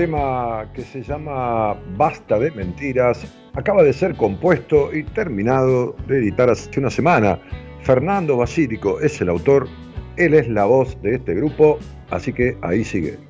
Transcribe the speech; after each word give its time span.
Tema 0.00 0.66
que 0.72 0.80
se 0.80 1.02
llama 1.02 1.74
Basta 1.98 2.38
de 2.38 2.50
Mentiras 2.52 3.26
acaba 3.52 3.82
de 3.82 3.92
ser 3.92 4.16
compuesto 4.16 4.88
y 4.94 5.02
terminado 5.02 5.94
de 6.06 6.20
editar 6.20 6.48
hace 6.48 6.80
una 6.80 6.88
semana. 6.88 7.38
Fernando 7.82 8.38
Basílico 8.38 8.98
es 9.00 9.20
el 9.20 9.28
autor, 9.28 9.68
él 10.16 10.32
es 10.32 10.48
la 10.48 10.64
voz 10.64 10.96
de 11.02 11.16
este 11.16 11.34
grupo, 11.34 11.78
así 12.08 12.32
que 12.32 12.56
ahí 12.62 12.82
sigue. 12.82 13.29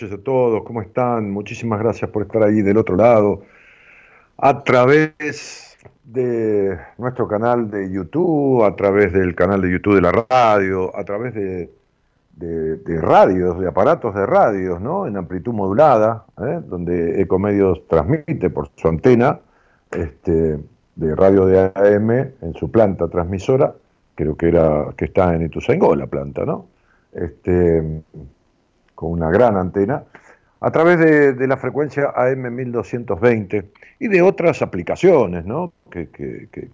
Noches 0.00 0.18
a 0.18 0.22
todos, 0.22 0.62
¿cómo 0.64 0.80
están? 0.80 1.30
Muchísimas 1.30 1.78
gracias 1.78 2.10
por 2.10 2.22
estar 2.22 2.42
ahí 2.42 2.62
del 2.62 2.78
otro 2.78 2.96
lado. 2.96 3.42
A 4.38 4.64
través 4.64 5.76
de 6.04 6.78
nuestro 6.96 7.28
canal 7.28 7.70
de 7.70 7.90
YouTube, 7.90 8.64
a 8.64 8.74
través 8.76 9.12
del 9.12 9.34
canal 9.34 9.60
de 9.60 9.70
YouTube 9.70 9.96
de 9.96 10.00
la 10.00 10.12
radio, 10.12 10.96
a 10.96 11.04
través 11.04 11.34
de, 11.34 11.70
radios, 13.02 13.60
de 13.60 13.68
aparatos 13.68 14.14
de 14.14 14.24
radios, 14.24 14.80
¿no? 14.80 15.06
En 15.06 15.18
amplitud 15.18 15.52
modulada, 15.52 16.24
¿eh? 16.38 16.60
donde 16.64 17.20
Ecomedios 17.20 17.86
transmite 17.86 18.48
por 18.48 18.70
su 18.76 18.88
antena 18.88 19.40
este, 19.90 20.60
de 20.96 21.14
radio 21.14 21.44
de 21.44 21.72
AM 21.74 22.10
en 22.10 22.54
su 22.54 22.70
planta 22.70 23.08
transmisora, 23.08 23.74
creo 24.14 24.34
que 24.34 24.48
era 24.48 24.94
que 24.96 25.04
está 25.06 25.34
en 25.34 25.42
Ituzaingó 25.42 25.94
la 25.94 26.06
planta, 26.06 26.46
¿no? 26.46 26.68
Este, 27.12 28.02
con 29.00 29.12
una 29.12 29.30
gran 29.30 29.56
antena, 29.56 30.04
a 30.60 30.70
través 30.70 30.98
de, 31.38 31.46
la 31.46 31.56
frecuencia 31.56 32.12
AM 32.14 32.54
1220 32.54 33.70
y 33.98 34.08
de 34.08 34.20
otras 34.20 34.60
aplicaciones 34.60 35.46
¿no? 35.46 35.72
que, 35.90 36.10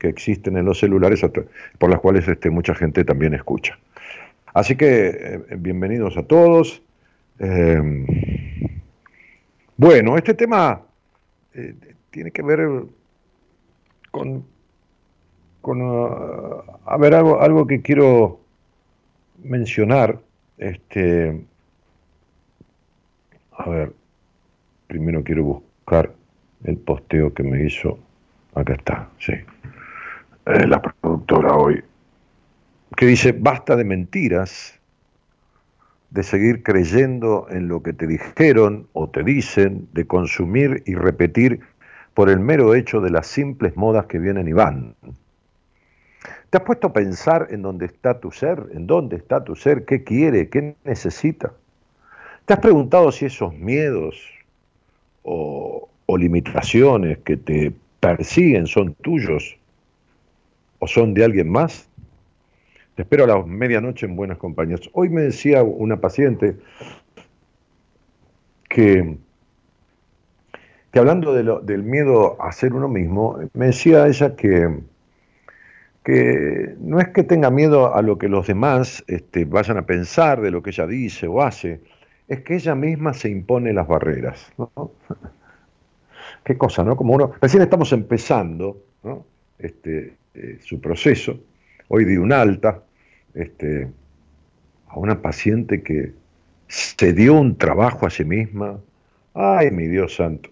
existen 0.00 0.56
en 0.56 0.64
los 0.64 0.80
celulares 0.80 1.24
por 1.78 1.88
las 1.88 2.00
cuales 2.00 2.26
este, 2.26 2.50
mucha 2.50 2.74
gente 2.74 3.04
también 3.04 3.32
escucha. 3.32 3.78
Así 4.54 4.74
que 4.74 5.06
eh, 5.06 5.40
bienvenidos 5.56 6.16
a 6.16 6.24
todos. 6.24 6.82
Eh, 7.38 7.80
bueno, 9.76 10.16
este 10.16 10.34
tema 10.34 10.82
eh, 11.54 11.76
tiene 12.10 12.32
que 12.32 12.42
ver 12.42 12.68
con, 14.10 14.44
con 15.60 15.80
uh, 15.80 16.62
a 16.86 16.96
ver, 16.98 17.14
algo, 17.14 17.40
algo 17.40 17.68
que 17.68 17.82
quiero 17.82 18.40
mencionar. 19.44 20.18
Este, 20.58 21.46
a 23.58 23.68
ver, 23.68 23.92
primero 24.86 25.22
quiero 25.24 25.44
buscar 25.44 26.12
el 26.64 26.76
posteo 26.76 27.32
que 27.32 27.42
me 27.42 27.64
hizo. 27.64 27.98
Acá 28.54 28.74
está, 28.74 29.08
sí. 29.18 29.32
Eh, 30.46 30.66
la 30.66 30.80
productora 30.80 31.54
hoy. 31.54 31.82
Que 32.96 33.06
dice, 33.06 33.32
basta 33.32 33.76
de 33.76 33.84
mentiras, 33.84 34.78
de 36.10 36.22
seguir 36.22 36.62
creyendo 36.62 37.46
en 37.50 37.68
lo 37.68 37.82
que 37.82 37.92
te 37.92 38.06
dijeron 38.06 38.88
o 38.92 39.10
te 39.10 39.22
dicen, 39.22 39.88
de 39.92 40.06
consumir 40.06 40.82
y 40.86 40.94
repetir 40.94 41.60
por 42.14 42.30
el 42.30 42.40
mero 42.40 42.74
hecho 42.74 43.00
de 43.00 43.10
las 43.10 43.26
simples 43.26 43.76
modas 43.76 44.06
que 44.06 44.18
vienen 44.18 44.48
y 44.48 44.52
van. 44.52 44.94
¿Te 46.48 46.58
has 46.58 46.64
puesto 46.64 46.86
a 46.86 46.92
pensar 46.92 47.48
en 47.50 47.62
dónde 47.62 47.86
está 47.86 48.20
tu 48.20 48.30
ser? 48.30 48.66
¿En 48.72 48.86
dónde 48.86 49.16
está 49.16 49.44
tu 49.44 49.56
ser? 49.56 49.84
¿Qué 49.84 50.04
quiere? 50.04 50.48
¿Qué 50.48 50.76
necesita? 50.84 51.52
¿Te 52.46 52.54
has 52.54 52.60
preguntado 52.60 53.10
si 53.10 53.24
esos 53.24 53.52
miedos 53.54 54.22
o, 55.24 55.88
limitaciones 56.16 57.18
que 57.18 57.36
te 57.36 57.72
persiguen 57.98 58.68
son 58.68 58.94
tuyos 58.94 59.58
o 60.78 60.86
son 60.86 61.12
de 61.12 61.24
alguien 61.24 61.50
más? 61.50 61.88
Te 62.94 63.02
espero 63.02 63.24
a 63.24 63.26
la 63.26 63.42
medianoche 63.42 64.06
en 64.06 64.14
buenas 64.14 64.38
compañías. 64.38 64.80
Hoy 64.92 65.08
me 65.08 65.22
decía 65.22 65.64
una 65.64 66.00
paciente 66.00 66.56
que, 68.68 69.16
que 70.92 70.98
hablando 71.00 71.34
del 71.34 71.82
miedo 71.82 72.40
a 72.40 72.52
ser 72.52 72.74
uno 72.74 72.86
mismo, 72.86 73.40
me 73.54 73.66
decía 73.66 74.06
ella 74.06 74.36
que, 74.36 74.82
que 76.04 76.76
no 76.78 77.00
es 77.00 77.08
que 77.08 77.24
tenga 77.24 77.50
miedo 77.50 77.92
a 77.92 78.02
lo 78.02 78.18
que 78.18 78.28
los 78.28 78.46
demás 78.46 79.02
este, 79.08 79.44
vayan 79.44 79.78
a 79.78 79.84
pensar 79.84 80.40
de 80.40 80.52
lo 80.52 80.62
que 80.62 80.70
ella 80.70 80.86
dice 80.86 81.26
o 81.26 81.42
hace, 81.42 81.80
es 82.28 82.40
que 82.42 82.56
ella 82.56 82.74
misma 82.74 83.14
se 83.14 83.28
impone 83.28 83.72
las 83.72 83.86
barreras. 83.86 84.52
Qué 86.44 86.56
cosa, 86.56 86.84
¿no? 86.84 86.96
Como 86.96 87.14
uno, 87.14 87.32
recién 87.40 87.62
estamos 87.62 87.92
empezando 87.92 88.82
este, 89.58 90.14
eh, 90.34 90.58
su 90.62 90.80
proceso. 90.80 91.38
Hoy 91.88 92.04
di 92.04 92.16
un 92.16 92.32
alta 92.32 92.82
este, 93.34 93.88
a 94.88 94.98
una 94.98 95.20
paciente 95.22 95.82
que 95.82 96.12
se 96.68 97.12
dio 97.12 97.34
un 97.34 97.56
trabajo 97.56 98.06
a 98.06 98.10
sí 98.10 98.24
misma. 98.24 98.78
Ay, 99.34 99.70
mi 99.70 99.86
Dios 99.86 100.16
santo. 100.16 100.50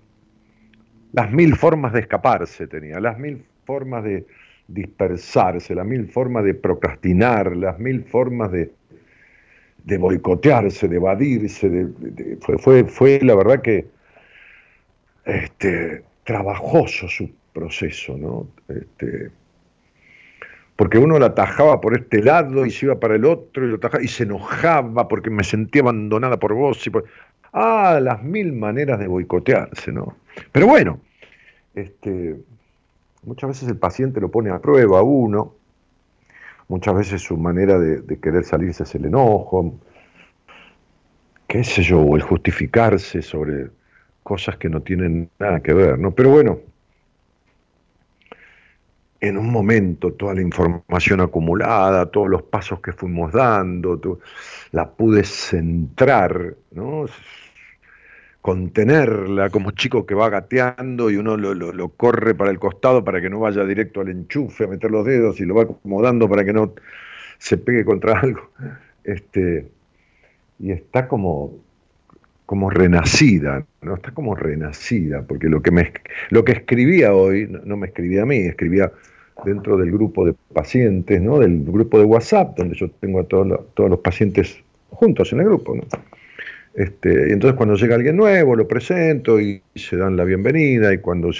Las 1.12 1.30
mil 1.32 1.56
formas 1.56 1.92
de 1.92 2.00
escaparse 2.00 2.66
tenía, 2.66 2.98
las 3.00 3.18
mil 3.18 3.44
formas 3.64 4.04
de 4.04 4.26
dispersarse, 4.66 5.74
las 5.74 5.86
mil 5.86 6.08
formas 6.08 6.44
de 6.44 6.54
procrastinar, 6.54 7.56
las 7.56 7.78
mil 7.78 8.04
formas 8.04 8.50
de, 8.50 8.72
de 9.84 9.98
boicotearse, 9.98 10.88
de 10.88 10.96
evadirse, 10.96 11.88
fue, 12.40 12.58
fue, 12.58 12.84
fue, 12.84 13.20
la 13.22 13.34
verdad 13.34 13.62
que 13.62 13.86
este, 15.24 16.02
trabajoso 16.24 17.08
su 17.08 17.30
proceso, 17.52 18.16
¿no? 18.16 18.46
Este, 18.68 19.30
porque 20.76 20.98
uno 20.98 21.18
la 21.18 21.26
atajaba 21.26 21.80
por 21.80 21.96
este 21.96 22.22
lado 22.22 22.66
y 22.66 22.70
se 22.70 22.86
iba 22.86 22.98
para 22.98 23.14
el 23.14 23.24
otro 23.24 23.64
y, 23.64 23.70
lo 23.70 23.78
y 24.00 24.08
se 24.08 24.24
enojaba 24.24 25.06
porque 25.06 25.30
me 25.30 25.44
sentía 25.44 25.82
abandonada 25.82 26.38
por 26.38 26.54
vos. 26.54 26.84
Y 26.86 26.90
Ah, 27.56 28.00
las 28.02 28.20
mil 28.20 28.52
maneras 28.52 28.98
de 28.98 29.06
boicotearse, 29.06 29.92
¿no? 29.92 30.16
Pero 30.50 30.66
bueno, 30.66 30.98
este, 31.76 32.36
muchas 33.22 33.48
veces 33.48 33.68
el 33.68 33.76
paciente 33.76 34.20
lo 34.20 34.28
pone 34.28 34.50
a 34.50 34.58
prueba 34.58 35.02
uno, 35.02 35.54
Muchas 36.68 36.94
veces 36.94 37.22
su 37.22 37.36
manera 37.36 37.78
de, 37.78 38.18
querer 38.20 38.44
salirse 38.44 38.84
es 38.84 38.94
el 38.94 39.06
enojo, 39.06 39.78
qué 41.46 41.62
sé 41.62 41.82
yo, 41.82 42.00
o 42.00 42.16
el 42.16 42.22
justificarse 42.22 43.22
sobre 43.22 43.68
cosas 44.22 44.56
que 44.56 44.68
no 44.68 44.80
tienen 44.80 45.30
nada 45.38 45.60
que 45.60 45.74
ver, 45.74 45.98
¿no? 45.98 46.12
Pero 46.12 46.30
bueno, 46.30 46.58
en 49.20 49.38
un 49.38 49.50
momento 49.50 50.12
toda 50.14 50.34
la 50.34 50.42
información 50.42 51.20
acumulada, 51.20 52.06
todos 52.06 52.28
los 52.28 52.42
pasos 52.42 52.80
que 52.80 52.92
fuimos 52.92 53.32
dando, 53.32 54.20
la 54.72 54.90
pude 54.90 55.24
centrar, 55.24 56.54
¿no? 56.72 57.06
Contenerla 58.44 59.48
como 59.48 59.70
chico 59.70 60.04
que 60.04 60.14
va 60.14 60.28
gateando 60.28 61.10
y 61.10 61.16
uno 61.16 61.38
lo, 61.38 61.88
corre 61.88 62.34
para 62.34 62.50
el 62.50 62.58
costado 62.58 63.02
para 63.02 63.22
que 63.22 63.30
no 63.30 63.40
vaya 63.40 63.64
directo 63.64 64.02
al 64.02 64.10
enchufe 64.10 64.64
a 64.64 64.66
meter 64.66 64.90
los 64.90 65.06
dedos 65.06 65.40
y 65.40 65.46
lo 65.46 65.54
va 65.54 65.62
acomodando 65.62 66.28
para 66.28 66.44
que 66.44 66.52
no 66.52 66.74
se 67.38 67.56
pegue 67.56 67.86
contra 67.86 68.20
algo. 68.20 68.50
Este, 69.02 69.66
y 70.58 70.72
está 70.72 71.08
como, 71.08 71.54
como 72.44 72.68
renacida, 72.68 73.64
¿no? 73.80 73.94
Está 73.94 74.10
como 74.10 74.34
renacida, 74.34 75.22
porque 75.22 75.48
lo 75.48 75.62
que, 75.62 75.70
me, 75.70 75.94
lo 76.28 76.44
que 76.44 76.52
escribía 76.52 77.14
hoy, 77.14 77.48
no, 77.48 77.78
me 77.78 77.86
escribía 77.86 78.24
a 78.24 78.26
mí, 78.26 78.40
escribía 78.40 78.92
dentro 79.46 79.78
del 79.78 79.90
grupo 79.90 80.26
de 80.26 80.34
pacientes, 80.52 81.18
¿no? 81.22 81.38
Del 81.38 81.64
grupo 81.64 81.98
de 81.98 82.04
WhatsApp, 82.04 82.58
donde 82.58 82.76
yo 82.76 82.90
tengo 82.90 83.20
a 83.20 83.24
todos 83.24 83.72
todos 83.72 83.88
los 83.88 84.00
pacientes 84.00 84.62
juntos 84.90 85.32
en 85.32 85.40
el 85.40 85.46
grupo, 85.46 85.74
¿no? 85.76 85.84
Este, 86.74 87.28
y 87.28 87.32
entonces 87.32 87.56
cuando 87.56 87.76
llega 87.76 87.94
alguien 87.94 88.16
nuevo 88.16 88.56
lo 88.56 88.66
presento 88.66 89.40
y 89.40 89.62
se 89.76 89.96
dan 89.96 90.16
la 90.16 90.24
bienvenida 90.24 90.92
y 90.92 90.98
cuando 90.98 91.30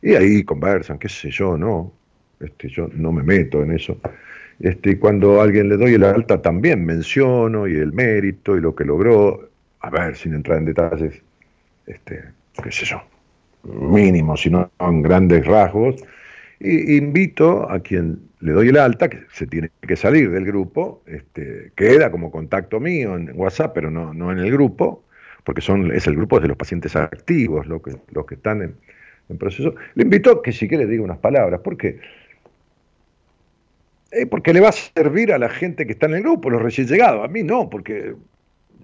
y 0.00 0.14
ahí 0.14 0.44
conversan, 0.44 0.98
qué 0.98 1.08
sé 1.08 1.28
yo, 1.30 1.58
no, 1.58 1.92
este, 2.38 2.68
yo 2.68 2.88
no 2.94 3.10
me 3.10 3.24
meto 3.24 3.62
en 3.62 3.72
eso. 3.72 3.98
Este, 4.60 4.98
cuando 4.98 5.40
a 5.40 5.44
alguien 5.44 5.68
le 5.68 5.76
doy 5.76 5.94
el 5.94 6.04
alta 6.04 6.40
también 6.40 6.84
menciono 6.84 7.66
y 7.66 7.74
el 7.74 7.92
mérito 7.92 8.56
y 8.56 8.60
lo 8.60 8.74
que 8.74 8.84
logró, 8.84 9.50
a 9.80 9.90
ver, 9.90 10.16
sin 10.16 10.34
entrar 10.34 10.58
en 10.58 10.66
detalles, 10.66 11.20
este, 11.86 12.22
qué 12.62 12.72
sé 12.72 12.86
yo, 12.86 13.02
mínimo, 13.64 14.36
sino 14.36 14.70
en 14.78 15.02
grandes 15.02 15.44
rasgos, 15.44 15.96
y 16.58 16.96
invito 16.96 17.70
a 17.70 17.80
quien 17.80 18.18
le 18.46 18.52
doy 18.52 18.68
el 18.68 18.76
alta, 18.76 19.08
que 19.08 19.24
se 19.32 19.48
tiene 19.48 19.72
que 19.80 19.96
salir 19.96 20.30
del 20.30 20.44
grupo, 20.44 21.02
este, 21.06 21.72
queda 21.74 22.12
como 22.12 22.30
contacto 22.30 22.78
mío 22.78 23.16
en 23.16 23.32
WhatsApp, 23.34 23.72
pero 23.74 23.90
no, 23.90 24.14
no 24.14 24.30
en 24.30 24.38
el 24.38 24.52
grupo, 24.52 25.02
porque 25.42 25.60
son, 25.60 25.90
es 25.90 26.06
el 26.06 26.14
grupo 26.14 26.38
de 26.38 26.46
los 26.46 26.56
pacientes 26.56 26.94
activos, 26.94 27.66
los 27.66 27.82
que, 27.82 27.96
los 28.12 28.24
que 28.24 28.36
están 28.36 28.62
en, 28.62 29.38
proceso. 29.38 29.74
Le 29.96 30.04
invito 30.04 30.42
que 30.42 30.52
si 30.52 30.68
quiere 30.68 30.86
diga 30.86 31.02
unas 31.02 31.18
palabras, 31.18 31.60
¿por 31.60 31.76
qué? 31.76 31.98
Eh, 34.12 34.26
porque 34.26 34.52
le 34.52 34.60
va 34.60 34.68
a 34.68 34.72
servir 34.72 35.32
a 35.32 35.38
la 35.38 35.48
gente 35.48 35.84
que 35.84 35.94
está 35.94 36.06
en 36.06 36.14
el 36.14 36.22
grupo, 36.22 36.48
los 36.48 36.62
recién 36.62 36.86
llegados, 36.86 37.24
a 37.24 37.28
mí 37.28 37.42
no, 37.42 37.68
porque 37.68 38.14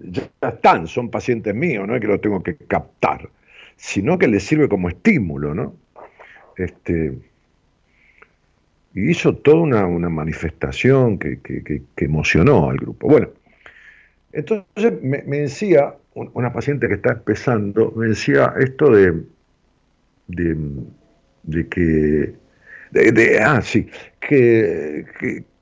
ya 0.01 0.29
están, 0.41 0.87
son 0.87 1.09
pacientes 1.09 1.55
míos, 1.55 1.87
no 1.87 1.95
es 1.95 2.01
que 2.01 2.07
los 2.07 2.19
tengo 2.19 2.43
que 2.43 2.57
captar, 2.57 3.29
sino 3.77 4.17
que 4.17 4.27
les 4.27 4.43
sirve 4.43 4.67
como 4.67 4.89
estímulo, 4.89 5.55
¿no? 5.55 5.73
Este, 6.57 7.13
y 8.93 9.11
hizo 9.11 9.35
toda 9.35 9.57
una, 9.87 10.09
manifestación 10.09 11.17
que, 11.17 11.39
emocionó 11.97 12.69
al 12.69 12.77
grupo. 12.77 13.07
Bueno, 13.07 13.29
entonces 14.31 14.93
me, 15.01 15.21
decía 15.23 15.95
una 16.13 16.53
paciente 16.53 16.87
que 16.87 16.95
está 16.95 17.13
empezando, 17.13 17.91
me 17.95 18.07
decía 18.07 18.53
esto 18.59 18.91
de, 18.91 19.23
de, 20.27 21.67
que, 21.69 22.33
de, 22.91 23.39
ah, 23.39 23.61
sí, 23.61 23.87
que, 24.19 25.05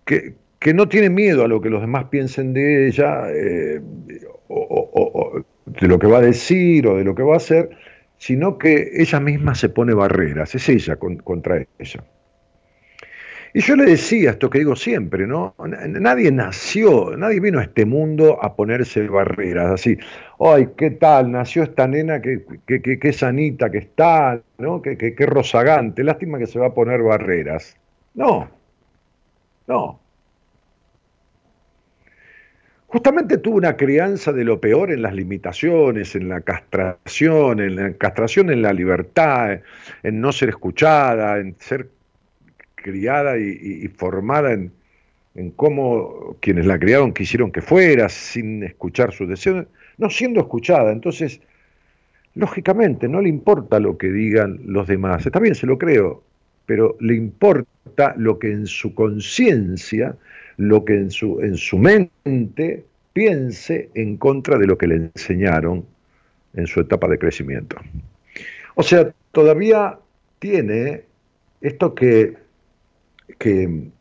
que, 0.05 0.73
no 0.73 0.87
tiene 0.87 1.09
miedo 1.09 1.43
a 1.43 1.47
lo 1.47 1.61
que 1.61 1.69
los 1.69 1.81
demás 1.81 2.05
piensen 2.05 2.53
de 2.53 2.87
ella, 2.87 3.31
eh, 3.31 3.81
o, 4.47 5.41
de 5.65 5.87
lo 5.87 5.99
que 5.99 6.07
va 6.07 6.17
a 6.17 6.21
decir 6.21 6.85
o 6.87 6.97
de 6.97 7.03
lo 7.05 7.15
que 7.15 7.23
va 7.23 7.35
a 7.35 7.37
hacer, 7.37 7.69
sino 8.17 8.57
que 8.57 8.91
ella 8.95 9.19
misma 9.19 9.55
se 9.55 9.69
pone 9.69 9.93
barreras, 9.93 10.53
es 10.53 10.67
ella 10.67 10.97
contra 10.97 11.65
ella. 11.79 12.03
Y 13.53 13.59
yo 13.61 13.75
le 13.75 13.85
decía 13.85 14.31
esto 14.31 14.49
que 14.49 14.59
digo 14.59 14.75
siempre, 14.75 15.27
¿no? 15.27 15.55
Nadie 15.59 16.31
nació, 16.31 17.17
nadie 17.17 17.41
vino 17.41 17.59
a 17.59 17.63
este 17.63 17.85
mundo 17.85 18.41
a 18.41 18.55
ponerse 18.55 19.05
barreras, 19.07 19.71
así, 19.71 19.97
ay, 20.39 20.69
¿qué 20.77 20.91
tal? 20.91 21.31
Nació 21.31 21.63
esta 21.63 21.85
nena 21.87 22.21
que, 22.21 22.45
que, 22.65 23.13
sanita 23.13 23.69
que 23.69 23.79
está, 23.79 24.41
¿no? 24.57 24.81
Que, 24.81 24.97
que, 24.97 25.25
rozagante, 25.25 26.03
lástima 26.03 26.39
que 26.39 26.47
se 26.47 26.59
va 26.59 26.67
a 26.67 26.73
poner 26.73 27.01
barreras. 27.01 27.75
No, 28.13 28.49
no. 29.67 29.99
Justamente 32.87 33.37
tuvo 33.37 33.57
una 33.57 33.75
crianza 33.75 34.33
de 34.33 34.43
lo 34.43 34.59
peor 34.61 34.91
en 34.91 35.01
las 35.01 35.13
limitaciones, 35.13 36.15
en 36.15 36.29
la 36.29 36.41
castración, 36.41 37.59
en 37.59 37.75
la 37.75 37.93
castración 37.93 38.49
en 38.49 38.61
la 38.61 38.73
libertad, 38.73 39.59
en 40.03 40.21
no 40.21 40.31
ser 40.31 40.49
escuchada, 40.49 41.37
en 41.39 41.55
ser 41.59 41.89
criada 42.81 43.37
y, 43.37 43.87
formada 43.95 44.53
en, 44.53 44.71
cómo 45.55 46.35
quienes 46.41 46.65
la 46.65 46.77
criaron 46.77 47.13
quisieron 47.13 47.51
que 47.51 47.61
fuera, 47.61 48.09
sin 48.09 48.63
escuchar 48.63 49.13
sus 49.13 49.29
deseos, 49.29 49.65
no 49.97 50.09
siendo 50.09 50.41
escuchada. 50.41 50.91
Entonces, 50.91 51.39
lógicamente, 52.35 53.07
no 53.07 53.21
le 53.21 53.29
importa 53.29 53.79
lo 53.79 53.97
que 53.97 54.11
digan 54.11 54.59
los 54.65 54.87
demás. 54.87 55.25
Está 55.25 55.39
bien, 55.39 55.55
se 55.55 55.67
lo 55.67 55.77
creo, 55.77 56.23
pero 56.65 56.97
le 56.99 57.15
importa 57.15 58.13
lo 58.17 58.39
que 58.39 58.51
en 58.51 58.67
su 58.67 58.93
conciencia, 58.93 60.15
lo 60.57 60.83
que 60.83 60.95
en 60.95 61.11
su, 61.11 61.41
en 61.41 61.55
su 61.55 61.77
mente 61.77 62.85
piense 63.13 63.89
en 63.93 64.17
contra 64.17 64.57
de 64.57 64.67
lo 64.67 64.77
que 64.77 64.87
le 64.87 64.95
enseñaron 64.95 65.85
en 66.53 66.67
su 66.67 66.81
etapa 66.81 67.07
de 67.07 67.17
crecimiento. 67.17 67.77
O 68.75 68.83
sea, 68.83 69.13
todavía 69.31 69.97
tiene 70.39 71.03
esto 71.61 71.93
que 71.93 72.35
que 73.37 73.91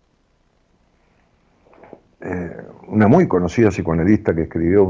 eh, 2.20 2.56
una 2.88 3.08
muy 3.08 3.26
conocida 3.26 3.70
psicoanalista 3.70 4.34
que 4.34 4.42
escribió 4.42 4.84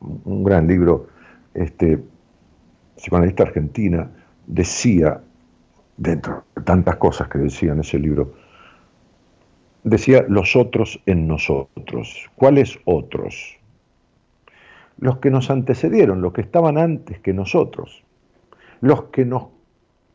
un, 0.00 0.44
gran 0.44 0.66
libro, 0.66 1.06
este, 1.54 2.02
psicoanalista 2.96 3.44
argentina, 3.44 4.10
decía, 4.46 5.20
dentro 5.96 6.44
de 6.56 6.62
tantas 6.62 6.96
cosas 6.96 7.28
que 7.28 7.38
decía 7.38 7.72
en 7.72 7.80
ese 7.80 7.98
libro, 7.98 8.34
decía 9.84 10.24
los 10.28 10.56
otros 10.56 11.00
en 11.06 11.28
nosotros. 11.28 12.30
¿Cuáles 12.34 12.78
otros? 12.84 13.58
Los 14.98 15.18
que 15.18 15.30
nos 15.30 15.50
antecedieron, 15.50 16.20
los 16.20 16.32
que 16.32 16.40
estaban 16.40 16.78
antes 16.78 17.20
que 17.20 17.32
nosotros, 17.32 18.02
los 18.80 19.04
que 19.04 19.24
nos 19.24 19.46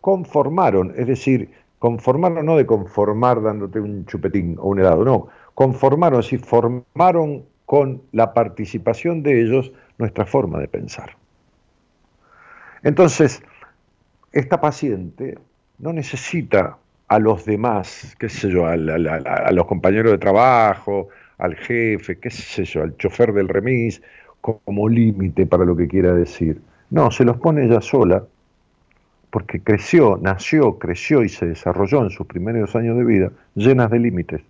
conformaron, 0.01 0.93
es 0.97 1.07
decir, 1.07 1.51
conformaron 1.85 2.47
no 2.47 2.57
de 2.57 2.65
conformar 2.65 3.43
dándote 3.43 3.79
un 3.79 4.07
chupetín 4.07 4.55
o 4.57 4.69
un 4.69 4.79
helado, 4.79 5.05
no, 5.05 5.27
conformaron, 5.53 6.19
decir, 6.19 6.39
formaron 6.39 7.45
con 7.67 8.01
la 8.11 8.33
participación 8.33 9.21
de 9.21 9.39
ellos 9.39 9.71
nuestra 9.99 10.25
forma 10.25 10.57
de 10.57 10.67
pensar. 10.67 11.15
Entonces, 12.81 13.43
esta 14.31 14.59
paciente 14.59 15.37
no 15.77 15.93
necesita 15.93 16.75
a 17.07 17.19
los 17.19 17.45
demás, 17.45 18.15
qué 18.17 18.29
sé 18.29 18.49
yo, 18.49 18.65
a, 18.65 18.75
los 18.77 19.67
compañeros 19.67 20.11
de 20.11 20.17
trabajo, 20.17 21.09
al 21.37 21.55
jefe, 21.55 22.17
qué 22.17 22.31
sé 22.31 22.65
yo, 22.65 22.81
al 22.81 22.97
chofer 22.97 23.31
del 23.31 23.47
remis, 23.47 24.01
como 24.41 24.89
límite 24.89 25.45
para 25.45 25.65
lo 25.65 25.75
que 25.75 25.87
quiera 25.87 26.15
decir. 26.15 26.59
No, 26.89 27.11
se 27.11 27.25
los 27.25 27.37
pone 27.37 27.65
ella 27.65 27.81
sola 27.81 28.25
porque 29.35 29.59
creció, 29.59 30.17
nació, 30.21 30.79
creció 30.79 31.21
y 31.21 31.27
se 31.27 31.45
desarrolló 31.45 32.01
en 32.03 32.09
sus 32.09 32.25
primeros 32.25 32.73
años 32.73 32.95
de 32.95 33.03
vida 33.03 33.31
llenas 33.53 33.91
de 33.91 33.99
límites. 33.99 34.41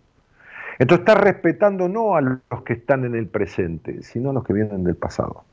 Entonces 0.78 1.08
está 1.08 1.16
respetando 1.16 1.90
no 1.90 2.16
a 2.16 2.22
los 2.22 2.62
que 2.64 2.74
están 2.74 3.04
en 3.04 3.16
el 3.16 3.26
presente, 3.26 4.04
sino 4.04 4.30
a 4.30 4.34
los 4.34 4.44
que 4.44 4.54
vienen 4.54 4.84
del 4.84 4.94
pasado. 4.94 5.44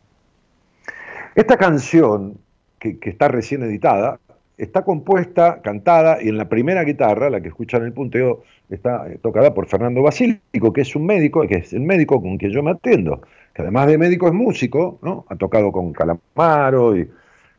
Esta 1.35 1.57
canción, 1.57 2.35
que, 2.79 2.99
está 3.05 3.29
recién 3.29 3.63
editada, 3.63 4.21
está 4.59 4.83
compuesta, 4.83 5.63
cantada, 5.63 6.23
y 6.23 6.29
en 6.29 6.37
la 6.37 6.51
primera 6.51 6.85
guitarra, 6.85 7.31
la 7.31 7.41
que 7.41 7.49
escuchan 7.49 7.85
el 7.85 7.95
punteo, 7.95 8.43
está 8.69 9.11
eh, 9.11 9.19
tocada 9.23 9.55
por 9.55 9.67
Fernando 9.67 10.03
Basílico, 10.03 10.75
que 10.75 10.83
es 10.83 10.95
un 10.95 11.07
médico, 11.07 11.49
que 11.49 11.55
es 11.55 11.73
el 11.73 11.81
médico 11.81 12.21
con 12.21 12.37
quien 12.37 12.53
yo 12.53 12.63
me 12.63 12.73
atiendo, 12.73 13.23
que 13.55 13.63
además 13.63 13.87
de 13.87 13.97
médico 13.97 14.27
es 14.27 14.35
músico, 14.35 14.99
¿no? 15.01 15.25
Ha 15.31 15.37
tocado 15.37 15.73
con 15.73 15.95
Calamaro 15.95 16.99
y 16.99 17.11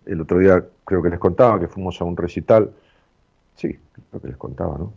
el 0.06 0.22
otro 0.22 0.38
día 0.38 0.63
creo 0.86 1.02
que 1.02 1.10
les 1.10 1.20
contaba 1.20 1.60
que 1.60 1.68
fuimos 1.68 2.00
a 2.02 2.06
un 2.06 2.18
recital, 2.18 2.72
sí, 3.56 3.78
creo 4.10 4.22
que 4.22 4.28
les 4.28 4.38
contaba, 4.38 4.78
¿no? 4.78 4.94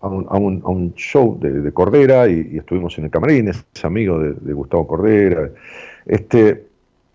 A 0.00 0.08
un, 0.08 0.92
show 0.96 1.38
de, 1.40 1.72
Cordera 1.72 2.28
y, 2.28 2.58
estuvimos 2.58 2.98
en 2.98 3.04
el 3.04 3.10
camarín, 3.10 3.48
es 3.48 3.84
amigo 3.84 4.18
de, 4.18 4.52
Gustavo 4.52 4.86
Cordera. 4.86 5.48
Este, 6.04 6.66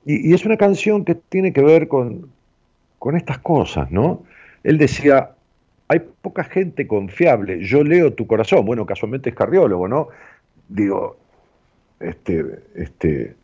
y, 0.05 0.33
es 0.33 0.43
una 0.43 0.57
canción 0.57 1.05
que 1.05 1.13
tiene 1.13 1.53
que 1.53 1.61
ver 1.61 1.87
con, 1.87 2.31
con 2.97 3.15
estas 3.15 3.37
cosas, 3.39 3.91
¿no? 3.91 4.23
Él 4.63 4.79
decía, 4.79 5.35
hay 5.87 5.99
poca 5.99 6.43
gente 6.43 6.87
confiable, 6.87 7.63
yo 7.63 7.83
leo 7.83 8.13
tu 8.13 8.25
corazón, 8.25 8.65
bueno, 8.65 8.87
casualmente 8.87 9.29
es 9.29 9.35
cardiólogo, 9.35 9.87
¿no? 9.87 10.07
Digo, 10.67 11.17
este, 11.99 12.43
este, 12.75 13.35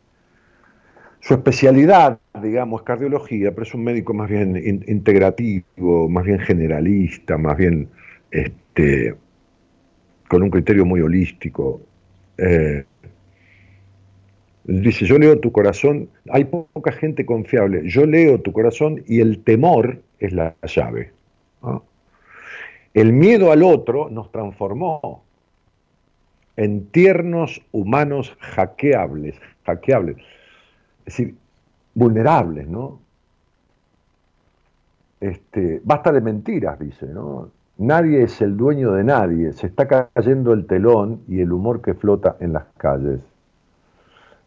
su 1.26 1.34
especialidad, 1.34 2.20
digamos, 2.40 2.82
es 2.82 2.86
cardiología, 2.86 3.50
pero 3.50 3.64
es 3.64 3.74
un 3.74 3.84
médico 3.84 4.14
más 4.14 4.30
bien 4.30 4.56
integrativo, 4.86 6.08
más 6.08 6.24
bien 6.24 6.38
generalista, 6.38 7.36
más 7.36 7.58
bien 7.58 7.90
este, 8.30 9.16
con 10.30 10.44
un 10.44 10.52
criterio 10.52 10.86
muy 10.86 11.02
holístico. 11.02 11.82
Eh, 12.38 12.86
dice, 14.66 15.06
yo 15.06 15.18
leo 15.18 15.40
tu 15.40 15.52
corazón, 15.52 16.10
hay 16.30 16.46
poca 16.46 16.92
gente 16.92 17.26
confiable, 17.26 17.90
yo 17.90 18.06
leo 18.06 18.40
tu 18.42 18.52
corazón 18.52 19.04
y 19.08 19.20
el 19.20 19.40
temor 19.40 20.04
es 20.20 20.32
la 20.32 20.56
llave. 20.62 21.12
El 22.94 23.14
miedo 23.14 23.52
al 23.52 23.64
otro 23.64 24.12
nos 24.12 24.32
transformó 24.32 25.26
en 26.56 26.86
tiernos 26.92 27.64
humanos 27.72 28.38
hackeables, 28.40 29.34
hackeables 29.66 30.18
es 31.06 31.18
decir, 31.18 31.36
vulnerables, 31.94 32.68
¿no? 32.68 33.00
Este, 35.20 35.82
basta 35.84 36.12
de 36.12 36.22
mentiras, 36.22 36.80
dice, 36.80 37.08
¿no? 37.08 37.50
Nadie 37.78 38.24
es 38.24 38.42
el 38.42 38.56
dueño 38.56 38.94
de 38.94 39.04
nadie, 39.04 39.54
se 39.54 39.68
está 39.68 39.88
cayendo 39.88 40.54
el 40.54 40.66
telón 40.66 41.22
y 41.28 41.42
el 41.42 41.52
humor 41.52 41.82
que 41.82 41.94
flota 41.94 42.38
en 42.40 42.54
las 42.54 42.66
calles. 42.78 43.22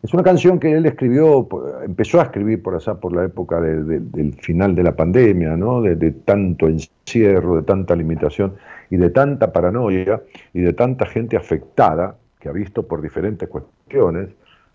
Es 0.03 0.15
una 0.15 0.23
canción 0.23 0.59
que 0.61 0.73
él 0.73 0.87
escribió, 0.87 1.49
empezó 1.85 2.21
a 2.21 2.25
escribir 2.25 2.63
por 2.63 2.75
allá 2.75 2.95
por 2.95 3.13
la 3.15 3.25
época 3.25 3.61
del 3.61 4.35
final 4.41 4.75
de 4.75 4.83
la 4.83 4.95
pandemia, 4.95 5.57
¿no? 5.57 5.83
de, 5.83 5.97
de, 5.97 6.13
tanto 6.13 6.69
encierro, 6.69 7.57
de 7.57 7.63
tanta 7.63 7.97
limitación 7.97 8.55
y 8.91 8.97
de 8.97 9.11
tanta 9.11 9.53
paranoia 9.53 10.23
y 10.55 10.61
de 10.61 10.73
tanta 10.73 11.05
gente 11.07 11.37
afectada 11.37 12.17
que 12.39 12.49
ha 12.49 12.53
visto 12.53 12.87
por 12.87 13.03
diferentes 13.03 13.49
cuestiones 13.49 14.29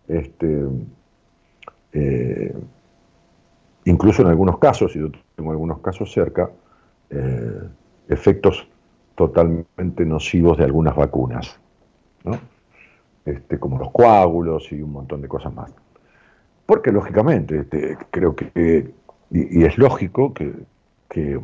este, 0.08 0.66
eh, 1.94 2.54
incluso 3.86 4.22
en 4.22 4.30
algunos 4.30 4.58
casos, 4.58 4.96
y 4.96 5.00
yo 5.00 5.10
tengo 5.36 5.52
algunos 5.52 5.80
casos 5.80 6.12
cerca, 6.12 6.50
eh, 7.10 7.62
efectos 8.10 8.68
totalmente 9.16 10.06
nocivos 10.06 10.58
de 10.58 10.64
algunas 10.64 10.96
vacunas, 10.96 11.60
este, 13.26 13.60
como 13.60 13.78
los 13.78 13.92
coágulos 13.92 14.72
y 14.72 14.82
un 14.82 14.92
montón 14.92 15.22
de 15.22 15.28
cosas 15.28 15.54
más. 15.54 15.72
Porque 16.66 16.92
lógicamente, 16.92 17.60
este, 17.60 17.98
creo 18.10 18.36
que, 18.36 18.94
y, 19.30 19.64
es 19.64 19.78
lógico 19.78 20.34
que, 20.34 20.54
que, 21.10 21.40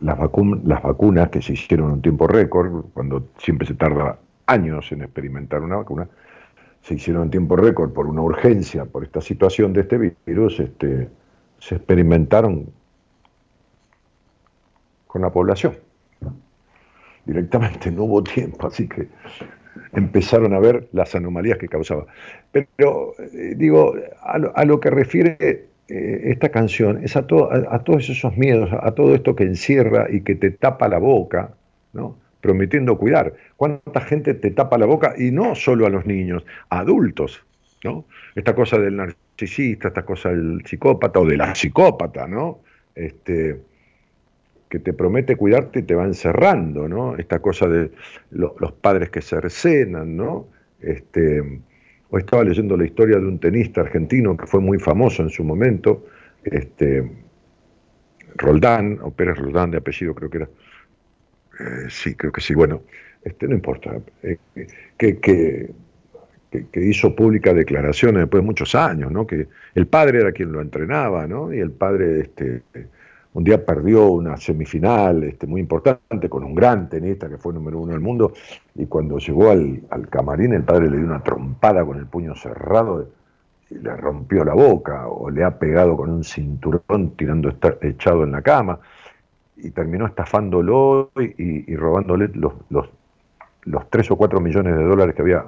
las, 0.00 0.18
las 0.64 0.82
vacunas 0.82 1.28
que 1.30 1.40
se 1.40 1.52
hicieron 1.52 1.88
en 1.88 1.92
un 1.94 2.02
tiempo 2.02 2.26
récord, 2.26 2.86
cuando 2.92 3.28
siempre 3.38 3.66
se 3.66 3.74
tarda 3.74 4.18
años 4.46 4.90
en 4.90 5.02
experimentar 5.02 5.62
una 5.62 5.76
vacuna, 5.76 6.08
se 6.82 6.94
hicieron 6.94 7.24
en 7.24 7.30
tiempo 7.30 7.56
récord 7.56 7.92
por 7.92 8.06
una 8.06 8.22
urgencia, 8.22 8.84
por 8.84 9.04
esta 9.04 9.20
situación 9.20 9.72
de 9.72 9.82
este 9.82 10.14
virus, 10.26 10.60
este, 10.60 11.08
se 11.58 11.76
experimentaron 11.76 12.66
con 15.06 15.22
la 15.22 15.30
población. 15.30 15.74
Directamente 17.24 17.90
no 17.92 18.04
hubo 18.04 18.24
tiempo, 18.24 18.66
así 18.66 18.88
que 18.88 19.08
empezaron 19.92 20.54
a 20.54 20.58
ver 20.58 20.88
las 20.92 21.14
anomalías 21.14 21.58
que 21.58 21.68
causaba. 21.68 22.06
Pero 22.50 23.14
eh, 23.18 23.54
digo, 23.56 23.94
a 24.20 24.64
lo, 24.64 24.80
que 24.80 24.90
refiere 24.90 25.36
eh, 25.88 26.20
esta 26.24 26.48
canción 26.48 27.04
es 27.04 27.14
a, 27.16 27.20
a, 27.20 27.24
todos 27.84 28.08
esos 28.10 28.36
miedos, 28.36 28.70
a 28.72 28.90
todo 28.92 29.14
esto 29.14 29.36
que 29.36 29.44
encierra 29.44 30.08
y 30.10 30.22
que 30.22 30.34
te 30.34 30.50
tapa 30.50 30.88
la 30.88 30.98
boca, 30.98 31.54
¿no? 31.92 32.16
Prometiendo 32.42 32.98
cuidar. 32.98 33.32
¿Cuánta 33.56 34.02
gente 34.02 34.34
te 34.34 34.50
tapa 34.50 34.76
la 34.76 34.84
boca? 34.84 35.14
Y 35.16 35.30
no 35.30 35.54
solo 35.54 35.86
a 35.86 35.90
los 35.90 36.04
niños, 36.04 36.44
adultos. 36.68 37.42
¿no? 37.84 38.04
Esta 38.34 38.54
cosa 38.54 38.78
del 38.78 38.96
narcisista, 38.96 39.88
esta 39.88 40.04
cosa 40.04 40.28
del 40.30 40.62
psicópata 40.66 41.20
o 41.20 41.26
de 41.26 41.36
la 41.36 41.54
psicópata, 41.54 42.26
¿no? 42.26 42.60
Este, 42.94 43.60
que 44.68 44.78
te 44.78 44.92
promete 44.92 45.36
cuidarte 45.36 45.80
y 45.80 45.82
te 45.82 45.94
va 45.94 46.04
encerrando, 46.04 46.88
¿no? 46.88 47.16
Esta 47.16 47.40
cosa 47.40 47.68
de 47.68 47.90
los 48.30 48.72
padres 48.72 49.10
que 49.10 49.20
se 49.20 49.40
recenan, 49.40 50.16
¿no? 50.16 50.48
Este, 50.80 51.40
hoy 52.10 52.20
estaba 52.20 52.44
leyendo 52.44 52.76
la 52.76 52.84
historia 52.84 53.18
de 53.18 53.26
un 53.26 53.38
tenista 53.38 53.80
argentino 53.80 54.36
que 54.36 54.46
fue 54.46 54.60
muy 54.60 54.78
famoso 54.78 55.22
en 55.22 55.30
su 55.30 55.44
momento, 55.44 56.06
este, 56.44 57.10
Roldán, 58.36 58.98
o 59.02 59.10
Pérez 59.10 59.38
Roldán 59.38 59.70
de 59.70 59.78
apellido 59.78 60.14
creo 60.14 60.30
que 60.30 60.38
era. 60.38 60.48
Eh, 61.58 61.86
sí, 61.88 62.14
creo 62.14 62.32
que 62.32 62.40
sí, 62.40 62.54
bueno, 62.54 62.82
este, 63.22 63.46
no 63.46 63.54
importa, 63.54 63.98
eh, 64.22 64.38
que, 64.96 65.18
que, 65.18 65.70
hizo 66.74 67.14
públicas 67.14 67.54
declaraciones 67.54 68.22
después 68.22 68.42
de 68.42 68.46
muchos 68.46 68.74
años, 68.74 69.10
¿no? 69.10 69.26
que 69.26 69.48
el 69.74 69.86
padre 69.86 70.20
era 70.20 70.32
quien 70.32 70.52
lo 70.52 70.60
entrenaba, 70.60 71.26
¿no? 71.26 71.52
y 71.52 71.60
el 71.60 71.70
padre 71.70 72.20
este, 72.20 72.62
un 73.32 73.44
día 73.44 73.64
perdió 73.64 74.08
una 74.08 74.36
semifinal 74.36 75.22
este, 75.22 75.46
muy 75.46 75.60
importante 75.62 76.28
con 76.28 76.44
un 76.44 76.54
gran 76.54 76.90
tenista 76.90 77.28
que 77.28 77.38
fue 77.38 77.54
número 77.54 77.78
uno 77.78 77.92
del 77.92 78.00
mundo, 78.00 78.34
y 78.74 78.86
cuando 78.86 79.18
llegó 79.18 79.50
al, 79.50 79.82
al 79.88 80.08
camarín 80.08 80.52
el 80.52 80.64
padre 80.64 80.90
le 80.90 80.98
dio 80.98 81.06
una 81.06 81.22
trompada 81.22 81.84
con 81.84 81.98
el 81.98 82.06
puño 82.06 82.34
cerrado 82.34 83.08
y 83.70 83.76
le 83.76 83.96
rompió 83.96 84.44
la 84.44 84.52
boca, 84.52 85.08
o 85.08 85.30
le 85.30 85.44
ha 85.44 85.58
pegado 85.58 85.96
con 85.96 86.10
un 86.10 86.24
cinturón 86.24 87.12
tirando 87.16 87.54
echado 87.80 88.24
en 88.24 88.32
la 88.32 88.42
cama, 88.42 88.78
y 89.62 89.70
terminó 89.70 90.06
estafándolo 90.06 91.10
y, 91.16 91.74
robándole 91.76 92.28
los, 92.34 92.54
los, 92.70 92.88
los 93.62 93.90
3 93.90 94.10
o 94.10 94.16
4 94.16 94.40
millones 94.40 94.76
de 94.76 94.84
dólares 94.84 95.14
que 95.14 95.22
había 95.22 95.44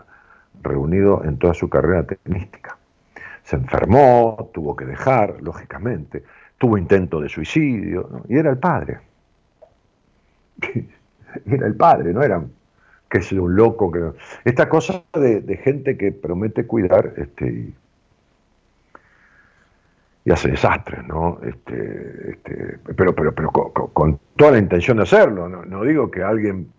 reunido 0.63 1.23
en 1.25 1.39
toda 1.39 1.55
su 1.55 1.69
carrera 1.69 2.05
tenística. 2.05 2.79
Se 3.43 3.57
enfermó, 3.57 4.51
tuvo 4.55 4.75
que 4.75 4.87
dejar, 4.87 5.43
lógicamente 5.43 6.23
tuvo 6.59 6.79
intento 6.79 7.21
de 7.21 7.29
suicidio, 7.29 8.23
y 8.29 8.39
era 8.39 8.51
el 8.51 8.59
padre. 8.59 9.01
era 11.47 11.67
el 11.67 11.75
padre, 11.75 12.13
no 12.13 12.23
era 12.23 12.43
que 13.11 13.19
es 13.19 13.31
un 13.33 13.55
loco. 13.55 13.93
Que... 13.93 14.13
Esta 14.45 14.69
cosa 14.69 15.03
de, 15.13 15.61
gente 15.63 15.97
que 15.97 16.11
promete 16.11 16.67
cuidar 16.67 17.13
este, 17.17 17.73
hace 20.31 20.51
desastres, 20.51 21.07
¿no? 21.07 21.39
Este, 21.43 22.31
este, 22.31 22.79
pero 22.97 23.15
pero, 23.15 23.35
pero 23.35 23.51
con, 23.51 24.19
toda 24.37 24.53
la 24.53 24.59
intención 24.59 24.97
de 24.97 25.03
hacerlo. 25.03 25.49
No, 25.49 25.85
digo 25.85 26.11
que 26.11 26.23
alguien 26.23 26.73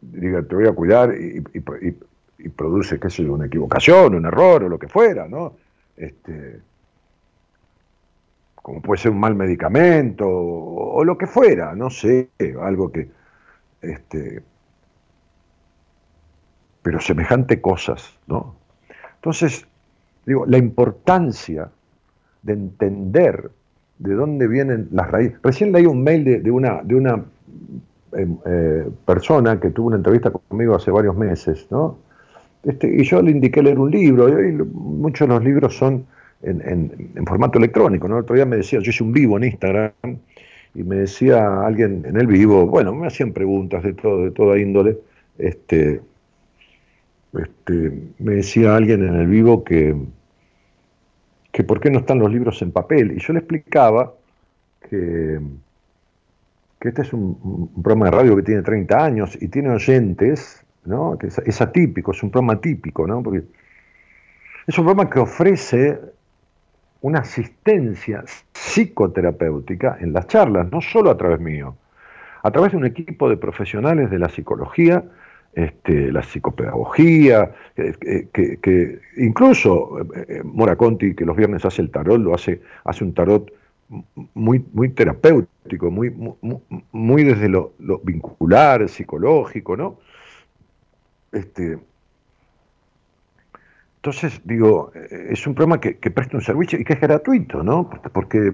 diga 0.00 0.42
te 0.42 0.54
voy 0.54 0.66
a 0.66 0.72
cuidar 0.72 1.14
y, 1.14 1.42
y, 1.52 2.48
produce, 2.48 2.98
qué 2.98 3.10
sé 3.10 3.24
yo, 3.24 3.34
una 3.34 3.46
equivocación, 3.46 4.14
un 4.14 4.24
error 4.24 4.64
o 4.64 4.68
lo 4.68 4.78
que 4.78 4.88
fuera, 4.88 5.28
¿no? 5.28 5.56
Este, 5.96 6.60
como 8.54 8.82
puede 8.82 9.00
ser 9.00 9.12
un 9.12 9.20
mal 9.20 9.34
medicamento 9.34 10.26
o, 10.28 11.04
lo 11.04 11.16
que 11.18 11.26
fuera, 11.26 11.74
no 11.74 11.90
sé, 11.90 12.30
algo 12.60 12.90
que, 12.90 13.08
este, 13.80 14.42
pero 16.82 17.00
semejante 17.00 17.60
cosas, 17.60 18.18
¿no? 18.26 18.56
Entonces, 19.16 19.66
digo, 20.24 20.46
la 20.46 20.58
importancia 20.58 21.70
de 22.46 22.52
entender 22.52 23.50
de 23.98 24.14
dónde 24.14 24.46
vienen 24.46 24.88
las 24.92 25.10
raíces. 25.10 25.38
Recién 25.42 25.72
leí 25.72 25.86
un 25.86 26.02
mail 26.02 26.42
de, 26.42 26.50
una, 26.50 26.80
de 26.82 26.94
una 26.94 27.24
em, 28.12 28.36
eh, 28.46 28.88
persona 29.04 29.58
que 29.58 29.70
tuvo 29.70 29.88
una 29.88 29.96
entrevista 29.96 30.30
conmigo 30.30 30.74
hace 30.74 30.90
varios 30.90 31.16
meses, 31.16 31.66
¿no? 31.70 31.98
Este, 32.62 32.88
y 32.88 33.04
yo 33.04 33.22
le 33.22 33.30
indiqué 33.30 33.62
leer 33.62 33.78
un 33.78 33.90
libro, 33.90 34.28
y 34.28 34.52
muchos 34.52 35.28
de 35.28 35.34
los 35.34 35.44
libros 35.44 35.76
son 35.76 36.04
en, 36.42 37.24
formato 37.26 37.58
electrónico. 37.58 38.08
¿no? 38.08 38.16
El 38.16 38.22
otro 38.22 38.34
día 38.34 38.44
me 38.44 38.56
decía, 38.56 38.80
yo 38.80 38.90
hice 38.90 39.04
un 39.04 39.12
vivo 39.12 39.36
en 39.36 39.44
Instagram 39.44 39.92
y 40.74 40.82
me 40.82 40.96
decía 40.96 41.60
alguien 41.64 42.04
en 42.06 42.16
el 42.20 42.26
vivo, 42.26 42.66
bueno, 42.66 42.94
me 42.94 43.06
hacían 43.06 43.32
preguntas 43.32 43.82
de, 43.82 43.92
todo, 43.92 44.24
de 44.24 44.30
toda 44.32 44.58
índole, 44.58 44.98
este, 45.38 46.00
este, 47.38 47.92
me 48.18 48.34
decía 48.34 48.76
alguien 48.76 49.06
en 49.06 49.14
el 49.14 49.26
vivo 49.26 49.64
que, 49.64 49.94
que 51.56 51.64
por 51.64 51.80
qué 51.80 51.90
no 51.90 52.00
están 52.00 52.18
los 52.18 52.30
libros 52.30 52.60
en 52.60 52.70
papel. 52.70 53.12
Y 53.12 53.18
yo 53.18 53.32
le 53.32 53.38
explicaba 53.38 54.12
que, 54.90 55.40
que 56.78 56.88
este 56.88 57.00
es 57.00 57.14
un, 57.14 57.70
programa 57.82 58.04
de 58.04 58.10
radio 58.10 58.36
que 58.36 58.42
tiene 58.42 58.60
30 58.60 59.02
años 59.02 59.38
y 59.40 59.48
tiene 59.48 59.70
oyentes, 59.70 60.62
¿no? 60.84 61.16
que 61.16 61.28
es, 61.28 61.60
atípico, 61.62 62.10
es 62.10 62.22
un 62.22 62.30
programa 62.30 62.60
típico, 62.60 63.06
¿no? 63.06 63.22
porque 63.22 63.38
es 64.66 64.78
un 64.78 64.84
programa 64.84 65.08
que 65.08 65.18
ofrece 65.18 65.98
una 67.00 67.20
asistencia 67.20 68.22
psicoterapéutica 68.52 69.96
en 69.98 70.12
las 70.12 70.26
charlas, 70.26 70.70
no 70.70 70.82
solo 70.82 71.10
a 71.10 71.16
través 71.16 71.40
mío, 71.40 71.74
a 72.42 72.50
través 72.50 72.72
de 72.72 72.76
un 72.76 72.84
equipo 72.84 73.30
de 73.30 73.38
profesionales 73.38 74.10
de 74.10 74.18
la 74.18 74.28
psicología, 74.28 75.04
este, 75.56 76.12
la 76.12 76.22
psicopedagogía, 76.22 77.50
que, 77.74 79.00
incluso 79.16 79.98
eh, 80.14 80.42
Mora 80.44 80.76
Conti, 80.76 81.14
que 81.14 81.24
los 81.24 81.34
viernes 81.34 81.64
hace 81.64 81.80
el 81.80 81.90
tarot, 81.90 82.20
lo 82.20 82.34
hace, 82.34 82.60
hace 82.84 83.02
un 83.02 83.14
tarot 83.14 83.50
muy, 84.34 84.62
muy 84.74 84.90
terapéutico, 84.90 85.90
muy, 85.90 86.10
muy, 86.92 87.24
desde 87.24 87.48
lo, 87.48 87.72
vincular, 88.04 88.86
psicológico, 88.86 89.78
¿no? 89.78 89.98
Este, 91.32 91.78
entonces, 93.96 94.42
digo, 94.44 94.92
eh, 94.94 95.28
es 95.30 95.46
un 95.46 95.54
programa 95.54 95.80
que, 95.80 95.94
presta 96.10 96.36
un 96.36 96.42
servicio 96.42 96.78
y 96.78 96.84
que 96.84 96.92
es 96.92 97.00
gratuito, 97.00 97.62
¿no? 97.62 97.88
Porque, 98.12 98.52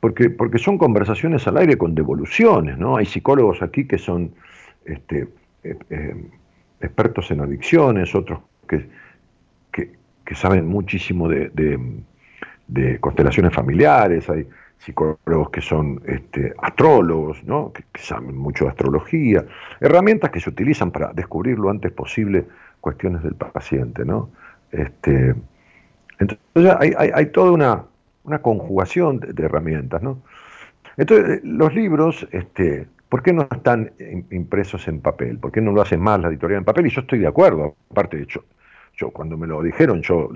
porque, 0.00 0.28
porque 0.28 0.58
son 0.58 0.76
conversaciones 0.76 1.46
al 1.46 1.56
aire 1.56 1.78
con 1.78 1.94
devoluciones, 1.94 2.76
¿no? 2.76 2.98
Hay 2.98 3.06
psicólogos 3.06 3.62
aquí 3.62 3.86
que 3.86 3.96
son 3.96 4.34
este, 4.88 5.28
eh, 5.62 5.76
eh, 5.90 6.14
expertos 6.80 7.30
en 7.30 7.40
adicciones, 7.40 8.14
otros 8.14 8.40
que, 8.66 8.88
que, 9.72 10.34
saben 10.34 10.66
muchísimo 10.66 11.26
de, 11.26 12.02
constelaciones 13.00 13.54
familiares, 13.54 14.28
hay 14.28 14.46
psicólogos 14.78 15.50
que 15.50 15.62
son 15.62 16.02
este, 16.06 16.52
astrólogos, 16.58 17.42
¿no? 17.44 17.72
que, 17.72 17.82
saben 17.98 18.36
mucho 18.36 18.64
de 18.64 18.70
astrología, 18.70 19.46
herramientas 19.80 20.30
que 20.30 20.40
se 20.40 20.50
utilizan 20.50 20.90
para 20.90 21.12
descubrir 21.14 21.58
lo 21.58 21.70
antes 21.70 21.92
posible 21.92 22.44
cuestiones 22.80 23.22
del 23.22 23.34
paciente, 23.34 24.04
¿no? 24.04 24.30
Este, 24.70 25.34
entonces 26.18 26.76
hay, 26.78 26.92
hay, 26.94 27.26
toda 27.26 27.50
una, 27.52 27.84
una 28.24 28.40
conjugación 28.40 29.20
de, 29.20 29.42
herramientas, 29.42 30.02
¿no? 30.02 30.18
Entonces, 30.96 31.40
los 31.42 31.74
libros, 31.74 32.28
este, 32.32 32.86
¿por 33.08 33.22
qué 33.22 33.32
no 33.32 33.48
están 33.50 33.92
impresos 34.30 34.86
en 34.88 35.00
papel? 35.00 35.38
¿Por 35.38 35.52
qué 35.52 35.60
no 35.60 35.72
lo 35.72 35.82
hacen 35.82 36.00
más 36.00 36.20
la 36.20 36.28
editorial 36.28 36.58
en 36.58 36.64
papel? 36.64 36.86
Y 36.86 36.90
yo 36.90 37.00
estoy 37.00 37.18
de 37.20 37.26
acuerdo, 37.26 37.76
aparte 37.90 38.16
de 38.16 38.24
hecho, 38.24 38.44
yo 38.96 39.10
cuando 39.10 39.36
me 39.36 39.46
lo 39.46 39.62
dijeron, 39.62 40.02
yo, 40.02 40.30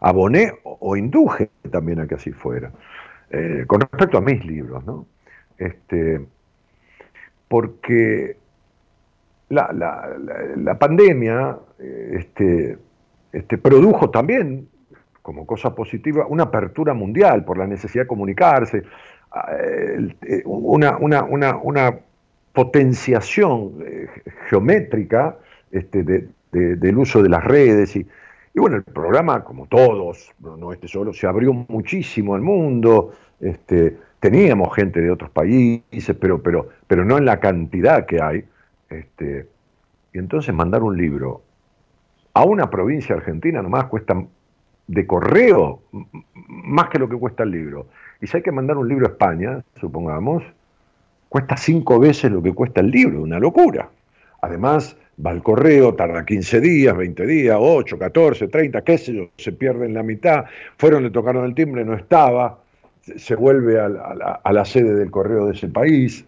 aboné 0.00 0.52
o, 0.62 0.96
induje 0.96 1.50
también 1.70 2.00
a 2.00 2.06
que 2.06 2.16
así 2.16 2.32
fuera. 2.32 2.70
Eh, 3.30 3.64
con 3.66 3.80
respecto 3.80 4.18
a 4.18 4.20
mis 4.20 4.44
libros, 4.44 4.84
¿no? 4.84 5.06
Este, 5.58 6.24
porque 7.48 8.36
la, 9.48 9.72
la, 9.72 10.16
la, 10.56 10.78
pandemia 10.78 11.58
este, 11.78 12.78
este, 13.32 13.58
produjo 13.58 14.10
también, 14.10 14.68
como 15.22 15.46
cosa 15.46 15.74
positiva, 15.74 16.26
una 16.26 16.44
apertura 16.44 16.94
mundial 16.94 17.44
por 17.44 17.58
la 17.58 17.66
necesidad 17.66 18.04
de 18.04 18.08
comunicarse, 18.08 18.78
eh, 18.78 18.82
una, 20.44 20.96
una, 20.98 21.24
una, 21.24 21.56
una 21.56 21.98
potenciación 22.52 23.74
eh, 23.84 24.06
geométrica 24.48 25.36
este, 25.70 26.02
de, 26.02 26.28
del 26.50 26.98
uso 26.98 27.22
de 27.22 27.28
las 27.28 27.44
redes. 27.44 27.94
Y, 27.96 28.06
y, 28.54 28.60
bueno, 28.60 28.76
el 28.76 28.82
programa, 28.82 29.44
como 29.44 29.66
todos, 29.66 30.32
no, 30.40 30.72
este 30.72 30.88
solo, 30.88 31.12
se 31.12 31.26
abrió 31.26 31.52
muchísimo 31.52 32.34
al 32.34 32.40
mundo. 32.40 33.12
Este, 33.40 33.96
teníamos 34.20 34.74
gente 34.74 35.00
de 35.00 35.10
otros 35.10 35.30
países, 35.30 36.16
pero, 36.18 36.42
pero, 36.42 36.68
pero 36.86 37.04
no 37.04 37.18
en 37.18 37.24
la 37.24 37.38
cantidad 37.38 38.06
que 38.06 38.20
hay. 38.20 38.44
Este, 38.90 39.46
y 40.12 40.18
entonces 40.18 40.54
mandar 40.54 40.82
un 40.82 40.96
libro 40.96 41.42
a 42.32 42.44
una 42.44 42.70
provincia 42.70 43.14
argentina 43.14 43.62
nomás 43.62 43.84
cuesta 43.84 44.16
de 44.86 45.06
correo 45.06 45.82
más 46.46 46.88
que 46.88 46.98
lo 46.98 47.08
que 47.08 47.16
cuesta 47.16 47.42
el 47.42 47.50
libro. 47.50 47.86
Y 48.20 48.26
si 48.26 48.36
hay 48.36 48.42
que 48.42 48.52
mandar 48.52 48.76
un 48.76 48.88
libro 48.88 49.06
a 49.06 49.10
España, 49.10 49.62
supongamos, 49.80 50.42
cuesta 51.28 51.56
cinco 51.56 51.98
veces 51.98 52.30
lo 52.30 52.42
que 52.42 52.52
cuesta 52.52 52.80
el 52.80 52.90
libro, 52.90 53.22
una 53.22 53.38
locura. 53.38 53.90
Además, 54.40 54.96
va 55.24 55.30
al 55.30 55.42
correo, 55.42 55.94
tarda 55.94 56.24
15 56.24 56.60
días, 56.60 56.96
20 56.96 57.26
días, 57.26 57.56
8, 57.58 57.98
14, 57.98 58.48
30, 58.48 58.82
qué 58.82 58.98
sé 58.98 59.14
yo, 59.14 59.30
se 59.36 59.52
pierde 59.52 59.86
en 59.86 59.94
la 59.94 60.02
mitad, 60.02 60.44
fueron, 60.76 61.02
le 61.02 61.10
tocaron 61.10 61.44
el 61.44 61.54
timbre, 61.54 61.84
no 61.84 61.94
estaba, 61.94 62.60
se 63.00 63.34
vuelve 63.34 63.80
a 63.80 63.88
la, 63.88 64.40
a 64.42 64.52
la 64.52 64.64
sede 64.64 64.94
del 64.94 65.10
correo 65.10 65.46
de 65.46 65.54
ese 65.54 65.68
país. 65.68 66.24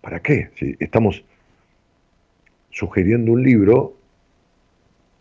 ¿Para 0.00 0.20
qué? 0.20 0.50
Si 0.56 0.76
estamos 0.78 1.24
sugiriendo 2.70 3.32
un 3.32 3.42
libro 3.42 3.94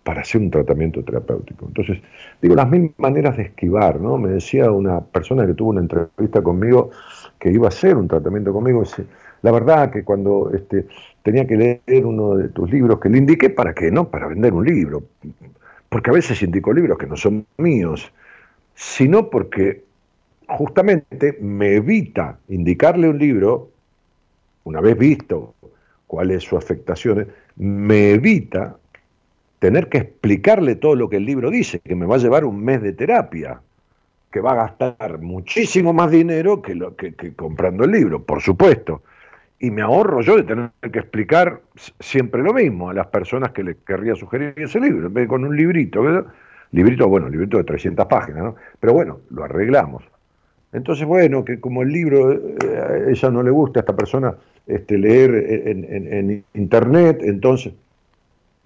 para 0.03 0.21
hacer 0.21 0.41
un 0.41 0.51
tratamiento 0.51 1.03
terapéutico. 1.03 1.65
Entonces, 1.67 1.99
digo, 2.41 2.55
las 2.55 2.69
mil 2.69 2.93
maneras 2.97 3.37
de 3.37 3.43
esquivar, 3.43 3.99
¿no? 4.01 4.17
Me 4.17 4.29
decía 4.29 4.69
una 4.71 4.99
persona 5.01 5.47
que 5.47 5.53
tuvo 5.53 5.69
una 5.69 5.81
entrevista 5.81 6.41
conmigo 6.41 6.91
que 7.39 7.51
iba 7.51 7.65
a 7.65 7.69
hacer 7.69 7.95
un 7.95 8.07
tratamiento 8.07 8.53
conmigo, 8.53 8.83
la 9.41 9.51
verdad 9.51 9.91
que 9.91 10.03
cuando 10.03 10.51
este, 10.53 10.87
tenía 11.21 11.45
que 11.45 11.57
leer 11.57 12.05
uno 12.05 12.35
de 12.35 12.49
tus 12.49 12.71
libros, 12.71 12.99
que 12.99 13.09
le 13.09 13.17
indiqué 13.17 13.49
para 13.49 13.73
qué, 13.73 13.91
¿no? 13.91 14.09
Para 14.09 14.27
vender 14.27 14.53
un 14.53 14.65
libro. 14.65 15.03
Porque 15.89 16.09
a 16.09 16.13
veces 16.13 16.41
indico 16.41 16.73
libros 16.73 16.97
que 16.97 17.07
no 17.07 17.17
son 17.17 17.45
míos, 17.57 18.11
sino 18.75 19.29
porque 19.29 19.83
justamente 20.47 21.37
me 21.41 21.75
evita 21.75 22.39
indicarle 22.49 23.09
un 23.09 23.19
libro, 23.19 23.69
una 24.63 24.81
vez 24.81 24.97
visto 24.97 25.53
cuál 26.07 26.31
es 26.31 26.43
su 26.43 26.57
afectación, 26.57 27.27
me 27.57 28.11
evita 28.11 28.77
tener 29.63 29.88
que 29.88 29.99
explicarle 29.99 30.76
todo 30.76 30.93
lo 30.93 31.08
que 31.08 31.15
el 31.15 31.26
libro 31.26 31.49
dice, 31.49 31.80
que 31.80 31.95
me 31.95 32.06
va 32.06 32.15
a 32.15 32.17
llevar 32.17 32.43
un 32.43 32.62
mes 32.65 32.82
de 32.82 32.91
terapia, 32.91 33.62
que 34.30 34.41
va 34.41 34.52
a 34.52 34.56
gastar 34.56 35.19
muchísimo 35.19 35.93
más 35.93 36.12
dinero 36.12 36.62
que, 36.62 36.76
lo, 36.76 36.97
que, 36.97 37.13
comprando 37.34 37.86
el 37.86 37.91
libro, 37.91 38.21
por 38.21 38.41
supuesto. 38.41 39.04
Y 39.62 39.71
me 39.71 39.82
ahorro 39.82 40.19
yo 40.19 40.36
de 40.36 40.43
tener 40.43 40.69
que 40.91 40.99
explicar 40.99 41.62
siempre 42.02 42.43
lo 42.43 42.54
mismo 42.54 42.89
a 42.89 42.93
las 42.93 43.08
personas 43.08 43.52
que 43.52 43.63
le 43.63 43.78
querría 43.88 44.15
sugerir 44.15 44.54
ese 44.58 44.82
libro, 44.82 45.08
en 45.08 45.13
vez 45.13 45.23
de 45.23 45.28
con 45.30 45.45
un 45.45 45.56
librito, 45.56 46.04
librito, 46.73 47.08
bueno, 47.08 47.30
librito 47.30 47.56
de 47.56 47.63
300 47.63 48.06
páginas, 48.08 48.43
¿no? 48.43 48.56
Pero 48.82 48.91
bueno, 48.91 49.21
lo 49.30 49.45
arreglamos. 49.45 50.04
Entonces, 50.73 51.08
bueno, 51.08 51.45
que 51.45 51.62
como 51.62 51.84
el 51.84 51.89
libro 51.93 52.34
eh, 52.34 53.08
a 53.08 53.10
ella 53.10 53.32
no 53.32 53.41
le 53.41 53.52
gusta 53.52 53.80
a 53.80 53.82
esta 53.82 53.95
persona 53.95 54.36
este, 54.67 54.97
leer 54.97 55.34
en, 55.34 56.43
internet, 56.54 57.21
entonces, 57.21 57.71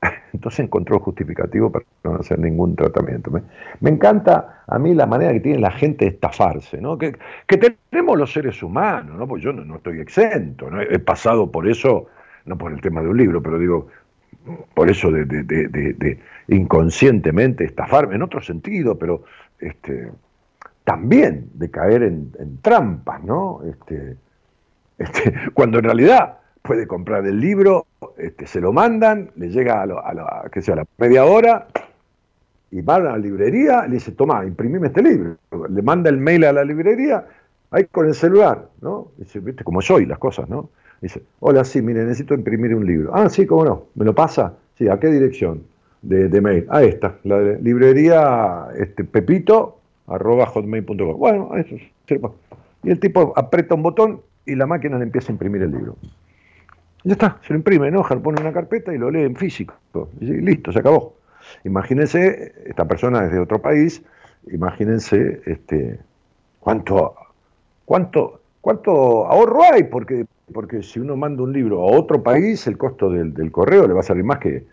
entonces 0.34 0.62
encontró 0.62 1.00
justificativo 1.00 1.72
para 1.72 1.86
no 2.04 2.16
hacer 2.16 2.40
ningún 2.40 2.76
tratamiento. 2.76 3.32
Me, 3.32 3.90
encanta 3.90 4.64
a 4.68 4.80
mí 4.80 4.94
la 4.94 5.06
manera 5.06 5.34
que 5.34 5.40
tiene 5.40 5.60
la 5.60 5.72
gente 5.72 6.06
de 6.06 6.12
estafarse, 6.12 6.80
¿no? 6.80 6.98
Que, 6.98 7.16
tenemos 7.48 8.18
los 8.18 8.32
seres 8.32 8.62
humanos, 8.62 9.18
¿no? 9.18 9.28
Pues 9.28 9.44
yo 9.44 9.54
no, 9.54 9.76
estoy 9.76 10.00
exento, 10.00 10.70
¿no? 10.70 10.82
He 10.82 11.00
pasado 11.00 11.52
por 11.52 11.68
eso, 11.68 12.08
no 12.46 12.58
por 12.58 12.72
el 12.72 12.82
tema 12.82 13.02
de 13.02 13.10
un 13.10 13.18
libro, 13.18 13.42
pero 13.42 13.58
digo, 13.58 13.88
por 14.74 14.90
eso 14.90 15.12
de, 15.12 16.20
inconscientemente 16.48 17.66
estafarme, 17.66 18.16
en 18.16 18.22
otro 18.22 18.42
sentido, 18.42 18.98
pero 18.98 19.24
este, 19.60 20.12
también 20.84 21.50
de 21.56 21.70
caer 21.72 22.04
en, 22.04 22.60
trampas, 22.62 23.24
¿no? 23.24 23.62
Este, 23.66 24.16
este, 24.98 25.34
cuando 25.54 25.80
en 25.80 25.86
realidad 25.86 26.38
puede 26.68 26.86
comprar 26.86 27.26
el 27.26 27.40
libro, 27.40 27.86
este, 28.18 28.46
se 28.46 28.60
lo 28.60 28.74
mandan, 28.74 29.32
le 29.38 29.50
llega 29.50 29.82
a, 29.82 29.86
la, 29.86 30.50
que 30.52 30.62
sea, 30.62 30.76
la 30.76 30.86
media 30.98 31.24
hora, 31.26 31.68
y 32.70 32.82
va 32.82 32.96
a 32.96 33.00
la 33.00 33.18
librería, 33.18 33.88
le 33.88 33.96
dice, 33.96 34.12
toma, 34.12 34.46
imprimime 34.46 34.88
este 34.88 35.02
libro. 35.02 35.38
Le 35.70 35.82
manda 35.82 36.10
el 36.10 36.18
mail 36.18 36.44
a 36.44 36.52
la 36.52 36.66
librería, 36.66 37.26
ahí 37.72 37.86
con 37.86 38.06
el 38.06 38.14
celular, 38.14 38.68
¿no? 38.82 39.12
Dice, 39.18 39.40
viste 39.40 39.64
cómo 39.64 39.82
soy 39.82 40.06
las 40.06 40.20
cosas, 40.20 40.50
¿no? 40.50 40.70
Dice, 41.02 41.24
hola, 41.40 41.64
sí, 41.64 41.82
mire, 41.82 42.04
necesito 42.04 42.34
imprimir 42.34 42.76
un 42.76 42.86
libro. 42.86 43.12
Ah, 43.16 43.30
sí, 43.30 43.46
cómo 43.46 43.64
no, 43.64 43.84
¿me 43.96 44.04
lo 44.04 44.14
pasa? 44.14 44.54
Sí, 44.78 44.90
¿a 44.90 45.00
qué 45.00 45.08
dirección 45.08 45.64
de, 46.02 46.42
mail? 46.42 46.66
A 46.70 46.84
esta, 46.84 47.16
la 47.24 47.40
librería 47.40 48.68
este, 48.76 49.06
Pepito, 49.06 49.78
arroba 50.08 50.48
hotmail.com. 50.48 51.18
Bueno, 51.18 51.52
eso. 51.56 51.76
Y 52.84 52.90
el 52.90 53.00
tipo 53.00 53.32
aprieta 53.38 53.76
un 53.76 53.84
botón 53.84 54.22
y 54.46 54.56
la 54.56 54.66
máquina 54.66 54.98
le 54.98 55.04
empieza 55.04 55.32
a 55.32 55.34
imprimir 55.34 55.62
el 55.62 55.72
libro. 55.72 55.96
Ya 57.08 57.14
está, 57.14 57.38
se 57.48 57.54
lo 57.54 57.60
imprime, 57.60 57.90
¿no? 57.90 58.04
pone 58.04 58.42
una 58.42 58.52
carpeta 58.52 58.94
y 58.94 58.98
lo 58.98 59.10
lee 59.10 59.24
en 59.24 59.38
físico. 59.38 59.76
Y 60.20 60.26
listo, 60.26 60.74
se 60.74 60.80
acabó. 60.80 61.16
Imagínense, 61.64 62.54
esta 62.66 62.84
persona 62.84 63.24
es 63.24 63.32
de 63.32 63.40
otro 63.40 63.62
país, 63.62 64.04
imagínense 64.52 65.42
este, 65.46 66.02
cuánto, 66.60 67.16
cuánto, 67.86 68.42
cuánto 68.60 69.26
ahorro 69.26 69.62
hay, 69.72 69.84
porque, 69.86 70.26
porque 70.54 70.84
si 70.84 71.00
uno 71.00 71.16
manda 71.16 71.44
un 71.44 71.54
libro 71.54 71.80
a 71.80 71.98
otro 71.98 72.22
país, 72.22 72.68
el 72.68 72.78
costo 72.78 73.10
del, 73.10 73.52
correo 73.54 73.88
le 73.88 73.94
va 73.94 74.02
a 74.02 74.04
salir 74.04 74.26
más 74.26 74.40
que, 74.40 74.66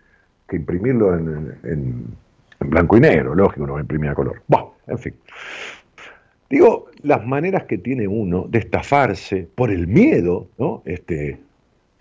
que 0.45 0.57
imprimirlo 0.57 1.15
en, 1.15 1.55
en, 1.63 2.05
blanco 2.59 2.97
y 2.97 2.99
negro, 2.99 3.33
lógico, 3.33 3.65
no 3.65 3.73
va 3.73 3.79
a 3.79 3.83
imprimir 3.83 4.09
a 4.09 4.15
color. 4.15 4.41
Bah, 4.49 4.65
en 4.87 4.97
fin. 4.97 5.13
Digo, 6.49 6.87
las 7.01 7.25
maneras 7.25 7.63
que 7.63 7.77
tiene 7.77 8.09
uno 8.09 8.45
de 8.49 8.59
estafarse 8.59 9.47
por 9.55 9.71
el 9.71 9.87
miedo, 9.87 10.49
¿no? 10.57 10.81
Este, 10.83 11.44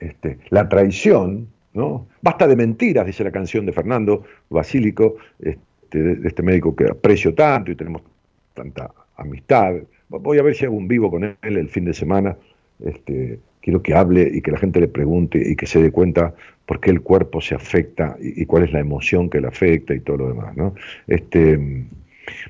este, 0.05 0.39
la 0.51 0.69
traición, 0.69 1.49
¿no? 1.73 2.07
Basta 2.23 2.47
de 2.47 2.57
mentiras, 2.57 3.07
dice 3.07 3.25
la 3.25 3.31
canción 3.31 3.67
de 3.67 3.73
Fernando 3.73 4.25
Basílico, 4.49 5.17
este, 5.39 5.99
de 5.99 6.29
este 6.29 6.43
médico 6.43 6.75
que 6.75 6.87
aprecio 6.87 7.35
tanto 7.35 7.71
y 7.71 7.77
tenemos 7.77 8.03
tanta 8.55 8.91
amistad. 9.17 9.75
Voy 10.09 10.39
a 10.39 10.43
ver 10.43 10.55
si 10.55 10.65
hago 10.65 10.77
un 10.77 10.89
vivo 10.89 11.11
con 11.11 11.25
él 11.25 11.37
el 11.43 11.69
fin 11.69 11.85
de 11.85 11.95
semana. 11.95 12.37
Este, 12.85 13.39
quiero 13.61 13.83
que 13.83 13.95
hable 13.95 14.31
y 14.33 14.43
que 14.43 14.51
la 14.51 14.59
gente 14.59 14.81
le 14.81 14.89
pregunte 14.89 15.39
y 15.39 15.57
que 15.57 15.67
se 15.67 15.83
dé 15.83 15.91
cuenta 15.91 16.35
por 16.67 16.81
qué 16.81 16.91
el 16.91 17.01
cuerpo 17.01 17.41
se 17.41 17.55
afecta 17.55 18.17
y, 18.21 18.45
cuál 18.47 18.65
es 18.65 18.73
la 18.73 18.81
emoción 18.81 19.29
que 19.29 19.41
le 19.41 19.49
afecta 19.49 19.95
y 19.95 20.01
todo 20.01 20.19
lo 20.19 20.29
demás. 20.29 20.57
¿no? 20.57 20.75
Este, 21.07 21.87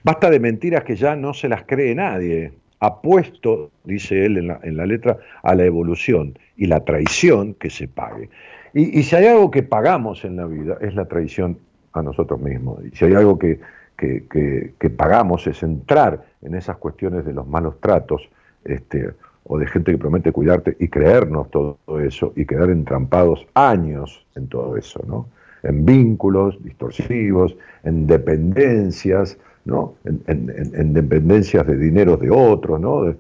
Basta 0.03 0.31
de 0.31 0.41
mentiras 0.41 0.85
que 0.85 0.97
ya 0.97 1.17
no 1.17 1.35
se 1.35 1.49
las 1.49 1.65
cree 1.65 1.95
nadie. 1.95 2.53
Apuesto, 2.87 3.71
dice 3.85 4.25
él 4.25 4.37
en 4.37 4.77
la, 4.77 4.87
letra, 4.87 5.19
a 5.43 5.55
la 5.55 5.65
evolución 5.65 6.39
y 6.57 6.67
la 6.67 6.85
traición 6.85 7.55
que 7.55 7.71
se 7.71 7.89
pague. 7.89 8.31
Y, 8.73 9.03
si 9.05 9.15
hay 9.15 9.27
algo 9.27 9.51
que 9.51 9.63
pagamos 9.63 10.25
en 10.25 10.37
la 10.37 10.47
vida 10.47 10.79
es 10.81 10.95
la 10.95 11.07
traición 11.07 11.59
a 11.93 12.03
nosotros 12.03 12.41
mismos. 12.41 12.81
Y 12.85 12.97
si 12.97 13.05
hay 13.05 13.15
algo 13.15 13.39
que, 13.39 13.61
que, 13.97 14.91
pagamos 14.97 15.47
es 15.47 15.63
entrar 15.63 16.25
en 16.43 16.55
esas 16.55 16.77
cuestiones 16.77 17.25
de 17.25 17.33
los 17.33 17.47
malos 17.47 17.81
tratos 17.81 18.29
este, 18.65 19.11
o 19.45 19.59
de 19.59 19.67
gente 19.67 19.93
que 19.93 19.99
promete 19.99 20.33
cuidarte 20.33 20.77
y 20.81 20.89
creernos 20.89 21.51
todo 21.51 21.79
eso 22.03 22.33
y 22.35 22.47
quedar 22.47 22.71
entrampados 22.71 23.47
años 23.55 24.27
en 24.35 24.49
todo 24.49 24.77
eso, 24.77 25.01
¿no? 25.07 25.29
En 25.63 25.87
vínculos 25.87 26.63
distorsivos, 26.63 27.57
en 27.85 28.07
dependencias, 28.07 29.39
¿no? 29.65 29.95
En, 30.05 30.93
dependencias 30.93 31.67
de 31.67 31.77
dineros 31.77 32.21
de 32.21 32.31
otros, 32.31 32.81
¿no? 32.81 33.15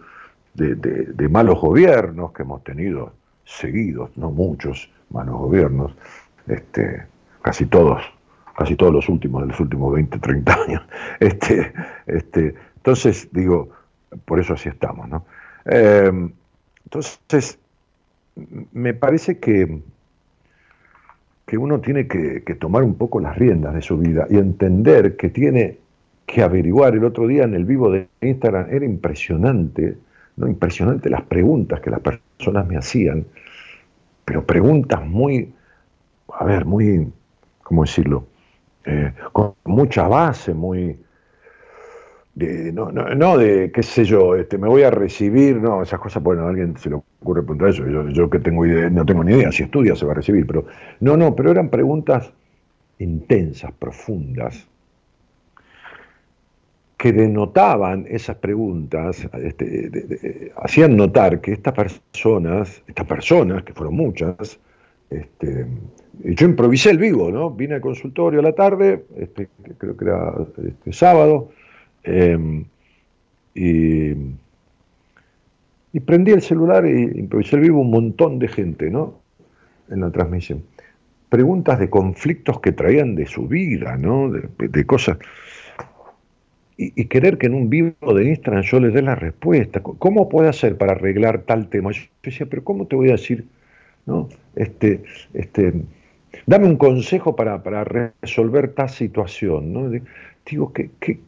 De, 0.54 1.28
malos 1.28 1.60
gobiernos 1.60 2.32
que 2.32 2.42
hemos 2.42 2.62
tenido 2.62 3.12
seguidos, 3.44 4.10
no 4.16 4.30
muchos 4.30 4.90
malos 5.10 5.36
gobiernos, 5.36 5.96
este, 6.46 7.06
casi 7.42 7.66
todos, 7.66 8.02
casi 8.56 8.76
todos 8.76 8.92
los 8.92 9.08
últimos, 9.08 9.42
de 9.42 9.48
los 9.48 9.60
últimos 9.60 9.92
20, 9.94 10.18
30 10.18 10.54
años. 10.66 10.82
Este, 11.20 11.72
este, 12.06 12.54
entonces, 12.76 13.28
digo, 13.32 13.70
por 14.24 14.38
eso 14.38 14.54
así 14.54 14.68
estamos, 14.68 15.08
¿no? 15.08 15.24
Em, 15.64 16.30
entonces, 16.84 17.58
me 18.72 18.94
parece 18.94 19.38
que, 19.38 19.80
que 21.46 21.58
uno 21.58 21.80
tiene 21.80 22.06
que 22.06 22.56
tomar 22.60 22.82
un 22.82 22.94
poco 22.94 23.18
las 23.18 23.36
riendas 23.36 23.74
de 23.74 23.82
su 23.82 23.96
vida 23.96 24.26
y 24.28 24.36
entender 24.36 25.16
que 25.16 25.30
tiene 25.30 25.78
que 26.26 26.42
averiguar. 26.42 26.94
El 26.94 27.04
otro 27.04 27.26
día 27.26 27.44
en 27.44 27.54
el 27.54 27.64
vivo 27.64 27.90
de 27.90 28.08
Instagram 28.20 28.68
era 28.70 28.84
impresionante, 28.84 29.96
¿no? 30.36 30.48
Impresionante 30.48 31.10
las 31.10 31.22
preguntas 31.22 31.80
que 31.80 31.90
las 31.90 32.00
personas 32.00 32.66
me 32.66 32.76
hacían, 32.76 33.26
pero 34.24 34.44
preguntas 34.44 35.04
muy, 35.06 35.52
a 36.32 36.44
ver, 36.44 36.64
muy, 36.64 37.08
¿cómo 37.62 37.82
decirlo? 37.82 38.26
Eh, 38.84 39.12
con 39.32 39.54
mucha 39.64 40.08
base, 40.08 40.54
muy... 40.54 40.98
De, 42.34 42.72
no, 42.72 42.90
no, 42.90 43.38
de, 43.38 43.70
qué 43.70 43.84
sé 43.84 44.04
yo, 44.04 44.34
este, 44.34 44.58
me 44.58 44.66
voy 44.66 44.82
a 44.82 44.90
recibir, 44.90 45.58
no, 45.58 45.84
esas 45.84 46.00
cosas, 46.00 46.20
bueno, 46.20 46.42
a 46.42 46.48
alguien 46.48 46.76
se 46.76 46.90
le 46.90 46.96
ocurre 46.96 47.42
preguntar 47.42 47.68
eso, 47.68 47.86
yo, 47.86 48.08
yo 48.08 48.28
que 48.28 48.40
tengo 48.40 48.66
idea, 48.66 48.90
no 48.90 49.06
tengo 49.06 49.22
ni 49.22 49.34
idea, 49.34 49.52
si 49.52 49.62
estudia 49.62 49.94
se 49.94 50.04
va 50.04 50.10
a 50.10 50.14
recibir, 50.16 50.44
pero 50.44 50.66
no, 50.98 51.16
no, 51.16 51.36
pero 51.36 51.52
eran 51.52 51.68
preguntas 51.68 52.32
intensas, 52.98 53.70
profundas, 53.78 54.66
que 57.04 57.12
denotaban 57.12 58.06
esas 58.08 58.36
preguntas, 58.36 59.28
este, 59.34 60.50
hacían 60.56 60.96
notar 60.96 61.42
que 61.42 61.52
estas 61.52 61.74
personas, 61.74 62.82
estas 62.86 63.04
personas, 63.04 63.62
que 63.62 63.74
fueron 63.74 63.94
muchas, 63.94 64.58
este, 65.10 65.66
yo 66.24 66.46
improvisé 66.46 66.92
el 66.92 66.96
vivo, 66.96 67.30
¿no? 67.30 67.50
Vine 67.50 67.74
al 67.74 67.82
consultorio 67.82 68.40
a 68.40 68.42
la 68.42 68.54
tarde, 68.54 69.04
este, 69.18 69.50
creo 69.76 69.94
que 69.98 70.04
era 70.06 70.32
este, 70.66 70.92
sábado, 70.94 71.50
em, 72.04 72.64
y, 73.54 74.12
y, 75.92 76.00
prendí 76.06 76.32
el 76.32 76.40
celular 76.40 76.86
e 76.86 77.02
improvisé 77.18 77.56
el 77.56 77.62
vivo 77.64 77.82
un 77.82 77.90
montón 77.90 78.38
de 78.38 78.48
gente, 78.48 78.88
¿no? 78.88 79.20
En 79.90 80.00
la 80.00 80.10
transmisión. 80.10 80.62
Preguntas 81.28 81.78
de 81.78 81.90
conflictos 81.90 82.60
que 82.60 82.72
traían 82.72 83.14
de 83.14 83.26
su 83.26 83.46
vida, 83.46 83.98
¿no? 83.98 84.30
de 84.30 84.86
cosas 84.86 85.18
y, 86.76 87.04
querer 87.06 87.38
que 87.38 87.46
en 87.46 87.54
un 87.54 87.70
vivo 87.70 88.14
de 88.14 88.24
Instagram 88.24 88.62
yo 88.62 88.80
les 88.80 88.92
dé 88.92 89.02
la 89.02 89.14
respuesta. 89.14 89.80
¿Cómo 89.80 90.28
puedo 90.28 90.48
hacer 90.48 90.76
para 90.76 90.92
arreglar 90.92 91.42
tal 91.42 91.68
tema? 91.68 91.92
Yo 91.92 92.02
decía, 92.22 92.46
pero 92.46 92.64
¿cómo 92.64 92.86
te 92.86 92.96
voy 92.96 93.10
a 93.10 93.12
decir? 93.12 93.46
¿no? 94.06 94.28
Este, 94.56 95.02
este, 95.34 95.72
dame 96.46 96.66
un 96.66 96.76
consejo 96.76 97.36
para, 97.36 97.58
resolver 97.84 98.74
tal 98.74 98.90
situación. 98.90 99.72
¿no? 99.72 99.90
Digo, 100.46 100.72
¿qué, 100.72 100.90
qué, 101.00 101.20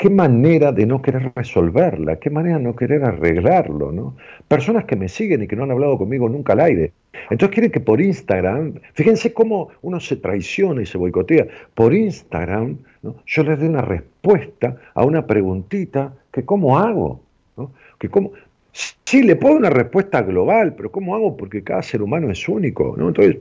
qué 0.00 0.08
manera 0.08 0.72
de 0.72 0.86
no 0.86 1.02
querer 1.02 1.30
resolverla, 1.36 2.16
qué 2.16 2.30
manera 2.30 2.56
de 2.56 2.64
no 2.64 2.74
querer 2.74 3.04
arreglarlo, 3.04 3.92
¿no? 3.92 4.16
Personas 4.48 4.86
que 4.86 4.96
me 4.96 5.10
siguen 5.10 5.42
y 5.42 5.46
que 5.46 5.56
no 5.56 5.64
han 5.64 5.72
hablado 5.72 5.98
conmigo 5.98 6.26
nunca 6.26 6.54
al 6.54 6.60
aire. 6.60 6.92
Entonces 7.28 7.52
quieren 7.52 7.70
que 7.70 7.80
por 7.80 8.00
Instagram, 8.00 8.80
fíjense 8.94 9.34
cómo 9.34 9.68
uno 9.82 10.00
se 10.00 10.16
traiciona 10.16 10.80
y 10.80 10.86
se 10.86 10.96
boicotea, 10.96 11.46
por 11.74 11.92
Instagram 11.92 12.78
yo 13.26 13.42
les 13.42 13.60
dé 13.60 13.68
una 13.68 13.82
respuesta 13.82 14.74
a 14.94 15.04
una 15.04 15.26
preguntita 15.26 16.14
que 16.32 16.46
cómo 16.46 16.78
hago, 16.78 17.20
que 17.98 18.08
cómo, 18.08 18.32
sí 18.72 19.22
le 19.22 19.36
puedo 19.36 19.56
una 19.56 19.68
respuesta 19.68 20.22
global, 20.22 20.76
pero 20.76 20.90
cómo 20.90 21.14
hago 21.14 21.36
porque 21.36 21.62
cada 21.62 21.82
ser 21.82 22.00
humano 22.00 22.30
es 22.30 22.48
único, 22.48 22.94
¿no? 22.96 23.08
Entonces, 23.08 23.36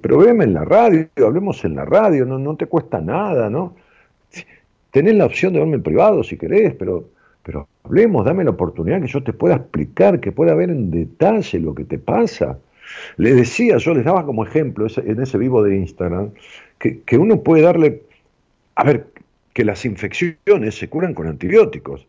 pero 0.00 0.26
en 0.26 0.54
la 0.54 0.64
radio, 0.64 1.06
hablemos 1.18 1.62
en 1.66 1.74
la 1.74 1.84
radio, 1.84 2.24
no, 2.24 2.38
no 2.38 2.56
te 2.56 2.64
cuesta 2.64 2.98
nada, 2.98 3.50
¿no? 3.50 3.74
Tenés 4.98 5.14
la 5.14 5.26
opción 5.26 5.52
de 5.52 5.60
verme 5.60 5.76
en 5.76 5.84
privado 5.84 6.24
si 6.24 6.36
querés, 6.36 6.74
pero, 6.74 7.08
pero 7.44 7.68
hablemos, 7.84 8.24
dame 8.24 8.42
la 8.42 8.50
oportunidad 8.50 9.00
que 9.00 9.06
yo 9.06 9.22
te 9.22 9.32
pueda 9.32 9.54
explicar, 9.54 10.18
que 10.18 10.32
pueda 10.32 10.56
ver 10.56 10.70
en 10.70 10.90
detalle 10.90 11.60
lo 11.60 11.72
que 11.72 11.84
te 11.84 12.00
pasa. 12.00 12.58
Le 13.16 13.32
decía, 13.32 13.76
yo 13.76 13.94
les 13.94 14.04
daba 14.04 14.26
como 14.26 14.44
ejemplo 14.44 14.88
en 14.96 15.22
ese 15.22 15.38
vivo 15.38 15.62
de 15.62 15.76
Instagram, 15.76 16.32
que, 16.80 17.02
que 17.02 17.16
uno 17.16 17.44
puede 17.44 17.62
darle, 17.62 18.02
a 18.74 18.82
ver, 18.82 19.06
que 19.52 19.64
las 19.64 19.84
infecciones 19.84 20.74
se 20.74 20.88
curan 20.88 21.14
con 21.14 21.28
antibióticos, 21.28 22.04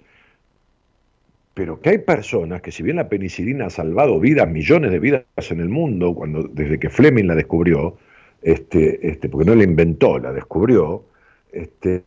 pero 1.54 1.80
que 1.82 1.91
hay 1.91 1.97
personas 1.99 2.63
que 2.63 2.71
si 2.71 2.82
bien 2.82 2.95
la 2.95 3.08
penicilina 3.08 3.67
ha 3.67 3.69
salvado 3.69 4.19
vidas, 4.19 4.49
millones 4.49 4.89
de 4.89 4.97
vidas 4.97 5.25
en 5.52 5.60
el 5.60 5.69
mundo, 5.69 6.15
cuando 6.15 6.41
desde 6.41 6.80
que 6.80 6.89
Fleming 6.89 7.25
la 7.25 7.36
descubrió, 7.36 7.99
este, 8.41 9.08
este, 9.08 9.30
porque 9.30 9.45
no 9.45 9.54
la 9.54 9.63
inventó, 9.63 10.17
la 10.17 10.34
descubrió, 10.34 11.04
este, 11.52 12.04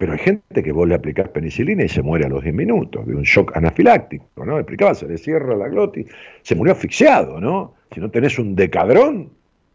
pero 0.00 0.14
hay 0.14 0.18
gente 0.18 0.62
que 0.62 0.72
vos 0.72 0.88
le 0.88 0.94
aplicás 0.94 1.28
penicilina 1.28 1.84
y 1.84 1.88
se 1.90 2.00
muere 2.00 2.24
a 2.24 2.30
los 2.30 2.42
10 2.42 2.54
minutos, 2.54 3.06
de 3.06 3.14
un 3.14 3.22
shock 3.22 3.54
anafiláctico, 3.54 4.46
¿no? 4.46 4.58
Explicaba, 4.58 4.94
se 4.94 5.06
le 5.06 5.18
cierra 5.18 5.54
la 5.54 5.68
glotis, 5.68 6.06
se 6.40 6.54
murió 6.54 6.72
asfixiado, 6.72 7.38
¿no? 7.38 7.74
Si 7.92 8.00
no 8.00 8.10
tenés 8.10 8.38
un 8.38 8.56
decadrón, 8.56 9.28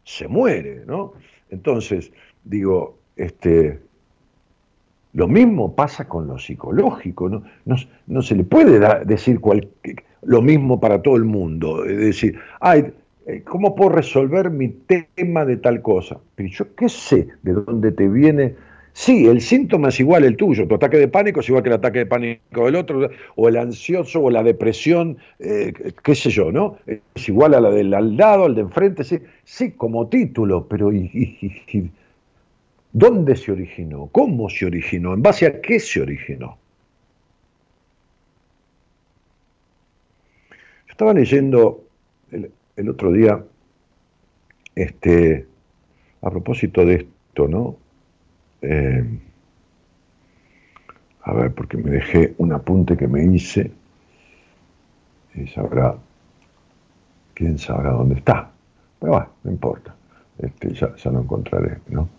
se 0.03 0.27
muere, 0.27 0.81
¿no? 0.87 1.13
Entonces, 1.51 2.11
digo, 2.43 2.97
este, 3.15 3.79
lo 5.13 5.27
mismo 5.27 5.75
pasa 5.75 6.07
con 6.07 6.25
lo 6.25 6.39
psicológico, 6.39 7.29
¿no? 7.29 7.43
No, 8.07 8.21
se 8.23 8.35
le 8.35 8.45
puede 8.45 8.79
decir 9.05 9.39
lo 10.23 10.41
mismo 10.41 10.79
para 10.79 11.03
todo 11.03 11.17
el 11.17 11.25
mundo, 11.25 11.85
es 11.85 11.99
decir, 11.99 12.39
ay, 12.61 12.91
eh, 13.27 13.43
¿cómo 13.43 13.75
puedo 13.75 13.91
resolver 13.91 14.49
mi 14.49 14.69
tema 14.69 15.45
de 15.45 15.57
tal 15.57 15.83
cosa? 15.83 16.17
Pero 16.33 16.49
yo 16.49 16.73
qué 16.73 16.89
sé 16.89 17.27
de 17.43 17.53
dónde 17.53 17.91
te 17.91 18.07
viene 18.07 18.55
Sí, 18.97 19.27
el 19.27 19.41
síntoma 19.41 19.89
es 19.89 19.99
igual 19.99 20.23
el 20.23 20.37
tuyo, 20.37 20.69
tu 20.69 20.75
ataque 20.75 20.97
de 20.97 21.09
pánico 21.09 21.41
es 21.41 21.49
igual 21.49 21.63
que 21.63 21.67
el 21.69 21.75
ataque 21.75 21.99
de 21.99 22.05
pánico 22.05 22.63
del 22.65 22.77
otro, 22.77 23.09
o 23.35 23.49
el 23.49 23.57
ansioso, 23.57 24.21
o 24.21 24.29
la 24.31 24.41
depresión, 24.41 25.17
eh, 25.39 25.73
qué 26.01 26.15
sé 26.15 26.29
yo, 26.29 26.49
¿no? 26.49 26.77
Es 26.87 27.27
igual 27.27 27.55
a 27.55 27.59
la 27.59 27.71
del 27.71 27.93
al 27.93 28.15
lado, 28.15 28.45
al 28.45 28.55
de 28.55 28.61
enfrente, 28.61 29.03
sí, 29.03 29.19
sí 29.43 29.71
como 29.71 30.07
título, 30.07 30.65
pero 30.69 30.91
¿dónde 32.93 33.35
se 33.35 33.51
originó? 33.51 34.07
¿Cómo 34.13 34.49
se 34.49 34.65
originó? 34.65 35.13
¿En 35.13 35.21
base 35.21 35.45
a 35.45 35.59
qué 35.59 35.81
se 35.81 36.01
originó? 36.01 36.57
Yo 40.87 40.91
estaba 40.91 41.13
leyendo 41.13 41.83
el, 42.31 42.49
el 42.77 42.89
otro 42.89 43.11
día, 43.11 43.43
este, 44.73 45.47
a 46.21 46.31
propósito 46.31 46.85
de 46.85 47.07
esto, 47.29 47.49
¿no? 47.49 47.84
Eh, 48.67 49.03
a 51.21 51.33
ver, 51.33 51.53
porque 51.53 51.77
me 51.77 51.91
dejé 51.91 52.33
un 52.39 52.51
apunte 52.51 52.97
que 52.97 53.07
me 53.07 53.23
hice 53.23 53.71
y 55.35 55.45
sabrá, 55.47 55.95
quién 57.35 57.59
sabrá 57.59 57.91
dónde 57.91 58.15
está. 58.15 58.49
Pero 58.99 59.11
bueno, 59.11 59.29
no 59.43 59.51
importa, 59.51 59.93
este, 60.39 60.73
ya, 60.73 61.11
lo 61.11 61.21
encontraré, 61.21 61.77
¿no? 61.89 62.09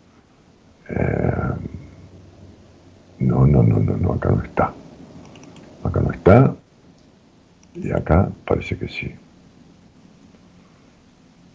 Eh, 0.89 1.55
no, 3.19 3.45
no, 3.45 3.63
no, 3.65 3.79
no, 3.81 3.97
no, 3.97 4.13
acá 4.13 4.31
no 4.31 4.43
está. 4.43 4.73
Acá 5.83 6.01
no 6.01 6.13
está. 6.13 6.55
Y 7.75 7.91
acá 7.91 8.29
parece 8.45 8.79
que 8.79 8.89
sí. 8.89 9.13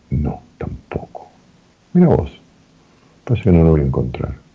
No, 0.10 0.42
tampoco. 0.58 1.30
Mira 1.94 2.08
vos. 2.08 2.42
Parece 3.24 3.46
que 3.46 3.52
no 3.52 3.64
lo 3.64 3.72
voy 3.72 3.82
a 3.82 3.86
encontrar. 3.86 4.51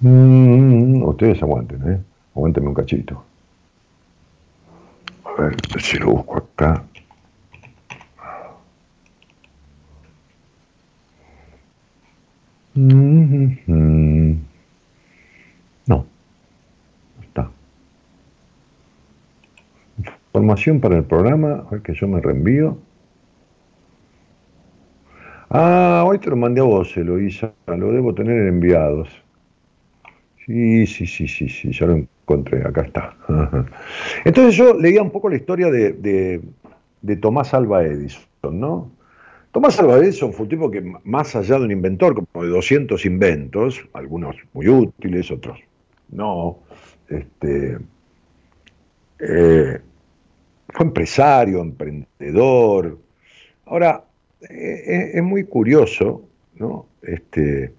Mm, 0.00 1.02
ustedes 1.04 1.42
aguanten, 1.42 1.90
¿eh? 1.90 2.00
Aguántenme 2.34 2.68
un 2.68 2.74
cachito. 2.74 3.24
A 5.24 5.42
ver 5.42 5.56
si 5.80 5.98
lo 5.98 6.12
busco 6.12 6.36
acá. 6.38 6.84
Mm-hmm. 12.74 14.36
No, 15.86 16.06
no 17.16 17.22
está. 17.22 17.50
Información 19.98 20.80
para 20.80 20.96
el 20.98 21.04
programa, 21.04 21.64
a 21.66 21.70
ver 21.70 21.80
que 21.80 21.94
yo 21.94 22.06
me 22.06 22.20
reenvío. 22.20 22.76
Ah, 25.48 26.04
hoy 26.06 26.18
te 26.18 26.28
lo 26.28 26.36
mandé 26.36 26.60
a 26.60 26.64
vos, 26.64 26.94
Eloisa, 26.96 27.54
lo 27.66 27.92
debo 27.92 28.14
tener 28.14 28.36
en 28.36 28.48
enviados. 28.48 29.25
Sí, 30.46 30.86
sí, 30.86 31.06
sí, 31.06 31.26
sí, 31.26 31.48
sí, 31.48 31.72
ya 31.72 31.86
lo 31.86 31.94
encontré, 31.94 32.64
acá 32.64 32.82
está. 32.82 33.16
Entonces 34.24 34.54
yo 34.54 34.74
leía 34.74 35.02
un 35.02 35.10
poco 35.10 35.28
la 35.28 35.36
historia 35.36 35.70
de, 35.70 36.40
Tomás 37.20 37.52
Alba 37.52 37.84
Edison, 37.84 38.24
¿no? 38.60 38.90
Tomás 39.50 39.78
Alba 39.80 39.98
Edison 39.98 40.32
fue 40.32 40.44
un 40.44 40.48
tipo 40.48 40.70
que, 40.70 40.82
más 41.04 41.34
allá 41.34 41.58
de 41.58 41.64
un 41.64 41.72
inventor, 41.72 42.14
como 42.14 42.44
de 42.44 42.50
200 42.50 43.04
inventos, 43.06 43.84
algunos 43.92 44.36
muy 44.52 44.68
útiles, 44.68 45.30
otros 45.30 45.58
no, 46.08 46.58
este, 47.08 47.78
eh, 49.18 49.80
fue 50.68 50.86
empresario, 50.86 51.60
emprendedor. 51.60 52.98
Ahora, 53.66 54.04
eh, 54.42 54.82
eh, 54.86 55.10
es 55.14 55.22
muy 55.22 55.44
curioso, 55.44 56.22
¿no? 56.56 56.86
Este, 57.02 57.72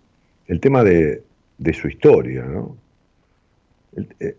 el 0.48 0.60
tema 0.60 0.84
de, 0.84 1.24
de 1.58 1.74
su 1.74 1.88
historia. 1.88 2.44
¿no? 2.44 2.76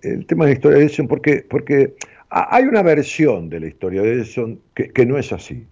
El, 0.02 0.26
tema 0.26 0.44
de 0.44 0.52
la 0.52 0.54
historia 0.54 0.78
de 0.78 0.84
Edison, 0.84 1.08
porque, 1.08 1.44
porque 1.48 1.94
hay 2.30 2.64
una 2.64 2.82
versión 2.82 3.48
de 3.48 3.60
la 3.60 3.66
historia 3.66 4.02
de 4.02 4.12
Edison 4.12 4.60
que, 4.74 5.06
no 5.06 5.18
es 5.18 5.32
así. 5.32 5.66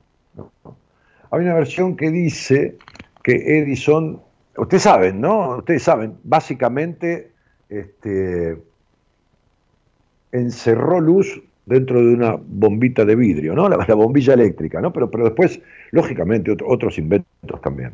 Hay 1.30 1.40
una 1.40 1.54
versión 1.54 1.96
que 1.96 2.10
dice 2.10 2.76
que 3.22 3.58
Edison, 3.58 4.20
ustedes 4.56 4.84
saben, 4.84 5.20
¿no? 5.20 5.58
Ustedes 5.58 5.82
saben, 5.82 6.14
básicamente 6.24 7.30
este, 7.68 8.56
encerró 10.32 11.00
luz 11.00 11.42
dentro 11.66 12.00
de 12.04 12.14
una 12.14 12.36
bombita 12.36 13.04
de 13.04 13.16
vidrio, 13.16 13.54
¿no? 13.54 13.68
La, 13.68 13.94
bombilla 13.94 14.34
eléctrica, 14.34 14.80
¿no? 14.80 14.92
Pero, 14.92 15.10
pero 15.10 15.24
después, 15.24 15.60
lógicamente, 15.90 16.56
otros 16.64 16.98
inventos 16.98 17.60
también. 17.60 17.92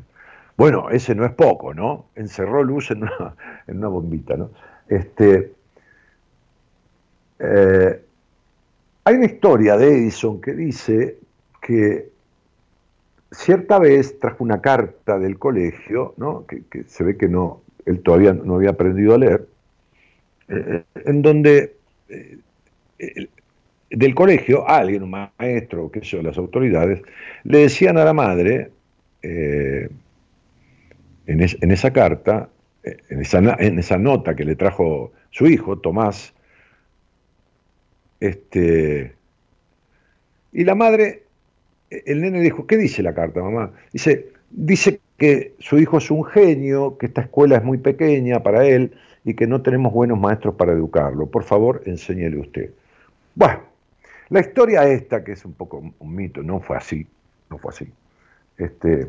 Bueno, 0.56 0.90
ese 0.90 1.14
no 1.14 1.24
es 1.24 1.32
poco, 1.32 1.74
¿no? 1.74 2.06
Encerró 2.14 2.62
luz 2.62 2.90
en 2.90 3.04
una, 3.04 3.88
bombita, 3.88 4.36
¿no? 4.36 4.50
Este, 4.88 5.52
eh, 7.38 8.02
hay 9.04 9.14
una 9.14 9.26
historia 9.26 9.76
de 9.76 9.88
Edison 9.88 10.40
que 10.40 10.52
dice 10.52 11.18
que 11.60 12.10
cierta 13.30 13.78
vez 13.78 14.18
trajo 14.18 14.44
una 14.44 14.60
carta 14.60 15.18
del 15.18 15.38
colegio, 15.38 16.14
¿no? 16.16 16.46
que, 16.46 16.84
se 16.86 17.02
ve 17.02 17.16
que 17.16 17.28
no, 17.28 17.62
él 17.86 18.00
todavía 18.02 18.32
no 18.32 18.56
había 18.56 18.70
aprendido 18.70 19.14
a 19.14 19.18
leer, 19.18 19.46
eh, 20.48 20.82
en 21.04 21.22
donde 21.22 21.74
eh, 22.08 22.38
del 23.90 24.14
colegio 24.14 24.68
alguien, 24.68 25.02
un 25.02 25.10
maestro, 25.10 25.90
qué 25.90 26.00
sé 26.00 26.16
yo, 26.16 26.22
las 26.22 26.38
autoridades, 26.38 27.02
le 27.44 27.58
decían 27.58 27.98
a 27.98 28.04
la 28.04 28.12
madre, 28.12 28.70
en, 31.26 31.70
esa 31.70 31.92
carta, 31.92 32.48
en 32.82 33.20
esa, 33.20 33.38
en 33.38 33.78
esa, 33.78 33.98
nota 33.98 34.34
que 34.34 34.44
le 34.44 34.56
trajo 34.56 35.12
su 35.30 35.46
hijo, 35.46 35.78
Tomás, 35.78 36.34
este, 38.20 39.14
y 40.52 40.64
la 40.64 40.74
madre, 40.74 41.24
el 41.90 42.20
nene 42.20 42.40
dijo, 42.40 42.66
¿qué 42.66 42.76
dice 42.76 43.02
la 43.02 43.14
carta, 43.14 43.42
mamá? 43.42 43.72
Dice, 43.92 44.28
dice 44.50 45.00
que 45.16 45.54
su 45.58 45.78
hijo 45.78 45.98
es 45.98 46.10
un 46.10 46.24
genio, 46.24 46.98
que 46.98 47.06
esta 47.06 47.22
escuela 47.22 47.56
es 47.56 47.64
muy 47.64 47.78
pequeña 47.78 48.42
para 48.42 48.66
él 48.66 48.92
y 49.24 49.34
que 49.34 49.46
no 49.46 49.62
tenemos 49.62 49.92
buenos 49.92 50.18
maestros 50.18 50.54
para 50.54 50.72
educarlo. 50.72 51.26
Por 51.26 51.44
favor, 51.44 51.82
enséñele 51.86 52.38
usted. 52.38 52.70
Bueno, 53.34 53.60
la 54.28 54.40
historia 54.40 54.86
esta, 54.88 55.24
que 55.24 55.32
es 55.32 55.44
un 55.44 55.54
poco 55.54 55.82
un 55.98 56.14
mito, 56.14 56.42
no 56.42 56.60
fue 56.60 56.76
así, 56.76 57.06
no 57.50 57.58
fue 57.58 57.70
así. 57.70 57.88
este, 58.58 59.08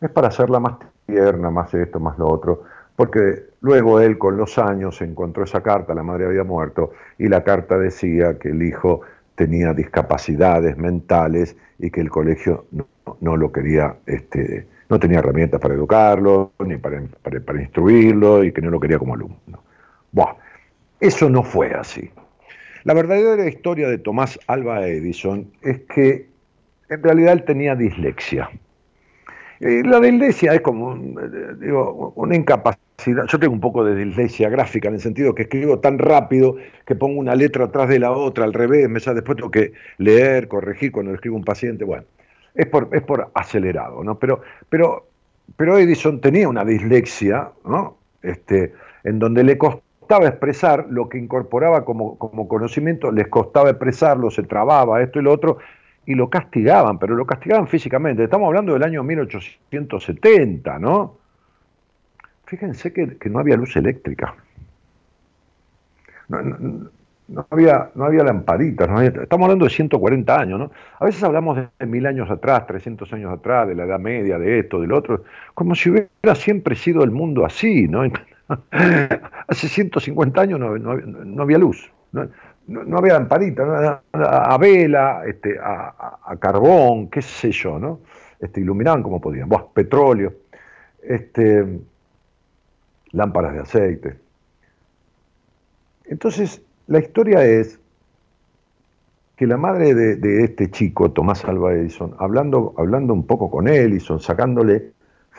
es 0.00 0.10
para 0.10 0.28
hacerla 0.28 0.60
más 0.60 0.76
tierna, 1.06 1.50
más 1.50 1.72
esto, 1.74 2.00
más 2.00 2.18
lo 2.18 2.28
otro, 2.28 2.62
porque 2.96 3.44
luego 3.60 4.00
él 4.00 4.18
con 4.18 4.36
los 4.36 4.58
años 4.58 5.00
encontró 5.02 5.44
esa 5.44 5.62
carta, 5.62 5.94
la 5.94 6.02
madre 6.02 6.26
había 6.26 6.44
muerto, 6.44 6.92
y 7.18 7.28
la 7.28 7.42
carta 7.42 7.78
decía 7.78 8.38
que 8.38 8.50
el 8.50 8.62
hijo 8.62 9.02
tenía 9.34 9.72
discapacidades 9.72 10.76
mentales 10.76 11.56
y 11.78 11.90
que 11.90 12.00
el 12.00 12.10
colegio 12.10 12.66
no, 13.20 13.36
lo 13.36 13.50
quería, 13.50 13.96
este, 14.06 14.66
no 14.88 15.00
tenía 15.00 15.18
herramientas 15.18 15.60
para 15.60 15.74
educarlo, 15.74 16.52
ni 16.64 16.76
para, 16.76 17.02
para, 17.22 17.60
instruirlo, 17.60 18.44
y 18.44 18.52
que 18.52 18.60
no 18.60 18.70
lo 18.70 18.78
quería 18.78 18.98
como 18.98 19.14
alumno. 19.14 19.62
Buah, 20.12 20.34
eso 21.00 21.28
no 21.28 21.42
fue 21.42 21.72
así. 21.74 22.10
La 22.84 22.94
verdadera 22.94 23.46
historia 23.46 23.88
de 23.88 23.98
Tomás 23.98 24.38
Alba 24.46 24.86
Edison 24.86 25.50
es 25.62 25.80
que 25.82 26.28
en 26.88 27.02
realidad 27.02 27.32
él 27.32 27.44
tenía 27.44 27.74
dislexia. 27.74 28.50
La 29.62 30.00
dislexia 30.00 30.54
es 30.54 30.60
como 30.60 30.96
digo, 31.60 32.12
una 32.16 32.34
incapacidad. 32.34 33.26
Yo 33.28 33.38
tengo 33.38 33.52
un 33.52 33.60
poco 33.60 33.84
de 33.84 33.94
dislexia 33.94 34.48
gráfica 34.48 34.88
en 34.88 34.94
el 34.94 35.00
sentido 35.00 35.34
que 35.34 35.42
escribo 35.42 35.78
tan 35.78 35.98
rápido 35.98 36.56
que 36.84 36.96
pongo 36.96 37.20
una 37.20 37.36
letra 37.36 37.66
atrás 37.66 37.88
de 37.88 38.00
la 38.00 38.10
otra, 38.10 38.44
al 38.44 38.52
revés, 38.52 38.88
me 38.88 38.98
después 38.98 39.36
tengo 39.36 39.50
que 39.50 39.72
leer, 39.98 40.48
corregir 40.48 40.90
cuando 40.90 41.14
escribo 41.14 41.36
un 41.36 41.44
paciente. 41.44 41.84
Bueno, 41.84 42.04
es 42.54 42.66
por, 42.66 42.88
es 42.92 43.02
por 43.02 43.30
acelerado, 43.34 44.02
¿no? 44.02 44.18
Pero, 44.18 44.40
pero, 44.68 45.06
pero 45.56 45.78
Edison 45.78 46.20
tenía 46.20 46.48
una 46.48 46.64
dislexia, 46.64 47.50
¿no? 47.64 47.98
Este, 48.22 48.72
en 49.04 49.18
donde 49.18 49.44
le 49.44 49.58
costaba 49.58 50.26
expresar 50.26 50.86
lo 50.90 51.08
que 51.08 51.18
incorporaba 51.18 51.84
como, 51.84 52.18
como 52.18 52.48
conocimiento, 52.48 53.12
les 53.12 53.28
costaba 53.28 53.70
expresarlo, 53.70 54.30
se 54.30 54.42
trababa 54.42 55.02
esto 55.02 55.20
y 55.20 55.22
lo 55.22 55.32
otro, 55.32 55.58
y 56.06 56.14
lo 56.14 56.28
castigaban, 56.28 56.98
pero 56.98 57.14
lo 57.14 57.26
castigaban 57.26 57.68
físicamente. 57.68 58.24
Estamos 58.24 58.46
hablando 58.46 58.72
del 58.72 58.82
año 58.82 59.02
1870, 59.02 60.78
¿no? 60.78 61.18
Fíjense 62.46 62.92
que, 62.92 63.30
no 63.30 63.38
había 63.38 63.56
luz 63.56 63.76
eléctrica. 63.76 64.34
No, 66.28 67.46
había, 67.50 67.90
no 67.94 68.04
había 68.04 68.24
lamparitas. 68.24 68.88
estamos 69.00 69.44
hablando 69.46 69.64
de 69.64 69.70
140 69.70 70.38
años, 70.38 70.58
¿no? 70.58 70.70
A 70.98 71.04
veces 71.04 71.22
hablamos 71.22 71.56
de 71.56 71.86
mil 71.86 72.04
años 72.06 72.30
atrás, 72.30 72.66
300 72.66 73.10
años 73.12 73.32
atrás, 73.32 73.68
de 73.68 73.74
la 73.74 73.84
Edad 73.84 73.98
Media, 73.98 74.38
de 74.38 74.58
esto, 74.58 74.80
del 74.80 74.92
otro, 74.92 75.24
como 75.54 75.74
si 75.74 75.90
hubiera 75.90 76.34
siempre 76.34 76.74
sido 76.74 77.04
el 77.04 77.10
mundo 77.10 77.46
así, 77.46 77.88
¿no? 77.88 78.02
Hace 79.48 79.68
150 79.68 80.40
años 80.40 80.60
no, 80.60 80.76
no 80.76 81.42
había 81.42 81.58
luz. 81.58 81.90
¿No? 82.66 82.98
había 82.98 83.14
lamparita, 83.14 84.02
a, 84.12 84.58
vela, 84.58 85.22
este, 85.26 85.58
a, 85.58 86.36
carbón, 86.38 87.08
qué 87.08 87.22
sé 87.22 87.50
yo, 87.52 87.78
¿no? 87.78 88.00
Este, 88.40 88.60
iluminaban 88.60 89.02
como 89.02 89.20
podían, 89.20 89.48
petróleo, 89.72 90.32
este, 91.02 91.80
lámparas 93.12 93.54
de 93.54 93.60
aceite. 93.60 94.16
Entonces, 96.06 96.62
la 96.86 96.98
historia 96.98 97.44
es 97.44 97.78
que 99.36 99.46
la 99.46 99.56
madre 99.56 99.94
de, 99.94 100.44
este 100.44 100.70
chico, 100.70 101.10
Tomás 101.10 101.44
Alba 101.44 101.72
Edison, 101.72 102.14
hablando, 102.18 102.74
hablando 102.76 103.12
un 103.14 103.26
poco 103.26 103.50
con 103.50 103.68
Edison, 103.68 104.20
sacándole 104.20 104.92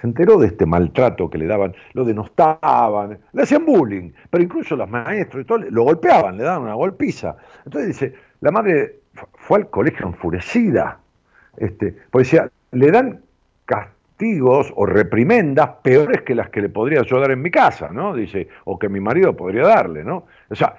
se 0.04 0.08
enteró 0.08 0.38
de 0.38 0.48
este 0.48 0.66
maltrato 0.66 1.30
que 1.30 1.38
le 1.38 1.48
daban, 1.48 1.74
lo 1.94 2.04
denostaban, 2.04 3.20
le 3.32 3.42
hacían 3.42 3.66
bullying, 3.66 4.12
pero 4.30 4.44
incluso 4.44 4.76
los 4.76 4.90
maestros 4.90 5.44
y 5.44 5.46
todo 5.46 5.60
lo 5.60 5.84
golpeaban, 5.84 6.36
le 6.36 6.44
daban 6.44 6.64
una 6.64 6.74
golpiza. 6.74 7.38
Entonces 7.64 7.88
dice, 7.88 8.14
la 8.42 8.52
madre 8.52 9.00
fue 9.36 9.60
al 9.60 9.70
colegio 9.70 10.06
enfurecida, 10.08 11.00
este, 11.56 11.96
porque 12.12 12.26
decía, 12.26 12.52
le 12.74 12.92
dan 12.92 13.22
castigos 13.64 14.74
o 14.76 14.86
reprimendas 14.86 15.70
peores 15.82 16.24
que 16.24 16.36
las 16.36 16.50
que 16.50 16.62
le 16.62 16.68
podría 16.68 17.04
yo 17.04 17.22
dar 17.22 17.32
en 17.32 17.42
mi 17.42 17.50
casa, 17.50 17.88
¿no? 17.90 18.14
Dice, 18.14 18.50
o 18.66 18.78
que 18.78 18.90
mi 18.90 19.00
marido 19.00 19.38
podría 19.38 19.64
darle, 19.64 20.04
¿no? 20.04 20.26
O 20.50 20.56
sea, 20.56 20.76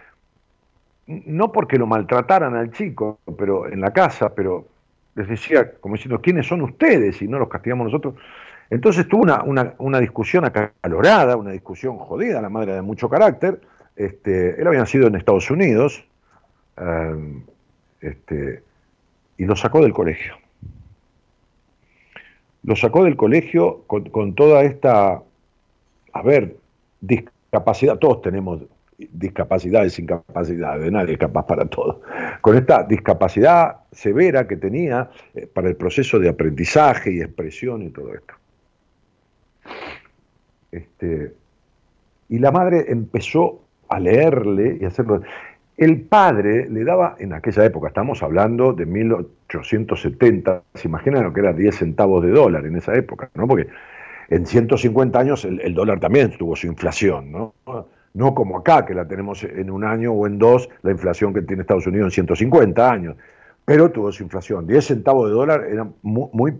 no 1.07 1.51
porque 1.51 1.79
lo 1.79 1.87
maltrataran 1.87 2.55
al 2.57 2.73
chico, 2.73 3.21
pero 3.39 3.73
en 3.73 3.81
la 3.81 3.91
casa, 3.91 4.35
pero 4.35 4.67
les 5.15 5.29
decía, 5.29 5.73
como 5.81 5.95
diciendo, 5.95 6.21
¿quiénes 6.21 6.47
son 6.47 6.61
ustedes? 6.61 7.23
Y 7.23 7.29
no 7.29 7.39
los 7.39 7.49
castigamos 7.49 7.87
nosotros. 7.87 8.17
Entonces 8.71 9.07
tuvo 9.09 9.25
una, 9.79 10.01
discusión 10.01 10.45
acalorada, 10.45 11.37
una 11.37 11.51
discusión 11.51 11.99
jodida, 11.99 12.41
la 12.41 12.49
madre 12.49 12.75
de 12.75 12.83
mucho 12.83 13.09
carácter. 13.09 13.61
Este, 13.97 14.61
él 14.61 14.67
había 14.67 14.81
nacido 14.81 15.07
en 15.07 15.15
Estados 15.15 15.51
Unidos 15.51 16.05
eh, 16.77 17.43
este, 18.01 18.63
y 19.37 19.45
lo 19.45 19.57
sacó 19.57 19.83
del 19.83 19.93
colegio. 19.93 20.35
Lo 22.63 22.77
sacó 22.77 23.05
del 23.05 23.17
colegio 23.17 23.85
con, 23.87 24.35
toda 24.35 24.63
esta, 24.63 25.21
a 26.13 26.23
ver, 26.23 26.57
discapacidad, 27.01 27.99
todos 27.99 28.23
tenemos 28.23 28.63
discapacidades, 28.97 29.99
incapacidades, 29.99 30.91
nadie 30.91 31.13
es 31.13 31.19
capaz 31.19 31.47
para 31.47 31.67
todo. 31.67 32.01
Con 32.41 32.57
esta 32.57 32.83
discapacidad 32.85 33.81
severa 33.93 34.47
que 34.49 34.57
tenía 34.57 35.11
eh, 35.35 35.47
para 35.47 35.69
el 35.69 35.77
proceso 35.77 36.19
de 36.19 36.31
aprendizaje 36.31 37.13
y 37.13 37.21
expresión 37.21 37.83
y 37.83 37.91
todo 37.91 38.15
esto. 38.15 38.35
Este, 40.75 41.33
y 42.29 42.39
la 42.39 42.51
madre 42.51 42.87
empezó 42.89 43.61
a 43.89 44.01
leerle 44.01 44.79
y 44.81 44.85
hacerlo. 44.85 45.23
El 45.77 46.03
padre 46.03 46.69
le 46.69 46.85
daba, 46.85 47.17
en 47.19 47.33
aquella 47.33 47.65
época, 47.65 47.89
estamos 47.89 48.23
hablando 48.23 48.73
de 48.73 48.87
1870, 48.87 50.63
se 50.75 50.89
imaginan 50.89 51.25
lo 51.25 51.33
que 51.33 51.41
era 51.41 51.53
10 51.53 51.75
centavos 51.75 52.25
de 52.25 52.31
dólar 52.31 52.67
en 52.67 52.77
esa 52.77 52.95
época, 52.95 53.31
¿no? 53.35 53.47
Porque 53.47 53.69
en 54.31 54.47
150 54.47 55.19
años 55.19 55.45
el, 55.45 55.75
dólar 55.75 56.01
también 56.01 56.37
tuvo 56.37 56.57
su 56.57 56.67
inflación, 56.67 57.31
¿no? 57.31 57.55
No 58.15 58.35
como 58.35 58.59
acá, 58.59 58.87
que 58.87 58.95
la 58.95 59.07
tenemos 59.07 59.43
en 59.43 59.71
un 59.71 59.85
año 59.85 60.13
o 60.13 60.27
en 60.27 60.39
dos, 60.39 60.69
la 60.83 60.93
inflación 60.93 61.35
que 61.35 61.43
tiene 61.43 61.63
Estados 61.63 61.87
Unidos 61.87 62.07
en 62.07 62.11
150 62.13 62.91
años, 62.91 63.17
pero 63.65 63.91
tuvo 63.91 64.13
su 64.13 64.23
inflación. 64.23 64.67
10 64.67 64.85
centavos 64.85 65.29
de 65.29 65.35
dólar 65.35 65.65
era 65.65 65.89
muy, 66.03 66.55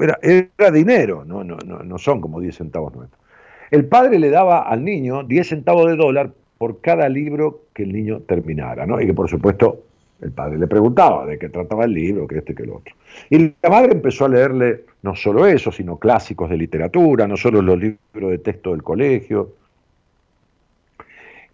era, 0.00 0.18
era, 0.22 0.70
dinero, 0.70 1.24
no, 1.26 1.44
no, 1.44 1.56
no, 1.66 1.80
no 1.80 1.98
son 1.98 2.20
como 2.22 2.40
10 2.40 2.56
centavos 2.56 2.94
nuestros. 2.94 3.27
El 3.70 3.86
padre 3.86 4.18
le 4.18 4.30
daba 4.30 4.62
al 4.62 4.84
niño 4.84 5.24
10 5.24 5.48
centavos 5.48 5.86
de 5.88 5.96
dólar 5.96 6.32
por 6.56 6.80
cada 6.80 7.08
libro 7.08 7.62
que 7.72 7.84
el 7.84 7.92
niño 7.92 8.20
terminara, 8.20 8.86
¿no? 8.86 9.00
Y 9.00 9.06
que 9.06 9.14
por 9.14 9.28
supuesto 9.28 9.84
el 10.20 10.32
padre 10.32 10.58
le 10.58 10.66
preguntaba 10.66 11.26
de 11.26 11.38
qué 11.38 11.48
trataba 11.48 11.84
el 11.84 11.92
libro, 11.92 12.26
que 12.26 12.38
este, 12.38 12.54
que 12.54 12.64
el 12.64 12.70
otro. 12.70 12.94
Y 13.30 13.54
la 13.62 13.70
madre 13.70 13.92
empezó 13.92 14.24
a 14.24 14.28
leerle 14.28 14.84
no 15.02 15.14
solo 15.14 15.46
eso, 15.46 15.70
sino 15.70 15.96
clásicos 15.98 16.50
de 16.50 16.56
literatura, 16.56 17.28
no 17.28 17.36
solo 17.36 17.62
los 17.62 17.78
libros 17.78 18.30
de 18.30 18.38
texto 18.38 18.72
del 18.72 18.82
colegio. 18.82 19.52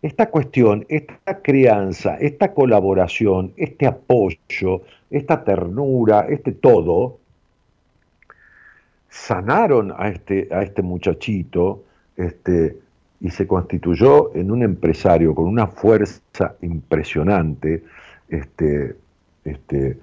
Esta 0.01 0.31
cuestión, 0.31 0.87
esta 0.89 1.43
crianza, 1.43 2.17
esta 2.17 2.53
colaboración, 2.53 3.53
este 3.57 3.87
apoyo, 3.87 4.83
esta 5.11 5.45
ternura, 5.45 6.27
este 6.29 6.53
todo, 6.53 7.19
sanaron 9.09 9.93
a 9.97 10.09
este, 10.09 10.49
a 10.51 10.62
este 10.62 10.83
muchachito 10.83 11.85
este, 12.17 12.79
y 13.21 13.31
se 13.31 13.47
constituyó 13.47 14.35
en 14.35 14.51
un 14.51 14.62
empresario 14.62 15.35
con 15.35 15.47
una 15.47 15.67
fuerza 15.67 16.57
impresionante, 16.61 17.85
este, 18.29 18.97
este, 19.45 19.99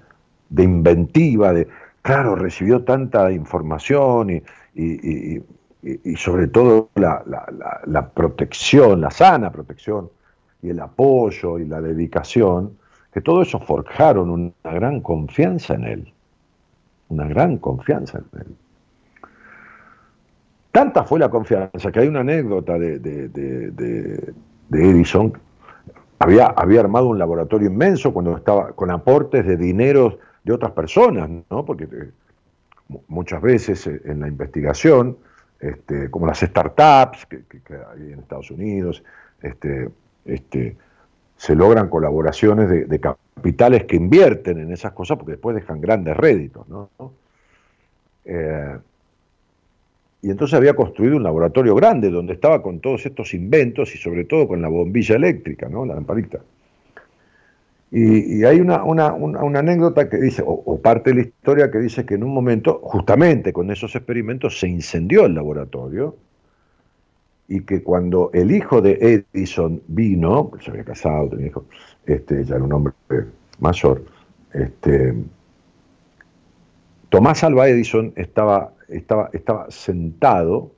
de 0.48 0.62
inventiva, 0.62 1.52
de, 1.52 1.68
claro, 2.02 2.34
recibió 2.34 2.82
tanta 2.84 3.30
información 3.32 4.42
y, 4.74 5.42
sobre 6.16 6.48
todo 6.48 6.90
la, 6.94 7.22
la, 7.86 8.08
protección, 8.10 9.00
la 9.00 9.10
sana 9.10 9.50
protección 9.50 10.10
y 10.62 10.70
el 10.70 10.80
apoyo 10.80 11.58
y 11.58 11.66
la 11.66 11.80
dedicación, 11.80 12.76
que 13.12 13.20
todo 13.20 13.42
eso 13.42 13.58
forjaron 13.60 14.30
una 14.30 14.52
gran 14.64 15.00
confianza 15.00 15.74
en 15.74 15.84
él, 15.84 16.12
una 17.08 17.26
gran 17.26 17.58
confianza 17.58 18.18
en 18.18 18.40
él. 18.40 18.56
Tanta 20.72 21.04
fue 21.04 21.20
la 21.20 21.28
confianza 21.28 21.92
que 21.92 22.00
hay 22.00 22.08
una 22.08 22.20
anécdota 22.20 22.78
de, 22.78 24.32
Edison. 24.72 25.38
Había, 26.18 26.46
había, 26.46 26.80
armado 26.80 27.08
un 27.08 27.18
laboratorio 27.18 27.68
inmenso 27.68 28.12
cuando 28.14 28.36
estaba 28.36 28.72
con 28.72 28.90
aportes 28.90 29.46
de 29.46 29.58
dineros 29.58 30.16
de 30.42 30.52
otras 30.52 30.72
personas, 30.72 31.28
¿no? 31.50 31.64
Porque 31.66 31.84
eh, 31.84 32.10
muchas 33.08 33.42
veces 33.42 33.86
eh, 33.86 34.00
en 34.06 34.20
la 34.20 34.28
investigación, 34.28 35.18
este, 35.60 36.10
como 36.10 36.26
las 36.26 36.40
startups 36.40 37.26
que, 37.26 37.44
hay 37.92 38.12
en 38.12 38.20
Estados 38.20 38.50
Unidos, 38.50 39.04
este, 39.42 39.90
este, 40.24 40.76
se 41.36 41.54
logran 41.54 41.90
colaboraciones 41.90 42.88
de, 42.88 43.00
capitales 43.00 43.84
que 43.84 43.96
invierten 43.96 44.58
en 44.58 44.72
esas 44.72 44.92
cosas 44.92 45.18
porque 45.18 45.32
después 45.32 45.54
dejan 45.54 45.82
grandes 45.82 46.16
réditos, 46.16 46.66
¿no? 46.68 46.88
Eh, 48.24 48.78
y 50.22 50.30
entonces 50.30 50.54
había 50.54 50.74
construido 50.74 51.16
un 51.16 51.24
laboratorio 51.24 51.74
grande 51.74 52.08
donde 52.08 52.34
estaba 52.34 52.62
con 52.62 52.78
todos 52.78 53.04
estos 53.04 53.34
inventos 53.34 53.92
y 53.94 53.98
sobre 53.98 54.24
todo 54.24 54.46
con 54.46 54.62
la 54.62 54.68
bombilla 54.68 55.16
eléctrica, 55.16 55.68
¿no? 55.68 55.84
la 55.84 55.96
lamparita. 55.96 56.38
Y, 57.90 58.42
hay 58.44 58.58
una, 58.58 58.76
anécdota 59.58 60.08
que 60.08 60.16
dice, 60.16 60.42
o, 60.46 60.80
parte 60.80 61.10
de 61.10 61.16
la 61.16 61.22
historia 61.22 61.70
que 61.70 61.78
dice 61.78 62.06
que 62.06 62.14
en 62.14 62.24
un 62.24 62.32
momento, 62.32 62.80
justamente 62.82 63.52
con 63.52 63.70
esos 63.70 63.94
experimentos, 63.94 64.58
se 64.58 64.68
incendió 64.68 65.26
el 65.26 65.34
laboratorio 65.34 66.16
y 67.48 67.60
que 67.64 67.82
cuando 67.82 68.30
el 68.32 68.50
hijo 68.50 68.80
de 68.80 69.24
Edison 69.34 69.82
vino, 69.88 70.52
se 70.64 70.70
había 70.70 70.84
casado, 70.84 71.28
tenía 71.30 71.48
hijo, 71.48 71.66
este, 72.06 72.44
ya 72.44 72.54
era 72.54 72.64
un 72.64 72.72
hombre 72.72 72.94
mayor, 73.60 74.02
este, 74.54 75.14
Tomás 77.12 77.44
Alba 77.44 77.68
Edison 77.68 78.14
estaba, 78.16 78.72
estaba, 78.88 79.28
estaba 79.34 79.70
sentado, 79.70 80.72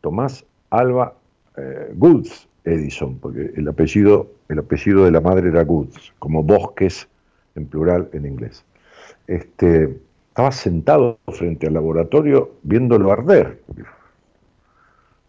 Tomás 0.00 0.44
Alba 0.70 1.14
eh, 1.56 1.92
Goods 1.94 2.48
Edison, 2.64 3.20
porque 3.20 3.52
el 3.54 3.68
apellido, 3.68 4.32
el 4.48 4.58
apellido 4.58 5.04
de 5.04 5.12
la 5.12 5.20
madre 5.20 5.50
era 5.50 5.62
Goods, 5.62 6.12
como 6.18 6.42
bosques 6.42 7.06
en 7.54 7.66
plural 7.66 8.08
en 8.14 8.26
inglés. 8.26 8.64
Este, 9.28 9.96
estaba 10.30 10.50
sentado 10.50 11.20
frente 11.28 11.68
al 11.68 11.74
laboratorio 11.74 12.56
viéndolo 12.64 13.12
arder. 13.12 13.60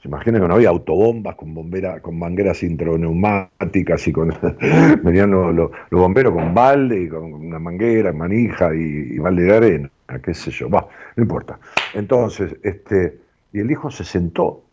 Se 0.02 0.08
imagina 0.08 0.40
que 0.40 0.48
no 0.48 0.54
había 0.54 0.70
autobombas 0.70 1.36
con 1.36 1.54
bombera, 1.54 2.00
con 2.02 2.18
mangueras 2.18 2.64
introneumáticas 2.64 4.08
y 4.08 4.14
con 4.14 4.34
venían 5.04 5.32
los, 5.32 5.72
bomberos 5.92 6.34
con 6.34 6.54
balde 6.54 7.04
y 7.04 7.10
con 7.10 7.34
una 7.34 7.60
manguera, 7.60 8.14
manija 8.14 8.74
y, 8.74 9.18
balde 9.18 9.44
de 9.44 9.56
arena 9.56 9.92
qué 10.18 10.34
sé 10.34 10.52
yo, 10.52 10.70
va, 10.70 10.88
no 11.16 11.24
importa. 11.24 11.60
Entonces, 11.94 12.56
este, 12.64 13.20
y 13.54 13.60
el 13.60 13.70
hijo 13.70 13.92
se 13.92 14.04
sentó, 14.04 14.64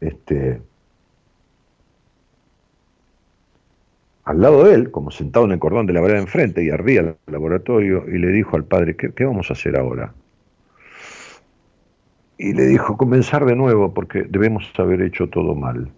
este, 0.00 0.60
al 4.24 4.40
lado 4.40 4.64
de 4.64 4.74
él, 4.74 4.90
como 4.90 5.10
sentado 5.10 5.46
en 5.46 5.52
el 5.52 5.58
cordón 5.58 5.86
de 5.86 5.94
la 5.94 6.00
vereda 6.02 6.20
enfrente, 6.20 6.62
y 6.62 6.70
ardía 6.70 7.00
el 7.00 7.16
laboratorio, 7.26 8.04
y 8.06 8.18
le 8.18 8.28
dijo 8.28 8.56
al 8.56 8.64
padre, 8.64 8.96
¿qué, 8.96 9.12
¿qué, 9.12 9.24
vamos 9.24 9.50
a 9.50 9.54
hacer 9.54 9.76
ahora? 9.76 10.12
Y 12.42 12.54
le 12.54 12.66
dijo, 12.66 12.96
comenzar 12.96 13.44
de 13.44 13.54
nuevo, 13.54 13.92
porque 13.92 14.22
debemos 14.22 14.72
haber 14.78 15.02
hecho 15.02 15.28
todo 15.28 15.54
mal. 15.54 15.90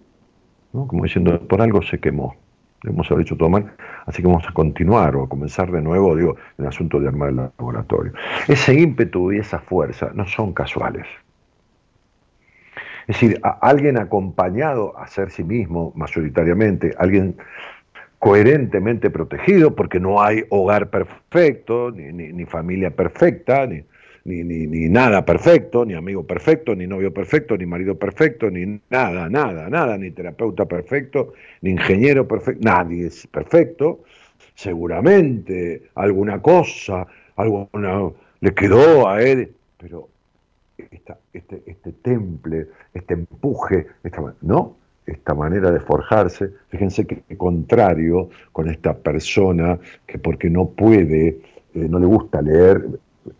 ¿no? 0.72 0.88
Como 0.88 1.04
diciendo, 1.04 1.40
por 1.46 1.62
algo 1.62 1.82
se 1.82 2.00
quemó 2.00 2.36
hemos 2.84 3.10
haber 3.10 3.22
hecho 3.22 3.36
todo 3.36 3.48
mal, 3.48 3.72
así 4.06 4.22
que 4.22 4.28
vamos 4.28 4.44
a 4.48 4.52
continuar 4.52 5.14
o 5.16 5.24
a 5.24 5.28
comenzar 5.28 5.70
de 5.70 5.80
nuevo, 5.80 6.16
digo, 6.16 6.36
en 6.58 6.64
el 6.64 6.68
asunto 6.68 6.98
de 6.98 7.08
armar 7.08 7.30
el 7.30 7.36
laboratorio. 7.36 8.12
Ese 8.48 8.74
ímpetu 8.74 9.32
y 9.32 9.38
esa 9.38 9.58
fuerza 9.60 10.10
no 10.14 10.26
son 10.26 10.52
casuales. 10.52 11.06
Es 13.06 13.20
decir, 13.20 13.40
alguien 13.60 13.98
acompañado 13.98 14.96
a 14.98 15.06
ser 15.06 15.30
sí 15.30 15.44
mismo 15.44 15.92
mayoritariamente, 15.94 16.94
alguien 16.98 17.36
coherentemente 18.18 19.10
protegido, 19.10 19.74
porque 19.74 19.98
no 19.98 20.22
hay 20.22 20.44
hogar 20.50 20.90
perfecto, 20.90 21.90
ni, 21.90 22.12
ni 22.12 22.44
familia 22.46 22.94
perfecta, 22.94 23.66
ni, 23.66 23.84
ni, 24.24 24.44
ni, 24.44 24.66
ni, 24.66 24.88
nada 24.88 25.24
perfecto, 25.24 25.84
ni 25.84 25.94
amigo 25.94 26.24
perfecto, 26.24 26.74
ni 26.74 26.86
novio 26.86 27.12
perfecto, 27.12 27.56
ni 27.56 27.66
marido 27.66 27.96
perfecto, 27.96 28.50
ni 28.50 28.80
nada, 28.90 29.28
nada, 29.28 29.68
nada, 29.68 29.96
ni 29.98 30.10
terapeuta 30.10 30.66
perfecto, 30.66 31.34
ni 31.62 31.70
ingeniero 31.70 32.26
perfecto, 32.26 32.60
nadie 32.62 33.06
es 33.06 33.26
perfecto. 33.26 34.04
Seguramente 34.54 35.90
alguna 35.94 36.40
cosa, 36.40 37.06
alguna 37.36 38.12
le 38.40 38.54
quedó 38.54 39.08
a 39.08 39.22
él, 39.22 39.52
pero 39.78 40.08
esta, 40.76 41.18
este, 41.32 41.62
este 41.66 41.92
temple, 41.92 42.68
este 42.92 43.14
empuje, 43.14 43.86
esta, 44.04 44.34
¿no? 44.42 44.76
esta 45.06 45.34
manera 45.34 45.70
de 45.70 45.80
forjarse, 45.80 46.50
fíjense 46.68 47.06
que 47.06 47.22
contrario 47.36 48.30
con 48.52 48.68
esta 48.68 48.96
persona 48.96 49.78
que 50.06 50.18
porque 50.18 50.48
no 50.48 50.70
puede, 50.70 51.28
eh, 51.28 51.38
no 51.74 51.98
le 51.98 52.06
gusta 52.06 52.40
leer, 52.40 52.86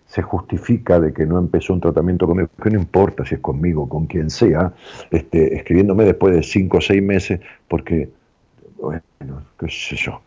se 0.06 0.22
justifica 0.22 1.00
de 1.00 1.12
que 1.12 1.26
no 1.26 1.38
empezó 1.38 1.72
un 1.72 1.80
tratamiento 1.80 2.26
conmigo, 2.26 2.48
que 2.62 2.70
no 2.70 2.78
importa 2.78 3.24
si 3.24 3.34
es 3.34 3.40
conmigo, 3.40 3.88
con 3.88 4.06
quien 4.06 4.30
sea, 4.30 4.72
este, 5.10 5.56
escribiéndome 5.56 6.04
después 6.04 6.34
de 6.34 6.42
cinco 6.42 6.78
o 6.78 6.80
seis 6.80 7.02
meses, 7.02 7.40
porque, 7.68 8.10
bueno, 8.78 9.02
qué 9.58 9.68
sé 9.68 9.96
yo, 9.96 10.20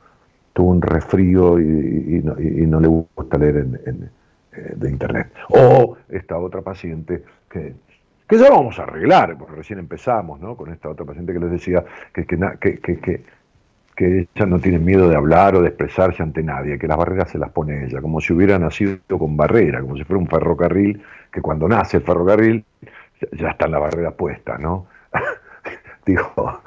tuvo 0.54 0.72
un 0.72 0.82
resfrío 0.82 1.60
y, 1.60 2.22
no, 2.24 2.80
le 2.80 2.88
gusta 2.88 3.38
leer 3.38 3.58
en, 3.58 4.10
eh, 4.54 4.74
de 4.76 4.90
internet. 4.90 5.32
O 5.50 5.98
esta 6.10 6.38
otra 6.38 6.62
paciente 6.62 7.24
que, 7.50 7.76
que 8.28 8.38
ya 8.38 8.50
vamos 8.50 8.80
a 8.80 8.84
arreglar, 8.84 9.38
porque 9.38 9.56
recién 9.56 9.80
empezamos, 9.80 10.40
¿no? 10.40 10.56
Con 10.56 10.72
esta 10.72 10.90
otra 10.90 11.06
paciente 11.06 11.34
que 11.34 11.40
les 11.40 11.52
decía 11.52 11.86
que 12.14 12.26
que 12.26 13.22
ella 13.98 14.46
no 14.46 14.60
tiene 14.60 14.80
miedo 14.80 15.08
de 15.08 15.16
hablar 15.16 15.56
o 15.56 15.62
de 15.62 15.70
expresarse 15.70 16.22
ante 16.22 16.44
nadie, 16.44 16.78
que 16.78 16.88
las 16.88 16.98
barreras 16.98 17.32
se 17.32 17.38
las 17.38 17.52
pone 17.52 17.86
ella, 17.86 18.02
como 18.02 18.20
si 18.20 18.34
hubiera 18.34 18.60
nacido 18.60 19.00
con 19.18 19.38
barrera, 19.38 19.82
como 19.82 19.96
si 19.96 20.04
fuera 20.04 20.20
un 20.20 20.28
ferrocarril, 20.28 21.02
que 21.32 21.42
cuando 21.42 21.68
nace 21.68 21.98
el 21.98 22.04
ferrocarril 22.04 22.66
ya 23.32 23.50
está 23.50 23.66
en 23.66 23.72
la 23.72 23.80
barrera 23.80 24.12
puesta, 24.12 24.58
¿no? 24.58 24.88
Digo, 26.06 26.62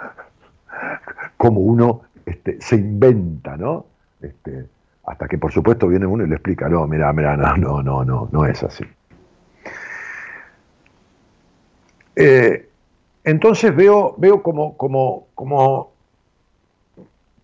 como 1.37 1.61
uno 1.61 2.03
este, 2.25 2.59
se 2.61 2.77
inventa, 2.77 3.57
¿no? 3.57 3.87
Este, 4.21 4.67
hasta 5.07 5.29
que 5.29 5.39
por 5.39 5.53
supuesto 5.53 5.89
viene 5.89 6.07
uno 6.07 6.25
y 6.25 6.29
le 6.29 6.35
explica, 6.35 6.69
no, 6.69 6.87
mira, 6.87 7.13
mira, 7.13 7.37
no, 7.37 7.57
no, 7.57 7.83
no, 7.83 8.05
no, 8.05 8.29
no 8.31 8.47
es 8.47 8.63
así. 8.63 8.85
Eh, 12.17 12.69
entonces 13.25 13.75
veo, 13.77 14.15
veo 14.19 14.43
como, 14.43 14.77
como, 14.77 15.29
como 15.35 15.93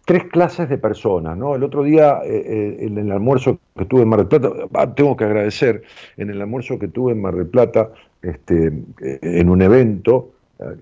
tres 0.04 0.24
clases 0.24 0.68
de 0.68 0.78
personas, 0.78 1.36
¿no? 1.36 1.54
El 1.54 1.62
otro 1.62 1.82
día, 1.82 2.20
eh, 2.24 2.44
eh, 2.46 2.76
en 2.80 2.98
el 2.98 3.10
almuerzo 3.10 3.58
que 3.76 3.84
tuve 3.86 4.02
en 4.02 4.08
Mar 4.08 4.20
del 4.20 4.28
Plata, 4.28 4.50
ah, 4.74 4.94
tengo 4.94 5.16
que 5.16 5.24
agradecer, 5.24 5.82
en 6.16 6.30
el 6.30 6.40
almuerzo 6.40 6.78
que 6.78 6.88
tuve 6.88 7.12
en 7.12 7.22
Mar 7.22 7.34
del 7.34 7.46
Plata, 7.46 7.90
este, 8.22 8.72
eh, 9.00 9.18
en 9.22 9.48
un 9.48 9.62
evento, 9.62 10.30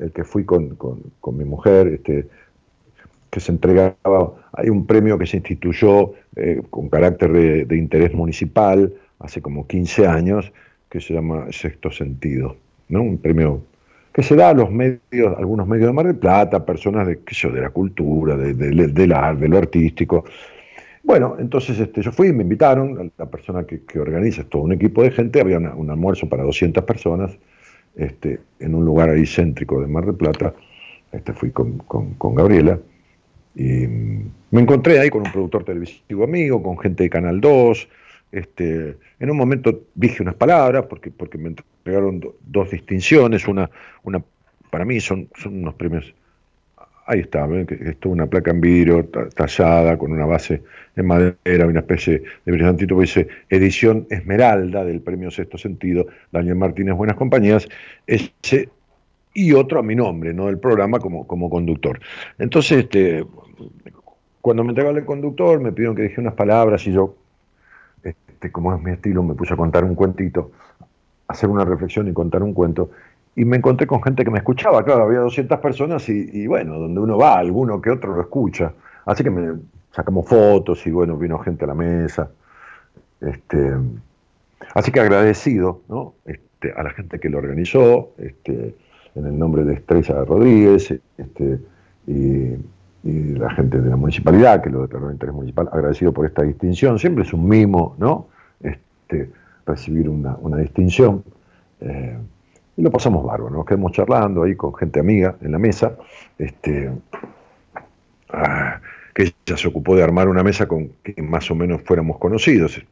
el 0.01 0.13
que 0.13 0.23
fui 0.23 0.45
con, 0.45 0.77
mi 1.33 1.45
mujer, 1.45 1.89
este, 1.89 2.29
que 3.31 3.41
se 3.41 3.53
entregaba, 3.53 4.35
hay 4.53 4.69
un 4.69 4.87
premio 4.87 5.19
que 5.19 5.27
se 5.27 5.39
instituyó 5.39 6.13
con 6.69 6.89
carácter 6.91 7.33
de, 7.33 7.65
de, 7.65 7.77
interés 7.79 8.13
municipal 8.13 8.93
hace 9.19 9.41
como 9.41 9.67
15 9.67 10.07
años, 10.07 10.53
que 10.91 11.01
se 11.01 11.15
llama 11.15 11.47
Sexto 11.51 11.91
Sentido, 11.91 12.57
¿no? 12.89 13.03
Un 13.03 13.17
premio 13.17 13.63
que 14.13 14.23
se 14.23 14.37
da 14.37 14.51
a 14.51 14.55
los 14.55 14.71
medios, 14.71 15.37
algunos 15.39 15.67
medios 15.67 15.87
de 15.87 15.93
Mar 15.93 16.07
del 16.07 16.17
Plata, 16.17 16.65
personas 16.65 17.07
de, 17.07 17.21
qué 17.21 17.49
de 17.49 17.61
la 17.61 17.71
cultura, 17.71 18.37
de, 18.37 18.55
de, 18.55 18.89
de, 18.89 19.07
lo 19.07 19.59
artístico. 19.59 20.25
Bueno, 21.03 21.37
entonces 21.39 21.79
este, 21.81 22.03
yo 22.03 22.13
fui, 22.13 22.33
me 22.33 22.43
invitaron, 22.43 23.11
la 23.17 23.27
persona 23.27 23.65
que, 23.65 23.99
organiza, 23.99 24.43
es 24.43 24.49
todo 24.49 24.63
un 24.63 24.73
equipo 24.73 25.03
de 25.03 25.11
gente, 25.11 25.41
había 25.41 25.59
un 25.59 25.91
almuerzo 25.91 26.29
para 26.29 26.43
200 26.45 26.85
personas 26.85 27.37
este, 27.97 28.41
en 28.61 28.75
un 28.75 28.85
lugar 28.85 29.11
ahí 29.11 29.27
céntrico 29.27 29.81
de 29.81 29.87
Mar 29.87 30.05
del 30.05 30.15
Plata. 30.15 30.55
Este, 31.11 31.33
fui 31.33 31.51
con, 31.51 31.79
con, 31.79 32.35
Gabriela 32.35 32.79
y 33.55 33.87
me 34.51 34.61
encontré 34.61 34.99
ahí 34.99 35.11
con 35.11 35.23
un 35.27 35.33
productor 35.33 35.65
televisivo 35.65 36.25
amigo, 36.25 36.63
con 36.63 36.79
gente 36.79 37.03
de 37.03 37.11
Canal 37.11 37.41
2. 37.41 37.89
Este, 38.31 38.97
en 39.21 39.31
un 39.31 39.37
momento 39.37 39.83
dije 39.95 40.23
unas 40.23 40.37
palabras 40.37 40.87
porque, 40.87 41.11
porque 41.11 41.37
me 41.37 41.55
pegaron 41.83 42.21
dos 42.41 42.71
distinciones, 42.71 43.47
una, 43.49 43.71
una 44.03 44.23
para 44.71 44.85
mí 44.85 45.01
son, 45.01 45.29
son 45.37 45.59
unos 45.59 45.75
premios, 45.75 46.15
ahí 47.07 47.21
está, 47.21 47.47
esto 47.47 48.09
es 48.09 48.13
una 48.13 48.27
placa 48.27 48.51
en 48.53 48.61
vidrio 48.61 49.05
tallada 49.35 49.99
con 49.99 50.13
una 50.13 50.25
base 50.25 50.63
en 50.97 51.07
madera, 51.07 51.67
una 51.67 51.81
especie 51.81 52.23
de 52.45 52.53
brillantito 52.53 52.97
que 52.97 53.03
dice 53.03 53.29
edición 53.49 54.07
Esmeralda 54.11 54.85
del 54.85 55.01
premio 55.01 55.31
Sexto 55.31 55.59
Sentido, 55.59 56.07
Daniel 56.31 56.57
Martínez 56.57 56.95
Buenas 56.95 57.17
Compañías, 57.17 57.69
ese 58.07 58.69
y 59.35 59.53
otro 59.53 59.79
a 59.79 59.83
mi 59.83 59.95
nombre, 59.95 60.35
¿no? 60.35 60.47
del 60.47 60.59
programa 60.59 60.99
como, 60.99 61.27
como 61.27 61.49
conductor. 61.49 62.01
Entonces, 62.39 62.85
este, 62.85 63.25
cuando 64.41 64.63
me 64.63 64.71
entregaron 64.71 64.99
el 64.99 65.07
conductor, 65.07 65.61
me 65.61 65.73
pidieron 65.73 65.97
que 65.97 66.03
dije 66.03 66.21
unas 66.21 66.35
palabras 66.35 66.87
y 66.87 66.93
yo, 66.93 67.17
este, 68.03 68.53
como 68.53 68.75
es 68.75 68.83
mi 68.83 68.91
estilo, 68.91 69.23
me 69.23 69.35
puse 69.35 69.55
a 69.55 69.57
contar 69.57 69.85
un 69.85 69.95
cuentito 69.95 70.53
hacer 71.33 71.51
una 71.51 71.65
reflexión 71.65 72.09
y 72.09 72.13
contar 72.13 72.43
un 72.43 72.55
cuento. 72.55 72.91
Y 73.35 73.45
me 73.45 73.57
encontré 73.57 73.87
con 73.87 74.03
gente 74.03 74.25
que 74.25 74.31
me 74.31 74.39
escuchaba, 74.39 74.85
claro, 74.85 75.05
había 75.05 75.21
200 75.21 75.59
personas 75.59 76.09
y, 76.09 76.47
bueno, 76.47 76.79
donde 76.79 77.01
uno 77.01 77.17
va, 77.17 77.39
alguno 77.39 77.81
que 77.81 77.91
otro 77.91 78.15
lo 78.15 78.21
escucha. 78.21 78.73
Así 79.07 79.25
que 79.25 79.31
me 79.31 79.59
sacamos 79.91 80.29
fotos 80.29 80.87
y 80.87 80.91
bueno, 80.91 81.17
vino 81.17 81.39
gente 81.39 81.65
a 81.65 81.69
la 81.69 81.75
mesa. 81.75 82.31
Este, 83.21 83.73
así 84.75 84.91
que 84.91 85.01
agradecido 85.01 85.81
¿no? 85.89 86.15
este, 86.27 86.73
a 86.73 86.83
la 86.83 86.91
gente 86.91 87.19
que 87.19 87.29
lo 87.29 87.39
organizó, 87.39 88.11
este, 88.19 88.75
en 89.15 89.27
el 89.27 89.39
nombre 89.39 89.65
de 89.65 89.75
Estrella 89.75 90.25
Rodríguez 90.25 90.93
este, 91.19 91.59
y, 92.07 92.57
la 93.05 93.51
gente 93.51 93.81
de 93.81 93.91
la 93.91 93.97
municipalidad 93.97 94.63
que 94.63 94.71
lo 94.71 94.83
declaró 94.83 95.09
de 95.09 95.15
interés 95.15 95.35
municipal, 95.35 95.69
agradecido 95.73 96.13
por 96.13 96.25
esta 96.25 96.43
distinción. 96.43 97.01
Siempre 97.01 97.25
es 97.25 97.33
un 97.33 97.49
mimo, 97.49 97.97
¿no? 97.99 98.29
Este, 98.61 99.29
recibir 99.67 100.09
una, 100.09 100.57
distinción. 100.59 101.25
Eh, 101.81 102.19
y 102.77 102.83
lo 102.83 102.91
pasamos 102.91 103.25
bárbaro, 103.25 103.55
nos 103.55 103.67
quedamos 103.67 103.93
charlando 103.93 104.43
ahí 104.43 104.55
con 104.55 104.75
gente 104.75 105.01
amiga 105.01 105.37
en 105.41 105.53
la 105.53 105.59
mesa. 105.59 105.97
Este, 106.39 106.91
ah, 108.31 108.81
que 109.15 109.25
ella 109.47 109.57
se 109.57 109.69
ocupó 109.69 109.95
de 109.95 110.03
armar 110.03 110.29
una 110.29 110.43
mesa 110.43 110.67
con 110.67 110.93
que 111.03 111.21
más 111.23 111.51
o 111.51 111.55
menos 111.55 111.83
fuéramos 111.83 112.19
conocidos. 112.19 112.83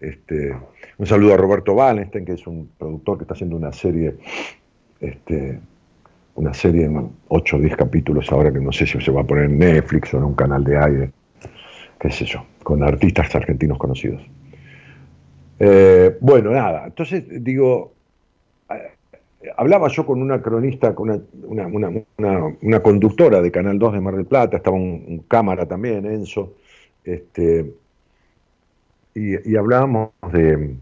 Este, 0.00 0.56
un 0.98 1.06
saludo 1.06 1.34
a 1.34 1.36
Roberto 1.36 1.74
Wallenstein, 1.74 2.24
que 2.24 2.32
es 2.32 2.46
un 2.46 2.68
productor 2.76 3.18
que 3.18 3.24
está 3.24 3.34
haciendo 3.34 3.56
una 3.56 3.72
serie, 3.72 4.16
este, 5.00 5.60
una 6.34 6.52
serie 6.52 6.86
en 6.86 7.10
8 7.28 7.56
o 7.56 7.60
10 7.60 7.76
capítulos 7.76 8.30
ahora 8.32 8.52
que 8.52 8.60
no 8.60 8.72
sé 8.72 8.86
si 8.86 9.00
se 9.00 9.12
va 9.12 9.20
a 9.20 9.24
poner 9.24 9.44
en 9.44 9.58
Netflix 9.58 10.12
o 10.14 10.18
en 10.18 10.24
un 10.24 10.34
canal 10.34 10.64
de 10.64 10.76
aire, 10.76 11.10
qué 12.00 12.10
sé 12.10 12.24
yo, 12.24 12.44
con 12.64 12.82
artistas 12.82 13.32
argentinos 13.36 13.78
conocidos. 13.78 14.22
Eh, 15.64 16.16
bueno, 16.20 16.50
nada, 16.50 16.86
entonces 16.86 17.22
digo, 17.28 17.92
hablaba 19.56 19.86
yo 19.86 20.04
con 20.04 20.20
una 20.20 20.42
cronista, 20.42 20.92
con 20.92 21.24
una, 21.44 22.82
conductora 22.82 23.40
de 23.40 23.52
Canal 23.52 23.78
2 23.78 23.92
de 23.92 24.00
Mar 24.00 24.16
del 24.16 24.26
Plata, 24.26 24.56
estaba 24.56 24.76
un, 24.76 25.24
cámara 25.28 25.64
también, 25.66 26.04
Enzo, 26.04 26.54
este, 27.04 27.72
y, 29.14 29.54
hablábamos 29.54 30.10
de, 30.32 30.74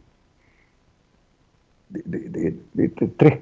tres, 3.18 3.38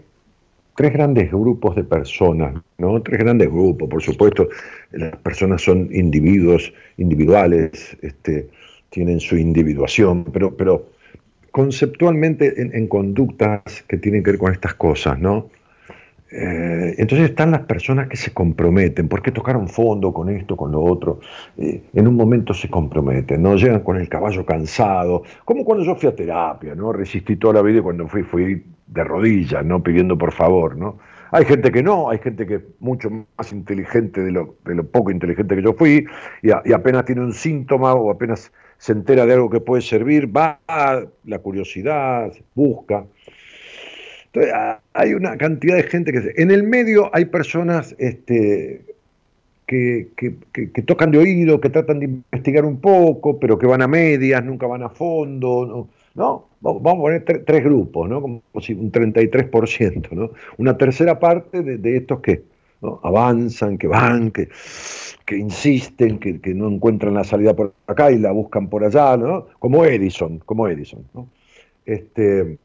tres, 0.75 0.93
grandes 0.93 1.31
grupos 1.31 1.77
de 1.77 1.85
personas, 1.85 2.61
¿no? 2.79 3.01
Tres 3.01 3.21
grandes 3.21 3.49
grupos, 3.49 3.89
por 3.89 4.03
supuesto, 4.03 4.49
las 4.91 5.15
personas 5.19 5.63
son 5.63 5.89
individuos, 5.93 6.75
individuales, 6.97 7.97
este, 8.03 8.49
tienen 8.91 9.21
su 9.21 9.37
individuación, 9.37 10.25
pero 10.25 10.98
conceptualmente 11.59 12.55
en, 12.63 12.87
conductas 12.87 13.83
que 13.89 13.97
tienen 13.97 14.23
que 14.23 14.31
ver 14.31 14.39
con 14.39 14.53
estas 14.53 14.75
cosas, 14.75 15.19
¿no? 15.19 15.51
Eh, 16.31 16.95
entonces 16.99 17.31
están 17.31 17.51
las 17.51 17.63
personas 17.63 18.07
que 18.07 18.17
se 18.17 18.33
comprometen, 18.33 19.09
porque 19.09 19.33
tocaron 19.33 19.67
fondo 19.67 20.13
con 20.13 20.29
esto, 20.29 20.57
con 20.57 20.71
lo 20.71 20.85
otro, 20.85 21.19
eh, 21.57 21.83
en 21.93 22.07
un 22.07 22.15
momento 22.15 22.55
se 22.55 22.71
comprometen, 22.71 23.43
¿no? 23.43 23.57
Llegan 23.57 23.81
con 23.81 23.97
el 23.97 24.09
caballo 24.09 24.47
cansado, 24.47 25.25
como 25.45 25.65
cuando 25.65 25.83
yo 25.83 25.97
fui 25.97 26.09
a 26.09 26.15
terapia, 26.15 26.77
¿no? 26.77 26.93
Resistí 26.93 27.35
toda 27.35 27.55
la 27.55 27.63
vida 27.63 27.81
y 27.81 27.83
cuando 27.83 28.07
fui, 28.07 28.23
fui 28.23 28.65
de 28.87 29.03
rodillas, 29.03 29.65
¿no? 29.65 29.83
Pidiendo 29.83 30.17
por 30.17 30.31
favor, 30.31 30.77
¿no? 30.77 31.01
Hay 31.33 31.45
gente 31.45 31.73
que 31.73 31.83
no, 31.83 32.09
hay 32.09 32.19
gente 32.19 32.47
que 32.47 32.55
es 32.55 32.63
mucho 32.79 33.11
más 33.37 33.53
inteligente 33.53 34.23
de 34.23 34.31
lo, 34.31 34.55
poco 34.93 35.11
inteligente 35.11 35.57
que 35.57 35.63
yo 35.63 35.73
fui, 35.73 36.07
y 36.41 36.73
apenas 36.73 37.05
tiene 37.05 37.23
un 37.23 37.33
síntoma 37.33 37.95
o 37.95 38.13
apenas 38.13 38.53
se 38.79 38.93
entera 38.93 39.27
de 39.27 39.35
algo 39.35 39.51
que 39.51 39.61
puede 39.61 39.83
servir, 39.83 40.35
va 40.35 40.61
la 41.25 41.39
curiosidad, 41.41 42.33
busca. 42.55 43.05
Entonces, 44.27 44.53
hay 44.93 45.15
una 45.15 45.37
cantidad 45.37 45.77
de 45.77 45.83
gente 45.85 46.13
que... 46.13 46.33
En 46.37 46.51
el 46.51 46.63
medio 46.63 47.11
hay 47.15 47.27
personas 47.27 47.95
este, 47.99 48.83
que, 49.69 50.83
tocan 50.87 51.11
de 51.11 51.19
oído, 51.19 51.61
que 51.61 51.71
tratan 51.71 52.01
de 52.01 52.07
investigar 52.07 52.65
un 52.65 52.81
poco, 52.81 53.39
pero 53.39 53.59
que 53.59 53.67
van 53.67 53.83
a 53.83 53.89
medias, 53.89 54.43
nunca 54.45 54.67
van 54.67 54.83
a 54.83 54.89
fondo, 54.89 55.89
¿no? 56.15 56.49
Vamos 56.61 56.87
a 56.87 56.97
poner 56.97 57.45
tres 57.45 57.65
grupos, 57.65 58.09
¿no? 58.09 58.21
Como 58.21 58.43
si 58.61 58.73
un 58.73 58.91
33%, 58.91 60.11
¿no? 60.13 60.31
Una 60.57 60.77
tercera 60.77 61.21
parte 61.21 61.63
de, 61.63 61.97
estos 61.97 62.21
que 62.21 62.43
avanzan, 63.03 63.79
que 63.79 63.87
van, 63.87 64.31
que 64.31 64.49
que 65.29 65.37
insisten, 65.37 66.19
que, 66.19 66.55
no 66.55 66.69
encuentran 66.69 67.13
la 67.13 67.23
salida 67.23 67.55
por 67.55 67.75
acá 67.87 68.11
y 68.11 68.19
la 68.19 68.33
buscan 68.33 68.71
por 68.71 68.83
allá, 68.83 69.15
¿no? 69.19 69.47
Como 69.59 69.85
Edison, 69.85 70.39
como 70.39 70.67
Edison. 70.67 71.05
Este, 71.85 72.57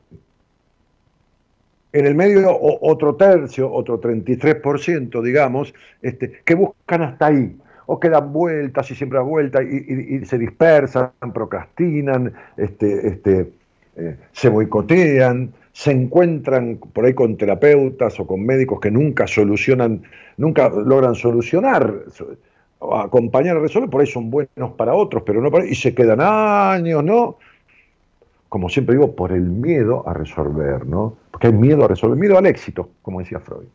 en 1.91 2.05
el 2.05 2.15
medio 2.15 2.57
otro 2.57 3.15
tercio, 3.15 3.69
otro 3.69 3.99
33%, 3.99 5.21
digamos, 5.21 5.73
este, 6.01 6.39
que 6.45 6.55
buscan 6.55 7.01
hasta 7.01 7.25
ahí, 7.25 7.53
o 7.85 7.99
que 7.99 8.07
dan 8.07 8.31
vueltas 8.31 8.89
y 8.91 8.95
siempre 8.95 9.19
dan 9.19 9.27
vueltas 9.27 9.65
y, 9.65 10.23
se 10.23 10.37
dispersan, 10.37 11.11
procrastinan, 11.33 12.33
este, 12.55 13.07
este, 13.09 13.51
eh, 13.97 14.15
se 14.31 14.47
boicotean, 14.47 15.53
se 15.73 15.91
encuentran 15.91 16.77
por 16.77 17.05
ahí 17.05 17.13
con 17.13 17.35
terapeutas 17.35 18.19
o 18.19 18.25
con 18.25 18.45
médicos 18.45 18.79
que 18.79 18.91
nunca 18.91 19.27
solucionan, 19.27 20.03
nunca 20.37 20.69
logran 20.69 21.15
solucionar 21.15 22.05
acompañar 22.91 23.57
a 23.57 23.59
resolver, 23.59 23.89
por 23.89 24.01
ahí 24.01 24.07
son 24.07 24.29
buenos 24.29 24.71
para 24.77 24.93
otros, 24.93 25.23
pero 25.25 25.41
no 25.41 25.51
para 25.51 25.65
y 25.65 25.75
se 25.75 25.93
quedan 25.93 26.19
años, 26.21 27.03
¿no? 27.03 27.37
Como 28.49 28.69
siempre 28.69 28.95
digo, 28.95 29.15
por 29.15 29.31
el 29.31 29.43
miedo 29.43 30.07
a 30.07 30.13
resolver, 30.13 30.85
¿no? 30.85 31.15
Porque 31.31 31.47
hay 31.47 31.53
miedo 31.53 31.85
a 31.85 31.87
resolver, 31.87 32.17
miedo 32.17 32.37
al 32.37 32.45
éxito, 32.45 32.89
como 33.01 33.19
decía 33.19 33.39
Freud. 33.39 33.67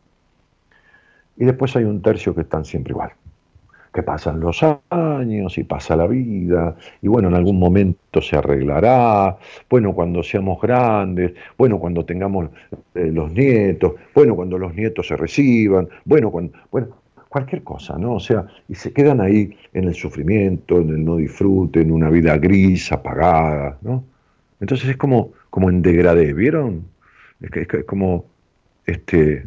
Y 1.37 1.45
después 1.45 1.75
hay 1.75 1.85
un 1.85 2.01
tercio 2.01 2.35
que 2.35 2.41
están 2.41 2.65
siempre 2.65 2.91
igual, 2.91 3.11
que 3.93 4.03
pasan 4.03 4.39
los 4.39 4.63
años 4.89 5.57
y 5.57 5.63
pasa 5.63 5.95
la 5.95 6.07
vida, 6.07 6.75
y 7.01 7.07
bueno, 7.07 7.27
en 7.29 7.35
algún 7.35 7.59
momento 7.59 8.21
se 8.21 8.37
arreglará, 8.37 9.37
bueno, 9.69 9.93
cuando 9.93 10.21
seamos 10.23 10.61
grandes, 10.61 11.33
bueno, 11.57 11.79
cuando 11.79 12.05
tengamos 12.05 12.49
eh, 12.95 13.11
los 13.11 13.31
nietos, 13.31 13.93
bueno, 14.13 14.35
cuando 14.35 14.57
los 14.57 14.73
nietos 14.75 15.07
se 15.07 15.15
reciban, 15.15 15.89
bueno, 16.05 16.31
cuando, 16.31 16.53
bueno, 16.71 16.89
cualquier 17.29 17.63
cosa, 17.63 17.97
¿no? 17.97 18.15
O 18.15 18.19
sea, 18.19 18.45
y 18.67 18.75
se 18.75 18.91
quedan 18.91 19.21
ahí 19.21 19.55
en 19.73 19.85
el 19.85 19.95
sufrimiento, 19.95 20.77
en 20.79 20.89
el 20.89 21.05
no 21.05 21.17
disfrute, 21.17 21.81
en 21.81 21.91
una 21.91 22.09
vida 22.09 22.37
gris, 22.37 22.91
apagada, 22.91 23.77
¿no? 23.81 24.03
Entonces 24.59 24.89
es 24.89 24.97
como, 24.97 25.31
como 25.49 25.69
en 25.69 25.81
degradé, 25.81 26.33
¿vieron? 26.33 26.85
Es, 27.39 27.51
que, 27.51 27.61
es, 27.61 27.85
como, 27.85 28.25
este, 28.85 29.45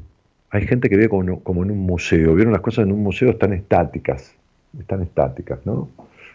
hay 0.52 0.66
gente 0.66 0.90
que 0.90 0.96
vive 0.96 1.08
como, 1.08 1.62
en 1.62 1.70
un 1.70 1.78
museo, 1.78 2.34
¿vieron? 2.34 2.52
Las 2.52 2.60
cosas 2.60 2.84
en 2.84 2.92
un 2.92 3.02
museo 3.02 3.30
están 3.30 3.54
estáticas, 3.54 4.36
están 4.78 5.00
estáticas, 5.00 5.64
¿no? 5.64 5.88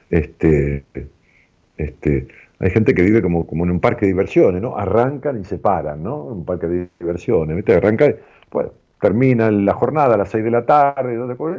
Este, 0.10 0.84
este, 1.78 2.28
hay 2.58 2.70
gente 2.72 2.96
que 2.96 3.04
vive 3.04 3.22
como, 3.22 3.46
como 3.46 3.64
en 3.66 3.72
un 3.72 3.80
parque 3.80 4.08
de 4.08 4.14
diversiones, 4.14 4.60
¿no? 4.60 4.76
Arrancan 4.76 5.40
y 5.40 5.44
se 5.44 5.60
paran, 5.60 6.02
¿no? 6.02 6.24
Un 6.24 6.46
parque 6.46 6.66
de 6.66 6.90
diversiones, 7.00 7.56
¿viste? 7.56 7.76
Arranca, 7.76 8.12
pues, 8.50 8.68
termina 9.00 9.52
la 9.52 9.74
jornada 9.74 10.16
a 10.16 10.18
las 10.18 10.30
6 10.30 10.44
de 10.44 10.52
la 10.52 10.66
tarde 10.66 11.16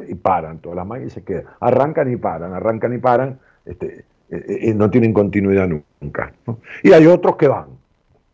y 0.09 0.15
paran 0.17 0.59
todas 0.59 0.75
las 0.75 0.87
máquinas 0.87 1.13
y 1.13 1.15
se 1.15 1.23
quedan. 1.23 1.45
Arrancan 1.61 2.13
y 2.13 2.17
paran, 2.17 2.53
arrancan 2.55 2.93
y 2.93 2.99
paran, 2.99 3.39
este, 3.67 4.05
eh, 4.31 4.45
eh, 4.63 4.75
no 4.75 4.91
tienen 4.91 5.13
continuidad 5.13 5.69
nunca. 6.01 6.33
Y 6.83 6.91
hay 6.91 7.07
otros 7.07 7.37
que 7.37 7.47
van, 7.47 7.69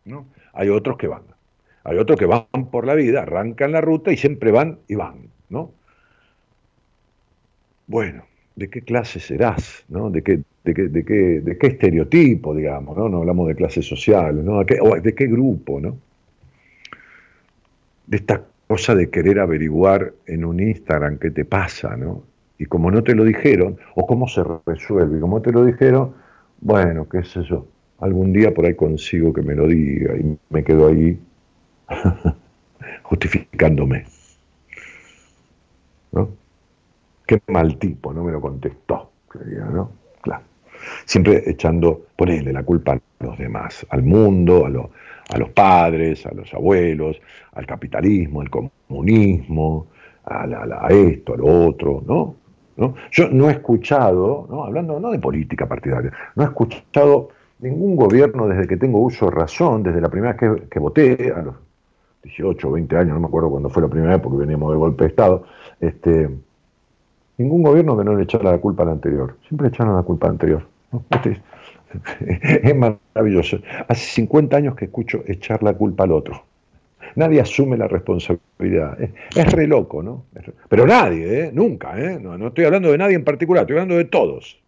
¿no? 0.05 0.25
hay 0.51 0.69
otros 0.69 0.97
que 0.97 1.07
van. 1.07 1.34
Hay 1.85 1.99
otros 1.99 2.17
que 2.19 2.25
van 2.25 2.47
por 2.71 2.85
la 2.85 2.95
vida, 2.95 3.21
arrancan 3.21 3.71
la 3.71 3.79
ruta 3.79 4.11
y 4.11 4.17
siempre 4.17 4.51
van 4.51 4.79
y 4.87 4.95
van. 4.95 5.29
¿no? 5.49 5.71
Bueno, 7.85 8.23
¿de 8.55 8.69
qué 8.71 8.81
clase 8.81 9.19
serás? 9.19 9.85
¿no? 9.87 10.09
¿De, 10.09 10.23
qué, 10.23 10.41
de, 10.63 10.73
qué, 10.73 10.87
de, 10.87 11.05
qué, 11.05 11.41
¿De 11.41 11.57
qué 11.59 11.67
estereotipo, 11.67 12.55
digamos? 12.55 12.97
¿no? 12.97 13.07
no 13.07 13.19
hablamos 13.19 13.47
de 13.47 13.55
clases 13.55 13.87
sociales, 13.87 14.43
¿no? 14.43 14.59
¿De 14.59 14.65
qué, 14.65 14.79
¿De 15.01 15.13
qué 15.13 15.27
grupo? 15.27 15.79
¿no? 15.79 15.95
De 18.07 18.17
esta 18.17 18.41
cosa 18.67 18.95
de 18.95 19.11
querer 19.11 19.39
averiguar 19.39 20.11
en 20.25 20.43
un 20.43 20.59
Instagram 20.59 21.19
qué 21.19 21.29
te 21.29 21.45
pasa, 21.45 21.95
¿no? 21.95 22.23
Y 22.57 22.65
como 22.65 22.89
no 22.89 23.03
te 23.03 23.13
lo 23.13 23.25
dijeron, 23.25 23.77
o 23.93 24.07
cómo 24.07 24.27
se 24.27 24.41
resuelve, 24.65 25.17
y 25.17 25.21
como 25.21 25.41
te 25.41 25.51
lo 25.51 25.65
dijeron, 25.65 26.13
bueno, 26.61 27.07
qué 27.07 27.23
sé 27.23 27.43
yo, 27.43 27.67
algún 27.99 28.33
día 28.33 28.53
por 28.53 28.65
ahí 28.65 28.73
consigo 28.73 29.33
que 29.33 29.41
me 29.41 29.53
lo 29.53 29.67
diga 29.67 30.15
y 30.15 30.37
me 30.49 30.63
quedo 30.63 30.87
ahí 30.87 31.19
justificándome. 33.03 34.05
¿No? 36.11 36.29
Qué 37.25 37.41
mal 37.47 37.77
tipo, 37.77 38.13
no 38.13 38.23
me 38.23 38.31
lo 38.31 38.39
contestó, 38.39 39.11
¿no? 39.73 39.91
Claro. 40.21 40.43
Siempre 41.05 41.43
echando, 41.49 42.05
ponerle 42.15 42.53
la 42.53 42.63
culpa 42.63 42.93
a 42.93 42.99
los 43.23 43.37
demás, 43.37 43.85
al 43.89 44.03
mundo, 44.03 44.65
a, 44.65 44.69
los 44.69 44.85
a 45.33 45.37
los 45.37 45.49
padres, 45.49 46.25
a 46.25 46.33
los 46.33 46.53
abuelos, 46.53 47.19
al 47.53 47.65
capitalismo, 47.65 48.41
al 48.41 48.49
comunismo, 48.49 49.87
a, 50.25 50.87
esto, 50.89 51.33
a 51.33 51.37
lo 51.37 51.67
otro, 51.67 52.03
¿no? 52.05 52.35
Yo 53.11 53.29
no 53.29 53.49
he 53.49 53.53
escuchado, 53.53 54.47
¿no? 54.49 54.65
hablando 54.65 54.99
no 54.99 55.11
de 55.11 55.19
política 55.19 55.65
partidaria, 55.65 56.11
no 56.35 56.43
he 56.43 56.45
escuchado 56.45 57.29
ningún 57.59 57.95
gobierno 57.95 58.47
desde 58.47 58.67
que 58.67 58.75
tengo 58.75 58.99
uso 58.99 59.29
razón, 59.29 59.81
desde 59.81 60.01
la 60.01 60.09
primera 60.09 60.33
vez 60.33 60.63
que, 60.69 60.79
voté, 60.79 61.31
a 61.33 61.41
los 61.41 61.55
18 62.25 62.67
o 62.67 62.71
20 62.71 62.97
años, 62.97 63.13
no 63.13 63.19
me 63.19 63.27
acuerdo 63.27 63.49
cuándo 63.49 63.69
fue 63.69 63.81
la 63.81 63.87
primera 63.87 64.13
vez 64.13 64.21
porque 64.21 64.37
veníamos 64.37 64.71
de 64.71 64.77
golpe 64.77 65.03
de 65.03 65.09
Estado, 65.09 65.45
este, 65.79 66.29
ningún 67.37 67.63
gobierno 67.63 67.97
que 67.97 68.03
no 68.03 68.15
le 68.15 68.23
echara 68.23 68.51
la 68.51 68.57
culpa 68.57 68.83
al 68.83 68.89
anterior, 68.89 69.35
siempre 69.47 69.67
echaron 69.67 69.95
la 69.95 70.03
culpa 70.03 70.27
al 70.27 70.33
anterior. 70.33 70.63
Este, 71.11 71.41
es 72.67 72.75
maravilloso. 72.75 73.59
Hace 73.87 74.05
50 74.21 74.57
años 74.57 74.75
que 74.75 74.85
escucho 74.85 75.23
echar 75.27 75.63
la 75.63 75.73
culpa 75.73 76.03
al 76.03 76.11
otro. 76.11 76.43
Nadie 77.15 77.39
asume 77.39 77.77
la 77.77 77.87
responsabilidad. 77.87 78.97
Es, 79.35 79.51
re 79.53 79.67
loco, 79.67 80.03
¿no? 80.03 80.25
Pero 80.67 80.85
nadie, 80.85 81.45
¿eh? 81.45 81.51
Nunca, 81.53 81.97
¿eh? 81.99 82.19
No 82.19 82.47
estoy 82.47 82.65
hablando 82.65 82.91
de 82.91 82.97
nadie 82.97 83.15
en 83.15 83.23
particular, 83.23 83.61
estoy 83.61 83.75
hablando 83.75 83.95
de 83.95 84.05
todos. 84.05 84.59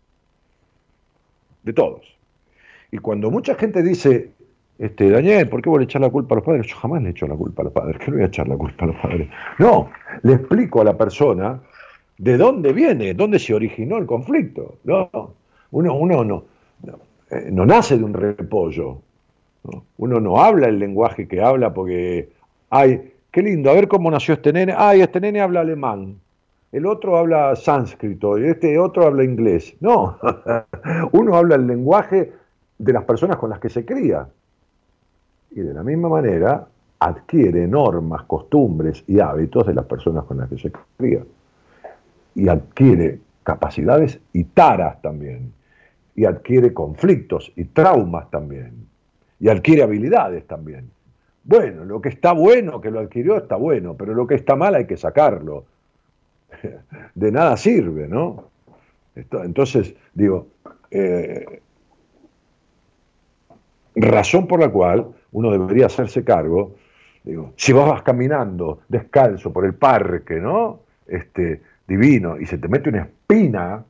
De 1.63 1.73
todos. 1.73 2.17
Y 2.91 2.99
cuando 2.99 3.31
mucha 3.31 3.55
gente 3.55 3.83
dice, 3.83 4.31
este, 4.79 5.09
Daniel, 5.09 5.49
¿por 5.49 5.61
qué 5.61 5.69
voy 5.69 5.81
a 5.81 5.83
echar 5.85 6.01
la 6.01 6.09
culpa 6.09 6.35
a 6.35 6.37
los 6.37 6.45
padres? 6.45 6.67
Yo 6.67 6.75
jamás 6.75 7.01
le 7.01 7.09
echo 7.09 7.27
la 7.27 7.35
culpa 7.35 7.63
a 7.63 7.65
los 7.65 7.73
padres. 7.73 7.97
¿Qué 7.97 8.11
le 8.11 8.17
voy 8.17 8.23
a 8.23 8.27
echar 8.27 8.47
la 8.47 8.57
culpa 8.57 8.85
a 8.85 8.87
los 8.87 8.95
padres? 8.97 9.29
No, 9.57 9.89
le 10.21 10.33
explico 10.33 10.81
a 10.81 10.83
la 10.83 10.97
persona 10.97 11.59
de 12.17 12.37
dónde 12.37 12.73
viene, 12.73 13.13
dónde 13.13 13.39
se 13.39 13.53
originó 13.53 13.97
el 13.97 14.05
conflicto. 14.05 14.75
No, 14.83 15.09
uno, 15.71 15.95
uno 15.95 16.23
no, 16.23 16.43
no, 16.83 16.99
eh, 17.31 17.49
nace 17.51 17.97
de 17.97 18.03
un 18.03 18.13
repollo. 18.13 18.99
Uno 19.97 20.19
no 20.19 20.37
habla 20.37 20.67
el 20.67 20.79
lenguaje 20.79 21.27
que 21.27 21.41
habla 21.41 21.73
porque, 21.73 22.29
ay, 22.69 23.13
qué 23.31 23.41
lindo, 23.41 23.69
a 23.69 23.73
ver 23.73 23.87
cómo 23.87 24.09
nació 24.09 24.35
este 24.35 24.53
nene. 24.53 24.73
Ay, 24.77 25.01
este 25.01 25.19
nene 25.19 25.41
habla 25.41 25.61
alemán. 25.61 26.19
El 26.71 26.85
otro 26.85 27.17
habla 27.17 27.55
sánscrito 27.55 28.37
y 28.37 28.45
este 28.45 28.77
otro 28.77 29.05
habla 29.07 29.23
inglés. 29.23 29.75
No, 29.79 30.19
uno 31.11 31.35
habla 31.35 31.55
el 31.55 31.65
lenguaje 31.65 32.31
de 32.77 32.93
las 32.93 33.03
personas 33.05 33.37
con 33.37 33.49
las 33.49 33.59
que 33.59 33.69
se 33.69 33.85
cría. 33.85 34.27
Y 35.51 35.61
de 35.61 35.73
la 35.73 35.83
misma 35.83 36.09
manera 36.09 36.67
adquiere 36.99 37.67
normas, 37.67 38.23
costumbres 38.23 39.03
y 39.07 39.19
hábitos 39.19 39.67
de 39.67 39.73
las 39.73 39.85
personas 39.85 40.25
con 40.25 40.37
las 40.37 40.49
que 40.49 40.57
se 40.57 40.71
cría 40.97 41.23
y 42.35 42.47
adquiere 42.47 43.19
capacidades 43.43 44.19
y 44.33 44.43
taras 44.43 45.01
también, 45.01 45.53
y 46.15 46.25
adquiere 46.25 46.73
conflictos 46.73 47.51
y 47.55 47.65
traumas 47.65 48.29
también, 48.29 48.87
y 49.39 49.49
adquiere 49.49 49.83
habilidades 49.83 50.45
también. 50.45 50.89
Bueno, 51.43 51.85
lo 51.85 52.01
que 52.01 52.09
está 52.09 52.33
bueno, 52.33 52.81
que 52.81 52.91
lo 52.91 52.99
adquirió, 52.99 53.37
está 53.37 53.55
bueno, 53.55 53.95
pero 53.95 54.13
lo 54.13 54.27
que 54.27 54.35
está 54.35 54.55
mal 54.55 54.75
hay 54.75 54.85
que 54.85 54.97
sacarlo. 54.97 55.65
De 57.15 57.31
nada 57.31 57.55
sirve, 57.57 58.07
¿no? 58.07 58.49
Entonces, 59.15 59.95
digo, 60.13 60.47
eh, 60.91 61.61
razón 63.95 64.45
por 64.45 64.59
la 64.59 64.69
cual 64.69 65.07
uno 65.31 65.51
debería 65.51 65.87
hacerse 65.87 66.23
cargo, 66.23 66.75
digo, 67.23 67.53
si 67.55 67.73
vos 67.73 67.89
vas 67.89 68.01
caminando 68.01 68.81
descalzo 68.87 69.51
por 69.51 69.65
el 69.65 69.73
parque, 69.73 70.39
¿no? 70.39 70.81
Este, 71.07 71.61
divino 71.87 72.37
y 72.37 72.45
se 72.45 72.57
te 72.57 72.67
mete 72.67 72.89
una 72.89 73.03
espina 73.03 73.83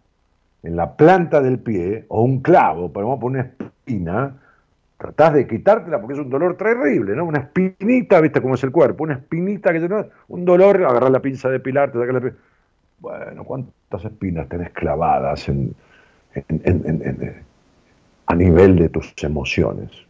en 0.64 0.76
la 0.76 0.96
planta 0.96 1.42
del 1.42 1.60
pie, 1.60 2.06
o 2.10 2.24
un 2.24 2.42
clavo, 2.42 2.92
pero 2.92 3.08
vamos 3.08 3.18
a 3.18 3.22
poner 3.22 3.52
una 3.60 3.68
espina, 3.68 4.36
tratás 4.98 5.34
de 5.34 5.48
quitártela 5.48 6.00
porque 6.00 6.16
es 6.16 6.20
un 6.20 6.30
dolor 6.30 6.58
terrible, 6.58 7.16
¿no? 7.16 7.26
Una 7.26 7.40
espinita, 7.40 8.20
¿viste 8.20 8.42
cómo 8.42 8.56
es 8.56 8.64
el 8.64 8.72
cuerpo? 8.72 9.04
Una 9.04 9.14
espinita 9.14 9.72
que 9.72 9.80
te 9.80 10.10
un 10.28 10.46
dolor, 10.46 10.84
agarrar 10.84 11.12
la 11.12 11.22
pinza 11.22 11.50
de 11.50 11.60
pilar, 11.60 11.92
te 11.92 12.00
la 12.00 12.20
pinza. 12.20 12.38
Bueno, 13.00 13.44
¿cuántas 13.44 14.06
espinas 14.06 14.50
tenés 14.50 14.72
clavadas 14.72 15.48
en, 15.50 15.76
a 18.26 18.36
nivel 18.36 18.76
de 18.76 18.90
tus 18.90 19.14
emociones? 19.24 20.07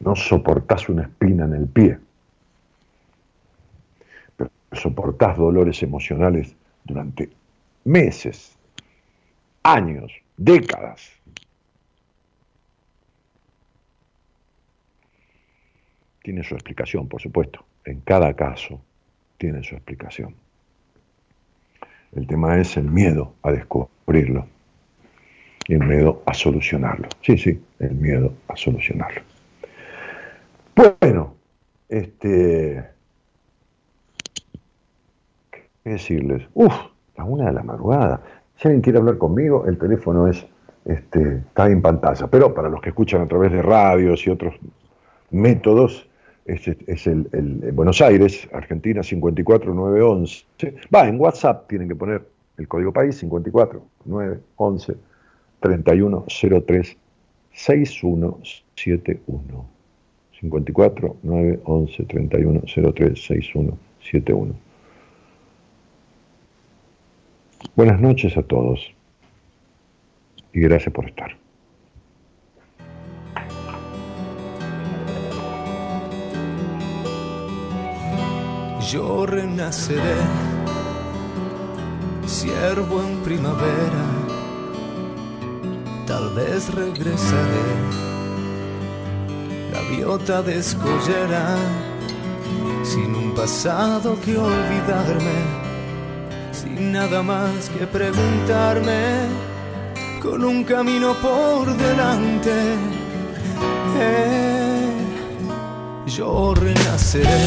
No 0.00 0.14
soportás 0.14 0.88
una 0.88 1.02
espina 1.02 1.44
en 1.44 1.54
el 1.54 1.66
pie 1.66 1.98
soportás 4.76 5.36
dolores 5.36 5.82
emocionales 5.82 6.54
durante 6.84 7.30
meses, 7.84 8.56
años, 9.62 10.12
décadas. 10.36 11.12
Tiene 16.22 16.42
su 16.42 16.54
explicación, 16.54 17.08
por 17.08 17.20
supuesto. 17.20 17.64
En 17.84 18.00
cada 18.00 18.34
caso 18.34 18.80
tiene 19.36 19.62
su 19.62 19.74
explicación. 19.74 20.34
El 22.12 22.26
tema 22.26 22.58
es 22.58 22.76
el 22.76 22.84
miedo 22.84 23.34
a 23.42 23.52
descubrirlo 23.52 24.46
y 25.66 25.74
el 25.74 25.84
miedo 25.84 26.22
a 26.24 26.32
solucionarlo. 26.32 27.08
Sí, 27.20 27.36
sí, 27.36 27.60
el 27.78 27.94
miedo 27.94 28.32
a 28.48 28.56
solucionarlo. 28.56 29.33
Bueno, 30.76 31.34
este, 31.88 32.84
decirles, 35.84 36.48
uff, 36.54 36.74
a 37.16 37.24
una 37.24 37.46
de 37.46 37.52
la 37.52 37.62
madrugada. 37.62 38.20
Si 38.56 38.68
alguien 38.68 38.82
quiere 38.82 38.98
hablar 38.98 39.18
conmigo, 39.18 39.66
el 39.66 39.78
teléfono 39.78 40.26
es, 40.26 40.44
este, 40.84 41.36
está 41.36 41.70
en 41.70 41.80
pantalla. 41.80 42.26
Pero 42.26 42.52
para 42.54 42.68
los 42.68 42.80
que 42.80 42.88
escuchan 42.90 43.22
a 43.22 43.28
través 43.28 43.52
de 43.52 43.62
radios 43.62 44.26
y 44.26 44.30
otros 44.30 44.56
métodos, 45.30 46.08
es, 46.44 47.06
el, 47.06 47.70
Buenos 47.72 48.02
Aires, 48.02 48.48
Argentina 48.52 49.02
54911. 49.02 50.44
Va, 50.94 51.08
en 51.08 51.18
WhatsApp 51.20 51.66
tienen 51.68 51.88
que 51.88 51.96
poner 51.96 52.28
el 52.58 52.68
código 52.68 52.92
país 52.92 53.18
54911 53.18 54.96
3103 55.60 56.96
6171. 57.52 59.73
54 60.44 61.16
911 61.22 62.04
3103 62.04 63.18
6171. 63.18 64.54
Buenas 67.74 68.00
noches 68.00 68.36
a 68.36 68.42
todos 68.42 68.92
y 70.52 70.60
gracias 70.60 70.92
por 70.92 71.06
estar. 71.06 71.36
Yo 78.92 79.24
renaceré, 79.26 80.20
siervo 82.26 83.02
en 83.02 83.16
primavera, 83.24 84.06
tal 86.06 86.34
vez 86.34 86.72
regresaré, 86.74 88.13
gaviota 89.74 90.40
de 90.42 90.58
escollera, 90.58 91.56
sin 92.82 93.14
un 93.14 93.34
pasado 93.34 94.16
que 94.24 94.36
olvidarme 94.38 95.64
sin 96.54 96.92
nada 96.92 97.22
más 97.22 97.68
que 97.76 97.86
preguntarme, 97.86 99.02
con 100.22 100.44
un 100.44 100.64
camino 100.64 101.14
por 101.14 101.76
delante. 101.76 102.52
Eh, 103.98 104.90
yo 106.06 106.54
renaceré, 106.54 107.44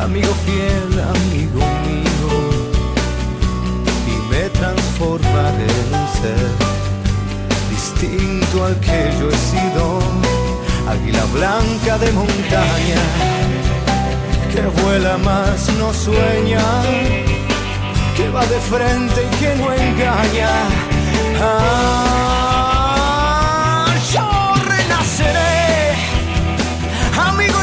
amigo 0.00 0.32
fiel, 0.44 1.00
amigo 1.14 1.62
mío, 1.86 2.28
y 4.12 4.30
me 4.30 4.48
transformaré 4.50 5.64
en 5.64 6.22
ser 6.22 6.75
distinto 8.00 8.64
al 8.64 8.78
que 8.80 9.10
yo 9.18 9.28
he 9.28 9.36
sido, 9.36 10.00
águila 10.88 11.24
blanca 11.32 11.98
de 11.98 12.12
montaña 12.12 13.00
que 14.52 14.62
vuela 14.82 15.18
más 15.18 15.68
no 15.78 15.92
sueña, 15.92 16.60
que 18.16 18.28
va 18.30 18.46
de 18.46 18.60
frente 18.60 19.22
y 19.24 19.30
que 19.36 19.54
no 19.56 19.72
engaña. 19.72 20.50
Ah, 21.40 22.34
yo 24.12 24.26
renaceré, 24.64 25.94
amigo, 27.28 27.55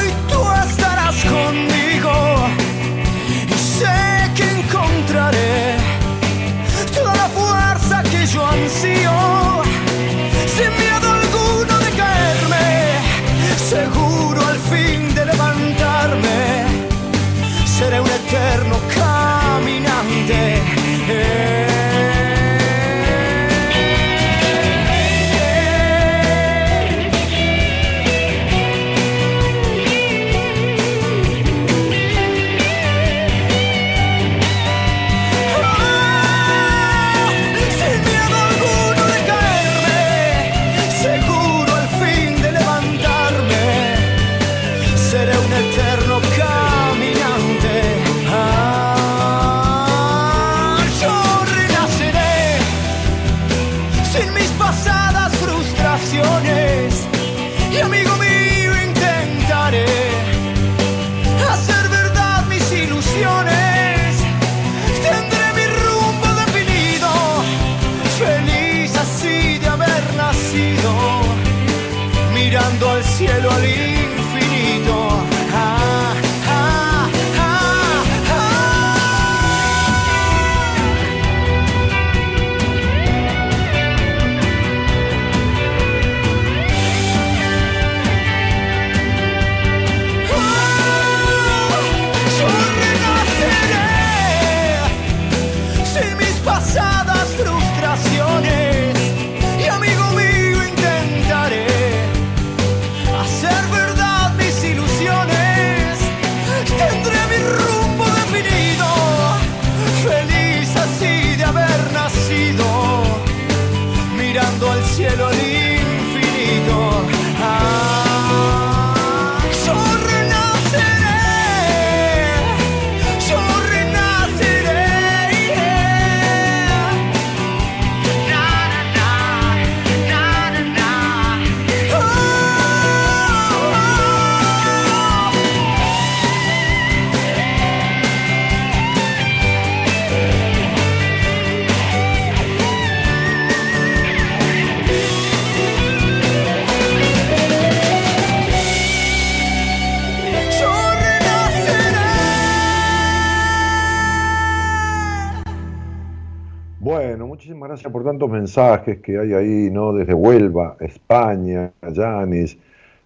mensajes 158.43 158.99
que 158.99 159.17
hay 159.17 159.33
ahí, 159.33 159.69
¿no? 159.71 159.93
Desde 159.93 160.13
Huelva, 160.13 160.75
España, 160.81 161.71
Yanis, 161.81 162.57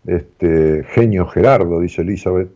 este, 0.06 0.84
Genio 0.94 1.28
Gerardo, 1.28 1.80
dice 1.80 2.02
Elizabeth. 2.02 2.50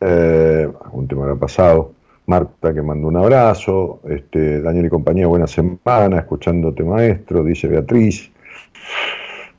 Eh, 0.00 0.68
algún 0.84 1.08
tema 1.08 1.22
habrá 1.22 1.36
pasado. 1.36 1.92
Marta 2.26 2.72
que 2.72 2.80
mandó 2.80 3.08
un 3.08 3.16
abrazo. 3.16 4.00
Este, 4.08 4.60
Daniel 4.60 4.86
y 4.86 4.88
compañía, 4.88 5.26
buena 5.26 5.48
semana, 5.48 6.18
escuchándote 6.18 6.84
maestro, 6.84 7.42
dice 7.42 7.66
Beatriz. 7.66 8.30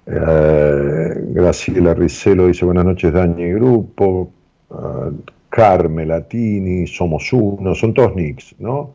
Eh, 0.06 1.14
Graciela 1.36 1.94
Ricelo 1.94 2.48
dice 2.48 2.64
buenas 2.66 2.86
noches, 2.86 3.12
Dani 3.12 3.44
y 3.44 3.54
grupo. 3.54 4.32
Ah, 4.70 5.10
Carme 5.50 6.06
Latini, 6.06 6.88
Somos 6.88 7.34
Uno, 7.34 7.76
son 7.76 7.94
todos 7.94 8.16
nicks, 8.16 8.56
¿no? 8.60 8.94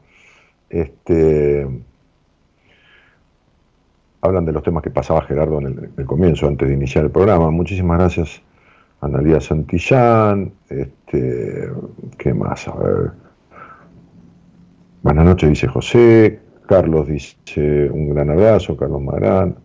Este, 0.71 1.67
hablan 4.27 4.45
de 4.45 4.53
los 4.53 4.63
temas 4.63 4.83
que 4.83 4.91
pasaba 4.91 5.23
Gerardo 5.23 5.59
en 5.59 5.67
el, 5.67 5.79
en 5.79 5.93
el 5.97 6.07
comienzo, 6.07 6.47
antes 6.47 6.69
de 6.69 6.75
iniciar 6.75 7.05
el 7.05 7.11
programa. 7.11 7.51
Muchísimas 7.51 7.99
gracias, 7.99 8.43
Analía 9.01 9.41
Santillán. 9.41 10.53
Este, 10.69 11.71
¿Qué 12.19 12.35
más? 12.35 12.69
A 12.69 12.75
ver. 12.77 13.11
Buenas 15.03 15.25
noches, 15.25 15.49
dice 15.49 15.69
José. 15.69 16.41
Carlos 16.67 17.07
dice 17.07 17.89
un 17.91 18.13
gran 18.13 18.31
abrazo, 18.31 18.77
Carlos 18.77 19.01
Marán. 19.01 19.57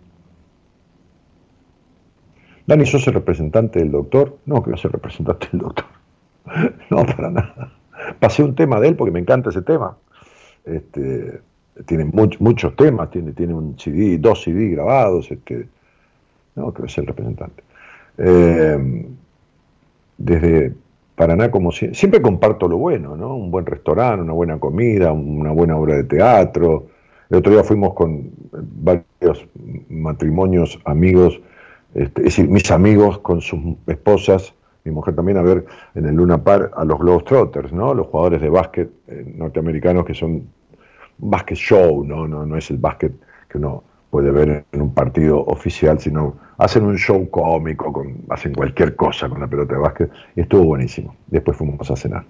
Dani, 2.67 2.85
¿sos 2.85 3.07
el 3.07 3.15
representante 3.15 3.79
del 3.79 3.91
doctor? 3.91 4.37
No, 4.45 4.61
que 4.63 4.71
no 4.71 4.77
soy 4.77 4.91
representante 4.91 5.49
del 5.51 5.61
doctor. 5.61 5.85
No, 6.89 7.05
para 7.05 7.29
nada. 7.29 7.71
Pasé 8.19 8.43
un 8.43 8.55
tema 8.55 8.79
de 8.79 8.89
él 8.89 8.95
porque 8.95 9.11
me 9.11 9.19
encanta 9.19 9.49
ese 9.49 9.61
tema. 9.61 9.97
Este, 10.65 11.41
tiene 11.83 12.05
much- 12.05 12.37
muchos 12.39 12.75
temas, 12.75 13.09
tiene, 13.11 13.31
tiene 13.33 13.53
un 13.53 13.77
CD, 13.77 14.17
dos 14.17 14.43
CD 14.43 14.69
grabados, 14.69 15.31
este, 15.31 15.67
no, 16.55 16.71
creo 16.73 16.85
que 16.85 16.91
es 16.91 16.97
el 16.97 17.07
representante. 17.07 17.63
Eh, 18.17 19.05
desde 20.17 20.73
Paraná, 21.15 21.51
como 21.51 21.71
si- 21.71 21.93
siempre 21.93 22.21
comparto 22.21 22.67
lo 22.67 22.77
bueno, 22.77 23.15
¿no? 23.15 23.35
Un 23.35 23.51
buen 23.51 23.65
restaurante, 23.65 24.23
una 24.23 24.33
buena 24.33 24.59
comida, 24.59 25.11
una 25.11 25.51
buena 25.51 25.77
obra 25.77 25.95
de 25.95 26.03
teatro. 26.05 26.87
El 27.29 27.37
otro 27.37 27.51
día 27.51 27.63
fuimos 27.63 27.93
con 27.93 28.29
varios 28.51 29.45
matrimonios, 29.89 30.79
amigos, 30.85 31.39
este, 31.93 32.21
es 32.21 32.25
decir, 32.25 32.47
mis 32.49 32.69
amigos 32.71 33.19
con 33.19 33.41
sus 33.41 33.59
esposas, 33.87 34.53
mi 34.83 34.91
mujer 34.91 35.15
también, 35.15 35.37
a 35.37 35.41
ver 35.43 35.65
en 35.93 36.05
el 36.07 36.15
Luna 36.15 36.43
Par 36.43 36.71
a 36.75 36.83
los 36.85 36.97
Globetrotters, 36.99 37.71
¿no? 37.71 37.93
Los 37.93 38.07
jugadores 38.07 38.41
de 38.41 38.49
básquet 38.49 38.89
eh, 39.07 39.33
norteamericanos 39.37 40.05
que 40.05 40.13
son 40.15 40.43
básquet 41.21 41.57
show, 41.57 42.03
¿no? 42.03 42.27
No, 42.27 42.45
no 42.45 42.57
es 42.57 42.69
el 42.69 42.77
básquet 42.77 43.13
que 43.49 43.57
uno 43.57 43.83
puede 44.11 44.29
ver 44.29 44.65
en 44.71 44.81
un 44.81 44.93
partido 44.93 45.39
oficial, 45.45 45.99
sino 45.99 46.35
hacen 46.57 46.83
un 46.83 46.97
show 46.97 47.27
cómico, 47.29 47.91
con, 47.93 48.17
hacen 48.29 48.53
cualquier 48.53 48.95
cosa 48.95 49.29
con 49.29 49.39
la 49.39 49.47
pelota 49.47 49.73
de 49.73 49.79
básquet, 49.79 50.11
y 50.35 50.41
estuvo 50.41 50.65
buenísimo. 50.65 51.15
Después 51.27 51.57
fuimos 51.57 51.89
a 51.89 51.95
cenar. 51.95 52.25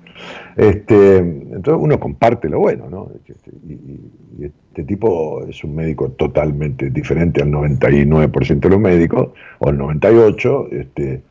Este, 0.56 1.18
entonces 1.18 1.74
uno 1.78 2.00
comparte 2.00 2.48
lo 2.50 2.60
bueno, 2.60 2.88
¿no? 2.90 3.10
Y 3.68 4.46
este 4.46 4.84
tipo 4.84 5.44
es 5.48 5.64
un 5.64 5.76
médico 5.76 6.10
totalmente 6.12 6.92
diferente 6.92 7.42
al 7.42 7.50
99% 7.50 8.60
de 8.60 8.70
los 8.70 8.80
médicos, 8.80 9.30
o 9.58 9.68
al 9.68 9.78
98%, 9.78 10.72
este, 10.72 11.24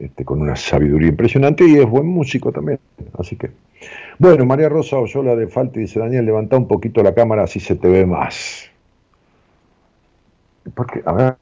este, 0.00 0.24
con 0.24 0.42
una 0.42 0.56
sabiduría 0.56 1.08
impresionante 1.08 1.66
y 1.66 1.76
es 1.76 1.88
buen 1.88 2.06
músico 2.06 2.50
también. 2.50 2.80
Así 3.16 3.36
que, 3.36 3.50
bueno, 4.18 4.44
María 4.44 4.68
Rosa 4.68 4.98
Oyola 4.98 5.36
de 5.36 5.48
Falti 5.48 5.80
dice, 5.80 5.98
Daniel, 5.98 6.26
levanta 6.26 6.56
un 6.56 6.68
poquito 6.68 7.02
la 7.02 7.14
cámara 7.14 7.44
así 7.44 7.60
se 7.60 7.76
te 7.76 7.88
ve 7.88 8.06
más. 8.06 8.70
Porque, 10.74 11.02
a 11.04 11.12
ver, 11.12 11.36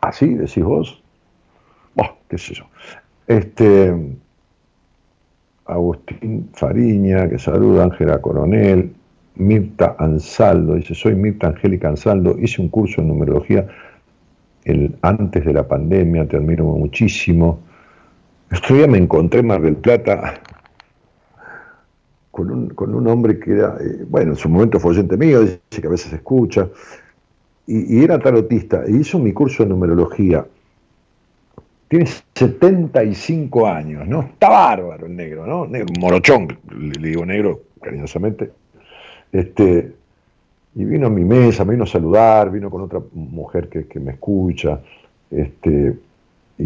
así 0.00 0.34
decís 0.34 0.62
vos. 0.62 1.02
Bah, 1.94 2.14
qué 2.28 2.38
sé 2.38 2.54
yo. 2.54 2.64
Este, 3.26 3.94
Agustín 5.66 6.50
Fariña, 6.52 7.28
que 7.28 7.38
saluda, 7.38 7.84
Ángela 7.84 8.20
Coronel, 8.20 8.92
Mirta 9.36 9.96
Ansaldo, 9.98 10.74
dice, 10.74 10.94
soy 10.94 11.14
Mirta 11.14 11.48
Angélica 11.48 11.88
Ansaldo, 11.88 12.36
hice 12.38 12.60
un 12.60 12.68
curso 12.68 13.00
en 13.00 13.08
numerología 13.08 13.66
el, 14.64 14.96
antes 15.02 15.44
de 15.44 15.52
la 15.52 15.66
pandemia, 15.66 16.26
te 16.26 16.36
admiro 16.36 16.64
muchísimo. 16.64 17.60
Este 18.50 18.74
día 18.74 18.86
me 18.86 18.98
encontré 18.98 19.40
en 19.40 19.46
Mar 19.46 19.62
del 19.62 19.76
Plata 19.76 20.40
con 22.30 22.50
un, 22.50 22.68
con 22.70 22.94
un 22.94 23.06
hombre 23.08 23.38
que 23.38 23.52
era, 23.52 23.76
eh, 23.80 24.04
bueno, 24.08 24.32
en 24.32 24.36
su 24.36 24.48
momento 24.48 24.78
fue 24.78 24.92
oyente 24.92 25.16
mío, 25.16 25.40
dice 25.40 25.60
que 25.80 25.86
a 25.86 25.90
veces 25.90 26.12
escucha, 26.12 26.68
y, 27.66 28.02
era 28.02 28.18
tarotista, 28.18 28.84
e 28.84 28.92
hizo 28.92 29.18
mi 29.18 29.32
curso 29.32 29.62
de 29.62 29.68
numerología. 29.68 30.46
Tiene 31.88 32.06
75 32.34 33.66
años, 33.66 34.06
¿no? 34.06 34.22
Está 34.22 34.48
bárbaro 34.48 35.06
el 35.06 35.16
negro, 35.16 35.46
¿no? 35.46 35.66
Negro, 35.66 35.88
morochón, 35.98 36.56
le, 36.70 37.00
le 37.00 37.08
digo 37.08 37.26
negro 37.26 37.62
cariñosamente. 37.80 38.50
Este, 39.32 39.92
y 40.74 40.84
vino 40.84 41.08
a 41.08 41.10
mi 41.10 41.24
mesa, 41.24 41.64
me 41.64 41.72
vino 41.72 41.84
a 41.84 41.88
saludar, 41.88 42.50
vino 42.50 42.70
con 42.70 42.82
otra 42.82 43.00
mujer 43.12 43.68
que, 43.68 43.86
que 43.86 43.98
me 43.98 44.12
escucha, 44.12 44.80
este, 45.30 45.96
y 46.58 46.62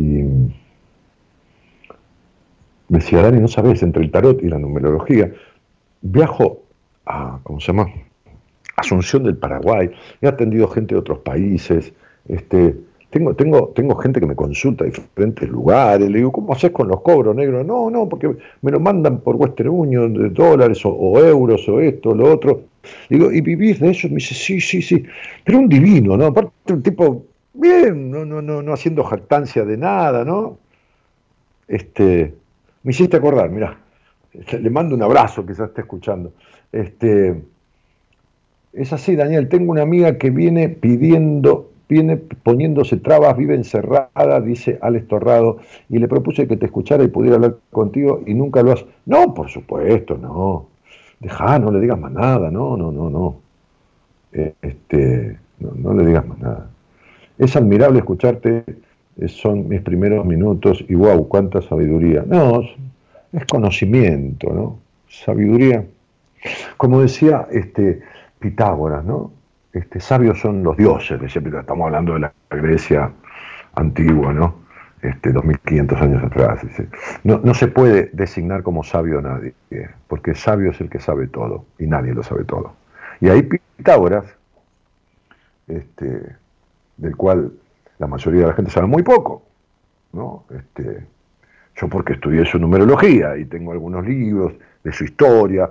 me 2.89 2.99
decía, 2.99 3.23
Dani, 3.23 3.41
no 3.41 3.49
sabes, 3.49 3.83
entre 3.83 4.03
el 4.03 4.11
tarot 4.11 4.43
y 4.43 4.49
la 4.49 4.59
numerología, 4.59 5.33
viajo 6.05 6.63
a, 7.07 7.41
¿cómo 7.43 7.61
se 7.61 7.69
llama? 7.69 7.89
Asunción 8.77 9.25
del 9.25 9.37
Paraguay, 9.37 9.91
he 10.21 10.29
atendido 10.29 10.69
gente 10.69 10.95
de 10.95 11.01
otros 11.01 11.19
países, 11.21 11.93
este, 12.29 12.77
tengo, 13.11 13.35
tengo, 13.35 13.69
tengo 13.75 13.95
gente 13.97 14.19
que 14.19 14.27
me 14.27 14.35
consulta 14.35 14.85
de 14.85 14.91
diferentes 14.91 15.49
lugares, 15.49 16.11
le 16.11 16.19
digo, 16.19 16.33
¿cómo 16.33 16.53
haces 16.53 16.73
con 16.73 16.89
los 16.89 17.01
cobros 17.01 17.35
negros? 17.37 17.65
No, 17.65 17.89
no, 17.89 18.09
porque 18.09 18.37
me 18.63 18.73
lo 18.73 18.81
mandan 18.81 19.21
por 19.21 19.37
Western 19.37 19.69
Union, 19.69 20.13
de 20.15 20.31
dólares 20.31 20.81
o, 20.85 21.19
euros 21.21 21.69
o 21.69 21.81
esto, 21.81 22.11
o 22.11 22.15
lo 22.15 22.33
otro. 22.33 22.65
Digo, 23.09 23.31
¿y 23.31 23.41
vivís 23.41 23.79
de 23.79 23.91
eso? 23.91 24.09
Me 24.09 24.17
dice, 24.17 24.35
sí, 24.35 24.61
sí, 24.61 24.83
sí. 24.83 25.05
Pero 25.45 25.59
un 25.59 25.69
divino, 25.69 26.17
¿no? 26.17 26.27
Aparte 26.27 26.73
un 26.73 26.83
tipo, 26.83 27.25
bien, 27.53 28.11
no, 28.11 28.25
no, 28.25 28.43
no, 28.43 28.63
no 28.63 28.73
haciendo 28.73 29.05
jactancia 29.05 29.65
de 29.65 29.77
nada, 29.77 30.25
¿no? 30.25 30.59
Este, 31.69 32.35
me 32.83 32.91
hiciste 32.91 33.17
acordar, 33.17 33.49
mirá. 33.49 33.79
Le 34.35 34.71
mando 34.71 34.95
un 34.95 35.03
abrazo, 35.03 35.47
quizás 35.47 35.69
esté 35.69 35.83
escuchando. 35.83 36.33
Este, 36.73 37.41
es 38.73 38.93
así, 38.93 39.15
Daniel, 39.15 39.49
tengo 39.49 39.71
una 39.71 39.83
amiga 39.83 40.19
que 40.19 40.31
viene 40.31 40.69
pidiendo, 40.69 41.71
viene 41.89 42.17
poniéndose 42.17 42.97
trabas, 42.97 43.37
vive 43.37 43.55
encerrada, 43.55 44.41
dice 44.41 44.79
Alex 44.83 45.07
Torrado, 45.07 45.59
y 45.89 45.99
le 45.99 46.09
propuse 46.09 46.49
que 46.49 46.57
te 46.57 46.67
escuchara 46.67 47.05
y 47.05 47.09
pudiera 47.09 47.37
hablar 47.37 47.57
contigo 47.71 48.23
y 48.27 48.35
nunca 48.35 48.63
lo 48.63 48.73
has. 48.73 48.85
No, 49.07 49.33
por 49.35 49.49
supuesto, 49.49 50.19
no. 50.19 50.67
Deja, 51.21 51.59
no 51.61 51.71
le 51.71 51.81
digas 51.81 51.99
más 51.99 52.13
nada, 52.13 52.51
no, 52.51 52.77
no, 52.77 52.91
no, 52.91 53.09
no. 53.09 53.37
Eh, 54.33 54.55
Este, 54.61 55.39
no, 55.61 55.71
no 55.77 55.95
le 55.95 56.07
digas 56.07 56.27
más 56.27 56.39
nada. 56.39 56.71
Es 57.39 57.55
admirable 57.57 58.01
escucharte, 58.01 58.65
son 59.29 59.69
mis 59.69 59.81
primeros 59.81 60.25
minutos 60.27 60.85
y 60.89 60.95
wow, 60.95 61.29
cuánta 61.29 61.63
sabiduría. 61.63 62.25
No, 62.27 62.63
es- 63.35 63.45
conocimiento, 63.47 64.53
¿no? 64.53 64.79
Sabiduría. 65.09 65.85
Como 66.77 67.01
decía 67.01 67.47
este, 67.51 68.03
Pitágoras, 68.39 69.05
¿no? 69.05 69.33
Este, 69.73 70.01
sabios 70.01 70.41
son 70.41 70.63
los 70.63 70.77
dioses, 70.77 71.21
decía. 71.21 71.43
Estamos 71.61 71.87
hablando 71.87 72.15
de 72.15 72.21
la 72.21 72.33
Grecia 72.51 73.11
antigua, 73.75 74.33
¿no? 74.33 74.57
Este, 75.03 75.33
2500 75.33 76.01
años 76.01 76.23
atrás. 76.25 76.61
No, 77.25 77.41
no, 77.43 77.55
se 77.55 77.69
puede 77.69 78.11
designar 78.13 78.63
como 78.63 78.83
sabio 78.85 79.19
a 79.19 79.23
nadie, 79.23 79.55
porque 80.09 80.35
sabio 80.35 80.71
es 80.71 80.81
el 80.81 80.89
que 80.89 80.99
sabe 81.01 81.27
todo, 81.27 81.67
y 81.79 81.87
nadie 81.87 82.15
lo 82.15 82.23
sabe 82.23 82.45
todo. 82.45 82.73
Y 83.21 83.29
ahí 83.29 83.43
Pitágoras, 83.43 84.25
este, 85.69 86.37
del 86.97 87.17
cual 87.17 87.53
la 87.99 88.07
mayoría 88.07 88.43
de 88.43 88.47
la 88.49 88.53
gente 88.55 88.71
sabe 88.71 88.87
muy 88.87 89.03
poco, 89.03 89.43
¿no? 90.13 90.45
Este, 90.51 91.05
yo 91.77 91.89
porque 91.89 92.15
estudié 92.15 92.45
su 92.45 92.59
numerología 92.59 93.37
y 93.37 93.45
tengo 93.47 93.73
algunos 93.73 94.07
libros 94.07 94.53
de 94.83 94.93
su 94.93 95.05
historia 95.05 95.71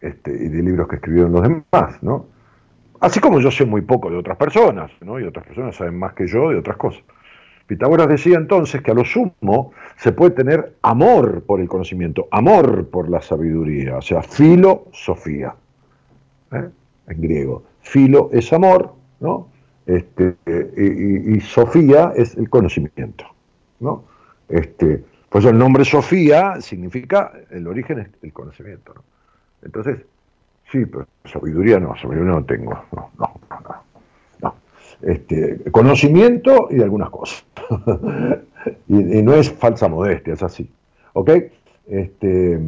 este, 0.00 0.32
y 0.32 0.48
de 0.48 0.62
libros 0.62 0.88
que 0.88 0.96
escribieron 0.96 1.32
los 1.32 1.42
demás, 1.42 2.02
¿no? 2.02 2.26
Así 3.00 3.20
como 3.20 3.40
yo 3.40 3.50
sé 3.50 3.64
muy 3.64 3.82
poco 3.82 4.10
de 4.10 4.16
otras 4.16 4.36
personas, 4.36 4.90
¿no? 5.00 5.18
Y 5.18 5.24
otras 5.24 5.44
personas 5.44 5.74
saben 5.74 5.98
más 5.98 6.14
que 6.14 6.26
yo 6.26 6.50
de 6.50 6.58
otras 6.58 6.76
cosas. 6.76 7.02
Pitágoras 7.66 8.08
decía 8.08 8.36
entonces 8.36 8.82
que 8.82 8.90
a 8.90 8.94
lo 8.94 9.04
sumo 9.04 9.72
se 9.96 10.12
puede 10.12 10.32
tener 10.32 10.76
amor 10.82 11.42
por 11.44 11.60
el 11.60 11.68
conocimiento, 11.68 12.28
amor 12.30 12.88
por 12.88 13.08
la 13.08 13.20
sabiduría, 13.20 13.96
o 13.96 14.02
sea, 14.02 14.22
filosofía, 14.22 15.54
¿eh? 16.52 16.68
en 17.08 17.20
griego. 17.20 17.64
Filo 17.80 18.30
es 18.32 18.52
amor, 18.52 18.94
¿no? 19.20 19.48
Este, 19.86 20.36
y, 20.76 21.40
Sofía 21.40 22.12
es 22.16 22.36
el 22.36 22.48
conocimiento, 22.48 23.24
¿no? 23.80 24.04
Este, 24.48 25.02
pues 25.32 25.44
el 25.46 25.58
nombre 25.58 25.84
Sofía 25.84 26.60
significa, 26.60 27.32
el 27.50 27.66
origen 27.66 27.98
es 28.00 28.08
el 28.22 28.32
conocimiento, 28.32 28.92
¿no? 28.94 29.02
Entonces, 29.62 30.00
sí, 30.70 30.84
pero 30.84 31.06
sabiduría 31.24 31.80
no, 31.80 31.96
sabiduría 31.96 32.32
no 32.32 32.44
tengo, 32.44 32.72
no, 32.92 33.10
no, 33.18 33.40
no 33.48 33.92
este, 35.02 35.58
conocimiento 35.70 36.68
y 36.70 36.80
algunas 36.80 37.10
cosas. 37.10 37.44
y, 38.88 39.22
no 39.22 39.34
es 39.34 39.50
falsa 39.50 39.88
modestia, 39.88 40.34
es 40.34 40.42
así. 40.42 40.70
¿Ok? 41.14 41.30
Este, 41.88 42.60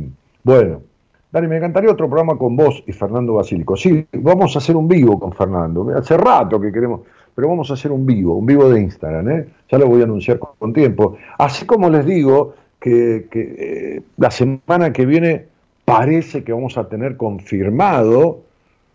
bueno, 0.43 0.83
Dani, 1.31 1.49
me 1.49 1.57
encantaría 1.57 1.91
otro 1.91 2.09
programa 2.09 2.37
con 2.37 2.57
vos 2.57 2.83
y 2.87 2.93
Fernando 2.93 3.35
Basílico. 3.35 3.77
Sí, 3.77 4.07
vamos 4.13 4.55
a 4.55 4.59
hacer 4.59 4.77
un 4.77 4.89
vivo 4.89 5.19
con 5.19 5.33
Fernando. 5.33 5.89
Hace 5.97 6.17
rato 6.17 6.61
que 6.61 6.73
queremos, 6.73 7.03
pero 7.35 7.49
vamos 7.49 7.71
a 7.71 7.75
hacer 7.75 7.93
un 7.93 8.07
vivo, 8.07 8.37
un 8.37 8.47
vivo 8.47 8.69
de 8.69 8.81
Instagram. 8.81 9.29
¿eh? 9.31 9.47
Ya 9.71 9.79
lo 9.79 9.87
voy 9.87 10.01
a 10.01 10.05
anunciar 10.05 10.39
con, 10.39 10.73
tiempo. 10.73 11.17
Así 11.39 11.67
como 11.67 11.91
les 11.91 12.07
digo 12.07 12.55
que, 12.81 13.27
eh, 13.33 14.03
la 14.17 14.31
semana 14.31 14.93
que 14.93 15.07
viene 15.07 15.47
parece 15.85 16.45
que 16.45 16.53
vamos 16.53 16.79
a 16.79 16.89
tener 16.89 17.17
confirmado 17.17 18.45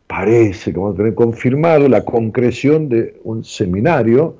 parece 0.09 0.73
que 0.73 0.79
vamos 0.79 0.95
a 0.95 0.97
tener 0.97 1.13
confirmado 1.13 1.87
la 1.87 2.03
concreción 2.03 2.89
de 2.89 3.19
un 3.23 3.43
seminario 3.43 4.37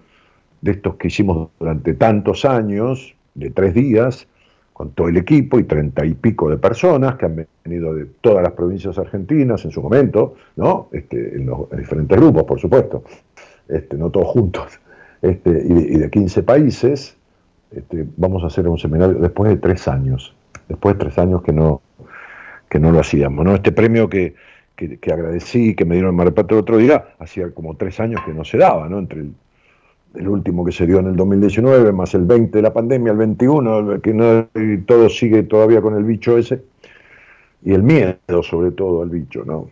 de 0.62 0.72
estos 0.72 0.96
que 0.96 1.10
hicimos 1.10 1.50
durante 1.60 1.94
tantos 1.94 2.44
años, 2.44 3.14
de 3.36 3.52
tres 3.52 3.76
días, 3.76 4.28
con 4.74 4.92
todo 4.92 5.10
el 5.10 5.18
equipo 5.18 5.60
y 5.60 5.66
treinta 5.66 6.04
y 6.04 6.16
pico 6.16 6.50
de 6.50 6.58
personas 6.58 7.18
que 7.18 7.26
han 7.26 7.46
venido 7.64 7.94
de 7.94 8.06
todas 8.22 8.42
las 8.42 8.54
provincias 8.54 8.98
argentinas 8.98 9.64
en 9.64 9.70
su 9.70 9.82
momento, 9.82 10.34
¿no? 10.56 10.90
Este, 10.92 11.36
en 11.36 11.46
los 11.46 11.70
diferentes 11.70 12.18
grupos, 12.18 12.46
por 12.46 12.60
supuesto, 12.60 13.04
este, 13.70 13.98
no 13.98 14.10
todos 14.10 14.28
juntos, 14.28 14.80
este, 15.22 15.50
y, 15.50 15.98
de, 15.98 16.10
quince 16.10 16.42
15 16.42 16.44
países. 16.44 17.16
Este, 17.72 18.06
vamos 18.18 18.44
a 18.44 18.48
hacer 18.48 18.68
un 18.68 18.80
seminario 18.80 19.16
después 19.20 19.50
de 19.52 19.58
tres 19.58 19.88
años, 19.88 20.36
después 20.68 20.96
de 20.96 21.06
tres 21.06 21.18
años 21.20 21.44
que 21.44 21.54
no, 21.54 21.82
que 22.68 22.80
no 22.80 22.92
lo 22.92 23.00
hacíamos. 23.00 23.46
¿no? 23.46 23.54
Este 23.54 23.72
premio 23.72 24.10
que, 24.10 24.34
que, 24.76 25.14
agradecí, 25.14 25.76
que 25.76 25.86
me 25.86 25.96
dieron 25.96 26.12
el 26.12 26.16
Mar 26.16 26.34
el 26.36 26.58
otro 26.58 26.78
día, 26.78 27.10
hacía 27.20 27.52
como 27.52 27.76
tres 27.76 28.00
años 28.00 28.22
que 28.26 28.34
no 28.34 28.44
se 28.44 28.58
daba, 28.58 28.88
¿no? 28.88 29.00
Entre 29.00 29.26
el, 30.16 30.28
último 30.28 30.66
que 30.66 30.72
se 30.72 30.88
dio 30.88 31.00
en 31.00 31.08
el 31.08 31.16
2019, 31.16 31.92
más 31.92 32.16
el 32.16 32.26
20 32.26 32.58
de 32.58 32.62
la 32.62 32.74
pandemia, 32.74 33.12
el 33.12 33.18
21, 33.18 34.02
que 34.02 34.14
no, 34.14 34.48
todo 34.86 35.10
sigue 35.10 35.44
todavía 35.44 35.82
con 35.82 35.96
el 35.96 36.04
bicho 36.04 36.38
ese, 36.38 36.64
y 37.62 37.74
el 37.74 37.84
miedo 37.84 38.42
sobre 38.42 38.72
todo 38.72 39.02
al 39.04 39.10
bicho, 39.10 39.44
¿no? 39.46 39.70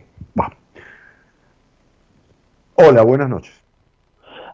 Hola, 2.80 3.02
buenas 3.02 3.28
noches. 3.28 3.67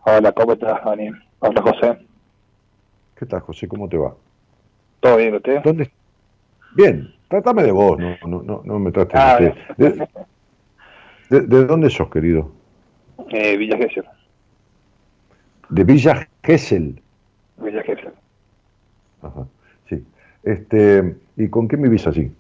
Hola, 0.07 0.33
¿cómo 0.33 0.53
estás, 0.53 0.85
Daniel? 0.85 1.15
Hola, 1.39 1.63
José. 1.63 1.97
¿Qué 3.17 3.25
tal, 3.25 3.41
José? 3.41 3.67
¿Cómo 3.67 3.89
te 3.89 3.97
va? 3.97 4.15
¿Todo 5.01 5.17
bien, 5.17 5.35
usted? 5.35 5.63
¿Dónde? 5.63 5.91
Bien, 6.77 7.15
trátame 7.29 7.63
de 7.63 7.73
vos, 7.73 7.99
no, 7.99 8.17
no, 8.27 8.43
no, 8.43 8.61
no 8.65 8.79
me 8.79 8.93
trates 8.93 9.19
ah, 9.19 9.39
de 9.79 10.09
¿De, 11.31 11.65
dónde 11.65 11.89
sos, 11.89 12.11
querido? 12.11 12.53
Eh, 13.31 13.57
Villa 13.57 13.79
Gesell. 13.79 14.05
¿De 15.71 15.85
Villa 15.85 16.29
Gesell? 16.43 17.01
Villa 17.57 17.83
Gesell. 17.83 18.13
Ajá, 19.23 19.47
sí. 19.89 20.05
Este, 20.43 21.17
¿Y 21.39 21.49
con 21.49 21.67
quién 21.67 21.81
vivís 21.81 22.07
así? 22.07 22.31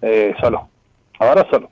Eh, 0.00 0.34
solo. 0.40 0.66
Ahora 1.18 1.46
solo. 1.50 1.68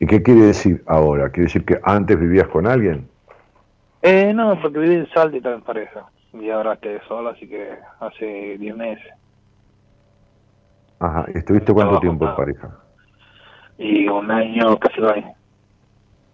¿Y 0.00 0.06
qué 0.06 0.22
quiere 0.22 0.42
decir 0.42 0.82
ahora? 0.86 1.30
¿Quiere 1.30 1.44
decir 1.44 1.64
que 1.64 1.80
antes 1.82 2.18
vivías 2.18 2.48
con 2.48 2.66
alguien? 2.66 3.08
Eh, 4.02 4.32
no, 4.32 4.60
porque 4.60 4.78
viví 4.78 4.94
en 4.94 5.08
Salta 5.10 5.34
y 5.34 5.38
estaba 5.38 5.56
en 5.56 5.62
pareja. 5.62 6.06
Y 6.32 6.50
ahora 6.50 6.76
quedé 6.76 7.00
solo, 7.08 7.30
así 7.30 7.48
que 7.48 7.76
hace 8.00 8.56
10 8.58 8.76
meses. 8.76 9.12
Ajá. 11.00 11.26
¿Estuviste 11.34 11.72
cuánto 11.72 11.98
tiempo 12.00 12.28
en 12.28 12.36
pareja? 12.36 12.78
y 13.78 14.08
un 14.08 14.30
año, 14.30 14.76
casi 14.78 15.00
dos 15.00 15.12
años. 15.12 15.36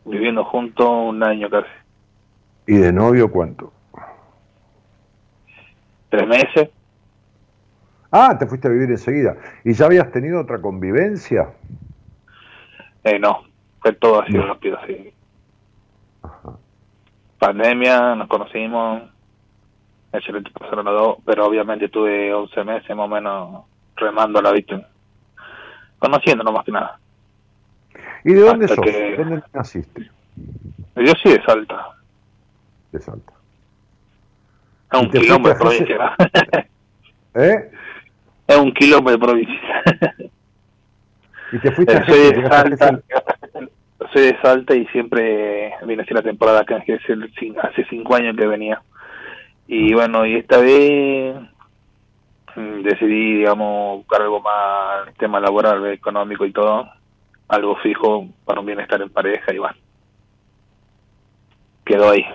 Viviendo 0.07 0.45
juntos 0.45 0.87
un 0.89 1.23
año 1.23 1.49
casi. 1.51 1.69
¿Y 2.67 2.77
de 2.77 2.93
novio 2.93 3.31
cuánto? 3.31 3.73
Tres 6.09 6.27
meses. 6.27 6.71
Ah, 8.11 8.37
te 8.39 8.47
fuiste 8.47 8.69
a 8.69 8.71
vivir 8.71 8.91
enseguida. 8.91 9.37
¿Y 9.65 9.75
ya 9.75 9.87
habías 9.87 10.11
tenido 10.11 10.41
otra 10.41 10.61
convivencia? 10.61 11.51
Eh, 13.03 13.19
no, 13.19 13.43
fue 13.85 13.93
todo 13.93 14.23
así 14.23 14.33
rápido, 14.33 14.79
sí. 14.87 15.13
Pandemia, 17.39 18.15
nos 18.15 18.29
conocimos, 18.29 19.03
excelente 20.11 20.51
pasaron 20.59 20.87
los 20.87 20.95
dos, 20.95 21.19
pero 21.27 21.45
obviamente 21.45 21.91
tuve 21.91 22.33
11 22.33 22.65
meses 22.65 22.97
más 22.97 23.05
o 23.05 23.09
menos 23.09 23.65
remando 23.97 24.39
a 24.39 24.43
la 24.43 24.53
víctima. 24.53 24.85
Conociendo 25.99 26.43
no 26.43 26.53
más 26.53 26.65
que 26.65 26.73
nada. 26.73 26.99
¿Y 28.25 28.33
de 28.33 28.41
dónde 28.41 28.69
sos? 28.69 28.79
¿Dónde 29.19 29.43
naciste? 29.53 30.11
Yo 30.97 31.13
sí 31.23 31.33
de 31.33 31.43
Salta. 31.45 31.91
De 32.91 33.01
Salta. 33.01 33.35
Es 34.93 34.99
un 34.99 35.11
kilómetro 35.11 35.53
de 35.53 35.57
provincia. 35.57 36.17
¿Eh? 37.35 37.71
Es 38.47 38.57
un 38.57 38.73
kilómetro 38.73 39.13
de 39.13 39.19
provincia. 39.19 40.31
¿Y 41.55 41.59
te 41.61 41.71
fuiste 41.71 41.97
a 41.97 42.05
soy 42.05 42.33
de 42.33 42.49
Salta, 42.49 43.01
soy 44.13 44.23
de 44.23 44.41
Salta 44.43 44.75
y 44.75 44.87
siempre 44.87 45.73
vine 45.87 46.03
a 46.03 46.03
hacer 46.03 46.17
la 46.17 46.23
temporada 46.23 46.63
acá 46.63 46.83
en 46.85 47.59
hace 47.63 47.87
cinco 47.89 48.17
años 48.17 48.37
que 48.37 48.49
venía. 48.49 48.83
Y 49.69 49.95
bueno, 49.95 50.27
y 50.27 50.35
esta 50.35 50.59
vez 50.59 51.37
mm, 52.57 52.83
decidí, 52.83 53.37
digamos, 53.37 53.99
buscar 53.99 54.23
algo 54.23 54.41
más, 54.41 55.15
tema 55.17 55.39
laboral, 55.39 55.87
económico 55.93 56.45
y 56.45 56.51
todo 56.51 56.91
algo 57.47 57.77
fijo 57.77 58.27
para 58.45 58.59
un 58.59 58.67
bienestar 58.67 59.01
en 59.01 59.11
pareja 59.11 59.55
y 59.55 59.59
bueno, 59.59 59.77
quedó 61.85 62.11
ahí. 62.11 62.27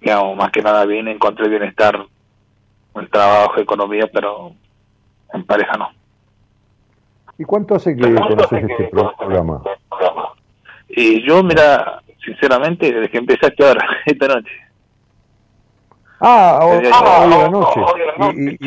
Digamos, 0.00 0.36
más 0.36 0.50
que 0.50 0.60
nada 0.60 0.84
bien, 0.86 1.06
encontré 1.06 1.48
bienestar 1.48 2.04
en 2.96 3.08
trabajo, 3.10 3.60
economía, 3.60 4.10
pero 4.12 4.54
en 5.32 5.44
pareja 5.44 5.74
no. 5.78 6.01
¿Y 7.38 7.44
cuánto 7.44 7.74
hace 7.74 7.96
que 7.96 8.14
conoces 8.14 8.64
este 8.68 8.90
programa? 8.90 9.62
Y 10.88 11.26
yo, 11.26 11.42
mira, 11.42 12.02
sinceramente, 12.24 12.92
desde 12.92 13.08
que 13.10 13.18
empezaste 13.18 13.66
ahora, 13.66 13.86
esta 14.06 14.28
noche. 14.28 14.52
Ah, 16.20 16.60
hoy, 16.62 16.88
ah, 16.92 17.26
la 17.28 17.48
noche. 17.48 17.80
Y, 18.36 18.58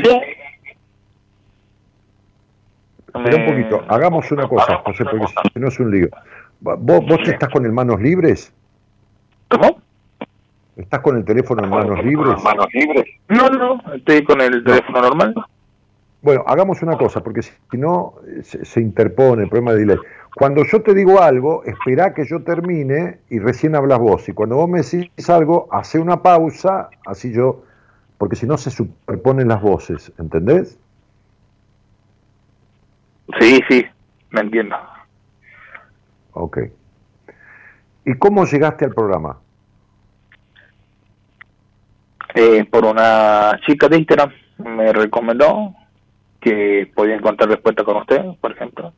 Espera 3.16 3.38
un 3.38 3.46
poquito, 3.46 3.86
hagamos 3.88 4.30
una 4.32 4.46
cosa, 4.46 4.82
José, 4.86 5.06
porque 5.06 5.28
si 5.28 5.60
no 5.60 5.70
es 5.70 5.80
un 5.80 5.90
lío. 5.90 6.10
¿Vos, 6.60 7.06
vos 7.06 7.20
estás 7.26 7.48
con 7.50 7.66
el 7.66 7.72
manos 7.72 8.02
libres? 8.02 8.54
¿Cómo? 9.48 9.80
¿Estás 10.76 11.00
con 11.00 11.16
el 11.16 11.24
teléfono 11.24 11.64
en 11.64 11.70
manos 11.70 12.04
libres? 12.04 12.44
¿Manos 12.44 12.68
libres? 12.74 13.06
No, 13.30 13.48
no, 13.50 13.82
estoy 13.94 14.26
con 14.26 14.42
el 14.42 14.62
teléfono 14.64 15.02
normal. 15.02 15.34
Bueno, 16.26 16.44
hagamos 16.48 16.82
una 16.82 16.98
cosa, 16.98 17.22
porque 17.22 17.44
si 17.44 17.52
no 17.74 18.16
se, 18.42 18.82
interpone 18.82 19.44
el 19.44 19.50
problema 19.50 19.74
de 19.74 19.82
delay. 19.82 19.98
Cuando 20.36 20.66
yo 20.66 20.82
te 20.82 20.96
digo 20.96 21.22
algo, 21.22 21.64
espera 21.66 22.16
que 22.16 22.26
yo 22.26 22.42
termine 22.42 23.20
y 23.30 23.38
recién 23.38 23.76
hablas 23.76 24.00
vos. 24.00 24.28
Y 24.28 24.34
cuando 24.34 24.56
vos 24.56 24.68
me 24.68 24.82
decís 24.82 25.30
algo, 25.30 25.68
hace 25.70 26.00
una 26.00 26.24
pausa, 26.24 26.90
así 27.06 27.32
yo, 27.32 27.64
porque 28.18 28.36
si 28.36 28.48
no 28.48 28.58
se 28.58 28.72
superponen 28.72 29.50
las 29.50 29.62
voces, 29.62 30.12
¿entendés? 30.18 30.80
Sí, 33.40 33.60
sí, 33.70 33.86
me 34.32 34.42
entiendo. 34.42 34.78
Ok. 36.34 36.58
¿Y 38.04 38.16
cómo 38.16 38.46
llegaste 38.46 38.86
al 38.86 38.96
programa? 38.96 39.38
Eh, 42.34 42.66
por 42.66 42.84
una 42.84 43.60
chica 43.64 43.88
de 43.88 44.00
Instagram 44.00 44.32
me 44.58 44.92
recomendó 44.92 45.76
que 46.46 46.92
podía 46.94 47.16
encontrar 47.16 47.50
respuesta 47.50 47.84
con 47.84 47.98
usted, 47.98 48.24
por 48.40 48.52
ejemplo. 48.52 48.94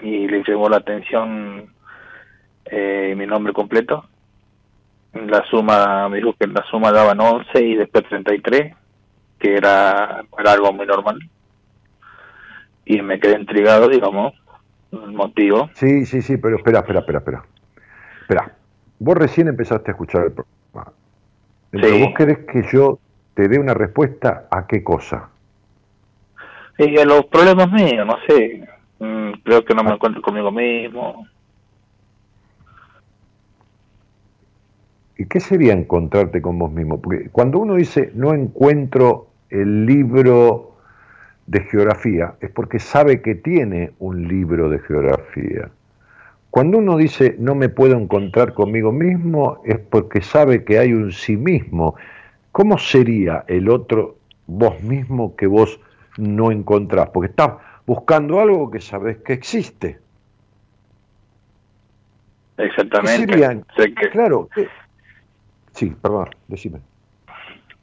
Y 0.00 0.26
le 0.26 0.42
llamó 0.42 0.68
la 0.68 0.78
atención 0.78 1.72
eh, 2.64 3.14
mi 3.16 3.24
nombre 3.24 3.52
completo. 3.52 4.04
La 5.12 5.44
suma, 5.44 6.08
me 6.08 6.16
dijo 6.16 6.34
que 6.34 6.48
la 6.48 6.64
suma 6.64 6.90
daban 6.90 7.20
11 7.20 7.62
y 7.62 7.76
después 7.76 8.04
33, 8.08 8.74
que 9.38 9.54
era, 9.54 10.24
era 10.36 10.52
algo 10.52 10.72
muy 10.72 10.86
normal. 10.86 11.20
Y 12.84 13.00
me 13.02 13.20
quedé 13.20 13.38
intrigado, 13.38 13.88
digamos, 13.88 14.34
el 14.90 15.12
motivo. 15.12 15.70
Sí, 15.74 16.04
sí, 16.04 16.20
sí, 16.20 16.36
pero 16.36 16.56
espera, 16.56 16.80
espera, 16.80 16.98
espera, 16.98 17.18
espera. 17.20 17.44
Espera, 18.22 18.56
vos 18.98 19.16
recién 19.16 19.46
empezaste 19.46 19.92
a 19.92 19.94
escuchar 19.94 20.24
el 20.24 20.32
programa. 20.32 20.92
Sí. 21.72 22.02
¿vos 22.02 22.14
querés 22.16 22.38
que 22.38 22.64
yo 22.72 22.98
te 23.34 23.46
dé 23.46 23.60
una 23.60 23.74
respuesta 23.74 24.48
a 24.50 24.66
qué 24.66 24.82
cosa? 24.82 25.30
Y 26.78 27.04
los 27.04 27.24
problemas 27.26 27.70
míos, 27.72 28.06
no 28.06 28.16
sé. 28.26 28.66
Mm, 28.98 29.32
creo 29.42 29.64
que 29.64 29.74
no 29.74 29.82
me 29.82 29.92
encuentro 29.92 30.22
conmigo 30.22 30.50
mismo. 30.50 31.26
¿Y 35.18 35.26
qué 35.26 35.40
sería 35.40 35.72
encontrarte 35.72 36.42
con 36.42 36.58
vos 36.58 36.70
mismo? 36.70 37.00
Porque 37.00 37.30
cuando 37.30 37.58
uno 37.58 37.74
dice 37.76 38.10
no 38.14 38.34
encuentro 38.34 39.28
el 39.48 39.86
libro 39.86 40.76
de 41.46 41.60
geografía, 41.60 42.34
es 42.40 42.50
porque 42.50 42.78
sabe 42.78 43.22
que 43.22 43.34
tiene 43.34 43.92
un 43.98 44.28
libro 44.28 44.68
de 44.68 44.78
geografía. 44.80 45.70
Cuando 46.50 46.78
uno 46.78 46.96
dice 46.96 47.36
no 47.38 47.54
me 47.54 47.70
puedo 47.70 47.96
encontrar 47.96 48.52
conmigo 48.52 48.92
mismo, 48.92 49.62
es 49.64 49.78
porque 49.78 50.20
sabe 50.20 50.64
que 50.64 50.78
hay 50.78 50.92
un 50.92 51.12
sí 51.12 51.36
mismo. 51.36 51.94
¿Cómo 52.52 52.76
sería 52.76 53.44
el 53.48 53.70
otro 53.70 54.16
vos 54.46 54.82
mismo 54.82 55.34
que 55.36 55.46
vos 55.46 55.80
no 56.18 56.50
encontrás? 56.50 57.10
Porque 57.10 57.30
estás 57.30 57.52
buscando 57.86 58.40
algo 58.40 58.70
que 58.70 58.80
sabes 58.80 59.18
que 59.18 59.32
existe. 59.34 59.98
¿Qué 62.56 62.64
Exactamente. 62.64 63.62
Sé 63.76 63.94
que, 63.94 64.08
Claro. 64.10 64.48
¿qué? 64.54 64.68
Sí, 65.72 65.94
perdón, 66.00 66.30
decime. 66.48 66.80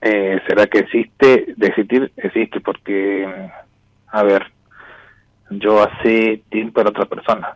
eh, 0.01 0.41
¿Será 0.47 0.65
que 0.67 0.79
existe? 0.79 1.53
De 1.55 1.67
existir, 1.67 2.11
existe 2.17 2.59
porque, 2.59 3.51
a 4.07 4.23
ver, 4.23 4.51
yo 5.51 5.83
hace 5.83 6.41
tiempo 6.49 6.81
era 6.81 6.89
otra 6.89 7.05
persona. 7.05 7.55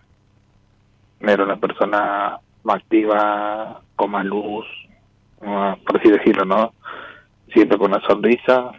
Era 1.19 1.43
una 1.43 1.57
persona 1.57 2.37
más 2.63 2.75
activa, 2.75 3.81
con 3.95 4.11
más 4.11 4.23
luz, 4.25 4.65
por 5.39 5.97
así 5.99 6.11
decirlo, 6.11 6.45
¿no? 6.45 6.73
Siempre 7.51 7.77
con 7.79 7.91
una 7.91 8.01
sonrisa. 8.05 8.71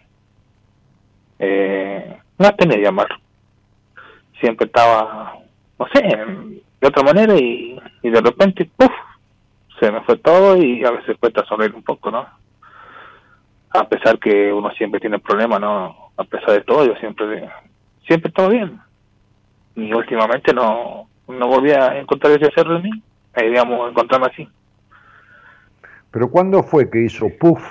Eh, 1.39 2.19
no 2.39 2.55
tenía 2.55 2.79
llamar. 2.79 3.09
Siempre 4.41 4.67
estaba, 4.67 5.35
no 5.79 5.87
sé, 5.93 6.01
de 6.81 6.87
otra 6.87 7.03
manera 7.03 7.35
y, 7.37 7.81
de 8.03 8.21
repente, 8.21 8.71
¡puf! 8.77 8.93
Se 9.81 9.91
me 9.93 10.01
fue 10.03 10.17
todo 10.19 10.57
y 10.57 10.85
a 10.85 10.91
veces 10.91 11.17
cuesta 11.19 11.45
sonreír 11.45 11.75
un 11.75 11.83
poco, 11.83 12.11
¿no? 12.11 12.27
a 13.71 13.89
pesar 13.89 14.19
que 14.19 14.53
uno 14.53 14.71
siempre 14.73 15.01
tiene 15.01 15.19
problemas, 15.19 15.61
¿no? 15.61 16.11
A 16.17 16.25
pesar 16.25 16.53
de 16.53 16.63
todo, 16.63 16.87
yo 16.87 16.95
siempre 16.97 17.49
siempre 18.07 18.29
estaba 18.29 18.49
bien. 18.49 18.81
Y 19.77 19.93
últimamente 19.93 20.53
no, 20.53 21.09
no 21.29 21.47
volví 21.47 21.71
a 21.71 21.99
encontrar 21.99 22.33
ese 22.33 22.51
ser 22.53 22.67
de 22.67 22.81
mí. 22.81 22.91
Digamos, 23.37 23.91
encontrarme 23.91 24.27
así. 24.27 24.49
Pero 26.11 26.29
¿cuándo 26.29 26.63
fue 26.63 26.91
que 26.91 27.05
hizo 27.05 27.29
puff 27.39 27.63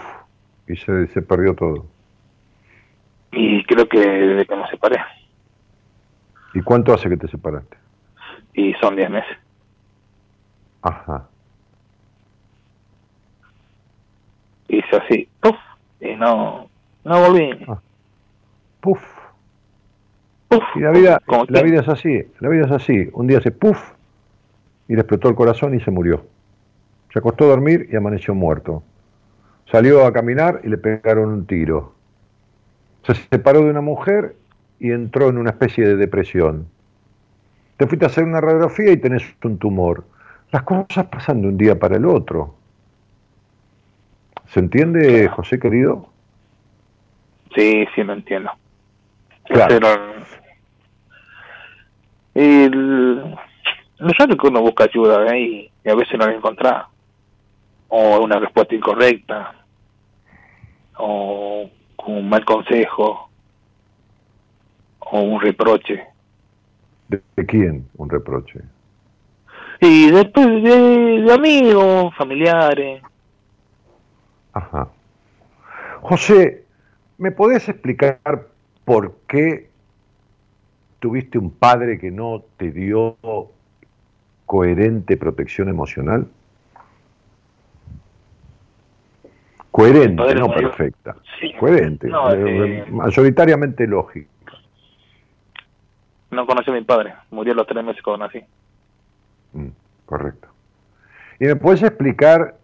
y 0.67 0.75
se, 0.77 1.07
se 1.07 1.21
perdió 1.21 1.55
todo? 1.55 1.85
Y 3.39 3.63
creo 3.65 3.87
que 3.87 3.99
desde 3.99 4.47
que 4.47 4.55
me 4.55 4.67
separé. 4.67 4.97
¿Y 6.55 6.61
cuánto 6.61 6.91
hace 6.91 7.07
que 7.07 7.17
te 7.17 7.27
separaste? 7.27 7.77
Y 8.55 8.73
son 8.81 8.95
10 8.95 9.11
meses. 9.11 9.37
Ajá. 10.81 11.27
Hice 14.67 14.95
así, 14.95 15.29
¡puf! 15.39 15.55
Y 16.01 16.15
no, 16.15 16.67
no 17.03 17.19
volví. 17.21 17.51
Ah. 17.67 17.79
Puff. 18.81 19.03
¡Puf! 20.47 20.63
Y 20.75 20.79
la 20.79 20.91
vida, 20.91 21.21
la 21.49 21.61
vida 21.61 21.81
es 21.81 21.89
así, 21.89 22.23
la 22.39 22.49
vida 22.49 22.65
es 22.65 22.71
así. 22.71 23.07
Un 23.13 23.27
día 23.27 23.39
se 23.41 23.51
puff 23.51 23.77
y 24.87 24.93
le 24.93 25.01
explotó 25.01 25.29
el 25.29 25.35
corazón 25.35 25.75
y 25.75 25.79
se 25.81 25.91
murió. 25.91 26.25
Se 27.13 27.19
acostó 27.19 27.43
a 27.43 27.49
dormir 27.49 27.87
y 27.91 27.95
amaneció 27.95 28.33
muerto. 28.33 28.81
Salió 29.71 30.07
a 30.07 30.11
caminar 30.11 30.61
y 30.63 30.69
le 30.69 30.79
pegaron 30.79 31.29
un 31.29 31.45
tiro. 31.45 31.96
Se 33.07 33.15
separó 33.15 33.61
de 33.61 33.69
una 33.71 33.81
mujer 33.81 34.35
y 34.79 34.91
entró 34.91 35.29
en 35.29 35.37
una 35.37 35.51
especie 35.51 35.87
de 35.87 35.95
depresión. 35.95 36.67
Te 37.77 37.87
fuiste 37.87 38.05
a 38.05 38.09
hacer 38.09 38.25
una 38.25 38.41
radiografía 38.41 38.91
y 38.91 38.97
tenés 38.97 39.23
un 39.43 39.57
tumor. 39.57 40.05
Las 40.51 40.63
cosas 40.63 41.05
pasan 41.07 41.41
de 41.41 41.47
un 41.47 41.57
día 41.57 41.79
para 41.79 41.95
el 41.97 42.05
otro. 42.05 42.55
¿Se 44.47 44.59
entiende, 44.59 45.27
José 45.29 45.59
querido? 45.59 46.09
Sí, 47.55 47.85
sí, 47.95 48.03
lo 48.03 48.13
entiendo. 48.13 48.51
Claro. 49.45 49.67
Pero, 49.79 49.87
y 52.35 52.63
el- 52.63 53.35
lo 53.99 54.37
que 54.37 54.47
uno 54.47 54.61
busca 54.61 54.83
ayuda 54.83 55.25
¿eh? 55.33 55.39
y, 55.39 55.71
y 55.83 55.89
a 55.89 55.95
veces 55.95 56.19
no 56.19 56.27
la 56.27 56.33
encuentra. 56.33 56.87
O 57.87 58.19
una 58.21 58.37
respuesta 58.39 58.75
incorrecta. 58.75 59.55
O 60.97 61.69
con 61.97 62.15
un 62.15 62.29
mal 62.29 62.45
consejo. 62.45 63.29
O 64.99 65.21
un 65.21 65.41
reproche. 65.41 66.05
¿De, 67.09 67.21
de 67.35 67.45
quién 67.45 67.87
un 67.97 68.09
reproche? 68.09 68.61
Y 69.79 70.09
después 70.09 70.47
de, 70.63 71.21
de 71.21 71.33
amigos, 71.33 72.15
familiares. 72.15 73.01
Ajá. 74.53 74.89
José, 76.01 76.65
¿me 77.17 77.31
podés 77.31 77.69
explicar 77.69 78.47
por 78.85 79.17
qué 79.27 79.69
tuviste 80.99 81.37
un 81.37 81.51
padre 81.51 81.99
que 81.99 82.11
no 82.11 82.43
te 82.57 82.71
dio 82.71 83.17
coherente 84.45 85.15
protección 85.17 85.69
emocional? 85.69 86.27
Coherente, 89.77 90.33
no 90.33 90.47
perfecta. 90.47 91.15
Sí. 91.39 91.53
Coherente, 91.59 92.07
No, 92.07 92.31
eh, 92.33 92.79
eh, 92.79 92.85
mayoritariamente 92.89 93.85
lógica. 93.85 94.27
no 96.31 96.47
conocí 96.47 96.71
a 96.71 96.73
mi 96.73 96.81
padre. 96.81 97.13
Murió 97.29 97.53
a 97.53 97.57
los 97.57 97.67
tres 97.67 97.83
meses 97.83 98.01
cuando 98.01 98.25
nací. 98.25 98.41
Mm, 99.53 99.67
correcto. 100.07 100.47
¿Y 101.39 101.45
me 101.45 101.55
puedes 101.57 101.83
explicar 101.83 102.55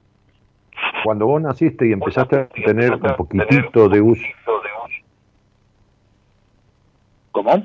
cuando 1.04 1.28
vos 1.28 1.40
naciste 1.40 1.88
y 1.88 1.92
empezaste 1.92 2.36
a 2.36 2.48
tener 2.48 2.94
un 2.94 3.16
poquitito 3.16 3.88
de 3.90 4.02
uso? 4.02 4.24
¿Cómo? 7.32 7.64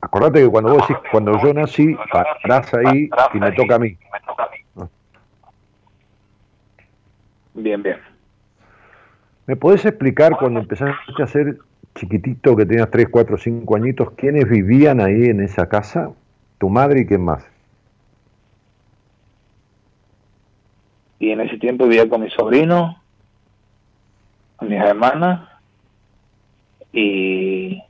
Acordate 0.00 0.40
que 0.42 0.48
cuando 0.48 0.74
vos 0.74 0.88
decís, 0.88 0.96
cuando 1.12 1.40
yo 1.40 1.54
nací, 1.54 1.96
parás 2.42 2.74
ahí 2.74 3.08
y 3.34 3.38
me 3.38 3.52
toca 3.52 3.76
a 3.76 3.78
mí. 3.78 3.96
Bien, 7.58 7.82
bien. 7.82 7.98
¿Me 9.46 9.56
podés 9.56 9.84
explicar 9.84 10.36
cuando 10.38 10.60
empezaste 10.60 11.22
a 11.22 11.26
ser 11.26 11.58
chiquitito, 11.94 12.54
que 12.54 12.64
tenías 12.64 12.90
3, 12.90 13.08
4, 13.10 13.36
5 13.36 13.76
añitos, 13.76 14.12
quiénes 14.12 14.48
vivían 14.48 15.00
ahí 15.00 15.24
en 15.24 15.40
esa 15.40 15.68
casa? 15.68 16.12
¿Tu 16.58 16.68
madre 16.68 17.00
y 17.00 17.06
quién 17.06 17.24
más? 17.24 17.44
Y 21.18 21.30
en 21.30 21.40
ese 21.40 21.58
tiempo 21.58 21.88
vivía 21.88 22.08
con 22.08 22.20
mi 22.20 22.30
sobrino, 22.30 23.02
con 24.56 24.68
mis 24.68 24.80
hermanas, 24.80 25.48
y, 26.92 27.82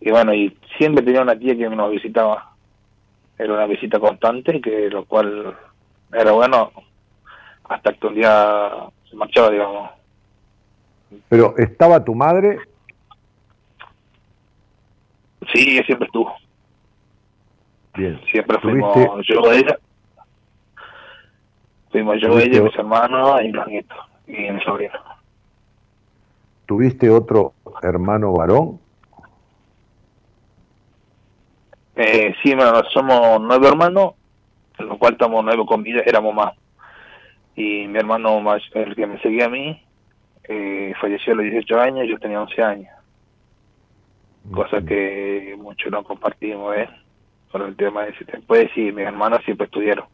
y 0.00 0.10
bueno, 0.10 0.32
y 0.32 0.56
siempre 0.78 1.04
tenía 1.04 1.20
una 1.20 1.38
tía 1.38 1.54
que 1.54 1.68
nos 1.68 1.90
visitaba. 1.90 2.52
Era 3.38 3.52
una 3.52 3.66
visita 3.66 4.00
constante, 4.00 4.60
que 4.62 4.88
lo 4.88 5.04
cual 5.04 5.54
era 6.12 6.32
bueno 6.32 6.72
hasta 7.68 7.92
que 7.94 8.06
un 8.06 8.14
día 8.14 8.70
se 9.08 9.16
marchaba, 9.16 9.50
digamos. 9.50 9.90
Pero 11.28 11.54
¿estaba 11.56 12.04
tu 12.04 12.14
madre? 12.14 12.58
Sí, 15.52 15.80
siempre 15.84 16.06
estuvo. 16.06 16.34
Bien. 17.94 18.20
Siempre 18.30 18.58
¿Tuviste- 18.58 18.92
fuimos 18.92 19.26
yo, 19.26 19.52
ella. 19.52 19.78
Fuimos 21.90 22.16
yo, 22.20 22.28
¿Tuviste- 22.30 22.50
ella, 22.56 22.62
mis 22.62 22.74
hermanos 22.76 23.40
y 23.42 23.48
los 23.48 23.66
nietos. 23.68 23.98
Y 24.26 24.50
mi 24.50 24.60
sobrino. 24.62 24.98
¿Tuviste 26.66 27.08
otro 27.08 27.52
hermano 27.82 28.32
varón? 28.32 28.80
Eh, 31.94 32.34
sí, 32.42 32.52
somos 32.92 33.40
nueve 33.40 33.68
hermanos, 33.68 34.14
en 34.78 34.88
lo 34.88 34.98
cual 34.98 35.12
estamos 35.14 35.42
nueve 35.44 35.64
con 35.64 35.82
vida, 35.82 36.02
éramos 36.04 36.34
más. 36.34 36.52
Y 37.56 37.88
mi 37.88 37.98
hermano, 37.98 38.42
el 38.74 38.94
que 38.94 39.06
me 39.06 39.18
seguía 39.20 39.46
a 39.46 39.48
mí, 39.48 39.82
eh, 40.44 40.92
falleció 41.00 41.32
a 41.32 41.36
los 41.36 41.44
18 41.46 41.80
años, 41.80 42.06
yo 42.06 42.18
tenía 42.18 42.40
11 42.42 42.62
años. 42.62 42.92
Cosa 44.52 44.80
que 44.82 45.56
muchos 45.58 45.90
no 45.90 46.04
compartimos, 46.04 46.76
¿eh? 46.76 46.88
Con 47.50 47.62
el 47.62 47.74
tema 47.74 48.04
de 48.04 48.10
ese 48.10 48.24
Puede 48.46 48.70
sí, 48.74 48.92
mis 48.92 49.06
hermanos 49.06 49.40
siempre 49.44 49.64
estudiaron. 49.64 50.04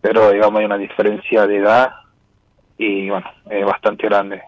Pero, 0.00 0.30
digamos, 0.30 0.60
hay 0.60 0.66
una 0.66 0.78
diferencia 0.78 1.46
de 1.46 1.56
edad 1.56 1.90
y, 2.78 3.08
bueno, 3.08 3.26
es 3.50 3.64
bastante 3.64 4.06
grande. 4.06 4.42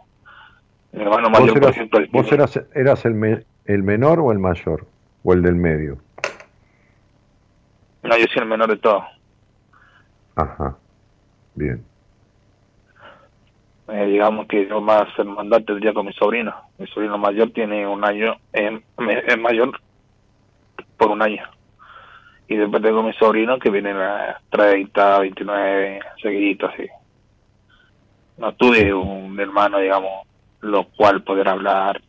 Mi 0.92 1.02
hermano 1.02 1.30
mayor, 1.30 1.58
por 1.58 1.70
ejemplo... 1.70 2.00
¿Vos 2.12 2.30
eras, 2.30 2.60
eras 2.74 3.04
el, 3.06 3.44
el 3.64 3.82
menor 3.82 4.20
o 4.20 4.30
el 4.30 4.38
mayor? 4.38 4.86
¿O 5.24 5.32
el 5.32 5.42
del 5.42 5.56
medio? 5.56 5.98
No, 8.02 8.16
yo 8.16 8.26
soy 8.32 8.42
el 8.42 8.48
menor 8.48 8.68
de 8.68 8.76
todos. 8.76 9.04
Ajá, 10.36 10.76
bien. 11.58 11.84
Eh, 13.88 14.06
digamos 14.06 14.46
que 14.46 14.68
yo 14.68 14.80
más 14.80 15.06
hermandad 15.18 15.62
tendría 15.64 15.94
con 15.94 16.06
mi 16.06 16.12
sobrino. 16.12 16.54
Mi 16.78 16.86
sobrino 16.88 17.16
mayor 17.16 17.50
tiene 17.50 17.86
un 17.86 18.04
año, 18.04 18.36
eh, 18.52 18.80
es 19.26 19.38
mayor 19.38 19.80
por 20.96 21.10
un 21.10 21.22
año. 21.22 21.42
Y 22.48 22.56
después 22.56 22.82
tengo 22.82 23.02
mi 23.02 23.12
sobrino 23.14 23.58
que 23.58 23.70
viene 23.70 23.92
a 23.92 24.40
30, 24.50 25.18
29, 25.20 26.00
seguidito 26.22 26.66
así. 26.66 26.86
No 28.36 28.52
tuve 28.54 28.92
un 28.92 29.38
hermano, 29.40 29.78
digamos, 29.78 30.26
lo 30.60 30.84
cual 30.84 31.22
poder 31.22 31.48
hablar. 31.48 32.00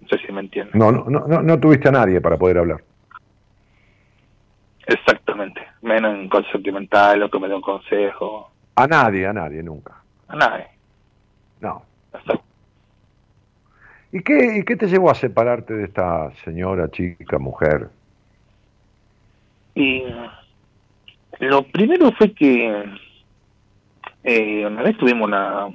No 0.00 0.08
sé 0.08 0.18
si 0.26 0.32
me 0.32 0.40
entiendes. 0.40 0.74
No, 0.74 0.90
no, 0.90 1.04
no, 1.04 1.42
no 1.42 1.60
tuviste 1.60 1.88
a 1.88 1.92
nadie 1.92 2.20
para 2.20 2.36
poder 2.36 2.58
hablar. 2.58 2.82
Exactamente, 4.86 5.60
menos 5.82 6.14
en 6.14 6.28
cosas 6.28 6.50
sentimentales, 6.52 7.18
lo 7.18 7.28
que 7.28 7.40
me 7.40 7.48
dé 7.48 7.54
un 7.54 7.60
consejo. 7.60 8.52
A 8.76 8.86
nadie, 8.86 9.26
a 9.26 9.32
nadie, 9.32 9.62
nunca. 9.62 9.94
A 10.28 10.36
nadie. 10.36 10.66
No. 11.60 11.82
¿Y 14.12 14.22
qué, 14.22 14.58
¿Y 14.58 14.64
qué 14.64 14.76
te 14.76 14.86
llevó 14.86 15.10
a 15.10 15.14
separarte 15.14 15.74
de 15.74 15.84
esta 15.84 16.30
señora, 16.44 16.90
chica, 16.90 17.38
mujer? 17.38 17.88
Y 19.74 20.04
lo 21.40 21.62
primero 21.64 22.12
fue 22.12 22.32
que 22.32 22.84
eh, 24.24 24.66
una 24.66 24.82
vez 24.82 24.96
tuvimos 24.96 25.28
una, 25.28 25.68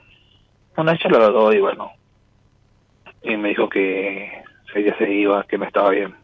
una 0.77 0.97
charla 0.97 1.19
de 1.19 1.31
dos 1.31 1.55
y 1.55 1.59
bueno, 1.59 1.91
y 3.21 3.37
me 3.37 3.49
dijo 3.49 3.69
que 3.69 4.43
ella 4.75 4.97
se 4.97 5.11
iba, 5.11 5.43
que 5.43 5.57
no 5.57 5.65
estaba 5.65 5.89
bien, 5.89 6.15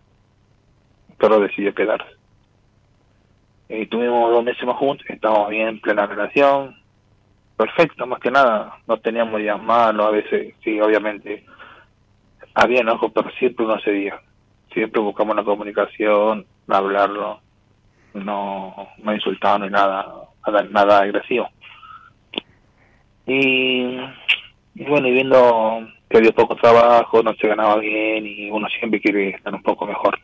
pero 1.18 1.40
decidió 1.40 1.74
quedarse. 1.76 2.18
Y 3.70 3.86
tuvimos 3.88 4.32
dos 4.32 4.44
meses 4.44 4.64
más 4.66 4.78
juntos, 4.78 5.06
estábamos 5.10 5.50
bien, 5.50 5.68
en 5.68 5.82
plena 5.82 6.06
relación, 6.06 6.76
perfecto, 7.58 8.08
más 8.08 8.20
que 8.20 8.32
nada, 8.32 8.78
no 8.88 8.98
teníamos 8.98 9.40
días 9.40 9.62
malos, 9.62 10.08
a 10.08 10.12
veces, 10.12 10.54
sí, 10.64 10.80
obviamente, 10.80 11.44
había 12.54 12.80
enojo, 12.80 13.10
pero 13.10 13.30
siempre 13.32 13.66
uno 13.66 13.80
cedía, 13.80 14.22
siempre 14.74 15.02
buscamos 15.02 15.36
la 15.36 15.44
comunicación, 15.44 16.46
hablarlo, 16.68 17.42
no, 18.14 18.88
no 19.00 19.14
insultaba 19.14 19.60
ni 19.60 19.70
nada, 19.70 20.14
nada, 20.46 20.64
nada 20.70 21.00
agresivo. 21.00 21.50
Y, 23.26 24.00
y, 24.76 24.86
bueno, 24.88 25.10
y 25.10 25.12
viendo 25.12 25.86
que 26.10 26.18
había 26.18 26.32
poco 26.32 26.56
trabajo, 26.56 27.22
no 27.22 27.34
se 27.34 27.48
ganaba 27.48 27.76
bien 27.78 28.26
y 28.26 28.50
uno 28.50 28.68
siempre 28.70 29.02
quiere 29.02 29.32
estar 29.32 29.54
un 29.54 29.62
poco 29.62 29.86
mejor 29.86 30.18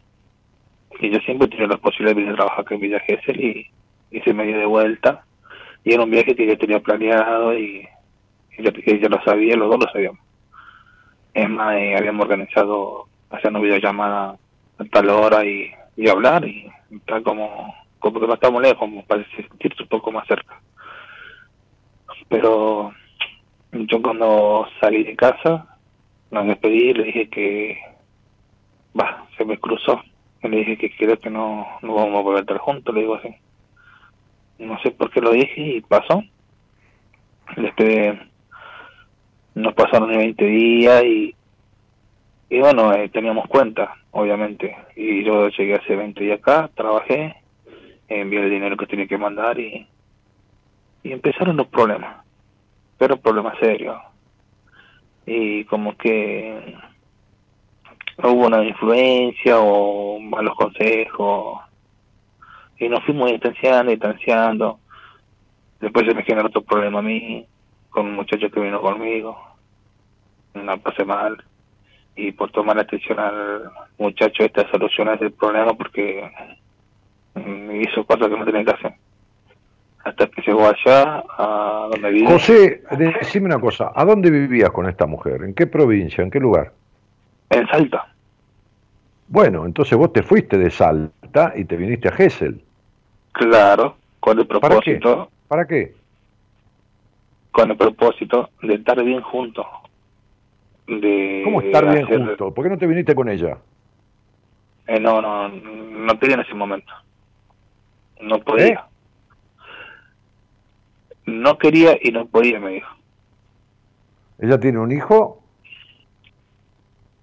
y 0.99 1.09
yo 1.09 1.19
siempre 1.19 1.47
tenía 1.47 1.67
la 1.67 1.77
posibilidad 1.77 2.15
de 2.15 2.33
trabajar 2.33 2.61
acá 2.61 2.75
en 2.75 2.81
Villa 2.81 2.99
Gesell 2.99 3.41
y, 3.41 3.69
se 4.23 4.33
me 4.33 4.45
dio 4.45 4.57
de 4.57 4.65
vuelta. 4.65 5.25
Y 5.83 5.93
era 5.93 6.03
un 6.03 6.11
viaje 6.11 6.35
que 6.35 6.45
yo 6.45 6.57
tenía 6.57 6.79
planeado 6.79 7.57
y, 7.57 7.87
y 8.57 8.63
yo, 8.63 9.09
lo 9.09 9.21
sabía, 9.23 9.55
los 9.55 9.69
dos 9.69 9.79
lo 9.79 9.91
sabíamos. 9.91 10.19
Es 11.33 11.49
más, 11.49 11.75
eh, 11.77 11.95
habíamos 11.97 12.23
organizado 12.23 13.07
hacer 13.31 13.49
una 13.49 13.59
videollamada 13.59 14.37
a 14.77 14.85
tal 14.91 15.09
hora 15.09 15.43
y, 15.43 15.71
y 15.97 16.07
hablar 16.07 16.47
y 16.47 16.71
tal 17.05 17.23
como, 17.23 17.73
como 17.99 18.19
que 18.19 18.27
no 18.27 18.35
estamos 18.35 18.61
lejos, 18.61 18.89
para 19.07 19.25
sentirse 19.35 19.81
un 19.81 19.89
poco 19.89 20.11
más 20.11 20.27
cerca. 20.27 20.61
Pero 22.29 22.93
yo 23.71 24.01
cuando 24.01 24.67
salí 24.79 25.03
de 25.03 25.15
casa, 25.15 25.77
nos 26.29 26.45
despedí, 26.45 26.93
le 26.93 27.03
dije 27.03 27.29
que, 27.29 27.77
va, 28.99 29.25
se 29.37 29.43
me 29.43 29.57
cruzó 29.57 30.01
le 30.49 30.57
dije 30.57 30.77
que 30.77 30.95
creo 30.95 31.19
que 31.19 31.29
no, 31.29 31.67
no 31.81 31.93
vamos 31.95 32.19
a 32.19 32.23
poder 32.23 32.41
estar 32.41 32.57
juntos, 32.57 32.93
le 32.93 33.01
digo 33.01 33.15
así. 33.15 33.29
No 34.59 34.79
sé 34.81 34.91
por 34.91 35.11
qué 35.11 35.21
lo 35.21 35.31
dije 35.31 35.61
y 35.61 35.81
pasó. 35.81 36.23
Después 37.57 38.17
nos 39.55 39.73
pasaron 39.73 40.09
20 40.09 40.45
días 40.45 41.03
y, 41.03 41.35
y 42.49 42.59
bueno, 42.59 42.93
eh, 42.93 43.09
teníamos 43.09 43.47
cuenta, 43.47 43.95
obviamente. 44.11 44.75
Y 44.95 45.23
yo 45.23 45.49
llegué 45.49 45.75
hace 45.75 45.95
20 45.95 46.23
días 46.23 46.39
acá, 46.39 46.69
trabajé, 46.75 47.35
envié 48.07 48.41
el 48.41 48.49
dinero 48.49 48.77
que 48.77 48.87
tenía 48.87 49.07
que 49.07 49.17
mandar 49.17 49.59
y, 49.59 49.87
y 51.03 51.11
empezaron 51.11 51.57
los 51.57 51.67
problemas. 51.67 52.25
Pero 52.97 53.17
problemas 53.17 53.57
serios. 53.59 53.97
Y 55.25 55.63
como 55.65 55.95
que 55.97 56.75
hubo 58.17 58.47
una 58.47 58.63
influencia 58.63 59.59
o 59.59 60.19
malos 60.19 60.55
consejos 60.55 61.61
y 62.77 62.89
nos 62.89 63.03
fuimos 63.05 63.31
distanciando, 63.31 63.91
distanciando. 63.91 64.79
Después 65.79 66.05
se 66.05 66.13
me 66.13 66.23
generó 66.23 66.47
otro 66.47 66.61
problema 66.61 66.99
a 66.99 67.03
mí 67.03 67.45
con 67.89 68.07
un 68.07 68.15
muchacho 68.15 68.49
que 68.49 68.59
vino 68.59 68.81
conmigo. 68.81 69.37
No 70.53 70.77
pasé 70.79 71.03
mal 71.03 71.43
y 72.15 72.31
por 72.31 72.51
tomar 72.51 72.77
atención 72.77 73.19
al 73.19 73.71
muchacho 73.97 74.43
este 74.43 74.61
a 74.61 74.69
solucionar 74.69 75.21
el 75.23 75.31
problema 75.31 75.73
porque 75.73 76.29
me 77.35 77.81
hizo 77.81 78.05
cosas 78.05 78.29
que 78.29 78.37
no 78.37 78.45
tenía 78.45 78.65
que 78.65 78.71
hacer. 78.71 78.93
Hasta 80.03 80.27
que 80.27 80.41
llegó 80.41 80.67
allá, 80.67 81.23
a 81.37 81.87
donde 81.89 82.11
vivía. 82.11 82.29
José, 82.29 82.83
decime 82.97 83.45
una 83.45 83.59
cosa, 83.59 83.91
¿a 83.95 84.03
dónde 84.03 84.29
vivías 84.29 84.69
con 84.71 84.87
esta 84.89 85.05
mujer? 85.05 85.43
¿En 85.43 85.53
qué 85.53 85.65
provincia? 85.65 86.21
¿En 86.21 86.29
qué 86.29 86.39
lugar? 86.39 86.73
En 87.49 87.67
Salta. 87.67 88.07
Bueno, 89.27 89.65
entonces 89.65 89.97
vos 89.97 90.13
te 90.13 90.23
fuiste 90.23 90.57
de 90.57 90.69
Salta 90.69 91.53
y 91.55 91.65
te 91.65 91.75
viniste 91.75 92.07
a 92.07 92.11
Gessel. 92.11 92.61
Claro, 93.31 93.97
con 94.19 94.39
el 94.39 94.47
propósito. 94.47 95.29
¿Para 95.47 95.65
qué? 95.65 95.95
Con 97.51 97.71
el 97.71 97.77
propósito 97.77 98.49
de 98.61 98.75
estar 98.75 99.03
bien 99.03 99.21
juntos. 99.21 99.65
De 100.87 101.41
¿Cómo 101.43 101.61
estar 101.61 101.89
bien 101.91 102.05
juntos? 102.05 102.53
¿Por 102.53 102.63
qué 102.63 102.69
no 102.69 102.77
te 102.77 102.87
viniste 102.87 103.15
con 103.15 103.29
ella? 103.29 103.57
Eh, 104.87 104.99
no, 104.99 105.21
no, 105.21 105.49
no 105.49 106.19
quería 106.19 106.35
en 106.35 106.41
ese 106.41 106.53
momento. 106.53 106.91
No 108.21 108.39
podía. 108.39 108.65
¿Eh? 108.67 108.79
No 111.25 111.57
quería 111.57 111.97
y 112.01 112.11
no 112.11 112.25
podía, 112.25 112.59
me 112.59 112.71
dijo. 112.71 112.93
¿Ella 114.39 114.59
tiene 114.59 114.79
un 114.79 114.91
hijo? 114.91 115.42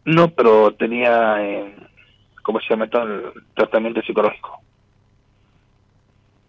No, 0.05 0.29
pero 0.31 0.75
tenía, 0.75 1.43
eh, 1.45 1.77
¿cómo 2.43 2.61
se 2.61 2.69
llama 2.71 2.87
esto? 2.87 3.03
El 3.03 3.33
tratamiento 3.55 4.03
psicológico. 4.03 4.61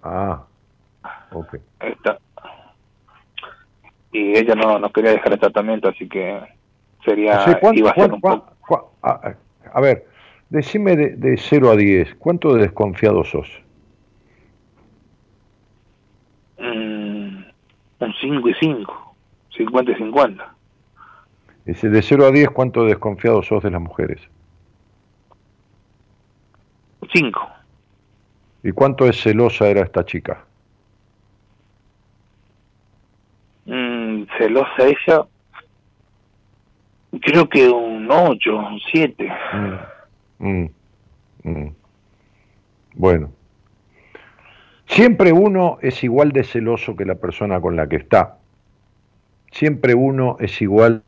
Ah, 0.03 0.44
ok. 1.32 1.56
Está. 1.80 2.18
Y 4.11 4.38
ella 4.38 4.56
no, 4.56 4.80
no 4.80 4.91
quería 4.91 5.11
dejar 5.11 5.34
el 5.34 5.40
tratamiento, 5.40 5.90
así 5.90 6.07
que 6.07 6.41
sería... 7.06 7.45
iba 7.73 7.91
a, 7.91 7.95
ser 7.95 8.14
un 8.14 8.22
poco... 8.22 8.94
a, 9.02 9.82
ver, 9.82 10.06
decime 10.49 10.95
de, 10.95 11.15
de 11.15 11.38
0 11.38 11.72
a 11.72 11.76
10, 11.76 12.15
¿cuánto 12.15 12.53
de 12.53 12.64
desconfiado 12.64 13.23
sos? 13.23 13.49
Mm, 16.60 17.44
un 17.99 18.14
5 18.19 18.49
y 18.49 18.53
5, 18.60 19.15
50 19.56 19.91
y 19.91 19.95
50. 19.95 20.56
Dice, 21.66 21.90
de 21.90 22.02
0 22.02 22.26
a 22.26 22.32
10, 22.32 22.50
¿cuánto 22.50 22.86
desconfiado 22.86 23.44
sos 23.44 23.64
de 23.64 23.72
las 23.72 23.82
mujeres? 23.82 24.22
5. 27.12 27.50
¿Y 28.64 28.72
cuánto 28.72 29.08
es 29.08 29.22
celosa 29.22 29.68
era 29.68 29.82
esta 29.82 30.06
chica? 30.06 30.46
Mm, 33.66 34.24
celosa 34.38 34.88
ella, 34.88 35.26
creo 37.22 37.48
que 37.50 37.70
un 37.70 38.10
8, 38.10 38.56
un 38.56 38.80
7. 38.92 39.32
Mm, 40.40 40.48
mm, 40.48 40.70
mm, 41.44 41.76
bueno. 42.96 43.32
Siempre 44.86 45.32
uno 45.32 45.78
es 45.82 46.04
igual 46.04 46.32
de 46.34 46.44
celoso 46.44 46.96
que 46.96 47.06
la 47.06 47.16
persona 47.16 47.62
con 47.62 47.76
la 47.76 47.88
que 47.88 47.96
está. 47.96 48.38
Siempre 49.52 49.96
uno 49.96 50.38
es 50.40 50.62
igual 50.62 51.04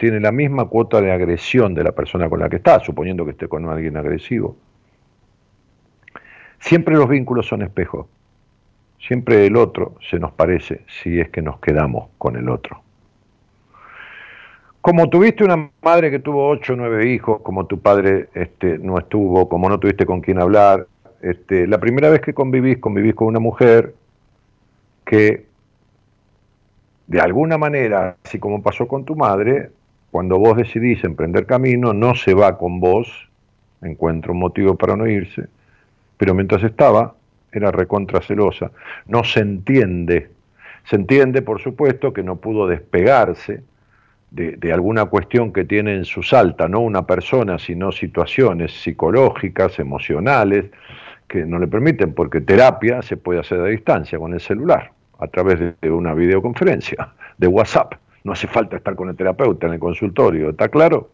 tiene 0.00 0.18
la 0.18 0.32
misma 0.32 0.64
cuota 0.64 1.02
de 1.02 1.12
agresión 1.12 1.74
de 1.74 1.84
la 1.84 1.92
persona 1.92 2.30
con 2.30 2.40
la 2.40 2.48
que 2.48 2.56
está, 2.56 2.80
suponiendo 2.80 3.26
que 3.26 3.32
esté 3.32 3.48
con 3.48 3.68
alguien 3.68 3.98
agresivo. 3.98 4.56
Siempre 6.58 6.94
los 6.94 7.06
vínculos 7.06 7.46
son 7.46 7.60
espejos. 7.60 8.06
Siempre 8.98 9.44
el 9.44 9.56
otro 9.56 9.96
se 10.08 10.18
nos 10.18 10.32
parece 10.32 10.86
si 10.88 11.20
es 11.20 11.28
que 11.28 11.42
nos 11.42 11.60
quedamos 11.60 12.08
con 12.16 12.36
el 12.36 12.48
otro. 12.48 12.80
Como 14.80 15.10
tuviste 15.10 15.44
una 15.44 15.70
madre 15.82 16.10
que 16.10 16.18
tuvo 16.18 16.48
ocho 16.48 16.72
o 16.72 16.76
nueve 16.76 17.12
hijos, 17.12 17.42
como 17.42 17.66
tu 17.66 17.78
padre 17.78 18.30
este, 18.32 18.78
no 18.78 18.98
estuvo, 18.98 19.50
como 19.50 19.68
no 19.68 19.78
tuviste 19.78 20.06
con 20.06 20.22
quién 20.22 20.40
hablar, 20.40 20.86
este, 21.20 21.66
la 21.66 21.76
primera 21.76 22.08
vez 22.08 22.22
que 22.22 22.32
convivís, 22.32 22.78
convivís 22.78 23.14
con 23.14 23.28
una 23.28 23.38
mujer 23.38 23.94
que 25.04 25.44
de 27.06 27.20
alguna 27.20 27.58
manera, 27.58 28.16
así 28.24 28.38
como 28.38 28.62
pasó 28.62 28.88
con 28.88 29.04
tu 29.04 29.14
madre, 29.14 29.72
cuando 30.10 30.38
vos 30.38 30.56
decidís 30.56 31.04
emprender 31.04 31.46
camino, 31.46 31.92
no 31.92 32.14
se 32.14 32.34
va 32.34 32.58
con 32.58 32.80
vos, 32.80 33.28
encuentra 33.82 34.32
un 34.32 34.38
motivo 34.38 34.76
para 34.76 34.96
no 34.96 35.06
irse, 35.06 35.46
pero 36.16 36.34
mientras 36.34 36.62
estaba, 36.62 37.14
era 37.52 37.70
recontra 37.70 38.20
celosa, 38.20 38.70
no 39.06 39.24
se 39.24 39.40
entiende, 39.40 40.30
se 40.84 40.96
entiende 40.96 41.42
por 41.42 41.60
supuesto 41.60 42.12
que 42.12 42.22
no 42.22 42.36
pudo 42.36 42.66
despegarse 42.66 43.62
de, 44.30 44.72
alguna 44.72 45.06
cuestión 45.06 45.52
que 45.52 45.64
tiene 45.64 45.94
en 45.94 46.04
su 46.04 46.22
salta, 46.22 46.68
no 46.68 46.80
una 46.80 47.06
persona, 47.06 47.58
sino 47.58 47.90
situaciones 47.90 48.72
psicológicas, 48.72 49.78
emocionales, 49.78 50.66
que 51.26 51.44
no 51.44 51.58
le 51.58 51.66
permiten, 51.66 52.14
porque 52.14 52.40
terapia 52.40 53.02
se 53.02 53.16
puede 53.16 53.40
hacer 53.40 53.60
a 53.60 53.66
distancia 53.66 54.18
con 54.18 54.32
el 54.32 54.40
celular, 54.40 54.92
a 55.18 55.26
través 55.26 55.74
de 55.80 55.90
una 55.90 56.14
videoconferencia, 56.14 57.08
de 57.38 57.46
WhatsApp. 57.46 57.94
No 58.24 58.32
hace 58.32 58.46
falta 58.46 58.76
estar 58.76 58.94
con 58.94 59.08
el 59.08 59.16
terapeuta 59.16 59.66
en 59.66 59.74
el 59.74 59.80
consultorio, 59.80 60.50
¿está 60.50 60.68
claro? 60.68 61.10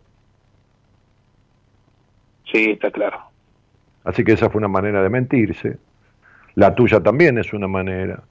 Sí, 2.51 2.71
está 2.71 2.91
claro. 2.91 3.21
Así 4.05 4.25
que 4.25 4.33
esa 4.33 4.51
fue 4.51 4.59
una 4.59 4.69
manera 4.69 5.03
de 5.03 5.09
mentirse. 5.09 5.79
La 6.55 6.75
tuya 6.75 7.01
también 7.01 7.39
es 7.39 7.53
una 7.53 7.69
manera. 7.69 8.23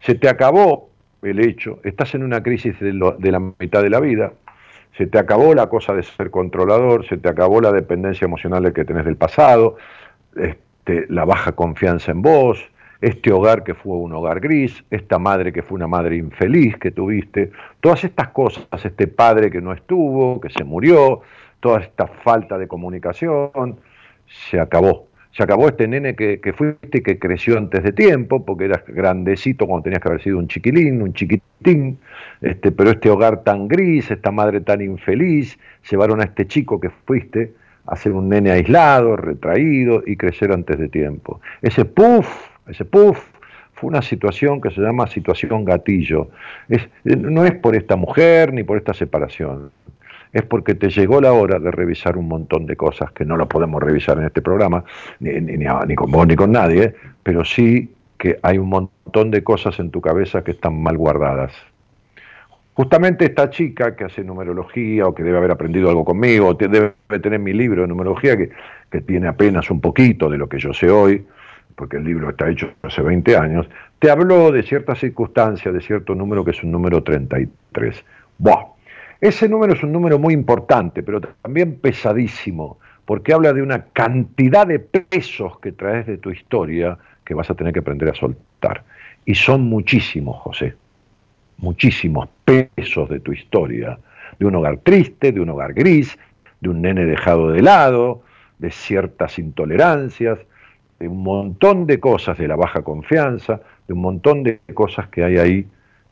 Se 0.00 0.14
te 0.14 0.28
acabó 0.28 0.90
el 1.22 1.40
hecho, 1.40 1.80
estás 1.84 2.14
en 2.14 2.22
una 2.22 2.42
crisis 2.42 2.78
de, 2.80 2.92
la 2.92 3.40
mitad 3.58 3.82
de 3.82 3.90
la 3.90 4.00
vida, 4.00 4.32
se 4.96 5.06
te 5.06 5.18
acabó 5.18 5.54
la 5.54 5.68
cosa 5.68 5.94
de 5.94 6.02
ser 6.02 6.30
controlador, 6.30 7.06
se 7.06 7.16
te 7.16 7.28
acabó 7.28 7.60
la 7.60 7.72
dependencia 7.72 8.24
emocional 8.24 8.72
que 8.72 8.84
tenés 8.84 9.04
del 9.04 9.16
pasado, 9.16 9.76
este, 10.36 11.06
la 11.08 11.24
baja 11.24 11.52
confianza 11.52 12.10
en 12.10 12.22
vos, 12.22 12.58
este 13.02 13.32
hogar 13.32 13.64
que 13.64 13.74
fue 13.74 13.96
un 13.96 14.12
hogar 14.12 14.40
gris, 14.40 14.82
esta 14.90 15.18
madre 15.18 15.52
que 15.52 15.62
fue 15.62 15.74
una 15.76 15.88
madre 15.88 16.16
infeliz 16.16 16.78
que 16.78 16.90
tuviste, 16.90 17.50
todas 17.80 18.04
estas 18.04 18.28
cosas, 18.28 18.64
este 18.84 19.08
padre 19.08 19.50
que 19.50 19.60
no 19.60 19.72
estuvo, 19.72 20.40
que 20.40 20.48
se 20.48 20.64
murió, 20.64 21.20
toda 21.60 21.80
esta 21.80 22.06
falta 22.06 22.56
de 22.56 22.66
comunicación, 22.66 23.78
se 24.26 24.58
acabó 24.58 25.08
se 25.32 25.42
acabó 25.42 25.68
este 25.68 25.88
nene 25.88 26.14
que, 26.14 26.54
fuiste 26.54 26.98
y 26.98 27.02
que 27.02 27.18
creció 27.18 27.56
antes 27.56 27.82
de 27.82 27.92
tiempo, 27.92 28.44
porque 28.44 28.66
eras 28.66 28.84
grandecito 28.86 29.66
cuando 29.66 29.84
tenías 29.84 30.02
que 30.02 30.08
haber 30.08 30.22
sido 30.22 30.38
un 30.38 30.46
chiquilín, 30.46 31.00
un 31.00 31.14
chiquitín, 31.14 31.98
este, 32.42 32.70
pero 32.70 32.90
este 32.90 33.08
hogar 33.08 33.42
tan 33.42 33.66
gris, 33.66 34.10
esta 34.10 34.30
madre 34.30 34.60
tan 34.60 34.82
infeliz, 34.82 35.58
llevaron 35.90 36.20
a 36.20 36.24
este 36.24 36.46
chico 36.46 36.78
que 36.78 36.90
fuiste 36.90 37.54
a 37.86 37.96
ser 37.96 38.12
un 38.12 38.28
nene 38.28 38.50
aislado, 38.50 39.16
retraído 39.16 40.02
y 40.06 40.16
crecer 40.16 40.52
antes 40.52 40.78
de 40.78 40.88
tiempo. 40.88 41.40
Ese 41.62 41.86
puff, 41.86 42.51
puff, 42.90 43.18
fue 43.74 43.88
una 43.88 44.02
situación 44.02 44.60
que 44.60 44.70
se 44.70 44.80
llama 44.80 45.06
situación 45.06 45.64
gatillo. 45.64 46.28
Es, 46.68 46.88
no 47.04 47.44
es 47.44 47.54
por 47.54 47.74
esta 47.76 47.96
mujer 47.96 48.52
ni 48.52 48.62
por 48.62 48.76
esta 48.76 48.94
separación 48.94 49.70
es 50.32 50.42
porque 50.42 50.74
te 50.74 50.88
llegó 50.88 51.20
la 51.20 51.32
hora 51.32 51.58
de 51.58 51.70
revisar 51.70 52.16
un 52.16 52.28
montón 52.28 52.66
de 52.66 52.76
cosas 52.76 53.12
que 53.12 53.24
no 53.24 53.36
lo 53.36 53.48
podemos 53.48 53.82
revisar 53.82 54.18
en 54.18 54.24
este 54.24 54.40
programa, 54.40 54.84
ni, 55.20 55.32
ni, 55.40 55.94
con 55.94 56.10
vos 56.10 56.26
ni 56.26 56.36
con 56.36 56.52
nadie, 56.52 56.94
pero 57.22 57.44
sí 57.44 57.92
que 58.18 58.38
hay 58.42 58.58
un 58.58 58.68
montón 58.68 59.30
de 59.30 59.44
cosas 59.44 59.78
en 59.78 59.90
tu 59.90 60.00
cabeza 60.00 60.42
que 60.42 60.52
están 60.52 60.80
mal 60.82 60.96
guardadas. 60.96 61.52
Justamente 62.74 63.26
esta 63.26 63.50
chica 63.50 63.94
que 63.94 64.04
hace 64.04 64.24
numerología 64.24 65.06
o 65.06 65.14
que 65.14 65.22
debe 65.22 65.36
haber 65.36 65.50
aprendido 65.50 65.90
algo 65.90 66.04
conmigo, 66.04 66.48
o 66.48 66.54
debe 66.54 66.94
tener 67.20 67.38
mi 67.38 67.52
libro 67.52 67.82
de 67.82 67.88
numerología 67.88 68.36
que, 68.36 68.50
que 68.90 69.02
tiene 69.02 69.28
apenas 69.28 69.70
un 69.70 69.82
poquito 69.82 70.30
de 70.30 70.38
lo 70.38 70.48
que 70.48 70.58
yo 70.58 70.72
sé 70.72 70.88
hoy, 70.88 71.26
porque 71.74 71.96
el 71.96 72.04
libro 72.04 72.30
está 72.30 72.48
hecho 72.48 72.72
hace 72.82 73.02
20 73.02 73.36
años, 73.36 73.68
te 73.98 74.10
habló 74.10 74.50
de 74.50 74.62
ciertas 74.62 74.98
circunstancias, 74.98 75.72
de 75.72 75.80
cierto 75.80 76.14
número 76.14 76.44
que 76.44 76.50
es 76.52 76.62
un 76.62 76.72
número 76.72 77.02
33. 77.02 78.04
Buah, 78.38 78.64
ese 79.20 79.48
número 79.48 79.72
es 79.72 79.82
un 79.82 79.92
número 79.92 80.18
muy 80.18 80.34
importante, 80.34 81.02
pero 81.02 81.20
también 81.20 81.76
pesadísimo, 81.76 82.78
porque 83.04 83.32
habla 83.32 83.52
de 83.52 83.62
una 83.62 83.84
cantidad 83.86 84.66
de 84.66 84.80
pesos 84.80 85.58
que 85.60 85.72
traes 85.72 86.06
de 86.06 86.18
tu 86.18 86.30
historia 86.30 86.98
que 87.24 87.34
vas 87.34 87.48
a 87.50 87.54
tener 87.54 87.72
que 87.72 87.78
aprender 87.78 88.08
a 88.08 88.14
soltar. 88.14 88.82
Y 89.24 89.34
son 89.36 89.62
muchísimos, 89.62 90.40
José, 90.40 90.74
muchísimos 91.58 92.28
pesos 92.44 93.08
de 93.08 93.20
tu 93.20 93.32
historia, 93.32 93.98
de 94.38 94.46
un 94.46 94.56
hogar 94.56 94.78
triste, 94.78 95.30
de 95.30 95.40
un 95.40 95.50
hogar 95.50 95.72
gris, 95.72 96.18
de 96.60 96.68
un 96.68 96.82
nene 96.82 97.04
dejado 97.04 97.50
de 97.50 97.62
lado, 97.62 98.22
de 98.58 98.70
ciertas 98.70 99.38
intolerancias, 99.38 100.38
de 101.02 101.08
un 101.08 101.24
montón 101.24 101.84
de 101.84 101.98
cosas, 101.98 102.38
de 102.38 102.46
la 102.46 102.54
baja 102.54 102.82
confianza, 102.82 103.60
de 103.88 103.92
un 103.92 104.00
montón 104.00 104.44
de 104.44 104.60
cosas 104.72 105.08
que 105.08 105.24
hay 105.24 105.36
ahí 105.36 105.66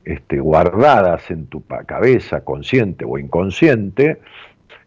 este, 0.05 0.41
guardadas 0.41 1.31
en 1.31 1.47
tu 1.47 1.65
cabeza, 1.65 2.45
consciente 2.45 3.05
o 3.07 3.17
inconsciente, 3.17 4.21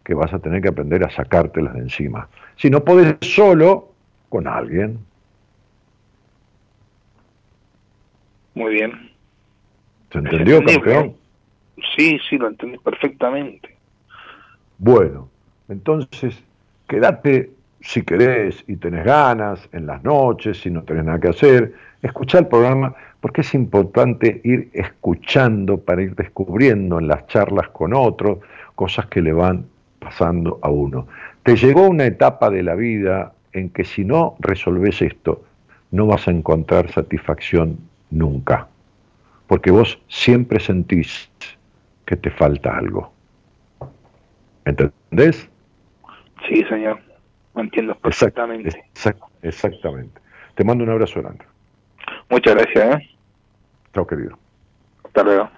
que 0.04 0.12
vas 0.12 0.34
a 0.34 0.40
tener 0.40 0.60
que 0.60 0.68
aprender 0.68 1.02
a 1.04 1.10
sacártelas 1.10 1.72
de 1.72 1.80
encima. 1.80 2.28
Si 2.56 2.68
no 2.68 2.84
puedes 2.84 3.16
solo, 3.22 3.92
con 4.28 4.46
alguien. 4.46 4.98
Muy 8.52 8.74
bien. 8.74 9.10
¿Se 10.12 10.18
entendió, 10.18 10.62
campeón? 10.62 11.14
Sí, 11.96 12.18
sí, 12.28 12.36
lo 12.36 12.48
entendí 12.48 12.76
perfectamente. 12.76 13.74
Bueno, 14.76 15.30
entonces, 15.70 16.44
quédate 16.86 17.52
si 17.84 18.02
querés 18.02 18.64
y 18.66 18.76
tenés 18.76 19.04
ganas 19.04 19.68
en 19.72 19.86
las 19.86 20.02
noches, 20.02 20.58
si 20.60 20.70
no 20.70 20.82
tenés 20.82 21.04
nada 21.04 21.20
que 21.20 21.28
hacer, 21.28 21.74
escuchá 22.02 22.38
el 22.38 22.46
programa 22.46 22.94
porque 23.20 23.42
es 23.42 23.54
importante 23.54 24.40
ir 24.42 24.70
escuchando 24.72 25.78
para 25.78 26.02
ir 26.02 26.14
descubriendo 26.14 26.98
en 26.98 27.08
las 27.08 27.26
charlas 27.26 27.68
con 27.68 27.94
otros 27.94 28.38
cosas 28.74 29.06
que 29.06 29.20
le 29.20 29.32
van 29.32 29.66
pasando 29.98 30.58
a 30.62 30.70
uno. 30.70 31.06
Te 31.42 31.56
llegó 31.56 31.86
una 31.86 32.06
etapa 32.06 32.50
de 32.50 32.62
la 32.62 32.74
vida 32.74 33.32
en 33.52 33.68
que 33.70 33.84
si 33.84 34.04
no 34.04 34.36
resolves 34.40 35.00
esto, 35.02 35.44
no 35.90 36.06
vas 36.06 36.26
a 36.26 36.30
encontrar 36.30 36.90
satisfacción 36.90 37.78
nunca, 38.10 38.66
porque 39.46 39.70
vos 39.70 40.00
siempre 40.08 40.58
sentís 40.58 41.30
que 42.06 42.16
te 42.16 42.30
falta 42.30 42.76
algo. 42.76 43.12
¿Entendés? 44.64 45.48
Sí, 46.48 46.64
señor, 46.64 46.98
lo 47.54 47.62
entiendo 47.62 47.98
perfectamente. 47.98 48.84
exactamente. 49.42 50.20
Te 50.54 50.64
mando 50.64 50.84
un 50.84 50.90
abrazo 50.90 51.20
grande. 51.20 51.44
Muchas 52.28 52.54
gracias. 52.54 53.00
¿eh? 53.00 53.10
Chao, 53.92 54.06
querido. 54.06 54.38
Hasta 55.04 55.22
luego. 55.22 55.50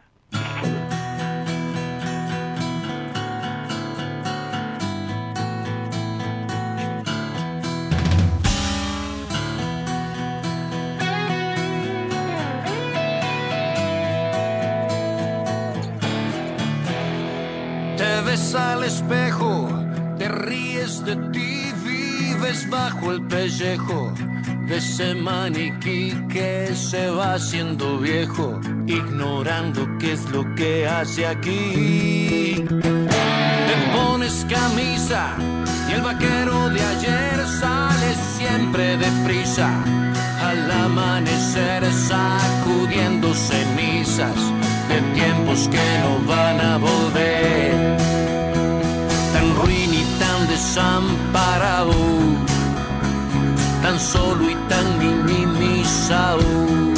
El 23.10 23.22
pellejo 23.22 24.12
de 24.66 24.78
ese 24.78 25.14
maniquí 25.14 26.12
que 26.28 26.74
se 26.74 27.08
va 27.08 27.34
haciendo 27.34 27.98
viejo, 27.98 28.60
ignorando 28.86 29.86
qué 29.98 30.12
es 30.12 30.24
lo 30.30 30.42
que 30.54 30.86
hace 30.88 31.26
aquí. 31.26 32.64
Te 32.68 33.76
pones 33.96 34.46
camisa 34.48 35.36
y 35.88 35.92
el 35.92 36.02
vaquero 36.02 36.68
de 36.70 36.82
ayer 36.82 37.46
sale 37.60 38.14
siempre 38.36 38.96
deprisa. 38.96 39.70
Al 40.42 40.70
amanecer 40.70 41.84
sacudiendo 41.92 43.32
cenizas 43.34 44.36
de 44.88 45.00
tiempos 45.14 45.68
que 45.68 45.86
no 46.02 46.26
van 46.26 46.60
a 46.60 46.76
volver. 46.78 47.96
Tan 49.32 49.54
ruin 49.56 49.94
y 49.94 50.04
tan 50.18 50.48
desamparado 50.48 52.35
tan 53.86 54.00
solo 54.00 54.50
y 54.50 54.54
tan 54.68 54.98
minimizado. 54.98 56.95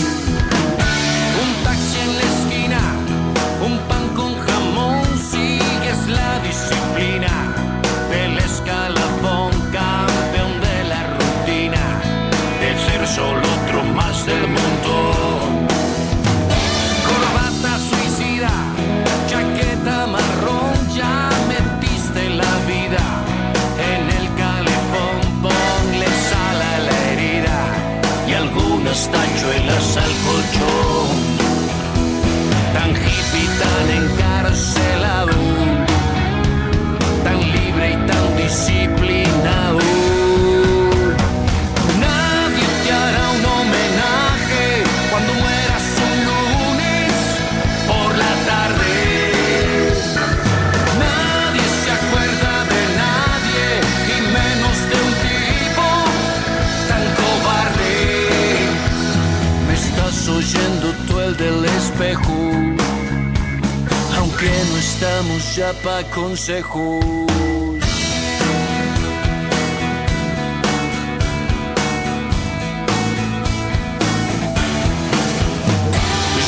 Estamos 65.01 65.55
ya 65.55 65.73
pa' 65.85 66.03
consejos. 66.11 67.05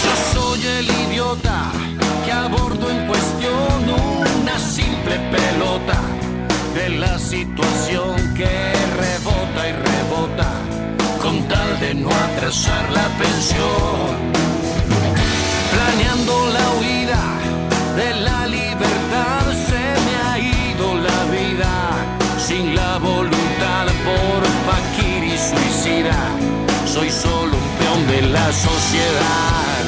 Yo 0.02 0.12
soy 0.32 0.66
el 0.66 0.90
idiota 0.90 1.70
que 2.24 2.32
abordo 2.32 2.90
en 2.90 3.06
cuestión 3.06 3.82
una 4.42 4.58
simple 4.58 5.16
pelota 5.30 6.00
de 6.74 6.88
la 6.88 7.18
situación 7.20 8.34
que 8.34 8.72
rebota 9.02 9.68
y 9.68 9.72
rebota 9.88 10.50
con 11.22 11.46
tal 11.46 11.78
de 11.78 11.94
no 11.94 12.10
atrasar 12.10 12.90
la 12.90 13.06
pensión. 13.16 14.49
Soy 26.86 27.10
solo 27.10 27.56
un 27.56 27.68
peón 27.78 28.06
de 28.06 28.22
la 28.22 28.52
sociedad, 28.52 29.82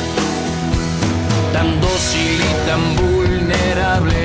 tan 1.52 1.80
dócil 1.80 2.40
y 2.40 2.66
tan 2.66 2.96
vulnerable, 2.96 4.21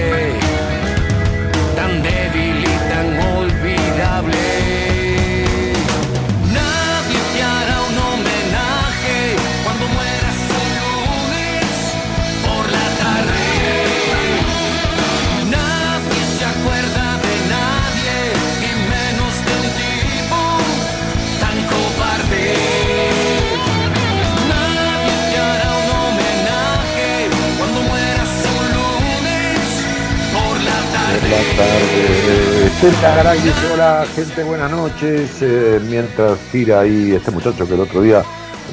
Buenas 31.08 31.56
tardes. 31.56 33.54
Hola 33.74 34.06
gente, 34.14 34.44
buenas 34.44 34.70
noches. 34.70 35.42
Eh, 35.42 35.80
mientras 35.88 36.38
tira 36.52 36.82
ahí 36.82 37.14
este 37.14 37.32
muchacho 37.32 37.66
que 37.66 37.76
el 37.76 37.80
otro 37.80 38.02
día 38.02 38.24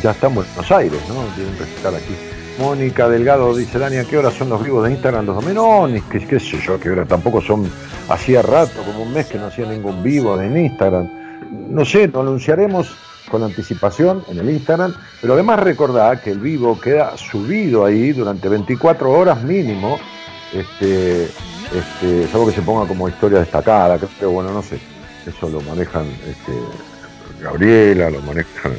ya 0.03 0.11
está 0.11 0.27
en 0.27 0.35
Buenos 0.35 0.73
Aires, 0.73 1.01
¿no? 1.09 1.23
Tienen 1.37 1.55
que 1.55 1.63
estar 1.63 1.95
aquí. 1.95 2.15
Mónica 2.59 3.09
Delgado 3.09 3.55
dice, 3.55 3.79
Dani, 3.79 3.99
¿a 3.99 4.05
qué 4.05 4.19
hora 4.19 4.33
son 4.33 4.49
los 4.49 4.65
vivos 4.65 4.85
de 4.85 4.91
Instagram 4.91 5.27
los 5.27 5.37
domingos? 5.37 5.91
No, 5.91 6.01
qué, 6.11 6.27
qué 6.27 6.41
sé 6.41 6.59
yo, 6.61 6.79
qué 6.81 6.91
hora. 6.91 7.05
Tampoco 7.05 7.41
son, 7.41 7.71
hacía 8.09 8.43
rato, 8.43 8.83
como 8.85 9.05
un 9.05 9.13
mes 9.13 9.27
que 9.27 9.39
no 9.39 9.47
hacía 9.47 9.67
ningún 9.67 10.03
vivo 10.03 10.41
en 10.41 10.57
Instagram. 10.57 11.09
No 11.71 11.85
sé, 11.85 12.09
lo 12.09 12.23
anunciaremos 12.23 12.97
con 13.31 13.45
anticipación 13.45 14.25
en 14.29 14.39
el 14.39 14.51
Instagram, 14.51 14.93
pero 15.21 15.35
además 15.35 15.61
recordad 15.61 16.21
que 16.21 16.31
el 16.31 16.41
vivo 16.41 16.81
queda 16.81 17.17
subido 17.17 17.85
ahí 17.85 18.13
durante 18.13 18.49
24 18.49 19.11
horas 19.11 19.43
mínimo, 19.43 19.99
este, 20.53 21.29
este, 21.75 22.27
salvo 22.29 22.47
que 22.47 22.53
se 22.53 22.63
ponga 22.63 22.87
como 22.87 23.09
historia 23.09 23.41
destacada, 23.41 23.99
creo, 23.99 24.31
bueno, 24.31 24.53
no 24.53 24.63
sé, 24.63 24.79
eso 25.27 25.49
lo 25.49 25.61
manejan 25.63 26.07
este, 26.27 26.53
Gabriela, 27.43 28.11
lo 28.11 28.21
manejan, 28.23 28.73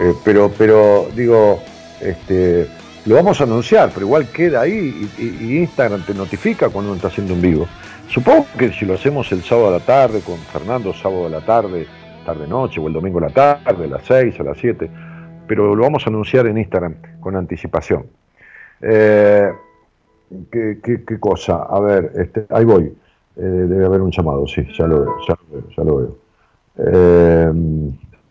eh, 0.00 0.14
pero, 0.24 0.50
pero 0.56 1.08
digo, 1.14 1.62
este, 2.00 2.68
lo 3.06 3.14
vamos 3.14 3.40
a 3.40 3.44
anunciar, 3.44 3.90
pero 3.92 4.06
igual 4.06 4.28
queda 4.28 4.62
ahí 4.62 5.08
y 5.18 5.58
Instagram 5.58 6.04
te 6.04 6.14
notifica 6.14 6.68
cuando 6.68 6.90
uno 6.90 6.96
está 6.96 7.08
haciendo 7.08 7.34
un 7.34 7.40
vivo. 7.40 7.66
Supongo 8.08 8.46
que 8.58 8.72
si 8.72 8.84
lo 8.84 8.94
hacemos 8.94 9.30
el 9.32 9.42
sábado 9.42 9.68
a 9.68 9.78
la 9.78 9.80
tarde 9.80 10.20
con 10.20 10.36
Fernando, 10.38 10.92
sábado 10.92 11.26
a 11.26 11.30
la 11.30 11.40
tarde, 11.40 11.86
tarde-noche, 12.26 12.80
o 12.80 12.88
el 12.88 12.92
domingo 12.92 13.18
a 13.18 13.22
la 13.22 13.30
tarde, 13.30 13.84
a 13.84 13.88
las 13.88 14.02
6, 14.04 14.40
a 14.40 14.42
las 14.42 14.58
7, 14.58 14.90
pero 15.46 15.74
lo 15.74 15.82
vamos 15.82 16.04
a 16.06 16.10
anunciar 16.10 16.46
en 16.46 16.58
Instagram 16.58 16.96
con 17.20 17.36
anticipación. 17.36 18.06
Eh, 18.82 19.48
¿qué, 20.50 20.78
qué- 20.82 21.04
qué 21.04 21.18
cosa? 21.20 21.62
A 21.62 21.80
ver, 21.80 22.12
este, 22.16 22.46
ahí 22.50 22.64
voy. 22.64 22.92
Eh, 23.36 23.42
debe 23.42 23.86
haber 23.86 24.00
un 24.02 24.10
llamado, 24.10 24.46
sí, 24.46 24.62
ya 24.76 24.86
lo 24.86 25.00
veo, 25.02 25.16
ya 25.28 25.34
lo 25.34 25.52
veo. 25.52 25.68
Ya 25.76 25.84
lo 25.84 25.96
veo. 25.96 26.16
Eh, 26.78 27.52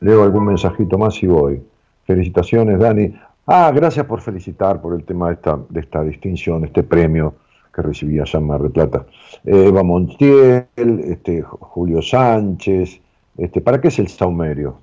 leo 0.02 0.24
algún 0.24 0.46
mensajito 0.46 0.98
más 0.98 1.22
y 1.24 1.28
voy. 1.28 1.62
Felicitaciones, 2.06 2.80
Dani. 2.80 3.14
Ah, 3.46 3.72
gracias 3.74 4.06
por 4.06 4.22
felicitar 4.22 4.82
por 4.82 4.94
el 4.94 5.04
tema 5.04 5.28
de 5.30 5.34
esta, 5.36 5.60
de 5.70 5.80
esta 5.80 6.04
distinción, 6.04 6.66
este 6.66 6.84
premio 6.84 7.34
que 7.74 7.82
recibí 7.82 8.20
allá 8.20 8.40
en 8.40 8.48
Mar 8.48 8.62
del 8.62 8.72
Plata. 8.72 9.06
Eh, 9.46 9.66
Eva 9.68 9.84
Montiel, 9.84 10.66
este, 10.76 11.42
Julio 11.42 12.02
Sánchez, 12.02 13.00
este, 13.38 13.62
¿para 13.62 13.80
qué 13.82 13.88
es 13.90 14.00
el 14.00 14.08
saumerio? 14.08 14.78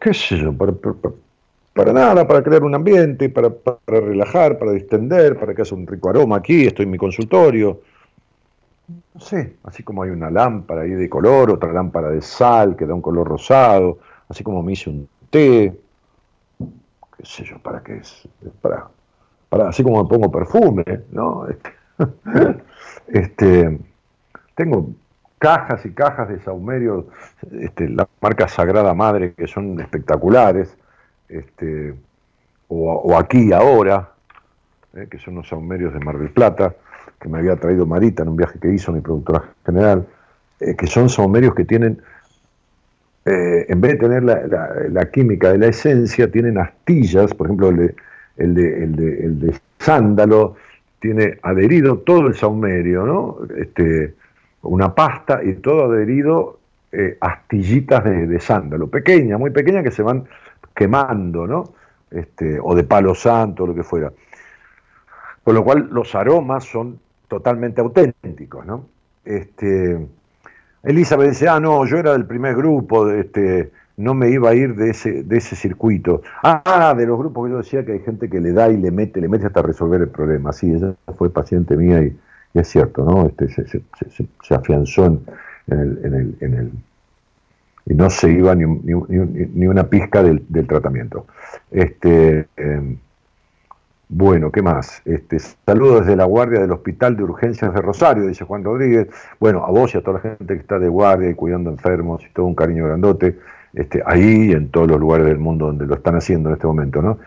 ¿Qué 0.00 0.12
sé 0.14 0.36
yo? 0.38 0.52
Para, 0.56 0.72
para- 0.72 1.14
para 1.74 1.92
nada, 1.92 2.26
para 2.26 2.42
crear 2.42 2.62
un 2.62 2.74
ambiente, 2.74 3.28
para, 3.28 3.52
relajar, 3.84 4.58
para 4.58 4.70
distender, 4.70 5.38
para 5.38 5.54
que 5.54 5.62
haya 5.62 5.76
un 5.76 5.86
rico 5.86 6.08
aroma 6.08 6.36
aquí, 6.36 6.66
estoy 6.66 6.84
en 6.84 6.92
mi 6.92 6.98
consultorio. 6.98 7.82
No 9.12 9.20
sé, 9.20 9.56
así 9.64 9.82
como 9.82 10.04
hay 10.04 10.10
una 10.10 10.30
lámpara 10.30 10.82
ahí 10.82 10.90
de 10.90 11.08
color, 11.08 11.50
otra 11.50 11.72
lámpara 11.72 12.10
de 12.10 12.22
sal 12.22 12.76
que 12.76 12.86
da 12.86 12.94
un 12.94 13.02
color 13.02 13.26
rosado, 13.26 13.98
así 14.28 14.44
como 14.44 14.62
me 14.62 14.72
hice 14.72 14.88
un 14.88 15.08
té, 15.30 15.76
qué 17.16 17.26
sé 17.26 17.44
yo, 17.44 17.58
¿para 17.58 17.82
qué 17.82 17.96
es? 17.96 18.28
Para, 18.60 18.88
así 19.68 19.82
como 19.82 20.02
me 20.02 20.08
pongo 20.08 20.30
perfume, 20.30 20.84
¿no? 21.10 21.48
Este, 21.48 21.70
este, 23.08 23.78
tengo 24.54 24.90
cajas 25.38 25.84
y 25.86 25.90
cajas 25.90 26.28
de 26.28 26.38
saumerio, 26.40 27.08
este, 27.50 27.88
la 27.88 28.08
marca 28.20 28.46
Sagrada 28.46 28.94
Madre, 28.94 29.34
que 29.34 29.48
son 29.48 29.80
espectaculares, 29.80 30.76
este, 31.28 31.94
o, 32.68 32.92
o 32.92 33.18
aquí 33.18 33.52
ahora, 33.52 34.14
eh, 34.96 35.08
que 35.10 35.18
son 35.18 35.34
los 35.34 35.48
saumerios 35.48 35.92
de 35.92 35.98
Mar 35.98 36.18
del 36.18 36.30
Plata, 36.30 36.74
que 37.20 37.28
me 37.28 37.38
había 37.38 37.56
traído 37.56 37.84
Marita 37.84 38.22
en 38.22 38.28
un 38.28 38.36
viaje 38.36 38.60
que 38.60 38.72
hizo 38.72 38.92
mi 38.92 39.00
productora 39.00 39.42
general, 39.66 40.06
eh, 40.60 40.76
que 40.76 40.86
son 40.86 41.08
saumerios 41.08 41.54
que 41.54 41.64
tienen, 41.64 42.00
eh, 43.24 43.66
en 43.68 43.80
vez 43.80 43.92
de 43.92 43.98
tener 43.98 44.22
la, 44.22 45.10
química 45.10 45.50
de 45.50 45.58
la 45.58 45.66
esencia, 45.66 46.30
tienen 46.30 46.58
astillas, 46.58 47.34
por 47.34 47.48
ejemplo, 47.48 47.70
el 47.70 47.76
de, 47.76 47.94
el 48.36 48.54
de, 48.54 49.24
el 49.24 49.40
de, 49.40 49.54
sándalo, 49.78 50.54
tiene 51.00 51.38
adherido 51.42 51.98
todo 51.98 52.28
el 52.28 52.34
saumerio, 52.34 53.04
¿no? 53.04 53.38
Este, 53.56 54.14
una 54.62 54.94
pasta 54.94 55.42
y 55.42 55.54
todo 55.54 55.92
adherido, 55.92 56.60
astillitas 57.20 58.04
de, 58.04 58.28
de 58.28 58.40
sándalo, 58.40 58.86
pequeñas, 58.86 59.40
muy 59.40 59.50
pequeñas 59.50 59.82
que 59.82 59.90
se 59.90 60.02
van 60.02 60.28
quemando, 60.74 61.46
¿no? 61.46 61.64
Este, 62.10 62.58
o 62.60 62.74
de 62.74 62.84
palo 62.84 63.14
santo, 63.14 63.66
lo 63.66 63.74
que 63.74 63.82
fuera. 63.82 64.12
Con 65.42 65.54
lo 65.54 65.64
cual 65.64 65.88
los 65.90 66.14
aromas 66.14 66.64
son 66.64 66.98
totalmente 67.28 67.80
auténticos, 67.80 68.64
¿no? 68.66 68.86
Este, 69.24 70.06
Elizabeth 70.82 71.30
dice, 71.30 71.48
ah, 71.48 71.60
no, 71.60 71.84
yo 71.86 71.98
era 71.98 72.12
del 72.12 72.26
primer 72.26 72.54
grupo, 72.56 73.06
de 73.06 73.20
este, 73.20 73.72
no 73.96 74.14
me 74.14 74.30
iba 74.30 74.50
a 74.50 74.54
ir 74.54 74.74
de 74.74 74.90
ese, 74.90 75.22
de 75.22 75.36
ese 75.38 75.56
circuito. 75.56 76.22
Ah, 76.42 76.94
de 76.96 77.06
los 77.06 77.18
grupos 77.18 77.46
que 77.46 77.52
yo 77.52 77.58
decía 77.58 77.84
que 77.84 77.92
hay 77.92 78.00
gente 78.00 78.28
que 78.28 78.40
le 78.40 78.52
da 78.52 78.68
y 78.70 78.76
le 78.76 78.90
mete, 78.90 79.20
le 79.20 79.28
mete 79.28 79.46
hasta 79.46 79.62
resolver 79.62 80.00
el 80.00 80.08
problema. 80.08 80.52
Sí, 80.52 80.72
ella 80.72 80.94
fue 81.16 81.30
paciente 81.30 81.76
mía 81.76 82.02
y, 82.02 82.16
es 82.54 82.68
cierto, 82.68 83.04
¿no? 83.04 83.26
Este, 83.26 83.48
se, 83.48 83.66
se- 83.66 83.82
se- 84.10 84.26
se 84.42 84.54
afianzó 84.54 85.06
en 85.06 85.20
el, 85.68 86.00
en 86.04 86.14
el- 86.14 86.36
en 86.40 86.54
el- 86.54 86.72
y 87.86 87.94
no 87.94 88.08
se 88.10 88.30
iba 88.32 88.54
ni, 88.54 88.64
ni 88.64 88.94
ni 89.08 89.18
un- 89.18 89.50
ni 89.54 89.66
una 89.66 89.84
pizca 89.84 90.22
del, 90.22 90.44
del 90.48 90.66
tratamiento. 90.66 91.26
Este, 91.70 92.46
em, 92.56 92.96
bueno, 94.08 94.52
¿qué 94.52 94.62
más? 94.62 95.02
Este, 95.04 95.38
saludos 95.38 96.00
desde 96.00 96.16
la 96.16 96.24
guardia 96.24 96.60
del 96.60 96.70
Hospital 96.72 97.16
de 97.16 97.24
Urgencias 97.24 97.74
de 97.74 97.80
Rosario, 97.80 98.26
dice 98.26 98.44
Juan 98.44 98.62
Rodríguez. 98.62 99.08
Bueno, 99.40 99.64
a 99.64 99.70
vos 99.70 99.94
y 99.94 99.98
a 99.98 100.02
toda 100.02 100.14
la 100.18 100.20
gente 100.20 100.54
que 100.54 100.60
está 100.60 100.78
de 100.78 100.88
guardia 100.88 101.30
y 101.30 101.34
cuidando 101.34 101.70
enfermos 101.70 102.22
y 102.24 102.32
todo 102.32 102.46
un 102.46 102.54
cariño 102.54 102.84
grandote, 102.86 103.38
este, 103.72 104.02
ahí 104.06 104.50
y 104.50 104.52
en 104.52 104.70
todos 104.70 104.88
los 104.88 105.00
lugares 105.00 105.26
del 105.26 105.38
mundo 105.38 105.66
donde 105.66 105.86
lo 105.86 105.94
están 105.96 106.14
haciendo 106.16 106.50
en 106.50 106.54
este 106.54 106.66
momento, 106.66 107.02
¿no? 107.02 107.18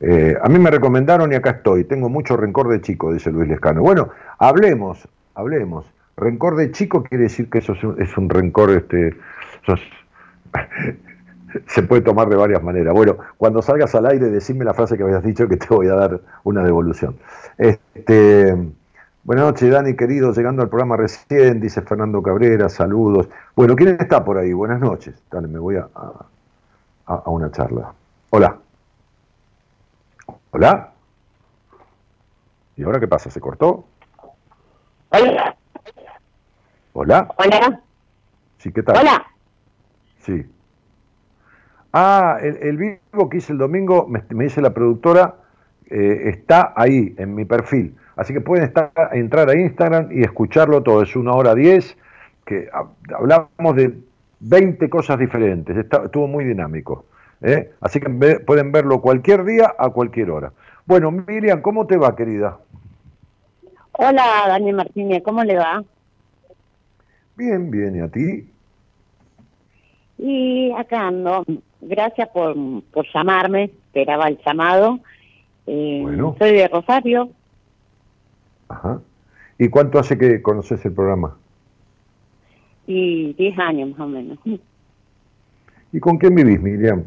Eh, 0.00 0.36
a 0.42 0.48
mí 0.48 0.58
me 0.58 0.70
recomendaron 0.70 1.32
y 1.32 1.36
acá 1.36 1.50
estoy. 1.50 1.84
Tengo 1.84 2.08
mucho 2.10 2.36
rencor 2.36 2.68
de 2.68 2.80
chico, 2.82 3.12
dice 3.12 3.30
Luis 3.30 3.48
Lescano. 3.48 3.80
Bueno, 3.80 4.10
hablemos, 4.38 5.08
hablemos. 5.34 5.86
Rencor 6.16 6.56
de 6.56 6.70
chico 6.72 7.02
quiere 7.04 7.24
decir 7.24 7.48
que 7.48 7.58
eso 7.58 7.72
es 7.72 7.82
un, 7.84 8.02
es 8.02 8.16
un 8.18 8.28
rencor, 8.28 8.70
este, 8.70 9.14
se 11.68 11.82
puede 11.82 12.02
tomar 12.02 12.28
de 12.28 12.36
varias 12.36 12.62
maneras. 12.62 12.94
Bueno, 12.94 13.16
cuando 13.36 13.62
salgas 13.62 13.94
al 13.94 14.06
aire, 14.06 14.30
decime 14.30 14.64
la 14.64 14.74
frase 14.74 14.96
que 14.96 15.02
habías 15.02 15.22
dicho 15.22 15.48
que 15.48 15.56
te 15.56 15.66
voy 15.68 15.88
a 15.88 15.94
dar 15.94 16.20
una 16.44 16.62
devolución. 16.64 17.16
Este, 17.58 18.54
buenas 19.22 19.44
noches, 19.46 19.70
Dani, 19.70 19.94
querido, 19.94 20.32
llegando 20.32 20.62
al 20.62 20.68
programa 20.68 20.96
recién, 20.96 21.60
dice 21.60 21.82
Fernando 21.82 22.22
Cabrera, 22.22 22.68
saludos. 22.68 23.28
Bueno, 23.54 23.76
¿quién 23.76 23.96
está 24.00 24.24
por 24.24 24.38
ahí? 24.38 24.52
Buenas 24.52 24.80
noches. 24.80 25.14
Dale, 25.30 25.48
me 25.48 25.58
voy 25.58 25.76
a, 25.76 25.88
a- 25.94 26.26
a 27.06 27.30
una 27.30 27.50
charla. 27.50 27.92
Hola. 28.30 28.56
Hola. 30.50 30.90
¿Y 32.76 32.82
ahora 32.82 32.98
qué 32.98 33.06
pasa? 33.06 33.30
¿Se 33.30 33.40
cortó? 33.40 33.84
Hola. 35.10 35.54
Hola. 36.92 37.28
Hola. 37.36 37.80
Sí, 38.58 38.72
¿qué 38.72 38.82
tal? 38.82 38.96
Hola. 38.96 39.24
Sí. 40.24 40.44
Ah, 41.92 42.38
el, 42.42 42.56
el 42.56 42.76
vivo 42.76 43.28
que 43.30 43.36
hice 43.38 43.52
el 43.52 43.58
domingo, 43.58 44.06
me, 44.08 44.22
me 44.30 44.44
dice 44.44 44.60
la 44.60 44.74
productora, 44.74 45.36
eh, 45.90 46.22
está 46.30 46.72
ahí, 46.76 47.14
en 47.18 47.34
mi 47.34 47.44
perfil. 47.44 47.94
Así 48.16 48.32
que 48.32 48.40
pueden 48.40 48.64
estar, 48.64 48.90
entrar 49.12 49.48
a 49.48 49.56
Instagram 49.56 50.08
y 50.10 50.22
escucharlo 50.22 50.82
todo. 50.82 51.02
Es 51.02 51.14
una 51.14 51.32
hora 51.32 51.54
diez, 51.54 51.96
que 52.46 52.68
ha- 52.72 52.86
hablamos 53.16 53.76
de 53.76 53.94
20 54.40 54.88
cosas 54.90 55.18
diferentes. 55.18 55.76
Está- 55.76 56.04
estuvo 56.04 56.26
muy 56.26 56.44
dinámico. 56.44 57.04
¿eh? 57.42 57.72
Así 57.80 58.00
que 58.00 58.08
ve- 58.08 58.40
pueden 58.40 58.72
verlo 58.72 59.00
cualquier 59.00 59.44
día 59.44 59.74
a 59.78 59.90
cualquier 59.90 60.30
hora. 60.30 60.52
Bueno, 60.86 61.10
Miriam, 61.10 61.60
¿cómo 61.60 61.86
te 61.86 61.96
va, 61.96 62.16
querida? 62.16 62.58
Hola, 63.92 64.24
Daniel 64.48 64.76
Martínez, 64.76 65.22
¿cómo 65.22 65.44
le 65.44 65.56
va? 65.56 65.84
Bien, 67.36 67.70
bien, 67.70 67.96
¿y 67.96 68.00
a 68.00 68.08
ti? 68.08 68.50
Y 70.18 70.70
acá 70.72 71.08
ando. 71.08 71.44
Gracias 71.80 72.28
por, 72.30 72.54
por 72.92 73.06
llamarme, 73.12 73.64
esperaba 73.64 74.28
el 74.28 74.38
llamado. 74.44 75.00
Eh, 75.66 76.00
Bueno. 76.02 76.36
Soy 76.38 76.52
de 76.52 76.68
Rosario, 76.68 77.30
Ajá. 78.68 79.00
¿Y 79.58 79.68
cuánto 79.68 79.98
hace 79.98 80.16
que 80.18 80.42
conoces 80.42 80.84
el 80.84 80.92
programa? 80.92 81.36
y 82.86 83.32
10 83.34 83.58
años 83.60 83.90
más 83.90 84.00
o 84.00 84.06
menos. 84.08 84.38
¿Y 85.92 86.00
con 86.00 86.18
quién 86.18 86.34
vivís, 86.34 86.60
Miriam? 86.60 87.04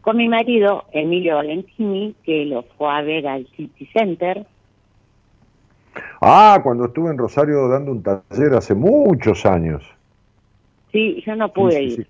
Con 0.00 0.16
mi 0.16 0.28
marido, 0.28 0.84
Emilio 0.92 1.36
Valentini, 1.36 2.14
que 2.22 2.44
lo 2.44 2.62
fue 2.78 2.88
a 2.92 3.02
ver 3.02 3.26
al 3.26 3.46
City 3.56 3.86
Center. 3.92 4.46
Ah, 6.20 6.60
cuando 6.62 6.84
estuve 6.86 7.10
en 7.10 7.18
Rosario 7.18 7.66
dando 7.68 7.90
un 7.92 8.02
taller 8.02 8.54
hace 8.54 8.74
muchos 8.74 9.44
años. 9.44 9.82
Sí, 10.92 11.22
yo 11.26 11.34
no 11.36 11.52
pude 11.52 11.72
sí, 11.72 11.84
ir. 11.84 11.96
sí. 11.96 12.06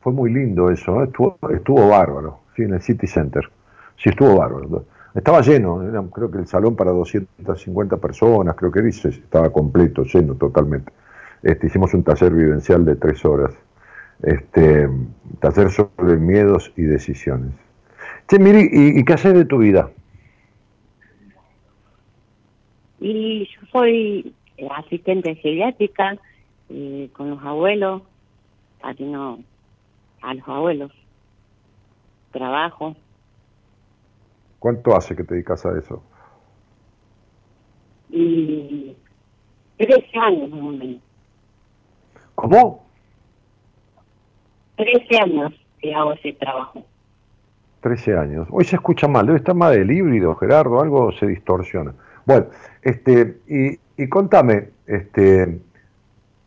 Fue 0.00 0.12
muy 0.12 0.32
lindo 0.32 0.70
eso, 0.70 1.02
¿eh? 1.02 1.06
estuvo, 1.06 1.36
estuvo 1.52 1.88
bárbaro, 1.88 2.38
sí, 2.54 2.62
en 2.62 2.74
el 2.74 2.80
City 2.80 3.06
Center. 3.08 3.48
Sí, 3.96 4.10
estuvo 4.10 4.36
bárbaro. 4.36 4.84
Estaba 5.14 5.40
lleno, 5.40 5.82
era, 5.82 6.02
creo 6.12 6.30
que 6.30 6.38
el 6.38 6.46
salón 6.46 6.76
para 6.76 6.92
250 6.92 7.96
personas, 7.96 8.54
creo 8.54 8.70
que 8.70 8.82
dice, 8.82 9.08
estaba 9.08 9.50
completo, 9.50 10.04
lleno 10.04 10.34
totalmente. 10.34 10.92
Este, 11.42 11.66
hicimos 11.66 11.92
un 11.94 12.04
taller 12.04 12.32
vivencial 12.32 12.84
de 12.84 12.96
tres 12.96 13.24
horas, 13.24 13.52
este, 14.22 14.88
taller 15.40 15.70
sobre 15.70 16.16
miedos 16.18 16.72
y 16.76 16.82
decisiones. 16.82 17.52
Che, 18.28 18.38
Miri, 18.38 18.68
¿y, 18.70 19.00
y 19.00 19.04
qué 19.04 19.12
haces 19.14 19.34
de 19.34 19.44
tu 19.44 19.58
vida? 19.58 19.90
Y 23.00 23.46
yo 23.46 23.66
soy 23.72 24.34
eh, 24.56 24.68
asistente 24.76 25.34
geriátrica 25.36 26.16
eh, 26.68 27.10
con 27.12 27.30
los 27.30 27.42
abuelos, 27.42 28.02
atiendo 28.82 29.38
a 30.22 30.34
los 30.34 30.48
abuelos. 30.48 30.92
Trabajo. 32.32 32.94
¿Cuánto 34.58 34.96
hace 34.96 35.14
que 35.14 35.24
te 35.24 35.34
dedicas 35.34 35.64
a 35.64 35.78
eso? 35.78 36.02
Y 38.10 38.96
13 39.78 40.18
años 40.18 40.50
más 40.50 40.60
o 40.60 40.72
menos. 40.72 41.02
¿Cómo? 42.34 42.86
13 44.76 45.18
años 45.18 45.52
que 45.78 45.94
hago 45.94 46.12
ese 46.12 46.32
trabajo. 46.34 46.84
13 47.80 48.16
años. 48.16 48.48
Hoy 48.50 48.64
se 48.64 48.76
escucha 48.76 49.06
mal, 49.06 49.26
debe 49.26 49.38
estar 49.38 49.54
más 49.54 49.72
del 49.72 49.90
híbrido, 49.90 50.34
Gerardo, 50.36 50.80
algo 50.80 51.12
se 51.12 51.26
distorsiona. 51.26 51.94
Bueno, 52.24 52.46
este, 52.82 53.38
y, 53.46 53.78
y 53.96 54.08
contame, 54.08 54.70
este, 54.86 55.60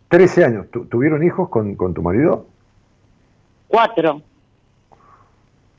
13 0.10 0.44
años, 0.46 0.70
¿tu- 0.72 0.86
¿tuvieron 0.86 1.24
hijos 1.24 1.50
con, 1.50 1.76
con 1.76 1.94
tu 1.94 2.02
marido? 2.02 2.48
Cuatro. 3.68 4.22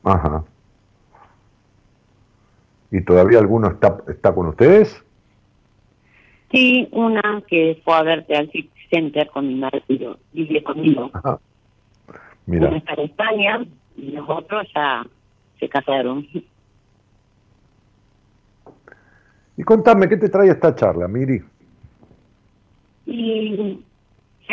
Ajá. 0.05 0.45
¿Y 2.93 3.03
todavía 3.03 3.39
alguno 3.39 3.69
está, 3.69 3.99
está 4.09 4.35
con 4.35 4.47
ustedes? 4.49 5.05
Sí, 6.51 6.89
una 6.93 7.43
que 7.47 7.81
fue 7.85 7.95
a 7.95 8.03
verte 8.03 8.37
al 8.37 8.51
City 8.51 8.71
Center 8.91 9.29
con 9.31 9.47
mi 9.47 9.55
marido, 9.55 10.19
vive 10.33 10.63
conmigo. 10.65 11.11
Ajá. 11.13 11.39
Mira, 12.47 12.69
está 12.77 12.95
en 12.95 13.01
España 13.01 13.65
y 13.97 14.11
los 14.13 14.29
otros 14.29 14.67
ya 14.75 15.07
se 15.61 15.69
casaron. 15.69 16.27
y 19.57 19.63
contame, 19.63 20.09
¿qué 20.09 20.17
te 20.17 20.29
trae 20.29 20.49
esta 20.51 20.75
charla, 20.75 21.07
Miri? 21.07 21.43
Y 23.07 23.85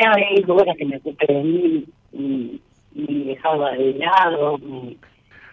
he 0.02 0.40
ido 0.40 0.54
ahora 0.54 0.74
que 0.76 0.86
me 0.86 0.98
ocupé 0.98 1.26
de 1.34 1.44
mí, 1.44 1.86
y, 2.14 2.62
y 2.94 3.24
dejaba 3.26 3.72
de 3.72 3.94
lado. 3.94 4.58
y- 4.60 4.98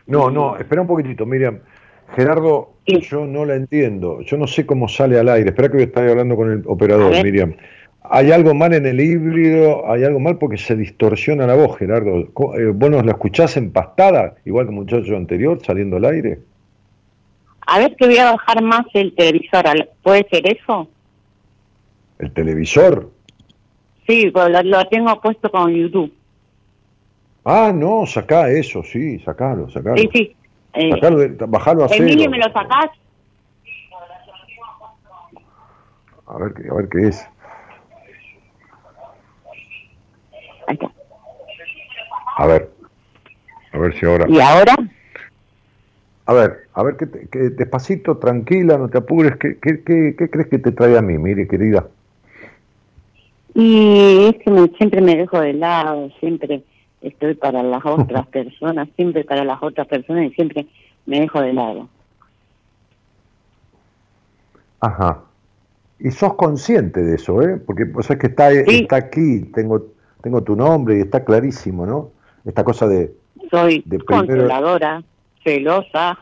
No, 0.07 0.31
no, 0.31 0.57
espera 0.57 0.83
un 0.83 0.89
poquitito, 0.89 1.25
Miriam. 1.27 1.59
Gerardo, 2.15 2.71
Sí. 2.87 3.01
yo 3.01 3.25
no 3.27 3.45
la 3.47 3.55
entiendo. 3.55 4.21
Yo 4.23 4.37
no 4.37 4.47
sé 4.47 4.67
cómo 4.67 4.89
sale 4.89 5.19
al 5.19 5.29
aire. 5.31 5.49
Espera 5.51 5.69
que 5.69 5.75
voy 5.75 5.83
a 5.85 5.87
estar 5.87 6.09
hablando 6.09 6.37
con 6.37 6.51
el 6.53 6.63
operador. 6.67 7.13
Miriam. 7.23 7.55
¿Hay 8.03 8.31
algo 8.31 8.53
mal 8.55 8.75
en 8.75 8.85
el 8.85 9.01
híbrido? 9.01 9.91
¿Hay 9.91 10.05
algo 10.05 10.21
mal 10.21 10.37
porque 10.37 10.59
se 10.59 10.77
distorsiona 10.77 11.47
la 11.47 11.55
voz, 11.55 11.79
Gerardo? 11.79 12.19
Eh, 12.19 12.67
¿Vos 12.75 12.91
nos 12.91 13.07
la 13.07 13.13
escuchás 13.13 13.57
empastada, 13.57 14.35
igual 14.45 14.67
que 14.67 14.71
el 14.73 14.77
muchacho 14.77 15.17
anterior, 15.17 15.59
saliendo 15.65 15.97
al 15.97 16.05
aire? 16.05 16.41
A 17.67 17.79
ver 17.79 17.97
que 17.97 18.05
voy 18.07 18.19
a 18.19 18.33
bajar 18.33 18.63
más 18.63 18.85
el 18.93 19.15
televisor. 19.15 19.67
¿al- 19.67 19.89
¿Puede 20.03 20.27
ser 20.31 20.47
eso? 20.55 20.87
¿El 22.19 22.31
televisor? 22.33 23.11
Sí, 24.07 24.31
pues 24.31 24.51
lo, 24.51 24.63
lo 24.63 24.87
tengo 24.89 25.21
puesto 25.21 25.51
con 25.51 25.73
YouTube. 25.73 26.13
Ah, 27.45 27.73
no, 27.75 28.07
sacá 28.07 28.49
eso, 28.51 28.83
sí, 28.83 29.19
sacalo, 29.21 29.69
sacalo. 29.71 29.97
Sí, 29.97 30.09
sí. 30.13 30.37
Eh, 30.73 30.91
Sacalo 30.91 31.19
de- 31.19 31.29
bajalo 31.47 31.85
a 31.85 31.89
cero. 31.89 32.05
Emilio, 32.05 32.31
¿me 32.31 32.39
lo 32.39 32.45
sacás? 32.53 32.91
A 36.27 36.39
ver, 36.39 36.53
a 36.71 36.75
ver 36.75 36.89
qué 36.89 37.09
es. 37.09 37.27
Ahí 40.67 40.75
está. 40.75 40.91
A 42.37 42.47
ver. 42.47 42.71
A 43.73 43.79
ver 43.79 43.99
si 43.99 44.07
ahora... 44.07 44.27
¿Y 44.29 44.41
ahora? 44.41 44.75
A 46.27 46.33
ver, 46.33 46.69
a 46.73 46.83
ver, 46.83 46.97
que, 46.97 47.07
te- 47.07 47.29
que 47.29 47.39
despacito, 47.51 48.17
tranquila, 48.17 48.79
no 48.79 48.89
te 48.89 48.99
apures. 48.99 49.37
¿Qué, 49.37 49.59
qué, 49.61 49.83
qué, 49.85 50.15
qué 50.19 50.31
crees 50.31 50.49
que 50.49 50.59
te 50.59 50.73
trae 50.73 50.97
a 50.97 51.03
mí, 51.03 51.19
mire, 51.19 51.47
querida? 51.47 51.87
Y 53.55 54.27
es 54.27 54.37
que 54.43 54.51
me- 54.51 54.69
siempre 54.77 55.01
me 55.01 55.17
dejo 55.17 55.41
de 55.41 55.53
lado, 55.53 56.11
siempre 56.21 56.63
estoy 57.01 57.35
para 57.35 57.63
las 57.63 57.85
otras 57.85 58.27
personas, 58.29 58.89
siempre 58.97 59.25
para 59.25 59.45
las 59.45 59.63
otras 59.63 59.87
personas 59.87 60.25
y 60.27 60.35
siempre 60.35 60.67
me 61.07 61.21
dejo 61.21 61.41
de 61.41 61.53
lado. 61.53 61.89
Ajá. 64.81 65.21
Y 65.99 66.11
sos 66.11 66.35
consciente 66.35 67.03
de 67.03 67.15
eso, 67.15 67.41
¿eh? 67.43 67.57
Porque 67.65 67.85
vos 67.85 68.07
sabés 68.07 68.21
que 68.21 68.27
está, 68.29 68.51
Sí. 68.51 68.81
está 68.83 68.97
aquí, 68.97 69.41
tengo, 69.55 69.87
tengo 70.23 70.43
tu 70.43 70.57
nombre 70.57 70.99
y 70.99 71.01
está 71.01 71.25
clarísimo, 71.25 71.87
¿no? 71.87 72.11
Esta 72.45 72.65
cosa 72.65 72.87
de... 72.87 73.13
Soy 73.51 73.83
De 73.87 73.99
primero- 73.99 74.07
controladora, 74.27 75.03
celosa, 75.43 76.19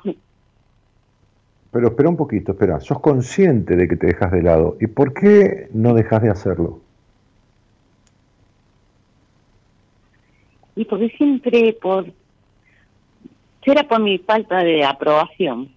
Pero 1.71 1.89
espera 1.89 2.09
un 2.11 2.17
poquito, 2.17 2.53
espera. 2.53 2.81
Sos 2.81 3.01
consciente 3.01 3.77
de 3.77 3.89
que 3.89 3.97
te 3.97 4.07
dejas 4.09 4.31
de 4.31 4.43
lado. 4.43 4.77
¿Y 4.81 4.89
por 4.89 5.15
qué 5.15 5.69
no 5.73 5.95
dejas 5.95 6.21
de 6.23 6.29
hacerlo? 6.29 6.81
Y 10.77 10.85
porque 10.85 11.09
siempre 11.11 11.77
por... 11.81 12.07
Será 13.65 13.85
por 13.85 14.01
mi 14.01 14.19
falta 14.19 14.59
de 14.59 14.85
aprobación. 14.85 15.71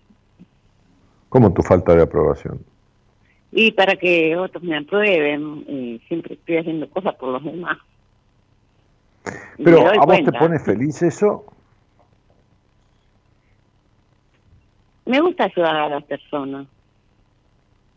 ¿Cómo 1.29 1.53
tu 1.53 1.61
falta 1.61 1.95
de 1.95 2.03
aprobación? 2.03 2.59
Y 3.51 3.71
para 3.71 3.95
que 3.95 4.35
otros 4.35 4.63
me 4.63 4.77
aprueben, 4.77 5.65
eh, 5.67 5.99
siempre 6.07 6.33
estoy 6.33 6.57
haciendo 6.57 6.89
cosas 6.89 7.15
por 7.15 7.29
los 7.29 7.43
demás. 7.43 7.77
Pero 9.63 9.87
¿a 9.87 10.05
vos 10.05 10.23
te 10.23 10.31
pone 10.31 10.59
feliz 10.59 11.01
eso? 11.01 11.45
Me 15.05 15.21
gusta 15.21 15.45
ayudar 15.45 15.75
a 15.75 15.89
las 15.89 16.03
personas, 16.03 16.67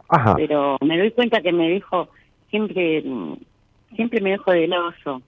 Ajá. 0.09 0.35
pero 0.37 0.77
me 0.81 0.99
doy 0.99 1.11
cuenta 1.11 1.41
que 1.41 1.53
me 1.53 1.71
dejo, 1.71 2.09
siempre, 2.51 3.03
mm, 3.03 3.35
siempre 3.97 4.21
me 4.21 4.31
dejo 4.31 4.53
de 4.53 4.69
lado 4.69 4.93
yo. 5.05 5.23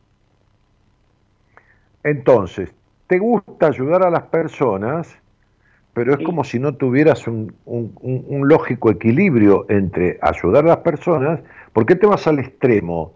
Entonces, 2.04 2.72
te 3.06 3.18
gusta 3.18 3.66
ayudar 3.66 4.02
a 4.02 4.10
las 4.10 4.24
personas, 4.24 5.16
pero 5.92 6.12
es 6.12 6.18
Sí. 6.18 6.24
como 6.24 6.44
si 6.44 6.58
no 6.58 6.74
tuvieras 6.74 7.26
un, 7.26 7.52
un- 7.64 7.92
un- 8.00 8.24
un 8.28 8.48
lógico 8.48 8.90
equilibrio 8.90 9.66
entre 9.68 10.18
ayudar 10.22 10.64
a 10.64 10.68
las 10.68 10.76
personas. 10.78 11.40
¿Por 11.72 11.84
qué 11.86 11.96
te 11.96 12.06
vas 12.06 12.26
al 12.26 12.38
extremo 12.38 13.12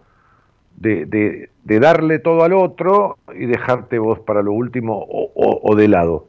de, 0.77 1.05
de- 1.05 1.49
de 1.63 1.79
darle 1.79 2.19
todo 2.19 2.43
al 2.43 2.53
otro 2.53 3.17
y 3.33 3.45
dejarte 3.45 3.97
vos 3.97 4.19
para 4.19 4.41
lo 4.43 4.51
último 4.51 4.97
o, 4.97 5.31
o- 5.33 5.59
o 5.71 5.75
de 5.75 5.87
lado? 5.87 6.27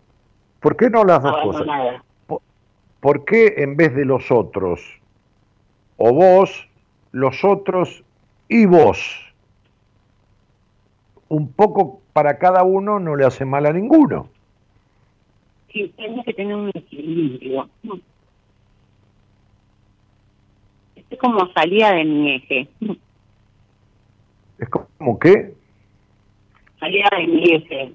¿Por 0.61 0.77
qué 0.77 0.89
no 0.89 1.05
las 1.05 1.23
dos 1.23 1.37
cosas? 1.43 1.67
¿Por, 2.27 2.41
¿Por 3.01 3.25
qué 3.25 3.55
en 3.59 3.77
vez 3.77 3.95
de 3.95 4.05
los 4.05 4.31
otros? 4.31 4.81
O 5.97 6.15
vos, 6.15 6.69
los 7.13 7.45
otros 7.45 8.05
y 8.49 8.67
vos. 8.67 9.23
Un 11.29 11.53
poco 11.53 12.03
para 12.17 12.39
cada 12.39 12.63
uno 12.63 12.99
no 12.99 13.15
le 13.15 13.27
hace 13.27 13.45
mal 13.45 13.67
a 13.67 13.75
ninguno. 13.75 14.31
Sí, 15.71 15.93
tiene 15.99 16.25
que 16.25 16.33
tener 16.33 16.57
un 16.57 16.71
equilibrio. 16.73 17.69
Es 21.11 21.19
como 21.19 21.47
salida 21.53 21.93
de 21.93 22.05
mi 22.05 22.37
eje. 22.37 22.69
¿Es 24.59 24.69
como 24.71 25.19
qué? 25.19 25.53
Salida 26.81 27.07
de 27.19 27.27
mi 27.27 27.53
eje. 27.53 27.93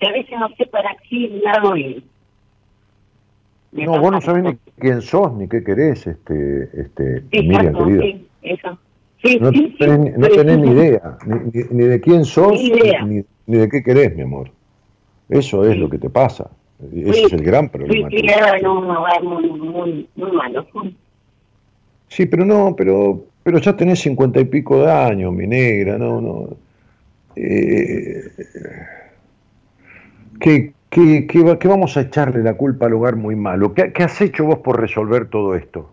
Que 0.00 0.06
a 0.08 0.10
veces 0.10 0.36
no 0.40 0.48
sé 0.56 0.66
para 0.66 0.96
qué 1.08 1.40
lado 1.44 1.76
ir. 1.76 2.02
Me 3.70 3.84
No, 3.84 4.00
vos 4.00 4.10
no 4.10 4.20
sabés 4.20 4.42
ni 4.42 4.56
quién 4.80 5.00
sos 5.00 5.32
ni 5.34 5.48
qué 5.48 5.62
querés, 5.62 6.08
este, 6.08 6.70
este, 6.74 7.22
Miriam, 7.30 7.66
exacto, 7.66 8.00
sí, 8.00 8.28
eso. 8.42 8.78
Sí, 9.22 9.38
No 9.40 9.52
sí, 9.52 9.76
tenés, 9.78 9.98
ni- 10.00 10.10
no 10.10 10.28
tenés 10.28 10.58
ni 10.58 10.70
idea, 10.72 11.16
ni, 11.26 11.62
ni- 11.70 11.84
de 11.84 12.00
quién 12.00 12.24
sos, 12.24 12.60
Ni 12.60 13.24
ni, 13.46 13.58
de 13.58 13.68
qué 13.68 13.82
querés, 13.82 14.14
mi 14.16 14.22
amor. 14.22 14.50
Eso 15.28 15.64
es 15.64 15.76
lo 15.76 15.88
que 15.88 15.98
te 15.98 16.10
pasa. 16.10 16.50
Ese 16.92 17.26
es 17.26 17.32
el 17.32 17.44
gran 17.44 17.68
problema. 17.68 18.08
sí, 18.10 18.16
muy, 19.22 19.50
muy, 19.50 20.08
muy 20.16 20.32
malo. 20.32 20.66
Sí, 22.08 22.26
pero 22.26 22.44
no, 22.44 22.74
pero, 22.76 23.24
pero 23.44 23.58
ya 23.58 23.76
tenés 23.76 24.00
cincuenta 24.00 24.40
y 24.40 24.44
pico 24.44 24.82
de 24.84 24.90
años, 24.90 25.32
mi 25.32 25.46
negra, 25.46 25.96
no, 25.96 26.20
no. 26.20 26.48
Eh, 27.36 28.24
¿qué, 30.40 30.72
qué, 30.90 31.26
qué 31.26 31.58
qué 31.58 31.68
vamos 31.68 31.96
a 31.96 32.02
echarle 32.02 32.42
la 32.42 32.54
culpa 32.54 32.86
al 32.86 32.94
hogar 32.94 33.16
muy 33.16 33.36
malo? 33.36 33.72
¿Qué, 33.72 33.92
qué 33.92 34.02
has 34.02 34.20
hecho 34.20 34.44
vos 34.44 34.58
por 34.58 34.80
resolver 34.80 35.28
todo 35.28 35.54
esto? 35.54 35.92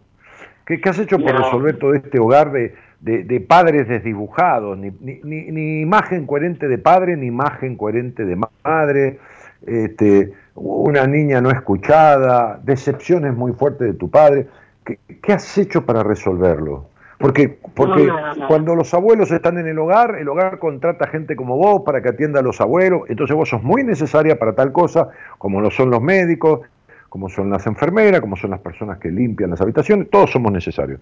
¿Qué, 0.65 0.81
qué 0.81 0.89
has 0.89 0.99
hecho 0.99 1.19
por 1.19 1.33
No. 1.33 1.43
resolver 1.43 1.77
todo 1.77 1.93
este 1.93 2.19
hogar 2.19 2.51
de, 2.51 2.73
de- 3.01 3.23
de 3.23 3.39
padres 3.39 3.87
desdibujados? 3.87 4.77
Ni, 4.77 4.91
ni, 5.01 5.19
ni- 5.23 5.51
ni 5.51 5.81
imagen 5.81 6.25
coherente 6.25 6.67
de 6.67 6.77
padre, 6.77 7.15
ni 7.17 7.27
imagen 7.27 7.75
coherente 7.77 8.25
de 8.25 8.37
madre, 8.63 9.19
este, 9.65 10.33
una 10.55 11.05
niña 11.07 11.41
no 11.41 11.49
escuchada, 11.51 12.59
decepciones 12.63 13.33
muy 13.35 13.53
fuertes 13.53 13.87
de 13.87 13.93
tu 13.93 14.09
padre. 14.09 14.47
¿Qué, 14.85 14.99
qué 15.21 15.33
has 15.33 15.57
hecho 15.57 15.85
para 15.85 16.03
resolverlo? 16.03 16.87
Porque, 17.17 17.59
porque 17.75 18.05
No, 18.07 18.19
no, 18.19 18.35
no. 18.35 18.47
cuando 18.47 18.75
los 18.75 18.93
abuelos 18.93 19.29
están 19.31 19.57
en 19.57 19.67
el 19.67 19.77
hogar, 19.77 20.15
el 20.15 20.29
hogar 20.29 20.57
contrata 20.59 21.05
gente 21.07 21.35
como 21.35 21.57
vos 21.57 21.81
para 21.85 22.01
que 22.01 22.09
atienda 22.09 22.39
a 22.39 22.43
los 22.43 22.61
abuelos, 22.61 23.01
entonces 23.09 23.35
vos 23.35 23.49
sos 23.49 23.61
muy 23.61 23.83
necesaria 23.83 24.39
para 24.39 24.53
tal 24.53 24.71
cosa, 24.71 25.09
como 25.37 25.59
lo 25.59 25.69
son 25.69 25.89
los 25.89 26.01
médicos, 26.01 26.61
como 27.09 27.27
son 27.27 27.49
las 27.49 27.67
enfermeras, 27.67 28.21
como 28.21 28.37
son 28.37 28.51
las 28.51 28.61
personas 28.61 28.99
que 28.99 29.09
limpian 29.11 29.49
las 29.49 29.59
habitaciones, 29.59 30.09
todos 30.09 30.31
somos 30.31 30.51
necesarios. 30.53 31.01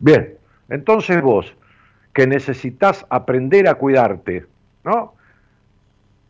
Bien, 0.00 0.34
entonces 0.74 1.22
vos, 1.22 1.54
que 2.12 2.26
necesitas 2.26 3.06
aprender 3.10 3.68
a 3.68 3.74
cuidarte, 3.74 4.46
¿no? 4.84 5.14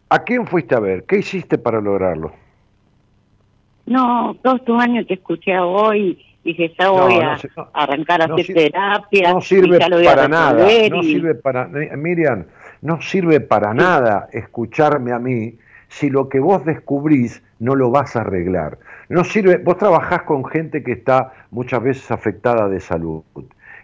¿A 0.08 0.18
quién 0.20 0.46
fuiste 0.46 0.74
a 0.74 0.80
ver? 0.80 1.04
¿Qué 1.04 1.18
hiciste 1.18 1.58
para 1.58 1.80
lograrlo? 1.80 2.32
No, 3.86 4.36
todos 4.42 4.64
tus 4.64 4.80
años 4.80 5.06
te 5.06 5.14
escuché 5.14 5.58
hoy 5.58 6.18
y 6.42 6.50
dije, 6.52 6.74
ya 6.78 6.90
voy 6.90 7.18
no 7.18 7.30
a 7.30 7.38
no. 7.56 7.68
arrancar 7.74 8.22
a 8.22 8.24
hacer 8.26 8.46
sir- 8.46 8.54
terapia. 8.56 9.32
no 9.32 9.40
sirve 9.40 9.78
para 9.78 10.28
nada, 10.28 10.66
no 10.90 11.02
sirve 11.02 11.34
para 11.34 11.66
Miriam, 11.66 12.44
no 12.80 13.00
sirve 13.02 13.40
para 13.40 13.74
nada 13.74 14.28
escucharme 14.32 15.12
a 15.12 15.18
mí 15.18 15.58
si 15.88 16.10
lo 16.10 16.28
que 16.28 16.40
vos 16.40 16.64
descubrís 16.64 17.42
no 17.58 17.74
lo 17.74 17.90
vas 17.90 18.16
a 18.16 18.20
arreglar. 18.22 18.78
No 19.08 19.22
sirve, 19.24 19.58
vos 19.58 19.76
trabajás 19.76 20.22
con 20.22 20.44
gente 20.44 20.82
que 20.82 20.92
está 20.92 21.32
muchas 21.50 21.82
veces 21.82 22.10
afectada 22.10 22.68
de 22.68 22.80
salud. 22.80 23.22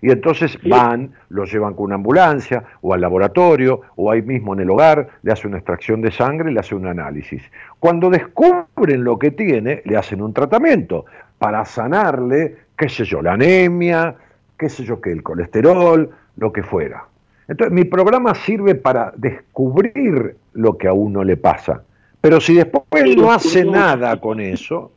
Y 0.02 0.10
entonces 0.10 0.58
van, 0.66 1.12
lo 1.28 1.44
llevan 1.44 1.74
con 1.74 1.86
una 1.86 1.96
ambulancia 1.96 2.64
o 2.80 2.94
al 2.94 3.00
laboratorio 3.00 3.82
o 3.96 4.10
ahí 4.10 4.22
mismo 4.22 4.54
en 4.54 4.60
el 4.60 4.70
hogar, 4.70 5.08
le 5.22 5.32
hacen 5.32 5.48
una 5.48 5.58
extracción 5.58 6.00
de 6.00 6.10
sangre, 6.10 6.50
le 6.50 6.60
hacen 6.60 6.78
un 6.78 6.86
análisis. 6.86 7.42
Cuando 7.78 8.08
descubren 8.08 9.04
lo 9.04 9.18
que 9.18 9.30
tiene, 9.30 9.82
le 9.84 9.96
hacen 9.96 10.22
un 10.22 10.32
tratamiento 10.32 11.04
para 11.38 11.64
sanarle, 11.64 12.56
qué 12.76 12.88
sé 12.88 13.04
yo, 13.04 13.20
la 13.20 13.34
anemia, 13.34 14.14
qué 14.58 14.68
sé 14.68 14.84
yo, 14.84 15.00
que 15.00 15.12
el 15.12 15.22
colesterol, 15.22 16.10
lo 16.36 16.52
que 16.52 16.62
fuera. 16.62 17.04
Entonces, 17.48 17.74
mi 17.74 17.84
programa 17.84 18.34
sirve 18.34 18.74
para 18.74 19.12
descubrir 19.16 20.36
lo 20.52 20.78
que 20.78 20.86
a 20.86 20.92
uno 20.92 21.24
le 21.24 21.36
pasa. 21.36 21.82
Pero 22.20 22.40
si 22.40 22.54
después 22.54 22.84
no 23.16 23.32
hace 23.32 23.64
nada 23.64 24.20
con 24.20 24.40
eso, 24.40 24.92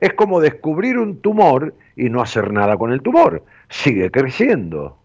es 0.00 0.12
como 0.12 0.40
descubrir 0.40 0.98
un 0.98 1.20
tumor 1.20 1.74
y 1.96 2.10
no 2.10 2.20
hacer 2.20 2.52
nada 2.52 2.76
con 2.76 2.92
el 2.92 3.00
tumor. 3.00 3.42
Sigue 3.68 4.10
creciendo. 4.10 4.96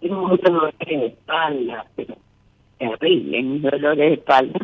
Tengo 0.00 0.28
muchos 0.28 0.44
dolores 0.44 0.78
de 0.88 1.06
espalda, 1.06 1.86
pero 1.96 2.14
terrible, 2.78 3.42
mis 3.42 3.62
dolores 3.62 3.98
de 3.98 4.12
espalda. 4.14 4.58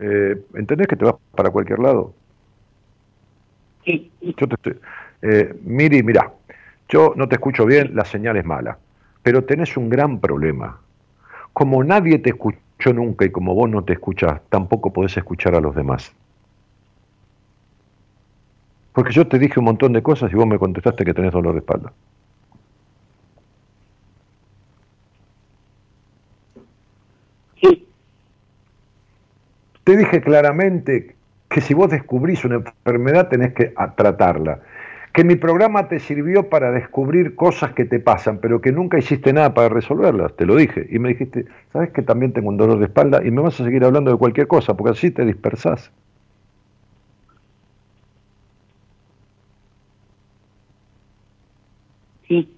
Eh, 0.00 0.36
¿Entendés 0.54 0.86
que 0.86 0.96
te 0.96 1.04
vas 1.04 1.16
para 1.32 1.50
cualquier 1.50 1.78
lado? 1.80 2.14
Sí, 3.84 4.10
Yo 4.20 4.48
te 4.48 4.54
estoy- 4.54 4.80
eh, 5.22 5.54
Miri, 5.62 6.02
mira, 6.02 6.32
yo 6.88 7.12
no 7.16 7.28
te 7.28 7.34
escucho 7.34 7.66
bien, 7.66 7.94
la 7.94 8.04
señal 8.04 8.36
es 8.36 8.44
mala, 8.44 8.78
pero 9.22 9.44
tenés 9.44 9.76
un 9.76 9.88
gran 9.90 10.20
problema. 10.20 10.80
Como 11.52 11.82
nadie 11.84 12.18
te 12.18 12.30
escuchó 12.30 12.92
nunca 12.94 13.24
y 13.24 13.30
como 13.30 13.54
vos 13.54 13.68
no 13.68 13.84
te 13.84 13.94
escuchás, 13.94 14.40
tampoco 14.48 14.92
podés 14.92 15.16
escuchar 15.16 15.54
a 15.54 15.60
los 15.60 15.74
demás. 15.74 16.14
Porque 18.98 19.14
yo 19.14 19.28
te 19.28 19.38
dije 19.38 19.60
un 19.60 19.64
montón 19.64 19.94
de 19.94 20.02
cosas 20.02 20.32
y 20.32 20.34
vos 20.36 20.46
me 20.46 20.58
contestaste 20.58 21.04
que 21.06 21.14
tenés 21.14 21.32
dolor 21.32 21.54
de 21.54 21.60
espalda. 21.60 21.94
sí, 27.60 27.88
Te 29.84 29.96
dije 29.96 30.20
claramente 30.20 31.16
que 31.48 31.60
si 31.60 31.74
vos 31.74 31.90
descubrís 31.90 32.44
una 32.44 32.56
enfermedad 32.56 33.28
tenés 33.28 33.54
que 33.54 33.72
a- 33.76 33.94
tratarla. 33.94 34.60
Que 35.12 35.24
mi 35.24 35.36
programa 35.36 35.88
te 35.88 35.98
sirvió 35.98 36.48
para 36.50 36.70
descubrir 36.70 37.34
cosas 37.34 37.72
que 37.72 37.84
te 37.86 37.98
pasan, 37.98 38.38
pero 38.40 38.60
que 38.60 38.70
nunca 38.72 38.98
hiciste 38.98 39.32
nada 39.32 39.54
para 39.54 39.68
resolverlas. 39.70 40.36
Te 40.36 40.46
lo 40.46 40.54
dije. 40.56 40.86
Y 40.90 40.98
me 40.98 41.08
dijiste, 41.10 41.46
¿sabes 41.72 41.90
que 41.90 42.02
también 42.02 42.32
tengo 42.32 42.50
un 42.50 42.58
dolor 42.58 42.78
de 42.78 42.84
espalda? 42.86 43.22
Y 43.24 43.30
me 43.30 43.40
vas 43.42 43.58
a 43.60 43.64
seguir 43.64 43.84
hablando 43.84 44.10
de 44.12 44.18
cualquier 44.18 44.46
cosa, 44.46 44.76
porque 44.76 44.92
así 44.92 45.10
te 45.10 45.24
dispersás. 45.24 45.92
Sí. 52.28 52.54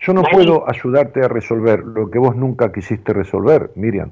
Yo 0.00 0.12
no 0.12 0.22
Vale. 0.22 0.34
puedo 0.34 0.68
ayudarte 0.68 1.24
a 1.24 1.28
resolver 1.28 1.80
lo 1.80 2.10
que 2.10 2.18
vos 2.18 2.36
nunca 2.36 2.70
quisiste 2.72 3.14
resolver, 3.14 3.70
Miriam. 3.74 4.10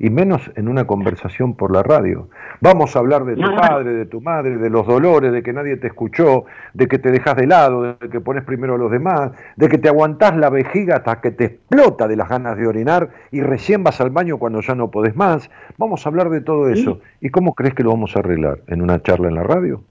Y 0.00 0.10
menos 0.10 0.50
en 0.56 0.66
una 0.66 0.86
conversación 0.86 1.54
por 1.54 1.70
la 1.70 1.82
radio. 1.82 2.28
Vamos 2.60 2.96
a 2.96 2.98
hablar 2.98 3.24
de 3.26 3.36
tu 3.36 3.54
padre, 3.54 3.92
de 3.92 4.06
tu 4.06 4.20
madre, 4.22 4.56
de 4.56 4.70
los 4.70 4.86
dolores, 4.86 5.30
de 5.30 5.42
que 5.42 5.52
nadie 5.52 5.76
te 5.76 5.88
escuchó, 5.88 6.46
de 6.72 6.88
que 6.88 6.98
te 6.98 7.12
dejas 7.12 7.36
de 7.36 7.46
lado, 7.46 7.82
de 7.82 8.08
que 8.08 8.18
pones 8.20 8.42
primero 8.44 8.74
a 8.74 8.78
los 8.78 8.90
demás, 8.90 9.32
de 9.56 9.68
que 9.68 9.76
te 9.78 9.88
aguantás 9.88 10.34
la 10.36 10.48
vejiga 10.48 10.96
hasta 10.96 11.20
que 11.20 11.30
te 11.30 11.44
explota 11.44 12.08
de 12.08 12.16
las 12.16 12.28
ganas 12.30 12.56
de 12.56 12.66
orinar 12.66 13.10
y 13.30 13.42
recién 13.42 13.84
vas 13.84 14.00
al 14.00 14.10
baño 14.10 14.38
cuando 14.38 14.62
ya 14.62 14.74
no 14.74 14.90
podés 14.90 15.14
más. 15.14 15.50
Vamos 15.76 16.04
a 16.04 16.08
hablar 16.08 16.30
de 16.30 16.40
todo 16.40 16.70
eso. 16.70 17.00
¿Y 17.20 17.28
cómo 17.28 17.54
crees 17.54 17.74
que 17.74 17.82
lo 17.84 17.90
vamos 17.90 18.16
a 18.16 18.20
arreglar? 18.20 18.60
¿En 18.68 18.80
una 18.80 19.02
charla 19.02 19.28
en 19.28 19.34
la 19.34 19.42
radio? 19.42 19.82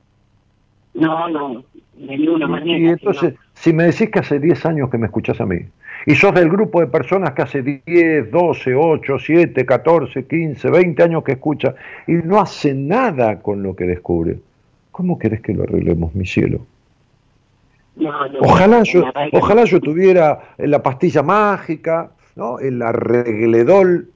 No, 0.94 1.30
no, 1.30 1.64
de 1.96 2.18
ninguna 2.18 2.48
manera. 2.48 2.78
Y 2.78 2.88
entonces, 2.88 3.36
si 3.54 3.74
me 3.74 3.86
decís 3.86 4.10
que 4.10 4.20
hace 4.20 4.40
10 4.40 4.66
años 4.66 4.90
que 4.90 4.98
me 4.98 5.08
escuchás 5.08 5.40
a 5.42 5.46
mí, 5.46 5.60
y 6.06 6.16
sos 6.16 6.34
del 6.34 6.50
grupo 6.50 6.80
de 6.80 6.88
personas 6.88 7.34
que 7.34 7.42
hace 7.42 7.62
10, 7.62 8.32
12, 8.32 8.76
8, 8.76 9.20
7, 9.20 9.66
14, 9.66 10.26
15, 10.26 10.70
20 10.70 11.04
años 11.04 11.24
que 11.24 11.34
escucha, 11.34 11.76
y 12.08 12.14
no 12.14 12.40
hace 12.40 12.74
nada 12.74 13.42
con 13.42 13.62
lo 13.64 13.76
que 13.76 13.86
descubre, 13.86 14.40
¿cómo 14.92 15.20
querés 15.20 15.42
que 15.42 15.54
lo 15.54 15.64
arreglemos, 15.64 16.16
mi 16.16 16.26
cielo? 16.26 16.62
No, 17.96 18.28
no, 18.30 18.40
Ojalá 18.42 18.84
yo, 18.84 19.04
ojalá 19.34 19.66
yo 19.66 19.82
tuviera 19.82 20.40
la 20.58 20.82
pastilla 20.82 21.22
mágica, 21.22 22.12
¿no? 22.36 22.60
el 22.60 22.82
arregledol 22.82 24.10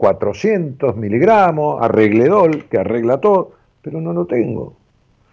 400 0.00 0.96
miligramos, 0.96 1.82
arregledol 1.82 2.64
que 2.64 2.78
arregla 2.78 3.18
todo, 3.18 3.52
pero 3.82 4.00
no 4.00 4.12
lo 4.12 4.26
tengo. 4.26 4.79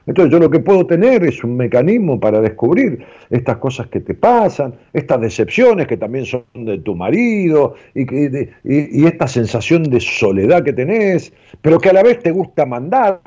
Entonces 0.07 0.31
yo 0.31 0.39
lo 0.39 0.49
que 0.49 0.59
puedo 0.59 0.87
tener 0.87 1.23
es 1.25 1.43
un 1.43 1.57
mecanismo 1.57 2.19
para 2.19 2.39
descubrir 2.41 3.05
estas 3.29 3.57
cosas 3.57 3.87
que 3.87 3.99
te 3.99 4.13
pasan, 4.13 4.73
estas 4.93 5.19
decepciones 5.21 5.85
que 5.85 5.97
también 5.97 6.25
son 6.25 6.43
de 6.53 6.79
tu 6.79 6.95
marido 6.95 7.75
y, 7.93 8.01
y- 8.03 8.49
y 8.63 9.05
esta 9.05 9.27
sensación 9.27 9.83
de 9.83 9.99
soledad 9.99 10.63
que 10.63 10.71
tenés, 10.73 11.33
pero 11.61 11.77
que 11.77 11.89
a 11.89 11.93
la 11.93 12.03
vez 12.03 12.19
te 12.19 12.31
gusta 12.31 12.65
mandar, 12.65 13.19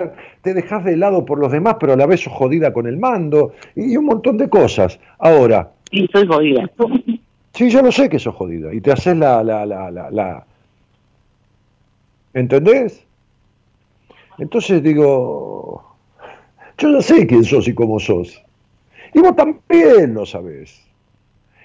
te 0.42 0.54
dejas 0.54 0.84
de 0.84 0.96
lado 0.96 1.24
por 1.26 1.38
los 1.38 1.52
demás, 1.52 1.76
pero 1.78 1.92
a 1.92 1.96
la 1.96 2.06
vez 2.06 2.20
sos 2.20 2.32
jodida 2.32 2.72
con 2.72 2.86
el 2.86 2.96
mando 2.96 3.52
y 3.76 3.96
un 3.96 4.06
montón 4.06 4.38
de 4.38 4.48
cosas. 4.48 4.98
Ahora, 5.18 5.70
Sí, 5.90 6.06
soy 6.12 6.26
jodida. 6.26 6.70
Sí, 7.52 7.68
yo 7.68 7.82
lo 7.82 7.90
sé 7.92 8.08
que 8.08 8.18
sos 8.20 8.34
jodida. 8.36 8.72
Y 8.72 8.80
te 8.80 8.92
haces 8.92 9.16
la, 9.16 9.42
la, 9.42 9.66
la, 9.66 9.90
la, 9.90 10.08
la... 10.10 10.44
¿Entendés? 12.32 13.02
Entonces 14.38 14.82
digo, 14.82 15.89
yo 16.80 16.90
ya 16.90 17.02
sé 17.02 17.26
quién 17.26 17.44
sos 17.44 17.68
y 17.68 17.74
cómo 17.74 18.00
sos. 18.00 18.42
Y 19.14 19.20
vos 19.20 19.36
también 19.36 20.14
lo 20.14 20.24
sabés. 20.24 20.82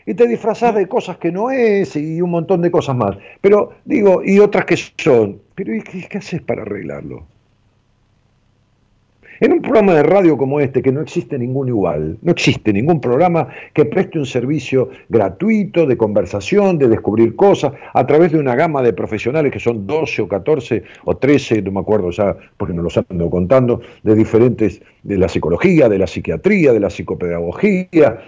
Y 0.06 0.14
te 0.14 0.28
disfrazás 0.28 0.76
de 0.76 0.88
cosas 0.88 1.18
que 1.18 1.32
no 1.32 1.50
es 1.50 1.96
y 1.96 2.22
un 2.22 2.30
montón 2.30 2.62
de 2.62 2.70
cosas 2.70 2.96
más. 2.96 3.18
Pero 3.42 3.72
digo, 3.86 4.22
y 4.24 4.40
otras 4.40 4.66
que 4.66 4.78
son. 4.78 5.42
Pero 5.56 5.74
¿y 5.74 5.82
qué, 5.82 6.08
qué 6.08 6.18
haces 6.18 6.42
para 6.42 6.64
arreglarlo? 6.64 7.26
En 9.42 9.52
un 9.52 9.62
programa 9.62 9.94
de 9.94 10.04
radio 10.04 10.38
como 10.38 10.62
este, 10.62 10.82
que 10.82 10.94
no 10.94 11.02
existe 11.02 11.38
ningún 11.38 11.68
igual, 11.68 12.18
no 12.22 12.32
existe 12.32 12.72
ningún 12.72 13.02
programa 13.02 13.50
que 13.74 13.84
preste 13.84 14.18
un 14.18 14.26
servicio 14.26 14.90
gratuito 15.10 15.86
de 15.86 15.98
conversación, 15.98 16.78
de 16.78 16.88
descubrir 16.88 17.36
cosas, 17.36 17.74
a 17.94 18.08
través 18.08 18.32
de 18.32 18.40
una 18.40 18.56
gama 18.56 18.82
de 18.82 18.94
profesionales 18.94 19.52
que 19.52 19.60
son 19.60 19.86
12 19.86 20.22
o 20.22 20.28
14 20.30 20.84
o 21.04 21.18
13, 21.18 21.62
no 21.64 21.72
me 21.72 21.80
acuerdo 21.82 22.12
ya, 22.12 22.38
porque 22.56 22.74
no 22.74 22.82
los 22.82 22.98
ando 22.98 23.30
contando, 23.30 23.82
de 24.04 24.16
diferentes, 24.16 24.82
de 25.04 25.18
la 25.18 25.28
psicología, 25.28 25.90
de 25.90 26.00
la 26.00 26.08
psiquiatría, 26.08 26.72
de 26.72 26.80
la 26.80 26.90
psicopedagogía. 26.90 28.22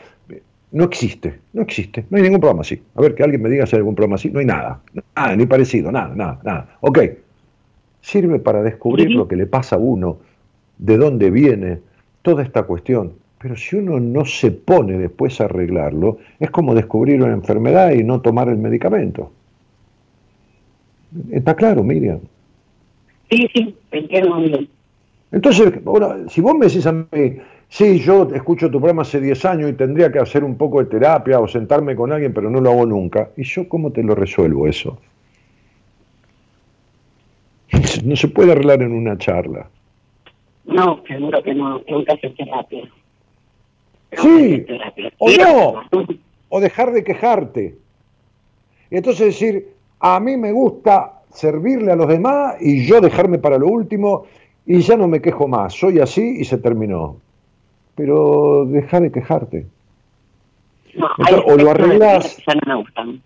No 0.73 0.83
existe, 0.83 1.39
no 1.53 1.61
existe, 1.61 2.05
no 2.09 2.17
hay 2.17 2.23
ningún 2.23 2.41
programa 2.41 2.61
así. 2.61 2.81
A 2.95 3.01
ver, 3.01 3.15
que 3.15 3.23
alguien 3.23 3.41
me 3.41 3.49
diga 3.49 3.65
si 3.65 3.77
hay 3.77 3.79
algún 3.79 3.95
programa 3.95 4.15
así, 4.15 4.29
no 4.29 4.39
hay 4.39 4.45
nada, 4.45 4.81
nada, 5.15 5.35
ni 5.37 5.45
parecido, 5.45 5.89
nada, 5.89 6.13
nada, 6.13 6.41
nada. 6.43 6.77
Ok, 6.81 6.99
sirve 8.01 8.39
para 8.39 8.61
descubrir 8.61 9.09
lo 9.11 9.29
que 9.29 9.37
le 9.37 9.45
pasa 9.45 9.77
a 9.77 9.79
uno 9.79 10.26
de 10.77 10.97
dónde 10.97 11.31
viene 11.31 11.79
toda 12.21 12.43
esta 12.43 12.63
cuestión. 12.63 13.13
Pero 13.39 13.55
si 13.55 13.75
uno 13.75 13.99
no 13.99 14.25
se 14.25 14.51
pone 14.51 14.97
después 14.97 15.39
a 15.39 15.45
arreglarlo, 15.45 16.17
es 16.39 16.49
como 16.49 16.73
descubrir 16.73 17.21
una 17.21 17.33
enfermedad 17.33 17.91
y 17.91 18.03
no 18.03 18.21
tomar 18.21 18.49
el 18.49 18.57
medicamento. 18.57 19.31
¿Está 21.31 21.55
claro, 21.55 21.83
Miriam? 21.83 22.19
Sí, 23.29 23.47
sí, 23.53 23.75
entiendo 23.91 24.37
bien. 24.37 24.69
Entonces, 25.31 25.73
ahora, 25.85 26.17
si 26.29 26.41
vos 26.41 26.55
me 26.55 26.67
decís 26.67 26.85
a 26.87 26.93
mí, 26.93 27.05
sí, 27.69 27.99
yo 27.99 28.27
escucho 28.33 28.71
tu 28.71 28.79
programa 28.79 29.01
hace 29.01 29.19
10 29.19 29.45
años 29.45 29.69
y 29.69 29.73
tendría 29.73 30.11
que 30.11 30.19
hacer 30.19 30.43
un 30.43 30.55
poco 30.55 30.79
de 30.79 30.89
terapia 30.89 31.39
o 31.39 31.47
sentarme 31.47 31.95
con 31.95 32.11
alguien, 32.11 32.33
pero 32.33 32.49
no 32.49 32.61
lo 32.61 32.71
hago 32.71 32.85
nunca, 32.85 33.29
¿y 33.35 33.43
yo 33.43 33.67
cómo 33.67 33.91
te 33.91 34.03
lo 34.03 34.15
resuelvo 34.15 34.67
eso? 34.67 34.99
No 38.03 38.15
se 38.15 38.27
puede 38.29 38.51
arreglar 38.53 38.81
en 38.81 38.93
una 38.93 39.17
charla. 39.17 39.69
No, 40.67 41.01
seguro 41.07 41.41
que 41.41 41.55
no, 41.55 41.83
que 41.83 42.11
hacer 42.11 42.35
terapia. 42.35 42.83
Sí, 44.11 44.65
o 45.17 45.29
no, 45.91 46.05
o 46.49 46.59
dejar 46.59 46.91
de 46.91 47.03
quejarte. 47.03 47.77
Y 48.91 48.97
entonces 48.97 49.27
decir, 49.27 49.73
a 49.99 50.19
mí 50.19 50.37
me 50.37 50.51
gusta 50.51 51.21
servirle 51.31 51.91
a 51.91 51.95
los 51.95 52.07
demás 52.07 52.55
y 52.61 52.85
yo 52.85 53.01
dejarme 53.01 53.37
para 53.37 53.57
lo 53.57 53.67
último 53.67 54.25
y 54.65 54.81
ya 54.81 54.97
no 54.97 55.07
me 55.07 55.21
quejo 55.21 55.47
más, 55.47 55.73
soy 55.73 55.99
así 55.99 56.37
y 56.39 56.45
se 56.45 56.57
terminó. 56.57 57.17
Pero 57.95 58.65
deja 58.65 58.99
de 58.99 59.11
quejarte. 59.11 59.65
No, 60.95 61.07
Entonces, 61.17 61.45
hay 61.47 61.53
o 61.53 61.57
lo 61.57 61.71
arreglás. 61.71 62.37
no 62.65 62.83
me. 62.83 63.21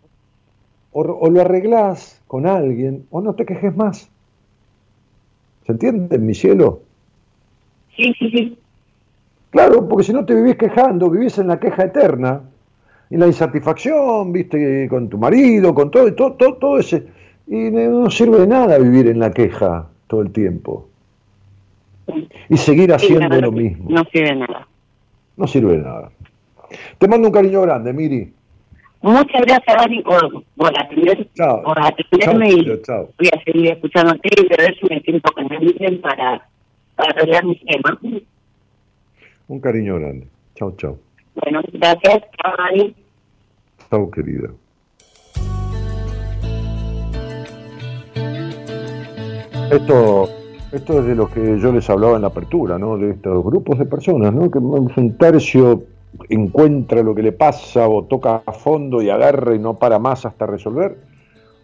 O, 0.94 1.02
o 1.02 1.30
lo 1.30 1.42
arreglás 1.42 2.22
con 2.28 2.46
alguien 2.46 3.06
o 3.12 3.22
no 3.22 3.34
te 3.34 3.46
quejes 3.46 3.76
más. 3.76 4.10
¿Se 5.66 5.72
entiende, 5.72 6.18
mi 6.18 6.34
cielo? 6.34 6.82
Sí, 7.96 8.14
sí, 8.18 8.30
sí. 8.32 8.58
Claro, 9.50 9.88
porque 9.88 10.06
si 10.06 10.14
no 10.14 10.26
te 10.26 10.34
vivís 10.34 10.56
quejando, 10.56 11.10
vivís 11.10 11.38
en 11.38 11.48
la 11.48 11.60
queja 11.60 11.84
eterna, 11.84 12.42
y 13.12 13.18
la 13.18 13.28
insatisfacción, 13.28 14.32
viste, 14.32 14.88
con 14.90 15.10
tu 15.10 15.18
marido, 15.18 15.76
con 15.76 15.92
todo, 15.92 16.14
todo, 16.16 16.34
todo, 16.34 16.54
todo 16.54 16.80
ese. 16.80 17.06
Y 17.46 17.70
no 17.70 18.10
sirve 18.10 18.40
de 18.40 18.48
nada 18.48 18.78
vivir 18.78 19.08
en 19.08 19.20
la 19.20 19.32
queja 19.32 19.90
todo 20.08 20.22
el 20.22 20.32
tiempo. 20.32 20.88
Y 22.48 22.56
seguir 22.56 22.94
haciendo 22.94 23.42
lo 23.42 23.52
mismo. 23.52 23.90
No 23.90 24.06
sirve 24.06 24.30
de 24.30 24.36
nada. 24.38 24.68
No 25.36 25.46
sirve 25.46 25.74
de 25.74 25.80
nada. 25.80 26.10
Te 26.98 27.08
mando 27.10 27.28
un 27.28 27.34
cariño 27.34 27.62
grande, 27.64 27.92
Miri. 27.92 28.32
Muchas 29.02 29.42
gracias, 29.42 29.76
Dani, 29.78 30.02
por, 30.04 30.44
por 30.56 30.80
atender, 30.80 31.28
Chao. 31.34 31.64
por 31.64 31.78
atenderme 31.80 32.50
Chao, 32.50 32.76
y 32.76 32.82
chao. 32.84 33.10
voy 33.18 33.30
a 33.34 33.44
seguir 33.44 33.72
escuchándote 33.72 34.30
y 34.38 34.54
a 34.54 34.58
ver 34.58 34.76
si 34.80 34.86
me 34.88 35.02
siento 35.02 35.32
con 35.34 35.52
alguien 35.52 36.00
para, 36.02 36.48
para. 37.02 37.42
Un 39.48 39.60
cariño 39.60 39.96
grande. 40.00 40.28
Chao, 40.56 40.74
chao. 40.78 40.98
Bueno, 41.36 41.62
gracias, 41.74 42.24
chao. 42.38 42.94
Chao, 43.90 44.12
querida. 44.12 44.50
Esto, 49.72 50.30
esto 50.72 51.00
es 51.00 51.06
de 51.06 51.16
lo 51.16 51.30
que 51.30 51.60
yo 51.60 51.72
les 51.72 51.90
hablaba 51.90 52.18
en 52.18 52.22
la 52.24 52.28
apertura, 52.28 52.78
¿no? 52.78 52.98
De 52.98 53.12
estos 53.12 53.44
grupos 53.44 53.80
de 53.80 53.86
personas, 53.86 54.34
¿no? 54.34 54.52
Que 54.52 54.60
un 54.60 55.18
tercio 55.18 55.84
encuentra 56.30 57.02
lo 57.04 57.16
que 57.16 57.24
le 57.24 57.32
pasa 57.32 57.88
o 57.88 58.04
toca 58.04 58.44
a 58.46 58.52
fondo 58.52 59.02
y 59.02 59.10
agarra 59.10 59.56
y 59.56 59.60
no 59.60 59.76
para 59.80 60.00
más 60.00 60.26
hasta 60.26 60.46
resolver. 60.46 61.11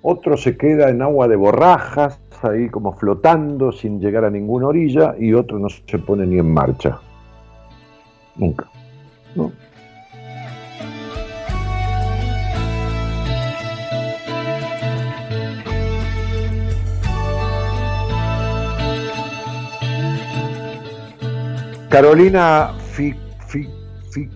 Otro 0.02 0.38
se 0.38 0.58
queda 0.58 0.90
en 0.90 1.02
agua 1.02 1.28
de 1.28 1.36
borrajas, 1.36 2.20
ahí 2.44 2.70
como 2.70 2.94
flotando 2.94 3.72
sin 3.72 4.00
llegar 4.00 4.26
a 4.26 4.30
ninguna 4.30 4.68
orilla, 4.68 5.16
y 5.20 5.34
otro 5.34 5.60
no 5.60 5.68
se 5.70 5.98
pone 6.00 6.26
ni 6.26 6.38
en 6.40 6.54
marcha. 6.54 7.00
Nunca. 8.36 8.68
¿no? 9.36 9.52
Carolina 21.90 22.74
Fi- 22.92 23.16
Fi- 23.48 23.70
Fi- 24.12 24.30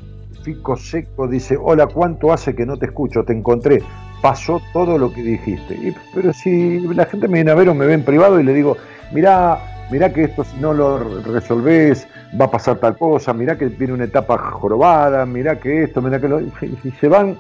Fico 0.44 0.76
Seco 0.76 1.28
dice, 1.28 1.58
hola, 1.62 1.88
¿cuánto 1.88 2.32
hace 2.32 2.56
que 2.56 2.66
no 2.66 2.78
te 2.78 2.88
escucho? 2.88 3.24
Te 3.24 3.34
encontré. 3.34 3.82
Pasó 4.22 4.62
todo 4.74 4.98
lo 4.98 5.12
que 5.12 5.24
dijiste. 5.24 5.96
Pero 6.14 6.34
si 6.34 6.80
la 6.80 7.06
gente 7.06 7.28
me 7.28 7.36
viene 7.36 7.52
a 7.52 7.56
ver 7.56 7.70
o 7.70 7.76
me 7.76 7.86
ve 7.86 7.94
en 7.94 8.04
privado 8.04 8.40
y 8.40 8.44
le 8.44 8.54
digo, 8.54 8.78
mirá, 9.12 9.60
mirá 9.92 10.14
que 10.14 10.24
esto 10.24 10.44
si 10.44 10.58
no 10.58 10.74
lo 10.74 10.98
resolvés, 11.22 12.08
va 12.40 12.46
a 12.46 12.52
pasar 12.52 12.78
tal 12.78 12.98
cosa, 12.98 13.34
mirá 13.34 13.58
que 13.58 13.66
viene 13.66 13.94
una 13.94 14.06
etapa 14.06 14.38
jorobada, 14.38 15.26
mirá 15.26 15.60
que 15.60 15.84
esto, 15.84 16.02
mirá 16.02 16.20
que 16.20 16.28
lo... 16.28 16.42
Y 16.42 16.92
se 17.00 17.08
van 17.08 17.36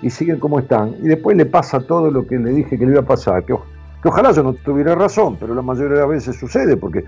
y 0.00 0.10
siguen 0.10 0.38
como 0.38 0.58
están. 0.58 0.94
Y 1.02 1.08
después 1.08 1.36
le 1.36 1.46
pasa 1.46 1.80
todo 1.80 2.10
lo 2.10 2.26
que 2.26 2.38
le 2.38 2.50
dije 2.50 2.78
que 2.78 2.84
le 2.86 2.92
iba 2.92 3.00
a 3.00 3.06
pasar. 3.06 3.44
Que, 3.44 3.54
que 4.02 4.08
ojalá 4.08 4.32
yo 4.32 4.42
no 4.42 4.54
tuviera 4.54 4.94
razón, 4.94 5.36
pero 5.38 5.54
la 5.54 5.62
mayoría 5.62 5.94
de 5.94 6.00
las 6.00 6.08
veces 6.08 6.36
sucede 6.36 6.76
porque 6.76 7.04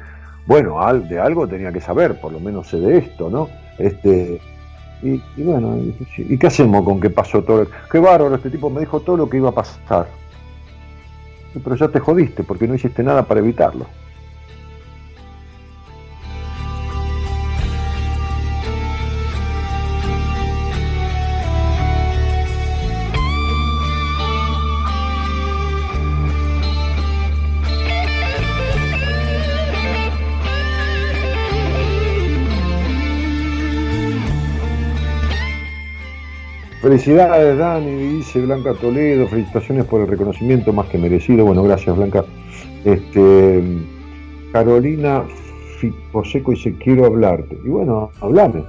bueno, 0.46 0.78
de 1.08 1.18
algo 1.18 1.48
tenía 1.48 1.72
que 1.72 1.80
saber, 1.80 2.20
por 2.20 2.32
lo 2.32 2.40
menos 2.40 2.68
sé 2.68 2.78
de 2.78 2.98
esto, 2.98 3.30
¿no? 3.30 3.48
Este, 3.78 4.40
y, 5.04 5.42
bueno, 5.42 5.76
y, 5.76 5.94
y 6.16 6.38
qué 6.38 6.46
hacemos 6.46 6.84
con 6.84 7.00
que 7.00 7.10
pasó 7.10 7.42
todo? 7.42 7.66
Qué 7.90 7.98
bárbaro, 7.98 8.34
este 8.34 8.50
tipo 8.50 8.70
me 8.70 8.80
dijo 8.80 9.00
todo 9.00 9.16
lo 9.16 9.28
que 9.28 9.36
iba 9.36 9.50
a 9.50 9.54
pasar. 9.54 10.08
Pero 11.52 11.76
ya 11.76 11.88
te 11.88 12.00
jodiste 12.00 12.42
porque 12.42 12.66
no 12.66 12.74
hiciste 12.74 13.02
nada 13.02 13.22
para 13.24 13.40
evitarlo. 13.40 13.86
Felicidades, 36.84 37.56
Dani, 37.56 37.96
dice 37.96 38.42
Blanca 38.42 38.74
Toledo. 38.74 39.26
Felicitaciones 39.26 39.86
por 39.86 40.02
el 40.02 40.06
reconocimiento 40.06 40.70
más 40.70 40.86
que 40.88 40.98
merecido. 40.98 41.46
Bueno, 41.46 41.62
gracias, 41.62 41.96
Blanca. 41.96 42.26
Este, 42.84 43.62
Carolina 44.52 45.24
Ficoseco 45.78 46.50
dice: 46.50 46.74
Quiero 46.76 47.06
hablarte. 47.06 47.58
Y 47.64 47.68
bueno, 47.70 48.10
hablame. 48.20 48.66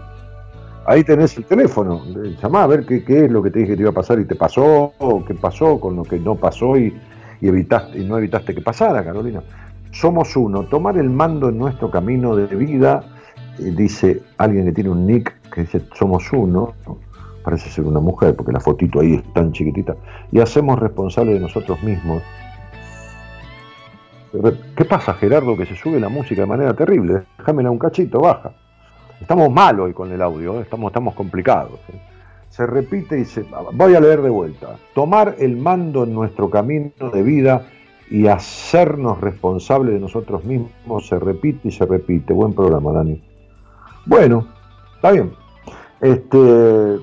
Ahí 0.86 1.04
tenés 1.04 1.36
el 1.36 1.44
teléfono. 1.44 2.04
Llamá 2.42 2.64
a 2.64 2.68
ver 2.68 2.86
qué, 2.86 3.04
qué 3.04 3.26
es 3.26 3.32
lo 3.32 3.44
que 3.44 3.52
te 3.52 3.60
dije 3.60 3.72
que 3.72 3.76
te 3.76 3.82
iba 3.82 3.92
a 3.92 3.94
pasar 3.94 4.18
y 4.18 4.24
te 4.24 4.36
pasó, 4.36 4.94
o 4.98 5.26
qué 5.26 5.34
pasó 5.34 5.78
con 5.82 5.98
lo 5.98 6.04
que 6.04 6.18
no 6.18 6.36
pasó 6.36 6.78
y, 6.78 6.98
y 7.42 7.48
evitaste, 7.50 8.00
y 8.00 8.06
no 8.06 8.18
evitaste 8.18 8.56
que 8.56 8.62
pasara, 8.62 9.04
Carolina. 9.04 9.44
Somos 9.92 10.38
uno. 10.38 10.64
Tomar 10.64 10.98
el 10.98 11.10
mando 11.10 11.50
en 11.50 11.58
nuestro 11.58 11.92
camino 11.92 12.34
de 12.34 12.46
vida, 12.56 13.04
eh, 13.60 13.74
dice 13.76 14.22
alguien 14.38 14.64
que 14.68 14.72
tiene 14.72 14.90
un 14.90 15.06
nick 15.06 15.34
que 15.50 15.62
dice: 15.64 15.82
Somos 15.94 16.32
uno 16.32 16.76
parece 17.46 17.70
ser 17.70 17.86
una 17.86 18.00
mujer, 18.00 18.36
porque 18.36 18.52
la 18.52 18.60
fotito 18.60 19.00
ahí 19.00 19.14
es 19.14 19.34
tan 19.34 19.52
chiquitita, 19.54 19.96
y 20.32 20.40
hacemos 20.40 20.80
responsables 20.80 21.36
de 21.36 21.40
nosotros 21.40 21.82
mismos. 21.84 22.22
¿Qué 24.76 24.84
pasa, 24.84 25.14
Gerardo, 25.14 25.56
que 25.56 25.66
se 25.66 25.78
sube 25.78 26.00
la 26.00 26.10
música 26.10 26.42
de 26.42 26.48
manera 26.48 26.74
terrible? 26.74 27.24
Déjamela 27.38 27.72
un 27.72 27.80
cachito, 27.80 28.20
baja. 28.20 28.52
Estamos 29.22 29.50
mal 29.50 29.80
hoy 29.80 29.94
con 29.94 30.12
el 30.12 30.22
audio, 30.22 30.60
¿eh? 30.60 30.64
estamos, 30.64 30.90
estamos 30.90 31.14
complicados. 31.14 31.80
¿eh? 31.94 32.00
se 32.56 32.66
repite 32.66 33.20
y 33.20 33.26
se... 33.26 33.46
Voy 33.74 33.96
a 33.96 34.00
leer 34.00 34.22
de 34.22 34.30
vuelta. 34.30 34.78
Tomar 34.94 35.36
el 35.40 35.58
mando 35.58 36.06
en 36.06 36.14
nuestro 36.14 36.50
camino 36.50 37.10
de 37.14 37.22
vida 37.22 37.68
y 38.10 38.28
hacernos 38.28 39.20
responsables 39.20 39.96
de 39.96 40.00
nosotros 40.00 40.46
mismos 40.46 41.06
se 41.06 41.20
repite 41.20 41.68
y 41.68 41.72
se 41.72 41.86
repite. 41.86 42.32
Buen 42.32 42.54
programa, 42.54 42.94
Dani. 42.94 43.22
Bueno, 44.06 44.48
está 44.96 45.12
bien. 45.12 45.34
Este, 46.00 46.98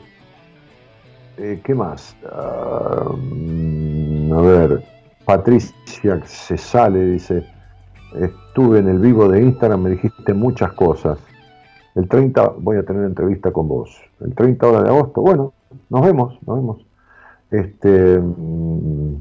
eh, 1.39 1.61
¿Qué 1.65 1.75
más? 1.75 2.17
Ah, 2.31 3.13
mm, 3.15 4.33
a 4.33 4.41
ver, 4.43 4.85
Patricia 5.25 6.21
se 6.25 6.57
sale, 6.57 7.05
dice, 7.07 7.47
estuve 8.15 8.81
en 8.81 8.89
el 8.89 8.99
vivo 8.99 9.29
de 9.29 9.43
Instagram, 9.43 9.83
me 9.83 9.91
dijiste 9.91 10.35
muchas 10.35 10.73
cosas. 10.73 11.19
El 11.95 12.09
30 12.09 12.55
voy 12.59 12.79
a 12.79 12.85
tener 12.85 13.05
entrevista 13.05 13.51
con 13.51 13.69
vos. 13.69 14.01
El 14.21 14.35
30 14.35 14.83
de 14.83 14.89
agosto, 14.89 15.21
bueno, 15.21 15.53
nos 15.91 16.03
vemos, 16.03 16.39
nos 16.47 16.57
vemos. 16.57 16.87
Este, 17.51 18.19
mm, 18.19 19.15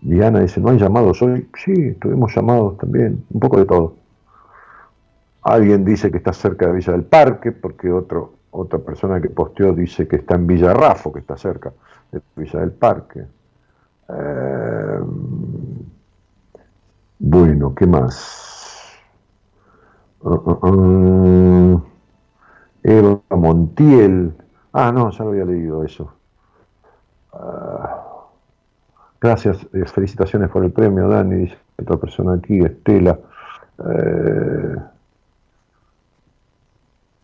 Diana 0.00 0.40
dice, 0.40 0.60
¿no 0.60 0.70
hay 0.70 0.78
llamados 0.78 1.20
hoy? 1.22 1.48
Sí, 1.64 1.92
tuvimos 2.00 2.34
llamados 2.34 2.78
también, 2.78 3.24
un 3.30 3.40
poco 3.40 3.58
de 3.58 3.66
todo. 3.66 3.96
Alguien 5.42 5.84
dice 5.84 6.10
que 6.10 6.18
está 6.18 6.32
cerca 6.32 6.66
de 6.66 6.72
Villa 6.72 6.92
del 6.92 7.04
Parque, 7.04 7.52
porque 7.52 7.90
otro, 7.90 8.37
otra 8.60 8.78
persona 8.78 9.20
que 9.20 9.30
posteó 9.30 9.72
dice 9.72 10.06
que 10.08 10.16
está 10.16 10.34
en 10.34 10.46
Villa 10.46 10.74
Rafo, 10.74 11.12
que 11.12 11.20
está 11.20 11.36
cerca 11.36 11.72
de 12.10 12.20
Villa 12.36 12.60
del 12.60 12.72
Parque. 12.72 13.24
Eh, 14.08 15.00
bueno, 17.18 17.74
¿qué 17.74 17.86
más? 17.86 18.94
Uh, 20.20 21.80
Eva 22.82 23.20
Montiel. 23.30 24.34
Ah, 24.72 24.92
no, 24.92 25.10
ya 25.10 25.24
lo 25.24 25.30
había 25.30 25.44
leído 25.44 25.84
eso. 25.84 26.12
Gracias, 29.20 29.66
eh, 29.72 29.84
felicitaciones 29.84 30.48
por 30.48 30.64
el 30.64 30.70
premio, 30.70 31.08
Dani, 31.08 31.34
dice 31.36 31.58
otra 31.80 31.96
persona 31.96 32.34
aquí, 32.34 32.58
Estela. 32.60 33.18
Eh, 33.78 34.76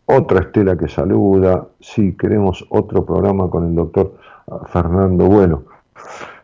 otra 0.05 0.39
Estela 0.41 0.77
que 0.77 0.87
saluda. 0.87 1.67
Sí, 1.79 2.15
queremos 2.17 2.65
otro 2.69 3.05
programa 3.05 3.49
con 3.49 3.65
el 3.65 3.75
doctor 3.75 4.15
ah, 4.47 4.61
Fernando 4.67 5.25
Bueno. 5.25 5.63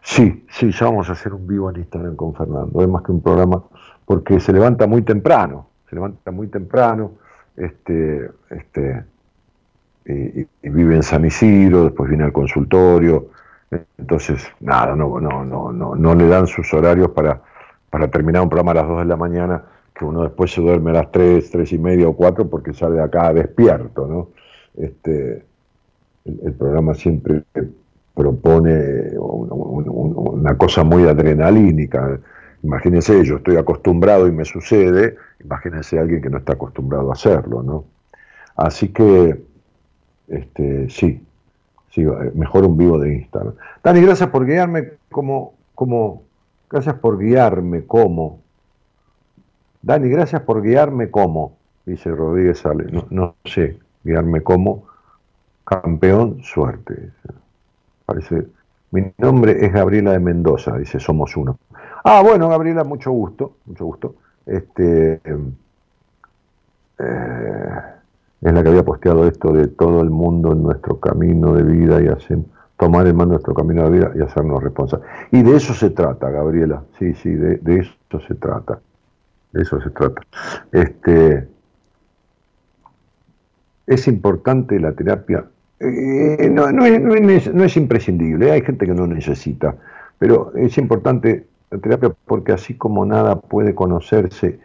Sí, 0.04 0.46
sí, 0.50 0.72
ya 0.72 0.86
vamos 0.88 1.10
a 1.10 1.12
hacer 1.12 1.34
un 1.34 1.46
vivo 1.46 1.70
en 1.70 1.78
Instagram 1.78 2.16
con 2.16 2.34
Fernando. 2.34 2.82
Es 2.82 2.88
más 2.88 3.04
que 3.04 3.12
un 3.12 3.22
programa 3.22 3.64
porque 4.06 4.40
se 4.40 4.52
levanta 4.52 4.88
muy 4.88 5.04
temprano. 5.04 5.68
Se 5.90 5.96
levanta 5.96 6.32
muy 6.32 6.48
temprano. 6.48 7.12
Este, 7.56 8.32
este, 8.50 9.04
y, 10.06 10.48
vive 10.70 10.96
en 10.96 11.04
San 11.04 11.24
Isidro, 11.26 11.84
después 11.84 12.10
viene 12.10 12.24
al 12.24 12.34
consultorio. 12.34 13.28
Entonces, 13.98 14.44
nada, 14.60 14.96
no, 14.96 15.20
no, 15.20 15.46
no, 15.46 15.72
no, 15.72 15.96
no 15.96 16.16
le 16.16 16.28
dan 16.28 16.48
sus 16.48 16.74
horarios 16.74 17.12
para, 17.12 17.42
para 17.90 18.08
terminar 18.10 18.42
un 18.42 18.50
programa 18.50 18.72
a 18.72 18.76
las 18.76 18.88
2 18.88 19.00
de 19.00 19.06
la 19.06 19.18
mañana 19.18 19.64
uno 20.06 20.24
después 20.24 20.52
se 20.52 20.62
duerme 20.62 20.92
a 20.92 20.96
las 20.96 21.12
3, 21.12 21.50
3 21.52 21.74
y 21.74 21.78
media 21.78 22.08
o 22.08 22.16
4 22.16 22.50
porque 22.50 22.74
sale 22.74 22.96
de 22.96 23.04
acá 23.04 23.34
despierto, 23.34 24.08
¿no? 24.08 24.30
Este, 24.78 25.44
el, 26.26 26.54
programa 26.54 26.94
siempre 26.94 27.44
propone 28.14 29.18
una 29.18 30.58
cosa 30.58 30.84
muy 30.84 31.08
adrenalínica. 31.08 32.20
Imagínense, 32.64 33.24
yo 33.26 33.38
estoy 33.38 33.58
acostumbrado 33.58 34.28
y 34.28 34.32
me 34.32 34.46
sucede, 34.46 35.16
imagínense 35.44 35.98
alguien 35.98 36.22
que 36.22 36.30
no 36.30 36.38
está 36.38 36.54
acostumbrado 36.54 37.10
a 37.10 37.14
hacerlo, 37.14 37.64
¿no? 37.64 37.86
Así 38.56 38.90
que, 38.90 39.42
este, 40.28 40.90
sí, 40.90 41.24
sí, 41.90 42.06
mejor 42.36 42.66
un 42.66 42.78
vivo 42.78 43.00
de 43.00 43.16
Instagram. 43.16 43.54
Dani, 43.84 44.02
gracias 44.02 44.30
por 44.30 44.46
guiarme 44.46 44.92
como, 45.10 45.56
como, 45.74 46.24
gracias 46.70 46.96
por 46.96 47.18
guiarme 47.18 47.86
como 47.86 48.41
Dani, 49.84 50.10
gracias 50.10 50.42
por 50.44 50.62
guiarme 50.62 51.10
como, 51.10 51.58
dice 51.86 52.12
Rodríguez 52.12 52.60
Sale. 52.60 52.86
No, 53.10 53.36
sé, 53.46 53.80
guiarme 54.04 54.42
como 54.42 54.84
campeón, 55.66 56.44
suerte. 56.44 57.12
Parece. 58.06 58.46
Mi 58.92 59.12
nombre 59.18 59.66
es 59.66 59.74
Gabriela 59.74 60.12
de 60.12 60.20
Mendoza, 60.20 60.78
dice, 60.78 61.00
somos 61.00 61.36
uno. 61.36 61.58
Ah, 62.04 62.22
bueno, 62.22 62.50
Gabriela, 62.50 62.84
mucho 62.84 63.12
gusto, 63.12 63.54
mucho 63.66 63.86
gusto. 63.86 64.16
Este, 64.46 65.22
eh, 67.00 67.82
es 68.42 68.54
la 68.54 68.62
que 68.62 68.70
había 68.70 68.84
posteado 68.84 69.26
esto 69.28 69.54
de 69.54 69.68
todo 69.68 70.02
el 70.02 70.10
mundo 70.10 70.52
en 70.52 70.62
nuestro 70.62 71.00
camino 71.00 71.54
de 71.54 71.64
vida 71.64 72.02
y 72.02 72.08
hacen, 72.08 72.46
tomar 72.78 73.08
el 73.08 73.14
mando 73.14 73.34
nuestro 73.34 73.54
camino 73.54 73.84
de 73.84 73.98
vida 73.98 74.12
y 74.14 74.22
hacernos 74.22 74.62
responsables. 74.62 75.08
Y 75.32 75.42
de 75.42 75.56
eso 75.56 75.74
se 75.74 75.90
trata, 75.90 76.30
Gabriela, 76.30 76.84
sí, 77.00 77.14
sí, 77.16 77.32
de 77.32 77.62
eso 77.80 78.20
se 78.28 78.36
trata 78.36 78.80
de 79.54 79.62
eso 79.62 79.82
se 79.82 79.90
trata. 79.90 80.22
Este, 80.72 81.48
es 83.88 84.08
importante 84.08 84.80
la 84.80 84.94
terapia. 84.94 85.46
Eh, 85.80 86.50
no, 86.50 86.86
es, 86.86 87.78
imprescindible, 87.78 88.52
hay 88.52 88.62
gente 88.62 88.86
que 88.86 88.94
no 88.94 89.08
necesita, 89.08 89.76
pero 90.20 90.54
es 90.56 90.78
importante 90.78 91.48
la 91.72 91.80
terapia 91.80 92.14
porque 92.26 92.52
así 92.52 92.76
como 92.76 93.06
nada 93.06 93.40
puede 93.40 93.74
conocerse 93.74 94.60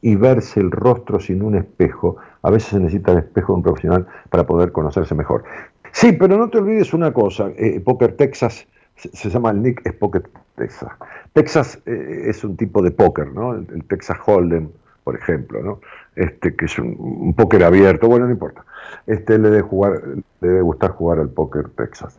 y 0.00 0.14
verse 0.14 0.60
el 0.60 0.70
rostro 0.70 1.18
sin 1.18 1.42
un 1.42 1.56
espejo, 1.56 2.18
a 2.42 2.50
veces 2.50 2.70
se 2.70 2.78
necesita 2.78 3.12
el 3.12 3.18
espejo 3.18 3.52
de 3.52 3.56
un 3.56 3.62
profesional 3.62 4.06
para 4.30 4.46
poder 4.46 4.70
conocerse 4.70 5.14
mejor. 5.14 5.42
Sí, 5.90 6.12
pero 6.12 6.38
no 6.38 6.48
te 6.50 6.58
olvides 6.58 6.94
una 6.94 7.12
cosa, 7.12 7.50
eh, 7.56 7.80
Poker 7.80 8.16
Texas 8.16 8.66
se, 8.96 9.30
llama 9.30 9.50
el 9.50 9.62
Nick 9.62 9.84
es 9.84 9.94
Poker 9.94 10.22
Texas. 10.56 10.92
Texas 11.32 11.78
eh, 11.86 12.24
es 12.26 12.44
un 12.44 12.56
tipo 12.56 12.82
de 12.82 12.90
póker, 12.90 13.32
¿no? 13.32 13.54
El, 13.54 13.84
Texas 13.86 14.18
Hold'em, 14.24 14.70
por 15.04 15.16
ejemplo, 15.16 15.62
¿no? 15.62 15.80
Este, 16.14 16.54
que 16.54 16.66
es 16.66 16.78
un, 16.78 17.34
póker 17.34 17.64
abierto, 17.64 18.08
bueno, 18.08 18.26
no 18.26 18.32
importa. 18.32 18.64
Este 19.06 19.38
le 19.38 19.50
debe 19.50 20.60
gustar 20.62 20.90
jugar 20.92 21.18
al 21.18 21.30
póker 21.30 21.70
Texas. 21.70 22.18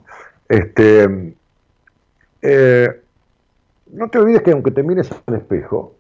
Este, 0.50 1.36
eh, 2.42 3.02
no 3.92 4.10
te 4.10 4.18
olvides 4.18 4.42
que 4.42 4.52
aunque 4.52 4.72
te 4.72 4.84
mires 4.84 5.10
al 5.26 5.36
espejo, 5.36 5.96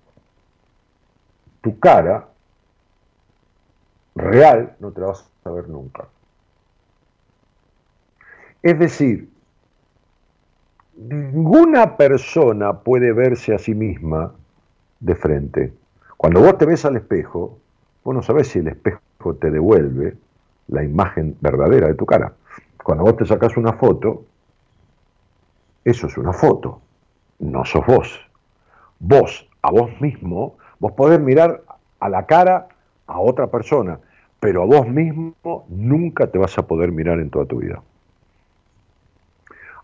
tu 1.61 1.79
cara 1.79 2.27
real 4.15 4.75
no 4.79 4.91
te 4.91 5.01
la 5.01 5.07
vas 5.07 5.29
a 5.45 5.51
ver 5.51 5.69
nunca. 5.69 6.07
Es 8.61 8.79
decir, 8.79 9.29
ninguna 10.95 11.97
persona 11.97 12.79
puede 12.79 13.13
verse 13.13 13.53
a 13.53 13.57
sí 13.57 13.73
misma 13.73 14.33
de 14.99 15.15
frente. 15.15 15.73
Cuando 16.17 16.41
vos 16.41 16.57
te 16.57 16.65
ves 16.65 16.85
al 16.85 16.95
espejo, 16.95 17.57
vos 18.03 18.15
no 18.15 18.21
sabés 18.21 18.47
si 18.47 18.59
el 18.59 18.67
espejo 18.67 19.01
te 19.39 19.51
devuelve 19.51 20.15
la 20.67 20.83
imagen 20.83 21.35
verdadera 21.41 21.87
de 21.87 21.95
tu 21.95 22.05
cara. 22.05 22.33
Cuando 22.81 23.03
vos 23.03 23.17
te 23.17 23.25
sacás 23.25 23.57
una 23.57 23.73
foto, 23.73 24.25
eso 25.83 26.07
es 26.07 26.17
una 26.17 26.33
foto, 26.33 26.81
no 27.39 27.65
sos 27.65 27.85
vos. 27.85 28.19
Vos, 28.99 29.49
a 29.61 29.71
vos 29.71 29.89
mismo, 29.99 30.57
vos 30.79 30.93
podés 30.93 31.19
mirar 31.19 31.61
a 31.99 32.09
la 32.09 32.25
cara 32.25 32.67
a 33.07 33.19
otra 33.19 33.47
persona, 33.47 33.99
pero 34.39 34.63
a 34.63 34.65
vos 34.65 34.87
mismo 34.87 35.65
nunca 35.69 36.27
te 36.27 36.37
vas 36.37 36.57
a 36.57 36.67
poder 36.67 36.91
mirar 36.91 37.19
en 37.19 37.29
toda 37.29 37.45
tu 37.45 37.57
vida. 37.57 37.81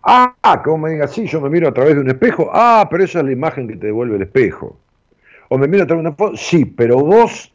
Ah, 0.02 0.62
como 0.64 0.80
me 0.80 0.92
digas, 0.92 1.12
sí, 1.12 1.28
yo 1.28 1.42
me 1.42 1.50
miro 1.50 1.68
a 1.68 1.74
través 1.74 1.96
de 1.96 2.02
un 2.02 2.10
espejo. 2.10 2.50
Ah, 2.54 2.88
pero 2.90 3.04
esa 3.04 3.20
es 3.20 3.26
la 3.26 3.32
imagen 3.32 3.68
que 3.68 3.76
te 3.76 3.88
devuelve 3.88 4.16
el 4.16 4.22
espejo. 4.24 4.78
O 5.50 5.58
me 5.58 5.68
miro 5.68 5.84
a 5.84 5.88
través 5.88 6.04
de 6.04 6.10
una 6.10 6.18
foto. 6.18 6.38
Sí, 6.38 6.66
pero 6.66 7.00
vos, 7.00 7.54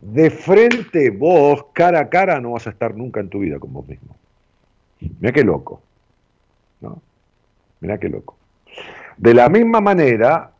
de 0.00 0.30
frente, 0.30 1.10
vos, 1.10 1.66
cara 1.72 2.00
a 2.00 2.08
cara, 2.08 2.40
no 2.40 2.52
vas 2.52 2.66
a 2.66 2.70
estar 2.70 2.94
nunca 2.94 3.20
en 3.20 3.28
tu 3.28 3.40
vida 3.40 3.58
con 3.58 3.72
vos 3.72 3.86
mismo. 3.86 4.16
Mira 5.20 5.32
qué 5.32 5.44
loco. 5.44 5.82
¿no? 6.80 7.02
Mira 7.80 7.98
qué 7.98 8.08
loco. 8.08 8.36
De 9.16 9.34
la 9.34 9.48
misma 9.48 9.80
manera, 9.80 10.50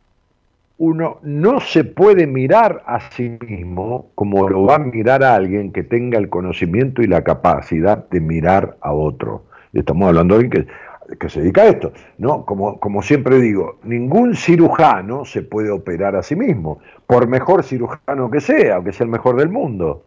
uno 0.77 1.19
no 1.23 1.59
se 1.59 1.83
puede 1.83 2.27
mirar 2.27 2.83
a 2.85 3.11
sí 3.11 3.37
mismo 3.47 4.09
como 4.15 4.49
lo 4.49 4.63
va 4.63 4.75
a 4.75 4.79
mirar 4.79 5.23
a 5.23 5.35
alguien 5.35 5.71
que 5.71 5.83
tenga 5.83 6.17
el 6.17 6.29
conocimiento 6.29 7.01
y 7.01 7.07
la 7.07 7.23
capacidad 7.23 8.09
de 8.09 8.19
mirar 8.19 8.77
a 8.81 8.91
otro. 8.91 9.45
Estamos 9.73 10.07
hablando 10.07 10.35
de 10.35 10.43
alguien 10.43 10.65
que 10.65 10.71
que 11.19 11.29
se 11.29 11.41
dedica 11.41 11.63
a 11.63 11.67
esto. 11.67 11.91
¿no? 12.17 12.45
Como, 12.45 12.79
como 12.79 13.01
siempre 13.01 13.39
digo, 13.39 13.79
ningún 13.83 14.35
cirujano 14.35 15.25
se 15.25 15.41
puede 15.43 15.71
operar 15.71 16.15
a 16.15 16.23
sí 16.23 16.35
mismo, 16.35 16.79
por 17.07 17.27
mejor 17.27 17.63
cirujano 17.63 18.29
que 18.29 18.41
sea, 18.41 18.75
aunque 18.75 18.91
sea 18.91 19.05
el 19.05 19.11
mejor 19.11 19.35
del 19.37 19.49
mundo. 19.49 20.05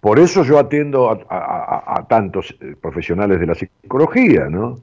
Por 0.00 0.18
eso 0.18 0.44
yo 0.44 0.58
atiendo 0.58 1.10
a, 1.30 2.04
tantos 2.08 2.54
eh, 2.60 2.76
profesionales 2.78 3.40
de 3.40 3.46
la 3.46 3.54
psicología, 3.54 4.50
¿no? 4.50 4.78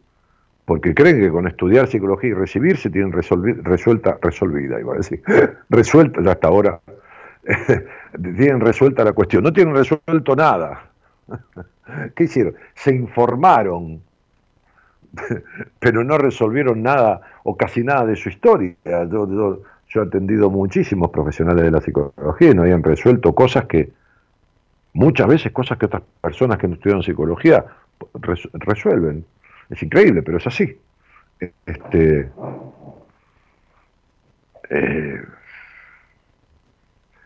Porque 0.65 0.95
creen 0.95 1.19
que 1.19 1.29
con 1.29 1.47
estudiar 1.47 1.87
psicología 1.87 2.31
y 2.31 2.33
recibirse 2.33 2.89
tienen 2.89 3.11
resuelta, 3.11 4.17
resolvida, 4.19 4.79
iba 4.79 4.95
a 4.95 4.97
decir, 4.97 5.21
resuelta 5.69 6.21
ya 6.23 6.31
hasta 6.31 6.47
ahora, 6.47 6.79
tienen 8.35 8.61
resuelta 8.61 9.03
la 9.03 9.13
cuestión. 9.13 9.43
No 9.43 9.53
tienen 9.53 9.75
resuelto 9.75 10.35
nada. 10.35 10.89
¿Qué 12.15 12.25
hicieron? 12.25 12.55
Se 12.75 12.93
informaron, 12.93 14.01
pero 15.79 16.03
no 16.03 16.17
resolvieron 16.17 16.83
nada 16.83 17.21
o 17.43 17.55
casi 17.57 17.83
nada 17.83 18.05
de 18.05 18.15
su 18.15 18.29
historia. 18.29 18.75
Yo, 18.83 19.61
he 19.93 19.99
atendido 19.99 20.49
muchísimos 20.49 21.09
profesionales 21.09 21.65
de 21.65 21.71
la 21.71 21.81
psicología 21.81 22.51
y 22.51 22.53
no 22.53 22.61
habían 22.61 22.83
resuelto 22.83 23.35
cosas 23.35 23.65
que, 23.65 23.91
muchas 24.93 25.27
veces 25.27 25.51
cosas 25.51 25.77
que 25.77 25.85
otras 25.85 26.03
personas 26.21 26.57
que 26.57 26.67
no 26.67 26.75
estudian 26.75 27.03
psicología 27.03 27.65
resuelven. 28.53 29.25
Es 29.69 29.83
increíble, 29.83 30.21
pero 30.21 30.37
es 30.37 30.47
así. 30.47 30.77
Este, 31.65 32.29
eh, 34.69 35.21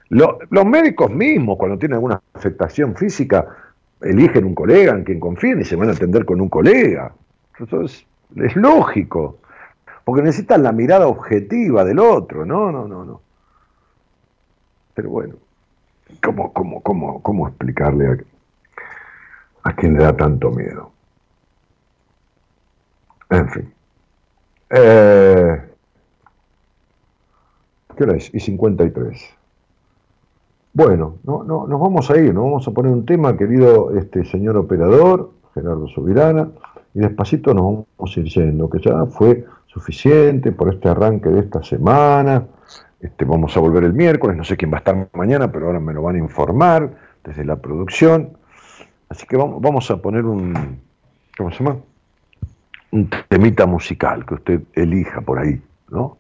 los 0.10 0.66
médicos 0.66 1.12
mismos, 1.12 1.58
cuando 1.58 1.78
tienen 1.78 1.96
alguna 1.96 2.22
afectación 2.34 2.96
física, 2.96 3.65
eligen 4.02 4.46
un 4.46 4.56
colega 4.56 4.94
en 4.94 5.04
quien 5.04 5.20
confíen 5.20 5.62
y 5.62 5.66
se 5.66 5.76
van 5.76 5.90
a 5.90 5.94
atender 5.94 6.26
con 6.26 6.42
un 6.42 6.50
colega. 6.50 7.14
Eso 7.60 7.82
es, 7.82 8.06
lógico, 8.56 9.38
porque 10.04 10.22
necesitan 10.22 10.64
la 10.64 10.72
mirada 10.72 11.08
objetiva 11.08 11.84
del 11.84 12.00
otro. 12.00 12.46
No, 12.46 12.72
no, 12.72 12.88
no, 12.88 13.06
no. 13.06 13.22
Pero 14.94 15.10
bueno, 15.10 15.36
¿cómo, 16.24 16.54
cómo, 16.54 16.82
cómo, 16.82 17.22
cómo 17.22 17.48
explicarle 17.48 18.08
a, 18.08 19.70
a 19.70 19.76
quien 19.76 19.94
le 19.94 20.04
da 20.04 20.16
tanto 20.16 20.52
miedo? 20.52 20.92
En 23.30 23.50
fin. 23.50 23.74
Eh, 24.70 25.62
¿Qué 27.96 28.04
hora 28.04 28.18
es? 28.18 28.34
Y 28.34 28.40
53. 28.40 29.35
Bueno, 30.76 31.20
no, 31.24 31.42
no, 31.42 31.66
nos 31.68 31.80
vamos 31.80 32.12
a 32.12 32.18
ir, 32.18 32.34
nos 32.34 32.44
vamos 32.44 32.68
a 32.68 32.72
poner 32.72 32.92
un 32.92 33.06
tema, 33.06 33.38
querido 33.38 33.98
este 33.98 34.26
señor 34.26 34.58
operador, 34.58 35.32
Gerardo 35.54 35.88
Subirana, 35.88 36.50
y 36.94 37.00
despacito 37.00 37.54
nos 37.54 37.64
vamos 37.64 38.18
a 38.18 38.20
ir 38.20 38.26
yendo, 38.26 38.70
que 38.70 38.80
ya 38.82 39.06
fue 39.06 39.46
suficiente 39.68 40.52
por 40.52 40.74
este 40.74 40.90
arranque 40.90 41.30
de 41.30 41.40
esta 41.40 41.64
semana. 41.64 42.44
Este, 43.00 43.24
vamos 43.24 43.56
a 43.56 43.62
volver 43.62 43.86
el 43.86 43.94
miércoles, 43.94 44.36
no 44.36 44.44
sé 44.44 44.58
quién 44.58 44.70
va 44.70 44.76
a 44.76 44.80
estar 44.80 45.08
mañana, 45.14 45.50
pero 45.50 45.68
ahora 45.68 45.80
me 45.80 45.94
lo 45.94 46.02
van 46.02 46.18
a 46.18 46.20
informar 46.20 46.92
desde 47.24 47.46
la 47.46 47.56
producción. 47.56 48.38
Así 49.08 49.26
que 49.26 49.38
vamos, 49.38 49.62
vamos 49.62 49.90
a 49.92 50.02
poner 50.02 50.26
un, 50.26 50.82
¿cómo 51.38 51.52
se 51.52 51.64
llama? 51.64 51.78
Un 52.92 53.10
temita 53.30 53.66
musical 53.66 54.26
que 54.26 54.34
usted 54.34 54.62
elija 54.74 55.22
por 55.22 55.40
ahí, 55.40 55.62
¿no? 55.90 56.18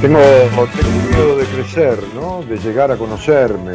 Tengo, 0.00 0.18
miedo 0.18 1.36
de 1.36 1.44
crecer, 1.44 1.98
¿no? 2.14 2.42
de 2.48 2.56
llegar 2.56 2.90
a 2.90 2.96
conocerme. 2.96 3.74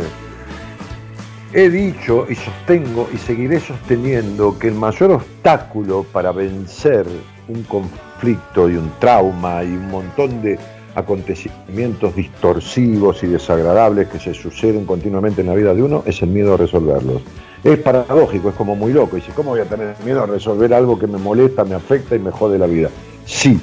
He 1.53 1.69
dicho 1.69 2.25
y 2.27 2.33
sostengo 2.33 3.07
y 3.13 3.17
seguiré 3.17 3.59
sosteniendo 3.59 4.57
que 4.57 4.69
el 4.69 4.73
mayor 4.73 5.11
obstáculo 5.11 6.03
para 6.11 6.31
vencer 6.31 7.05
un 7.47 7.61
conflicto 7.63 8.67
y 8.67 8.75
un 8.75 8.91
trauma 8.99 9.63
y 9.63 9.67
un 9.67 9.87
montón 9.91 10.41
de 10.41 10.57
acontecimientos 10.95 12.15
distorsivos 12.15 13.21
y 13.21 13.27
desagradables 13.27 14.07
que 14.07 14.17
se 14.17 14.33
suceden 14.33 14.85
continuamente 14.85 15.41
en 15.41 15.47
la 15.47 15.53
vida 15.53 15.75
de 15.75 15.83
uno 15.83 16.01
es 16.07 16.23
el 16.23 16.29
miedo 16.29 16.55
a 16.55 16.57
resolverlos. 16.57 17.21
Es 17.63 17.77
paradójico, 17.77 18.49
es 18.49 18.55
como 18.55 18.75
muy 18.75 18.93
loco. 18.93 19.15
Dice, 19.15 19.31
¿cómo 19.35 19.51
voy 19.51 19.59
a 19.59 19.65
tener 19.65 19.95
miedo 20.03 20.23
a 20.23 20.25
resolver 20.25 20.73
algo 20.73 20.97
que 20.97 21.05
me 21.05 21.19
molesta, 21.19 21.63
me 21.63 21.75
afecta 21.75 22.15
y 22.15 22.19
me 22.19 22.31
jode 22.31 22.57
la 22.57 22.65
vida? 22.65 22.89
Sí, 23.25 23.59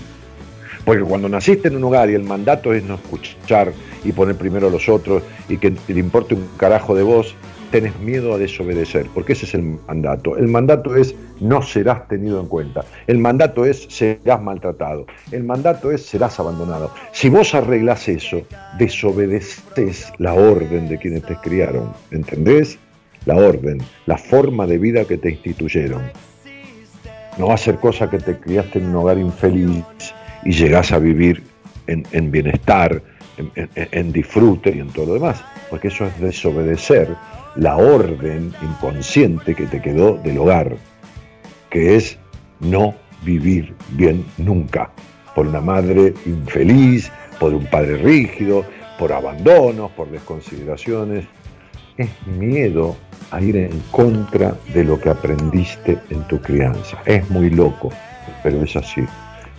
porque 0.85 1.03
cuando 1.03 1.29
naciste 1.29 1.69
en 1.69 1.77
un 1.77 1.85
hogar 1.85 2.11
y 2.11 2.15
el 2.15 2.25
mandato 2.25 2.73
es 2.73 2.83
no 2.85 2.95
escuchar 2.95 3.73
y 4.05 4.13
poner 4.13 4.37
primero 4.37 4.69
a 4.69 4.71
los 4.71 4.89
otros 4.89 5.23
y 5.49 5.59
que 5.59 5.73
le 5.89 6.01
importe 6.01 6.35
un 6.35 6.49
carajo 6.57 6.95
de 6.95 7.03
vos, 7.03 7.37
tenés 7.71 7.99
miedo 8.01 8.35
a 8.35 8.39
desobedecer, 8.39 9.07
porque 9.15 9.33
ese 9.33 9.47
es 9.47 9.55
el 9.55 9.63
mandato. 9.63 10.37
El 10.37 10.49
mandato 10.49 10.95
es 10.95 11.15
no 11.41 11.63
serás 11.63 12.07
tenido 12.07 12.39
en 12.39 12.47
cuenta. 12.47 12.85
El 13.07 13.19
mandato 13.19 13.65
es 13.65 13.87
serás 13.89 14.43
maltratado. 14.43 15.07
El 15.31 15.45
mandato 15.45 15.91
es 15.91 16.05
serás 16.05 16.39
abandonado. 16.39 16.93
Si 17.13 17.31
vos 17.31 17.55
arreglás 17.55 18.09
eso, 18.09 18.43
desobedeces 18.79 20.13
la 20.19 20.35
orden 20.35 20.89
de 20.89 20.99
quienes 20.99 21.23
te 21.23 21.35
criaron. 21.37 21.93
¿Entendés? 22.11 22.79
La 23.25 23.37
orden, 23.37 23.79
la 24.07 24.19
forma 24.19 24.67
de 24.67 24.79
vida 24.79 25.05
que 25.05 25.17
te 25.17 25.31
instituyeron. 25.31 26.03
No 27.39 27.49
va 27.49 27.55
a 27.55 27.59
ser 27.59 27.77
cosa 27.77 28.11
que 28.11 28.19
te 28.19 28.39
criaste 28.39 28.81
en 28.81 28.87
un 28.87 28.97
hogar 28.97 29.17
infeliz 29.17 29.85
y 30.45 30.53
llegás 30.53 30.93
a 30.93 30.99
vivir 30.99 31.43
en, 31.87 32.31
bienestar, 32.31 33.03
en 33.55 34.13
disfrute 34.13 34.75
y 34.75 34.81
en 34.81 34.89
todo 34.89 35.07
lo 35.07 35.15
demás, 35.15 35.45
porque 35.71 35.89
eso 35.89 36.07
es 36.07 36.21
desobedecer 36.21 37.09
la 37.57 37.77
orden 37.77 38.53
inconsciente 38.63 39.55
que 39.55 39.67
te 39.67 39.81
quedó 39.81 40.15
del 40.17 40.39
hogar, 40.39 40.77
que 41.71 41.97
es 41.97 42.19
no 42.61 42.95
vivir 43.23 43.75
bien 43.91 44.25
nunca, 44.39 44.91
por 45.35 45.47
una 45.47 45.61
madre 45.61 46.15
infeliz, 46.27 47.11
por 47.39 47.55
un 47.55 47.67
padre 47.67 47.97
rígido, 47.97 48.65
por 48.99 49.13
abandonos, 49.13 49.91
por 49.93 50.11
desconsideraciones. 50.11 51.27
Es 51.97 52.09
miedo 52.27 52.97
a 53.31 53.41
ir 53.41 53.57
en 53.57 53.81
contra 53.91 54.55
de 54.73 54.85
lo 54.85 54.99
que 55.01 55.11
aprendiste 55.11 55.99
en 56.11 56.23
tu 56.29 56.41
crianza. 56.41 56.99
Es 57.05 57.29
muy 57.31 57.51
loco, 57.51 57.91
pero 58.43 58.63
es 58.63 58.77
así. 58.77 59.03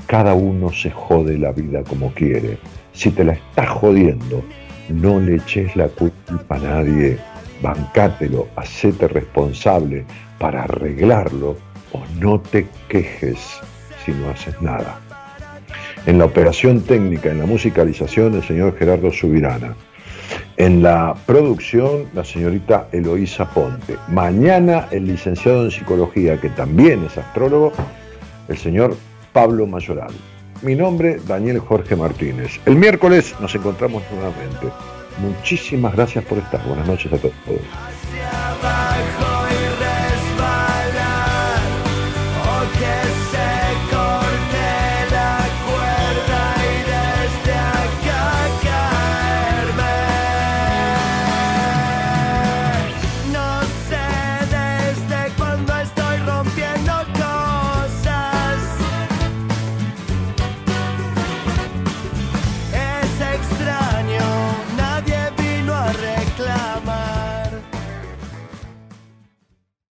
Cada 0.07 0.33
uno 0.33 0.71
se 0.71 0.91
jode 0.91 1.37
la 1.37 1.51
vida 1.51 1.83
como 1.83 2.13
quiere. 2.13 2.57
Si 2.93 3.11
te 3.11 3.23
la 3.23 3.33
estás 3.33 3.69
jodiendo, 3.69 4.43
no 4.89 5.19
le 5.19 5.35
eches 5.35 5.75
la 5.75 5.87
culpa 5.87 6.55
a 6.55 6.59
nadie 6.59 7.17
bancátelo, 7.63 8.47
hacete 8.55 9.07
responsable 9.07 10.05
para 10.37 10.63
arreglarlo 10.63 11.55
o 11.93 12.01
no 12.19 12.39
te 12.39 12.67
quejes 12.89 13.39
si 14.05 14.11
no 14.11 14.29
haces 14.29 14.61
nada. 14.61 14.99
En 16.05 16.19
la 16.19 16.25
operación 16.25 16.81
técnica, 16.81 17.31
en 17.31 17.39
la 17.39 17.45
musicalización, 17.45 18.35
el 18.35 18.43
señor 18.43 18.77
Gerardo 18.77 19.09
Subirana. 19.11 19.75
En 20.57 20.83
la 20.83 21.15
producción, 21.25 22.07
la 22.13 22.25
señorita 22.25 22.89
Eloísa 22.91 23.49
Ponte. 23.49 23.95
Mañana, 24.09 24.87
el 24.91 25.05
licenciado 25.05 25.63
en 25.63 25.71
psicología, 25.71 26.39
que 26.39 26.49
también 26.49 27.05
es 27.05 27.17
astrólogo, 27.17 27.71
el 28.49 28.57
señor 28.57 28.97
Pablo 29.33 29.67
Mayoral. 29.67 30.13
Mi 30.61 30.75
nombre, 30.75 31.19
Daniel 31.27 31.59
Jorge 31.59 31.95
Martínez. 31.95 32.61
El 32.65 32.77
miércoles 32.77 33.35
nos 33.41 33.53
encontramos 33.53 34.03
nuevamente. 34.11 34.67
Muchísimas 35.19 35.93
gracias 35.93 36.23
por 36.23 36.37
estar. 36.37 36.65
Buenas 36.65 36.87
noches 36.87 37.11
a 37.11 37.17
todos. 37.17 37.33